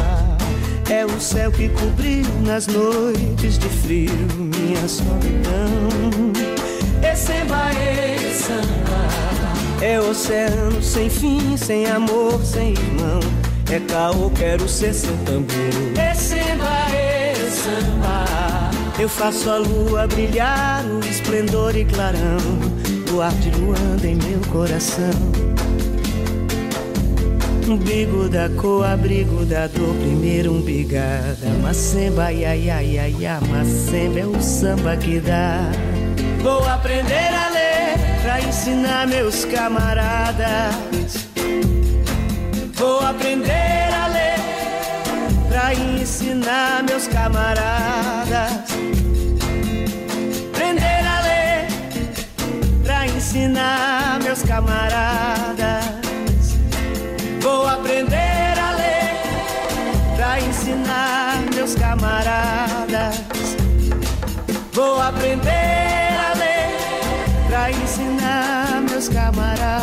é 0.91 1.05
o 1.05 1.21
céu 1.21 1.53
que 1.53 1.69
cobriu 1.69 2.27
nas 2.47 2.67
noites 2.67 3.59
de 3.59 3.69
frio 3.69 4.15
minha 4.39 4.89
solidão. 4.89 6.33
E 7.03 7.15
samba, 7.15 7.71
e 7.75 8.35
samba, 8.35 9.85
é 9.85 10.01
oceano 10.01 10.83
sem 10.83 11.11
fim, 11.11 11.55
sem 11.59 11.85
amor, 11.85 12.43
sem 12.43 12.71
irmão 12.71 13.42
é 13.73 13.81
caô, 13.81 14.31
quero 14.31 14.69
ser 14.69 14.93
seu 14.93 15.17
tambor. 15.25 15.57
É 15.99 16.15
samba, 16.15 16.95
é 16.95 17.35
samba. 17.51 18.71
Eu 18.99 19.09
faço 19.09 19.51
a 19.51 19.57
lua 19.57 20.07
brilhar, 20.07 20.85
o 20.85 21.01
esplendor 21.01 21.75
e 21.75 21.85
clarão. 21.85 22.37
Luar 23.11 23.33
de 23.33 23.51
luanda 23.51 24.07
em 24.07 24.17
meu 24.17 24.41
coração. 24.51 25.11
Umbigo 27.67 28.29
da 28.29 28.51
cor, 28.51 28.85
abrigo 28.85 29.47
da 29.47 29.67
dor, 29.69 29.95
primeiro 29.95 30.53
umbigada. 30.53 31.49
Macemba, 31.63 32.31
ia, 32.31 32.55
ia, 32.55 32.83
ia, 32.83 33.09
ia, 33.09 33.41
macemba 33.41 34.21
é 34.21 34.27
o 34.27 34.43
samba 34.43 34.97
que 34.99 35.19
dá. 35.19 35.61
Vou 36.43 36.63
aprender 36.69 37.29
a 37.33 37.49
ler 37.49 38.23
pra 38.23 38.41
ensinar 38.41 39.07
meus 39.07 39.47
camaradas 39.47 41.32
Vou 42.83 42.99
aprender 42.99 43.95
a 43.95 44.09
ler 44.09 44.41
pra 45.49 45.73
ensinar 45.73 46.83
meus 46.83 47.07
camaradas. 47.07 48.51
Aprender 50.53 51.07
a 51.07 51.21
ler 51.21 51.69
pra 52.83 53.07
ensinar 53.07 54.19
meus 54.25 54.43
camaradas. 54.43 55.85
Vou 57.41 57.69
aprender 57.69 58.59
a 58.59 58.73
ler 58.73 60.17
pra 60.17 60.41
ensinar 60.41 61.39
meus 61.55 61.77
camaradas. 61.77 63.15
Vou 64.73 65.01
aprender 65.01 66.11
a 66.19 66.37
ler 66.37 67.47
pra 67.49 67.71
ensinar 67.71 68.83
meus 68.91 69.09
camaradas. 69.09 69.82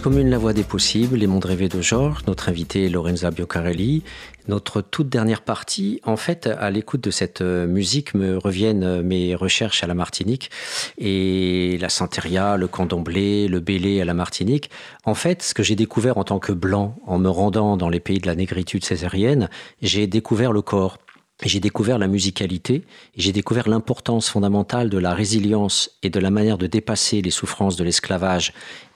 Commune, 0.00 0.28
la 0.28 0.38
voix 0.38 0.52
des 0.52 0.64
possibles, 0.64 1.16
les 1.16 1.26
mondes 1.26 1.44
rêvés 1.44 1.68
de 1.68 1.80
Georges, 1.80 2.22
notre 2.26 2.48
invité 2.48 2.88
Lorenza 2.88 3.30
Biocarelli. 3.30 4.02
Notre 4.48 4.80
toute 4.80 5.08
dernière 5.08 5.42
partie, 5.42 6.00
en 6.04 6.16
fait, 6.16 6.46
à 6.46 6.70
l'écoute 6.70 7.02
de 7.02 7.10
cette 7.10 7.40
euh, 7.40 7.66
musique 7.66 8.14
me 8.14 8.36
reviennent 8.36 8.84
euh, 8.84 9.02
mes 9.02 9.34
recherches 9.34 9.84
à 9.84 9.86
la 9.86 9.94
Martinique 9.94 10.50
et 10.98 11.78
la 11.80 11.88
santeria, 11.88 12.56
le 12.56 12.66
candomblé, 12.66 13.46
le 13.48 13.60
bélé 13.60 14.00
à 14.00 14.04
la 14.04 14.14
Martinique. 14.14 14.70
En 15.04 15.14
fait, 15.14 15.42
ce 15.42 15.54
que 15.54 15.62
j'ai 15.62 15.76
découvert 15.76 16.18
en 16.18 16.24
tant 16.24 16.38
que 16.38 16.52
blanc, 16.52 16.96
en 17.06 17.18
me 17.18 17.28
rendant 17.28 17.76
dans 17.76 17.88
les 17.88 18.00
pays 18.00 18.18
de 18.18 18.26
la 18.26 18.34
négritude 18.34 18.84
césarienne, 18.84 19.48
j'ai 19.80 20.06
découvert 20.06 20.52
le 20.52 20.62
corps. 20.62 20.98
J'ai 21.42 21.60
découvert 21.60 21.98
la 21.98 22.06
musicalité, 22.06 22.84
j'ai 23.16 23.32
découvert 23.32 23.68
l'importance 23.68 24.28
fondamentale 24.28 24.88
de 24.88 24.98
la 24.98 25.14
résilience 25.14 25.90
et 26.02 26.10
de 26.10 26.20
la 26.20 26.30
manière 26.30 26.58
de 26.58 26.66
dépasser 26.66 27.22
les 27.22 27.30
souffrances 27.30 27.76
de 27.76 27.84
l'esclavage 27.84 28.52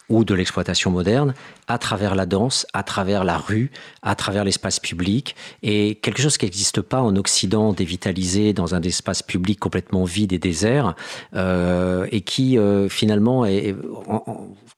ou 0.09 0.25
de 0.25 0.35
l'exploitation 0.35 0.91
moderne 0.91 1.35
à 1.67 1.79
travers 1.79 2.15
la 2.15 2.27
danse, 2.27 2.67
à 2.73 2.83
travers 2.83 3.25
la 3.25 3.37
rue, 3.37 3.71
à 4.03 4.15
travers 4.15 4.45
l'espace 4.45 4.81
public, 4.81 5.37
et 5.63 5.97
quelque 5.97 6.23
chose 6.23 6.39
qui 6.39 6.47
n'existe 6.47 6.81
pas 6.81 7.03
en 7.03 7.15
Occident, 7.17 7.73
dévitalisé 7.73 8.53
dans 8.53 8.75
un 8.75 8.83
espace 8.83 9.23
public 9.23 9.59
complètement 9.61 10.05
vide 10.05 10.33
et 10.33 10.39
désert, 10.39 10.95
euh, 11.35 12.07
et 12.11 12.23
qui 12.23 12.59
euh, 12.59 12.89
finalement 12.89 13.45
est, 13.45 13.75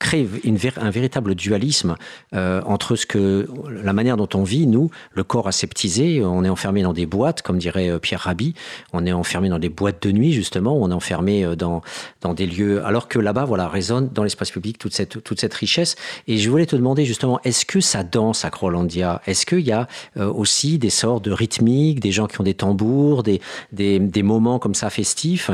crée 0.00 0.26
une, 0.42 0.58
un 0.78 0.90
véritable 0.90 1.36
dualisme 1.36 1.94
euh, 2.34 2.60
entre 2.64 2.96
ce 2.96 3.06
que 3.06 3.46
la 3.70 3.92
manière 3.92 4.16
dont 4.16 4.28
on 4.34 4.42
vit, 4.42 4.66
nous, 4.66 4.90
le 5.12 5.22
corps 5.22 5.46
aseptisé, 5.46 6.24
on 6.24 6.44
est 6.44 6.48
enfermé 6.48 6.82
dans 6.82 6.92
des 6.92 7.06
boîtes, 7.06 7.42
comme 7.42 7.58
dirait 7.58 8.00
Pierre 8.00 8.20
Rabhi, 8.20 8.54
on 8.92 9.06
est 9.06 9.12
enfermé 9.12 9.48
dans 9.48 9.60
des 9.60 9.68
boîtes 9.68 10.02
de 10.02 10.10
nuit 10.10 10.32
justement, 10.32 10.76
on 10.76 10.90
est 10.90 10.94
enfermé 10.94 11.54
dans 11.56 11.82
dans 12.22 12.34
des 12.34 12.46
lieux, 12.46 12.84
alors 12.84 13.06
que 13.06 13.18
là-bas, 13.18 13.44
voilà, 13.44 13.68
résonne 13.68 14.08
dans 14.08 14.24
l'espace 14.24 14.50
public 14.50 14.78
toute 14.78 14.94
cette 14.94 15.22
toute 15.22 15.40
cette 15.40 15.54
richesse. 15.54 15.96
Et 16.26 16.38
je 16.38 16.50
voulais 16.50 16.66
te 16.66 16.76
demander 16.76 17.04
justement, 17.04 17.40
est-ce 17.44 17.64
que 17.64 17.80
ça 17.80 18.02
danse 18.02 18.44
à 18.44 18.50
Crolandia 18.50 19.20
Est-ce 19.26 19.46
qu'il 19.46 19.60
y 19.60 19.72
a 19.72 19.86
euh, 20.16 20.32
aussi 20.32 20.78
des 20.78 20.90
sortes 20.90 21.24
de 21.24 21.32
rythmiques, 21.32 22.00
des 22.00 22.12
gens 22.12 22.26
qui 22.26 22.40
ont 22.40 22.44
des 22.44 22.54
tambours, 22.54 23.22
des, 23.22 23.40
des, 23.72 23.98
des 23.98 24.22
moments 24.22 24.58
comme 24.58 24.74
ça 24.74 24.90
festifs? 24.90 25.50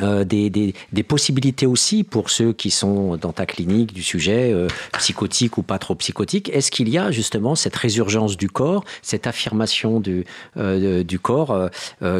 Euh, 0.00 0.22
des, 0.22 0.50
des, 0.50 0.72
des, 0.92 1.02
possibilités 1.02 1.66
aussi 1.66 2.04
pour 2.04 2.30
ceux 2.30 2.52
qui 2.52 2.70
sont 2.70 3.16
dans 3.16 3.32
ta 3.32 3.44
clinique 3.44 3.92
du 3.92 4.04
sujet, 4.04 4.52
euh, 4.52 4.68
psychotique 4.92 5.58
ou 5.58 5.64
pas 5.64 5.80
trop 5.80 5.96
psychotique. 5.96 6.48
Est-ce 6.50 6.70
qu'il 6.70 6.88
y 6.88 6.96
a 6.96 7.10
justement 7.10 7.56
cette 7.56 7.74
résurgence 7.74 8.36
du 8.36 8.48
corps, 8.48 8.84
cette 9.02 9.26
affirmation 9.26 9.98
du, 9.98 10.24
euh, 10.56 11.02
du 11.02 11.18
corps 11.18 11.68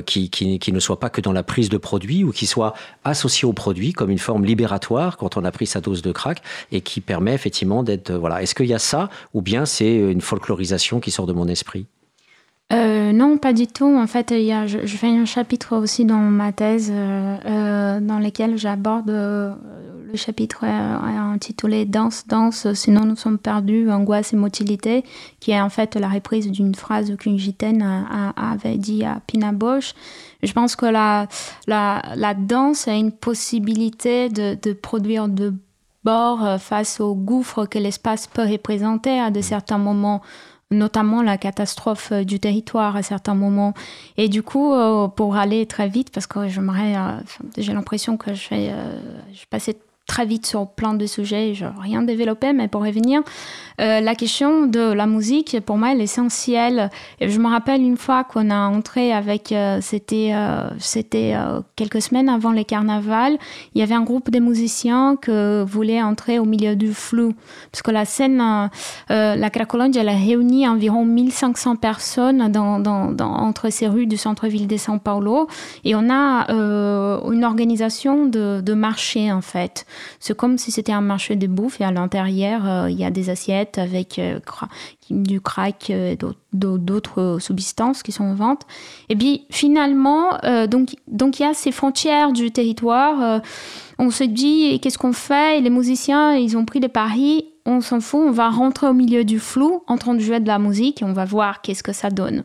qui, 0.05 0.31
qui, 0.31 0.59
qui, 0.59 0.73
ne 0.73 0.81
soit 0.81 0.99
pas 0.99 1.11
que 1.11 1.21
dans 1.21 1.33
la 1.33 1.45
prise 1.45 1.69
de 1.69 1.79
produit 1.79 2.25
ou 2.25 2.33
qui 2.33 2.47
soit 2.47 2.75
associé 3.05 3.47
au 3.47 3.53
produit 3.53 3.93
comme 3.93 4.11
une 4.11 4.19
forme 4.19 4.45
libératoire 4.45 5.17
quand 5.17 5.37
on 5.37 5.45
a 5.45 5.53
pris 5.53 5.67
sa 5.67 5.81
dose 5.81 6.03
de 6.03 6.11
crack 6.11 6.43
et 6.73 6.81
qui 6.81 7.01
permet 7.01 7.35
effectivement 7.35 7.85
d'être... 7.85 8.13
voilà. 8.13 8.43
Est-ce 8.43 8.57
qu'il 8.57 8.67
y 8.67 8.75
a 8.75 8.81
ça 8.81 9.11
ou 9.33 9.43
bien 9.43 9.65
c'est 9.65 9.95
une 9.95 10.23
folklorisation 10.23 10.99
qui 10.99 11.13
sort 11.13 11.27
de 11.27 11.33
mon 11.33 11.47
esprit? 11.47 11.87
Euh, 12.73 13.13
non, 13.13 13.37
pas 13.39 13.53
du 13.53 13.67
tout. 13.67 13.97
En 13.97 14.07
fait, 14.07 14.31
il 14.31 14.43
y 14.43 14.53
a, 14.53 14.67
je, 14.67 14.79
je, 14.85 14.97
fais 14.97 15.09
un 15.09 15.25
chapitre 15.25 15.77
aussi 15.77 16.05
dans 16.05 16.19
ma 16.19 16.53
thèse 16.53 16.91
euh, 16.93 17.37
euh 17.45 18.01
dans 18.01 18.21
lequel 18.21 18.57
j'aborde 18.57 19.11
euh, 19.11 19.53
le 20.11 20.17
chapitre 20.17 20.65
intitulé 20.65 21.85
Danse, 21.85 22.27
danse, 22.27 22.73
sinon 22.75 23.05
nous 23.05 23.17
sommes 23.17 23.39
perdus, 23.39 23.91
angoisse 23.91 24.33
et 24.33 24.37
motilité, 24.37 25.05
qui 25.39 25.53
est 25.53 25.61
en 25.61 25.69
fait 25.69 25.95
la 25.95 26.09
reprise 26.09 26.51
d'une 26.51 26.75
phrase 26.75 27.15
qu'une 27.17 27.39
gitaine 27.39 27.87
avait 28.37 28.77
dit 28.77 29.05
à 29.05 29.21
Pina 29.27 29.53
Bosch. 29.53 29.95
Je 30.43 30.53
pense 30.53 30.75
que 30.75 30.87
la, 30.87 31.29
la, 31.69 32.03
la 32.17 32.35
danse 32.35 32.89
a 32.89 32.95
une 32.95 33.13
possibilité 33.13 34.29
de, 34.29 34.57
de 34.61 34.73
produire 34.73 35.29
de 35.29 35.55
bord 36.03 36.59
face 36.59 36.99
au 37.01 37.15
gouffre 37.15 37.67
que 37.67 37.79
l'espace 37.79 38.27
peut 38.27 38.49
représenter 38.51 39.21
à 39.21 39.31
de 39.31 39.41
certains 39.41 39.79
moments 39.79 40.23
notamment 40.71 41.23
la 41.23 41.37
catastrophe 41.37 42.13
euh, 42.13 42.25
du 42.25 42.41
territoire 42.41 42.97
à 42.97 43.03
certains 43.03 43.35
moments. 43.35 43.75
Et 44.17 44.29
du 44.29 44.43
coup, 44.43 44.73
euh, 44.73 45.09
pour 45.09 45.37
aller 45.37 45.67
très 45.67 45.89
vite, 45.89 46.11
parce 46.11 46.27
que 46.27 46.49
j'aimerais, 46.49 46.97
euh, 46.97 47.21
j'ai 47.59 47.73
l'impression 47.73 48.17
que 48.17 48.35
je 48.35 48.49
vais, 48.51 48.73
je 49.33 49.45
passer 49.47 49.77
très 50.11 50.27
vite 50.27 50.45
sur 50.45 50.67
plein 50.67 50.95
de 50.95 51.07
sujets, 51.07 51.55
je 51.55 51.65
n'ai 51.65 51.71
rien 51.81 52.03
développé, 52.03 52.53
mais 52.53 52.67
pour 52.67 52.83
revenir, 52.85 53.23
euh, 53.81 54.01
la 54.01 54.17
question 54.17 54.67
de 54.67 54.93
la 54.93 55.07
musique, 55.07 55.59
pour 55.65 55.79
moi, 55.79 55.93
elle 55.93 56.01
est 56.01 56.11
essentielle. 56.11 56.91
Je 57.21 57.39
me 57.39 57.49
rappelle 57.49 57.81
une 57.81 57.97
fois 57.97 58.25
qu'on 58.25 58.51
a 58.51 58.69
entré 58.69 59.13
avec, 59.13 59.53
euh, 59.53 59.79
c'était 59.81 60.33
euh, 60.35 60.69
c'était 60.81 61.35
quelques 61.77 62.03
semaines 62.03 62.29
avant 62.29 62.51
les 62.51 62.65
carnavals, 62.65 63.39
il 63.75 63.81
y 63.81 63.85
avait 63.85 63.95
un 63.95 64.03
groupe 64.03 64.31
de 64.31 64.41
musiciens 64.41 65.17
qui 65.17 65.31
voulaient 65.65 66.03
entrer 66.03 66.41
au 66.41 66.45
milieu 66.45 66.75
du 66.75 66.93
flou, 66.93 67.33
parce 67.71 67.83
que 67.83 67.93
la 67.93 68.05
scène, 68.05 68.43
la 69.09 69.51
Cracolonge, 69.51 69.97
elle 69.97 70.09
a 70.09 70.17
réuni 70.17 70.67
environ 70.67 71.05
1500 71.05 71.77
personnes 71.77 72.51
dans, 72.51 72.81
dans, 72.81 73.15
entre 73.21 73.71
ces 73.71 73.87
rues 73.87 74.07
du 74.07 74.17
centre-ville 74.17 74.67
de 74.67 74.77
São 74.77 74.99
Paulo, 74.99 75.47
et 75.85 75.95
on 75.95 76.11
a 76.11 76.51
une 76.51 77.45
organisation 77.45 78.27
de 78.27 78.75
marché, 78.75 79.31
en 79.31 79.43
fait. 79.43 79.87
C'est 80.19 80.37
comme 80.37 80.59
si 80.59 80.71
c'était 80.71 80.93
un 80.93 81.01
marché 81.01 81.37
de 81.37 81.47
bouffe 81.47 81.81
et 81.81 81.85
à 81.85 81.91
l'intérieur, 81.91 82.67
euh, 82.67 82.91
il 82.91 82.99
y 82.99 83.05
a 83.05 83.11
des 83.11 83.31
assiettes 83.31 83.79
avec 83.79 84.19
euh, 84.19 84.39
du 85.11 85.41
crack 85.41 85.91
et 85.91 86.17
d'autres 86.53 87.39
substances 87.41 88.03
qui 88.03 88.13
sont 88.13 88.25
en 88.25 88.35
vente. 88.35 88.63
Et 89.09 89.17
puis 89.17 89.47
finalement, 89.51 90.43
euh, 90.45 90.67
donc 90.67 90.95
donc 91.09 91.41
il 91.41 91.43
y 91.43 91.47
a 91.47 91.55
ces 91.55 91.73
frontières 91.73 92.33
du 92.33 92.51
territoire. 92.51 93.43
on 93.99 94.11
se 94.11 94.25
dit 94.25 94.79
qu'est-ce 94.81 94.99
qu'on 94.99 95.13
fait? 95.13 95.59
Et 95.59 95.61
Les 95.61 95.71
musiciens, 95.71 96.35
ils 96.35 96.57
ont 96.57 96.65
pris 96.65 96.81
des 96.81 96.89
paris 96.89 97.50
on 97.67 97.81
s'en 97.81 98.01
fout, 98.01 98.21
on 98.27 98.31
va 98.31 98.49
rentrer 98.49 98.87
au 98.87 98.93
milieu 98.93 99.25
du 99.25 99.39
flou 99.39 99.83
en 99.87 99.99
train 99.99 100.15
de 100.15 100.21
jouer 100.21 100.41
de 100.41 100.47
la 100.47 100.59
musique 100.59 101.03
et 101.03 101.05
on 101.05 101.13
va 101.13 101.25
voir 101.25 101.61
qu'est-ce 101.61 101.83
que 101.83 101.93
ça 101.93 102.11
donne. 102.11 102.45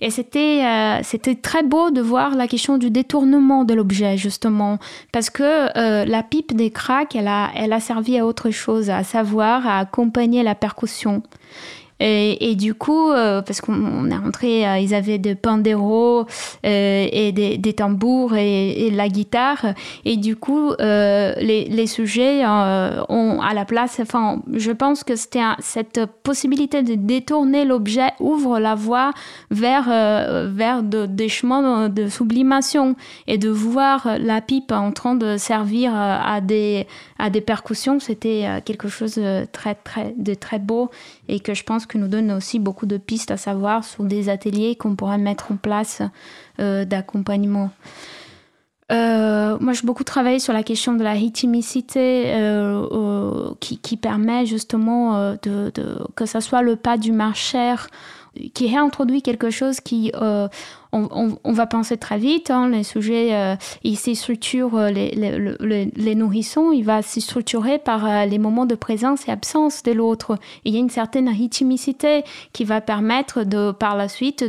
Et 0.00 0.10
c'était 0.10 0.64
euh, 0.64 1.00
c'était 1.02 1.34
très 1.34 1.62
beau 1.62 1.90
de 1.90 2.00
voir 2.00 2.34
la 2.34 2.48
question 2.48 2.78
du 2.78 2.90
détournement 2.90 3.64
de 3.64 3.74
l'objet 3.74 4.16
justement 4.16 4.78
parce 5.12 5.30
que 5.30 5.42
euh, 5.78 6.04
la 6.04 6.22
pipe 6.22 6.54
des 6.54 6.70
cracks, 6.70 7.14
elle 7.14 7.28
a 7.28 7.50
elle 7.54 7.72
a 7.72 7.80
servi 7.80 8.18
à 8.18 8.26
autre 8.26 8.50
chose, 8.50 8.90
à 8.90 9.04
savoir 9.04 9.66
à 9.66 9.78
accompagner 9.80 10.42
la 10.42 10.54
percussion. 10.54 11.22
Et, 12.00 12.56
du 12.56 12.74
coup, 12.74 13.10
euh, 13.10 13.40
parce 13.40 13.60
qu'on 13.60 14.10
est 14.10 14.16
rentré, 14.16 14.66
euh, 14.66 14.78
ils 14.78 14.94
avaient 14.94 15.18
des 15.18 15.34
panderos 15.34 16.26
euh, 16.66 17.08
et 17.10 17.32
des, 17.32 17.72
tambours 17.72 18.34
et, 18.34 18.90
la 18.90 19.08
guitare. 19.08 19.66
Et 20.04 20.16
du 20.16 20.36
coup, 20.36 20.72
les, 20.78 21.86
sujets 21.86 22.44
ont 22.46 23.40
à 23.40 23.54
la 23.54 23.64
place. 23.64 24.00
Enfin, 24.00 24.42
je 24.52 24.72
pense 24.72 25.04
que 25.04 25.16
c'était 25.16 25.40
cette 25.60 26.00
possibilité 26.22 26.82
de 26.82 26.94
détourner 26.94 27.64
l'objet 27.64 28.10
ouvre 28.20 28.58
la 28.58 28.74
voie 28.74 29.12
vers 29.50 29.84
vers 30.48 30.82
de, 30.82 31.06
des 31.06 31.28
chemins 31.28 31.88
de, 31.88 32.02
de, 32.02 32.08
sublimation 32.08 32.96
et 33.26 33.38
de 33.38 33.50
voir 33.50 34.16
la 34.18 34.40
pipe 34.40 34.72
en 34.72 34.92
train 34.92 35.14
de 35.14 35.36
servir 35.36 35.92
à 35.94 36.40
des 36.40 36.86
à 37.18 37.30
des 37.30 37.40
percussions. 37.40 38.00
C'était 38.00 38.62
quelque 38.64 38.88
chose 38.88 39.14
de 39.14 39.44
très 39.52 39.74
très 39.74 40.14
de 40.16 40.34
très 40.34 40.58
beau 40.58 40.90
et 41.28 41.40
que 41.40 41.54
je 41.54 41.64
pense 41.64 41.86
que 41.86 41.98
nous 41.98 42.08
donne 42.08 42.30
aussi 42.32 42.58
beaucoup 42.58 42.86
de 42.86 42.96
pistes 42.96 43.30
à 43.30 43.36
savoir 43.36 43.84
sur 43.84 44.04
des 44.04 44.28
ateliers 44.28 44.76
qu'on 44.76 44.96
pourrait 44.96 45.18
mettre 45.18 45.52
en 45.52 45.56
place 45.56 46.02
euh, 46.60 46.84
d'accompagnement. 46.84 47.70
Euh, 48.92 49.56
moi, 49.60 49.72
j'ai 49.72 49.86
beaucoup 49.86 50.04
travaillé 50.04 50.38
sur 50.38 50.52
la 50.52 50.62
question 50.62 50.92
de 50.94 51.02
la 51.02 51.12
rythmicité 51.12 52.24
euh, 52.26 53.54
qui, 53.60 53.96
permet 53.96 54.44
justement 54.44 55.36
que 55.38 56.26
ce 56.26 56.40
soit 56.40 56.62
le 56.62 56.76
pas 56.76 56.98
du 56.98 57.12
marcheur 57.12 57.86
qui 58.52 58.68
réintroduit 58.68 59.22
quelque 59.22 59.48
chose 59.48 59.80
qui 59.80 60.12
on, 60.94 61.52
va 61.52 61.66
penser 61.66 61.96
très 61.96 62.18
vite. 62.18 62.50
Hein, 62.50 62.68
les 62.68 62.84
sujets, 62.84 63.34
euh, 63.34 63.56
ils 63.82 63.96
se 63.96 64.14
structurent, 64.14 64.76
euh, 64.76 64.90
les, 64.90 66.14
nourrissons, 66.14 66.72
il 66.72 66.84
va 66.84 67.02
se 67.02 67.20
structurer 67.20 67.78
par 67.78 68.06
euh, 68.06 68.24
les 68.26 68.38
moments 68.38 68.66
de 68.66 68.74
présence 68.74 69.26
et 69.28 69.32
absence 69.32 69.82
de 69.82 69.92
l'autre. 69.92 70.38
Il 70.64 70.74
y 70.74 70.76
a 70.76 70.80
une 70.80 70.90
certaine 70.90 71.28
rythmicité 71.28 72.22
qui 72.52 72.64
va 72.64 72.80
permettre 72.80 73.44
de, 73.44 73.72
par 73.72 73.96
la 73.96 74.08
suite 74.08 74.44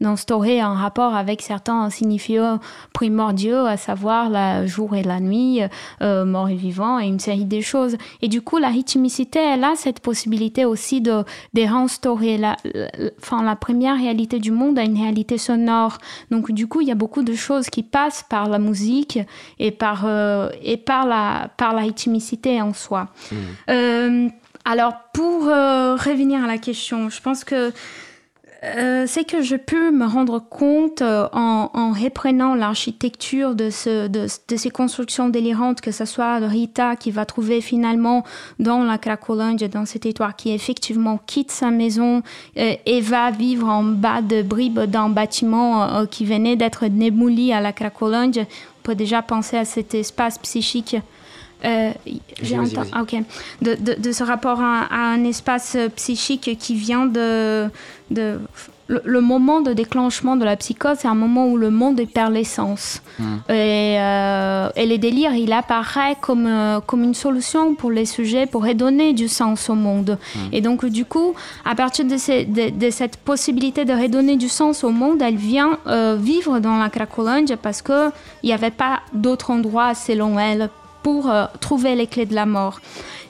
d'instaurer 0.00 0.60
un 0.60 0.74
rapport 0.74 1.14
avec 1.14 1.42
certains 1.42 1.90
signifiants 1.90 2.60
primordiaux, 2.92 3.66
à 3.66 3.76
savoir 3.76 4.30
la 4.30 4.66
jour 4.66 4.94
et 4.94 5.02
la 5.02 5.20
nuit, 5.20 5.60
mort 6.00 6.48
et 6.48 6.54
vivant, 6.54 6.98
et 7.00 7.06
une 7.06 7.20
série 7.20 7.44
de 7.44 7.60
choses. 7.60 7.96
Et 8.22 8.28
du 8.28 8.42
coup, 8.42 8.58
la 8.58 8.68
rythmicité, 8.68 9.40
elle 9.40 9.64
a 9.64 9.74
cette 9.76 10.00
possibilité 10.00 10.64
aussi 10.64 11.00
de, 11.00 11.24
de 11.54 11.62
restaurer 11.62 12.38
la, 12.38 12.56
la 13.42 13.56
première 13.56 13.96
réalité 13.96 14.38
du 14.38 14.52
monde 14.52 14.78
à 14.78 14.82
une 14.82 14.98
réalité 14.98 15.38
sonore 15.38 15.87
donc 16.30 16.52
du 16.52 16.66
coup, 16.66 16.80
il 16.80 16.88
y 16.88 16.92
a 16.92 16.96
beaucoup 16.96 17.22
de 17.22 17.34
choses 17.34 17.68
qui 17.70 17.82
passent 17.82 18.24
par 18.28 18.48
la 18.48 18.58
musique 18.58 19.18
et 19.58 19.70
par, 19.70 20.04
euh, 20.04 20.50
et 20.62 20.76
par, 20.76 21.06
la, 21.06 21.50
par 21.56 21.72
la 21.72 21.80
rythmicité 21.80 22.60
en 22.60 22.74
soi. 22.74 23.08
Mmh. 23.30 23.36
Euh, 23.70 24.28
alors, 24.64 24.94
pour 25.14 25.48
euh, 25.48 25.94
revenir 25.94 26.44
à 26.44 26.46
la 26.46 26.58
question, 26.58 27.08
je 27.08 27.20
pense 27.20 27.44
que 27.44 27.72
euh, 28.64 29.04
c'est 29.06 29.22
que 29.22 29.40
je 29.40 29.54
peux 29.54 29.92
me 29.92 30.04
rendre 30.04 30.40
compte 30.40 31.00
euh, 31.00 31.28
en, 31.32 31.70
en, 31.72 31.92
reprenant 31.92 32.56
l'architecture 32.56 33.54
de, 33.54 33.70
ce, 33.70 34.08
de, 34.08 34.26
de, 34.48 34.56
ces 34.56 34.70
constructions 34.70 35.28
délirantes, 35.28 35.80
que 35.80 35.92
ce 35.92 36.04
soit 36.04 36.38
Rita 36.38 36.96
qui 36.96 37.12
va 37.12 37.24
trouver 37.24 37.60
finalement 37.60 38.24
dans 38.58 38.82
la 38.82 38.98
Cracolange, 38.98 39.60
dans 39.70 39.86
cet 39.86 40.02
territoire, 40.02 40.34
qui 40.34 40.50
effectivement 40.50 41.20
quitte 41.24 41.52
sa 41.52 41.70
maison 41.70 42.22
euh, 42.56 42.74
et 42.84 43.00
va 43.00 43.30
vivre 43.30 43.68
en 43.68 43.84
bas 43.84 44.22
de 44.22 44.42
bribes 44.42 44.80
d'un 44.80 45.08
bâtiment 45.08 45.84
euh, 45.84 46.06
qui 46.06 46.24
venait 46.24 46.56
d'être 46.56 46.88
démoli 46.88 47.52
à 47.52 47.60
la 47.60 47.72
Cracolange. 47.72 48.38
On 48.38 48.82
peut 48.82 48.96
déjà 48.96 49.22
penser 49.22 49.56
à 49.56 49.64
cet 49.64 49.94
espace 49.94 50.36
psychique 50.38 50.96
euh, 51.64 51.90
j'ai 52.42 52.56
ah, 52.92 53.02
ok. 53.02 53.16
De, 53.62 53.74
de, 53.74 53.94
de, 54.00 54.12
ce 54.12 54.22
rapport 54.22 54.60
à, 54.60 54.82
à, 54.82 54.98
un 55.12 55.24
espace 55.24 55.76
psychique 55.96 56.56
qui 56.58 56.74
vient 56.74 57.06
de, 57.06 57.68
de 58.10 58.38
le, 58.88 59.20
moment 59.20 59.60
de 59.60 59.72
déclenchement 59.72 60.36
de 60.36 60.44
la 60.44 60.56
psychose, 60.56 60.98
c'est 61.00 61.08
un 61.08 61.14
moment 61.14 61.46
où 61.46 61.56
le 61.56 61.70
monde 61.70 62.00
perd 62.12 62.32
l'essence. 62.32 63.02
Hmm. 63.18 63.36
Euh, 63.50 64.70
et, 64.76 64.86
les 64.86 64.98
délires, 64.98 65.34
il 65.34 65.52
apparaît 65.52 66.16
comme, 66.20 66.46
euh, 66.46 66.80
comme 66.80 67.04
une 67.04 67.14
solution 67.14 67.74
pour 67.74 67.90
les 67.90 68.06
sujets, 68.06 68.46
pour 68.46 68.64
redonner 68.64 69.12
du 69.12 69.28
sens 69.28 69.68
au 69.68 69.74
monde. 69.74 70.18
Hmm. 70.34 70.38
Et 70.52 70.60
donc, 70.60 70.84
du 70.86 71.04
coup, 71.04 71.34
à 71.64 71.74
partir 71.74 72.06
de, 72.06 72.16
cette 72.16 73.16
possibilité 73.18 73.84
de 73.84 73.92
redonner 73.92 74.36
du 74.36 74.48
sens 74.48 74.84
au 74.84 74.90
monde, 74.90 75.20
elle 75.20 75.36
vient 75.36 75.78
euh, 75.86 76.16
vivre 76.18 76.58
dans 76.58 76.78
la 76.78 76.88
Cracolândia 76.88 77.56
parce 77.56 77.82
qu'il 77.82 78.12
n'y 78.42 78.52
avait 78.52 78.70
pas 78.70 79.00
d'autre 79.12 79.50
endroit, 79.50 79.94
selon 79.94 80.38
elle, 80.38 80.70
pour 81.02 81.30
trouver 81.60 81.94
les 81.94 82.06
clés 82.06 82.26
de 82.26 82.34
la 82.34 82.46
mort. 82.46 82.80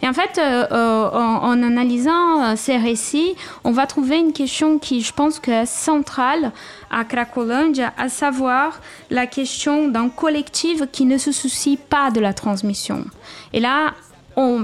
Et 0.02 0.08
en 0.08 0.12
fait, 0.12 0.38
euh, 0.38 0.66
euh, 0.70 1.10
en, 1.10 1.62
analysant 1.62 2.42
euh, 2.42 2.56
ces 2.56 2.76
récits, 2.76 3.34
on 3.64 3.72
va 3.72 3.86
trouver 3.86 4.18
une 4.18 4.32
question 4.32 4.78
qui, 4.78 5.00
je 5.00 5.12
pense, 5.12 5.40
est 5.48 5.66
centrale 5.66 6.52
à 6.90 7.04
Cracolândia, 7.04 7.92
à 7.96 8.08
savoir 8.08 8.80
la 9.10 9.26
question 9.26 9.88
d'un 9.88 10.08
collectif 10.08 10.82
qui 10.92 11.04
ne 11.04 11.18
se 11.18 11.32
soucie 11.32 11.76
pas 11.76 12.10
de 12.10 12.20
la 12.20 12.32
transmission. 12.32 13.04
Et 13.52 13.60
là, 13.60 13.94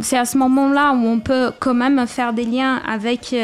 c'est 0.03 0.19
à 0.19 0.25
ce 0.25 0.39
moment-là 0.39 0.93
où 0.93 1.07
on 1.07 1.21
peut 1.21 1.51
quand 1.59 1.75
même 1.75 2.07
faire 2.07 2.33
des 2.33 2.45
liens 2.45 2.81
avec 2.87 3.35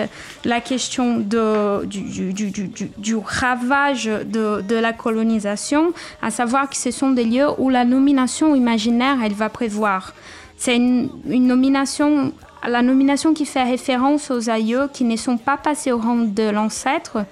la 0.45 0.61
question 0.61 1.19
du, 1.19 3.17
ravage 3.17 4.05
de, 4.05 4.75
la 4.75 4.93
colonisation, 4.93 5.93
à 6.23 6.31
savoir 6.31 6.69
que 6.71 6.77
ce 6.77 6.91
sont 6.91 7.11
des 7.11 7.25
lieux 7.25 7.49
où 7.59 7.69
la 7.69 7.85
nomination 7.85 8.55
imaginaire, 8.55 9.19
elle 9.25 9.33
va 9.33 9.49
prévoir. 9.49 10.15
C'est 10.57 10.77
une, 10.77 11.09
nomination, 11.27 12.33
la 12.67 12.83
nomination 12.83 13.35
qui 13.35 13.47
fait 13.47 13.65
référence 13.65 14.31
aux 14.31 14.51
aïeux 14.51 14.89
qui 14.93 15.05
ne 15.05 15.17
sont 15.17 15.39
pas 15.39 15.57
passés 15.57 15.91
au 15.91 15.99
rang 15.99 16.17
de 16.17 16.51
l'ancêtre. 16.51 17.25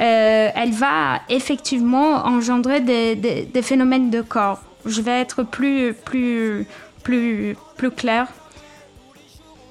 Euh, 0.00 0.48
elle 0.54 0.72
va 0.72 1.20
effectivement 1.28 2.26
engendrer 2.26 2.80
des, 2.80 3.62
phénomènes 3.62 4.10
de 4.10 4.22
corps. 4.22 4.62
Je 4.86 5.00
vais 5.02 5.20
être 5.20 5.42
plus, 5.42 5.94
plus, 5.94 6.66
plus, 7.04 7.56
clair. 7.96 8.26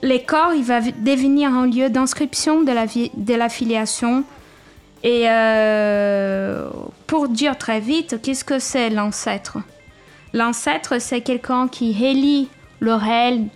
Les 0.01 0.23
corps, 0.23 0.53
il 0.53 0.63
va 0.63 0.79
devenir 0.81 1.53
un 1.53 1.67
lieu 1.67 1.89
d'inscription 1.89 2.61
de 2.61 2.71
la, 2.71 2.85
de 2.85 3.49
filiation. 3.49 4.23
Et 5.03 5.25
euh, 5.27 6.69
pour 7.07 7.27
dire 7.27 7.57
très 7.57 7.81
vite, 7.81 8.21
qu'est-ce 8.21 8.45
que 8.45 8.59
c'est 8.59 8.89
l'ancêtre? 8.89 9.57
L'ancêtre, 10.33 10.99
c'est 10.99 11.21
quelqu'un 11.21 11.67
qui 11.67 11.93
relie 11.93 12.47
le 12.79 12.93
réel 12.93 13.47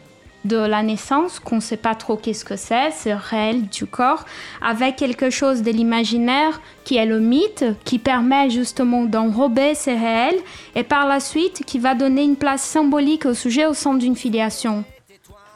de 0.48 0.58
la 0.58 0.84
naissance, 0.84 1.40
qu'on 1.40 1.58
ne 1.58 1.62
sait 1.62 1.78
pas 1.78 1.96
trop 1.96 2.16
qu'est-ce 2.16 2.46
que 2.46 2.56
c'est, 2.56 2.92
c'est 2.92 3.14
réel 3.14 3.68
du 3.68 3.86
corps, 3.86 4.26
avec 4.62 4.96
quelque 4.96 5.30
chose 5.30 5.62
de 5.62 5.72
l'imaginaire 5.72 6.62
qui 6.84 6.96
est 6.98 7.06
le 7.06 7.20
mythe, 7.20 7.66
qui 7.84 8.00
permet 8.00 8.50
justement 8.50 9.04
d'enrober 9.04 9.76
ces 9.76 9.96
réels, 9.96 10.40
et 10.76 10.84
par 10.84 11.08
la 11.08 11.20
suite 11.20 11.64
qui 11.66 11.80
va 11.80 11.96
donner 11.96 12.24
une 12.24 12.38
place 12.38 12.62
symbolique 12.62 13.26
au 13.26 13.34
sujet 13.34 13.66
au 13.66 13.74
sein 13.74 13.94
d'une 13.94 14.16
filiation. 14.16 14.84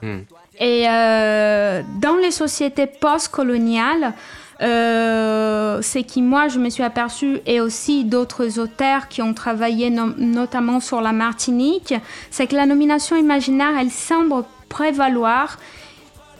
Hmm. 0.02 0.20
Et 0.60 0.86
euh, 0.88 1.82
dans 2.00 2.18
les 2.18 2.32
sociétés 2.32 2.86
post-coloniales, 2.86 4.14
euh, 4.62 5.80
c'est 5.82 6.04
qui 6.04 6.22
moi 6.22 6.48
je 6.48 6.60
me 6.60 6.70
suis 6.70 6.84
aperçue 6.84 7.40
et 7.48 7.60
aussi 7.60 8.04
d'autres 8.04 8.60
auteurs 8.60 9.08
qui 9.08 9.24
ont 9.24 9.34
travaillé 9.34 9.90
notamment 9.90 10.80
sur 10.80 11.02
la 11.02 11.14
Martinique, 11.14 11.96
c'est 12.30 12.46
que 12.46 12.56
la 12.56 12.68
nomination 12.68 13.16
imaginaire 13.16 13.72
elle 13.80 13.90
semble 13.90 14.44
prévaloir, 14.72 15.60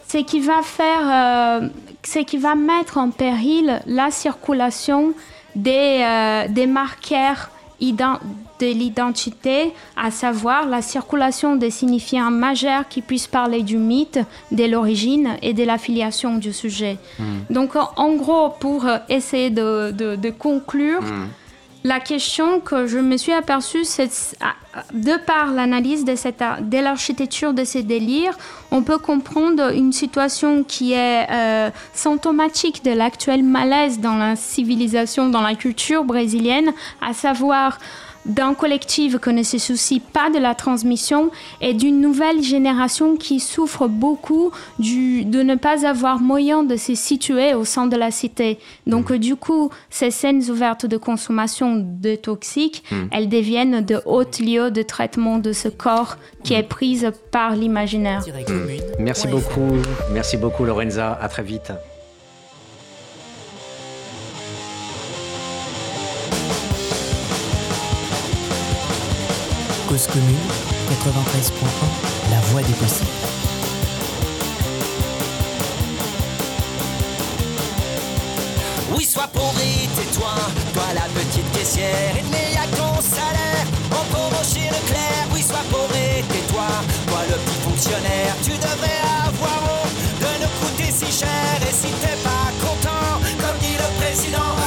c'est 0.08 0.24
qui 0.24 0.40
va 0.40 0.62
faire, 0.64 1.62
euh, 1.62 2.24
qui 2.24 2.38
va 2.38 2.56
mettre 2.56 2.98
en 2.98 3.12
péril 3.12 3.82
la 3.86 4.10
circulation 4.10 5.14
des, 5.56 6.02
euh, 6.04 6.48
des 6.50 6.66
marqueurs 6.66 7.50
de 7.82 8.68
l'identité, 8.68 9.74
à 9.98 10.12
savoir 10.12 10.68
la 10.68 10.84
circulation 10.84 11.56
des 11.56 11.72
signifiants 11.72 12.30
majeurs 12.30 12.88
qui 12.88 13.02
puissent 13.02 13.34
parler 13.42 13.64
du 13.64 13.78
mythe, 13.78 14.20
de 14.52 14.66
l'origine 14.66 15.30
et 15.42 15.54
de 15.54 15.64
l'affiliation 15.64 16.38
du 16.38 16.54
sujet. 16.54 16.98
Hmm. 17.18 17.40
Donc 17.50 17.72
en 17.76 18.14
gros, 18.14 18.50
pour 18.60 18.86
essayer 19.10 19.50
de, 19.50 20.30
conclure, 20.30 21.02
hmm. 21.02 21.28
La 21.84 22.00
question 22.00 22.60
que 22.60 22.86
je 22.86 23.00
me 23.00 23.18
suis 23.18 23.32
aperçue, 23.32 23.86
c'est 23.86 24.36
de 24.94 25.18
par 25.26 25.52
l'analyse 25.52 26.06
de, 26.06 26.14
de 26.14 26.78
l'architecture 26.78 27.54
de 27.54 27.64
ces 27.64 27.82
délires, 27.82 28.38
on 28.70 28.84
peut 28.84 29.00
comprendre 29.00 29.74
une 29.74 29.92
situation 29.92 30.64
qui 30.64 30.94
est 30.94 31.28
euh, 31.32 31.72
symptomatique 31.94 32.86
de 32.86 32.92
l'actuel 32.92 33.44
malaise 33.44 34.00
dans 34.00 34.16
la 34.16 34.36
civilisation, 34.36 35.30
dans 35.30 35.42
la 35.42 35.56
culture 35.56 36.04
brésilienne, 36.04 36.72
à 37.02 37.14
savoir 37.14 37.80
d'un 38.26 38.54
collectif 38.54 39.20
qui 39.20 39.34
ne 39.34 39.44
se 39.44 39.58
soucie 39.58 40.00
pas 40.00 40.30
de 40.30 40.38
la 40.38 40.56
transmission 40.56 41.32
et 41.60 41.74
d'une 41.74 42.00
nouvelle 42.00 42.42
génération 42.44 43.16
qui 43.16 43.40
souffre 43.40 43.88
beaucoup 43.88 44.52
du, 44.80 45.26
de 45.26 45.42
ne 45.42 45.56
pas 45.56 45.86
avoir 45.88 46.20
moyen 46.20 46.64
de 46.64 46.76
se 46.76 46.96
situer 46.96 47.54
au 47.54 47.66
sein 47.66 47.88
de 47.88 47.96
la 47.96 48.12
cité. 48.12 48.60
Donc 48.88 49.10
mmh. 49.12 49.18
du 49.18 49.36
coup, 49.36 49.70
ces 49.90 50.12
scènes 50.12 50.50
ouvertes 50.50 50.86
de 50.86 50.98
consommation 50.98 51.76
de 51.78 52.16
toxiques, 52.16 52.84
mmh. 52.92 52.96
elles 53.12 53.30
deviennent 53.30 53.82
de 53.82 54.02
hauts 54.06 54.24
lieux 54.40 54.72
de 54.72 54.82
traitement 54.82 55.38
de 55.38 55.54
ce 55.54 55.68
corps 55.68 56.18
qui 56.44 56.54
est 56.54 56.64
prise 56.64 57.12
par 57.32 57.56
l'imaginaire. 57.56 58.24
Merci 59.00 59.28
beaucoup, 59.28 59.72
merci 60.12 60.38
beaucoup 60.38 60.66
Lorenza, 60.66 61.18
à 61.22 61.28
très 61.28 61.44
vite. 61.44 61.72
Cause 69.92 70.08
commune, 70.08 70.38
93.1, 70.88 72.32
la 72.32 72.40
voix 72.48 72.62
des 72.62 72.72
possibles. 72.76 73.10
Oui, 78.96 79.04
sois 79.04 79.26
et 79.26 79.88
tais-toi, 79.88 80.30
toi 80.74 80.84
la 80.96 81.02
petite 81.02 81.52
caissière, 81.52 82.14
il 82.18 82.24
n'y 82.24 82.56
a 82.56 82.68
qu'en 82.78 83.02
salaire, 83.02 83.68
en 83.92 84.06
pauvre 84.16 84.42
chez 84.46 84.70
Leclerc. 84.70 85.28
Oui, 85.34 85.44
sois 85.44 85.60
et 85.60 86.24
tais-toi, 86.24 86.68
toi 87.08 87.20
le 87.30 87.36
petit 87.36 87.60
fonctionnaire, 87.60 88.34
tu 88.46 88.52
devrais 88.52 89.02
avoir 89.28 89.60
honte 89.66 89.92
de 90.22 90.32
nous 90.42 90.52
coûter 90.62 90.90
si 90.90 91.12
cher. 91.12 91.58
Et 91.68 91.74
si 91.74 91.92
t'es 92.00 92.16
pas 92.24 92.48
content, 92.64 93.20
comme 93.42 93.60
dit 93.60 93.76
le 93.76 94.02
président, 94.02 94.61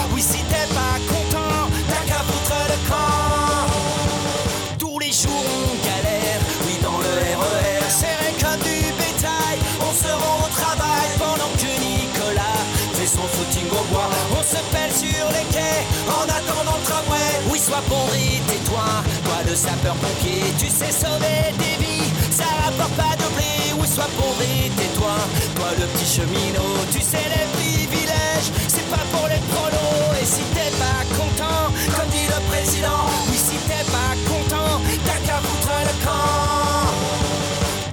sur 14.94 15.26
les 15.34 15.46
quais 15.50 15.82
en 16.06 16.22
attendant 16.22 16.78
le 16.78 16.84
tramway. 16.86 17.30
Oui, 17.50 17.58
sois 17.58 17.82
et 18.14 18.40
tais-toi. 18.46 18.86
Toi, 19.24 19.38
le 19.48 19.54
sapeur-pompier, 19.56 20.54
tu 20.58 20.68
sais 20.68 20.92
sauver 20.92 21.50
des 21.58 21.76
vies. 21.82 22.10
Ça 22.30 22.46
rapporte 22.62 22.94
pas 22.94 23.16
de 23.18 23.26
blé. 23.34 23.74
Oui, 23.78 23.86
sois 23.88 24.08
et 24.40 24.70
tais-toi. 24.78 25.16
Toi, 25.56 25.68
le 25.80 25.86
petit 25.92 26.06
cheminot, 26.06 26.78
tu 26.92 27.00
sais 27.00 27.26
les 27.34 27.46
privilèges. 27.56 28.50
C'est 28.68 28.88
pas 28.90 29.04
pour 29.12 29.26
les 29.26 29.42
prolos. 29.50 30.14
Et 30.22 30.26
si 30.26 30.44
t'es 30.54 30.70
pas 30.78 31.02
content, 31.18 31.74
comme 31.96 32.10
dit 32.10 32.26
le 32.30 32.40
président, 32.50 33.02
oui, 33.28 33.36
si 33.36 33.56
t'es 33.68 33.84
pas 33.90 34.14
content, 34.30 34.80
t'as 35.04 35.20
qu'à 35.26 35.38
foutre 35.42 35.74
le 35.88 35.94
camp. 36.06 36.86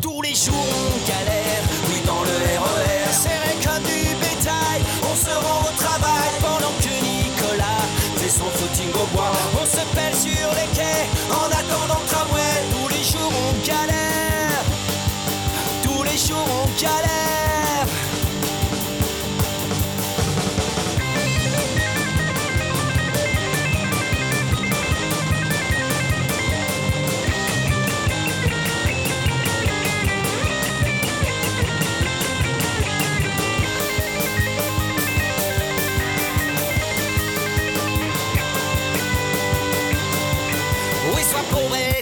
Tous 0.01 0.21
les 0.21 0.35
jours, 0.35 0.69
on 0.85 1.09
galère. 1.09 1.40
On 9.03 9.65
se 9.65 9.83
pèle 9.95 10.13
sur 10.13 10.49
les 10.53 10.67
quais 10.75 11.09
en 11.31 11.47
attendant 11.47 12.01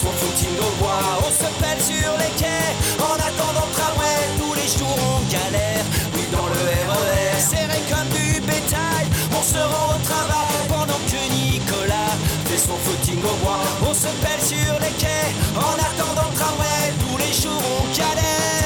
son 0.00 0.12
footing 0.12 0.56
au 0.58 0.72
bois. 0.80 1.04
On 1.26 1.30
se 1.30 1.48
pèle 1.60 1.80
sur 1.80 2.10
les 2.22 2.32
quais 2.40 2.72
en 2.98 3.16
attendant 3.28 3.66
le 3.68 3.74
tramway. 3.76 4.20
Tous 4.40 4.54
les 4.54 4.68
jours 4.78 4.98
on 5.12 5.20
galère, 5.28 5.84
oui, 6.14 6.24
dans 6.32 6.48
le 6.48 6.60
RER. 6.88 7.36
Serré 7.38 7.80
comme 7.90 8.08
du 8.16 8.40
bétail, 8.40 9.06
on 9.38 9.42
se 9.42 9.60
rend 9.60 9.96
au 9.96 10.00
travail 10.10 10.56
pendant 10.68 11.00
que 11.10 11.20
Nicolas 11.36 12.14
fait 12.46 12.58
son 12.58 12.76
footing 12.84 13.20
au 13.22 13.36
bois. 13.44 13.64
On 13.88 13.94
se 13.94 14.10
pèle 14.24 14.42
sur 14.52 14.72
les 14.80 14.94
quais 15.02 15.28
en 15.56 15.76
attendant 15.88 16.28
le 16.30 16.36
tramway. 16.38 16.82
Tous 17.02 17.18
les 17.18 17.32
jours 17.32 17.62
on 17.80 17.84
galère. 17.96 18.59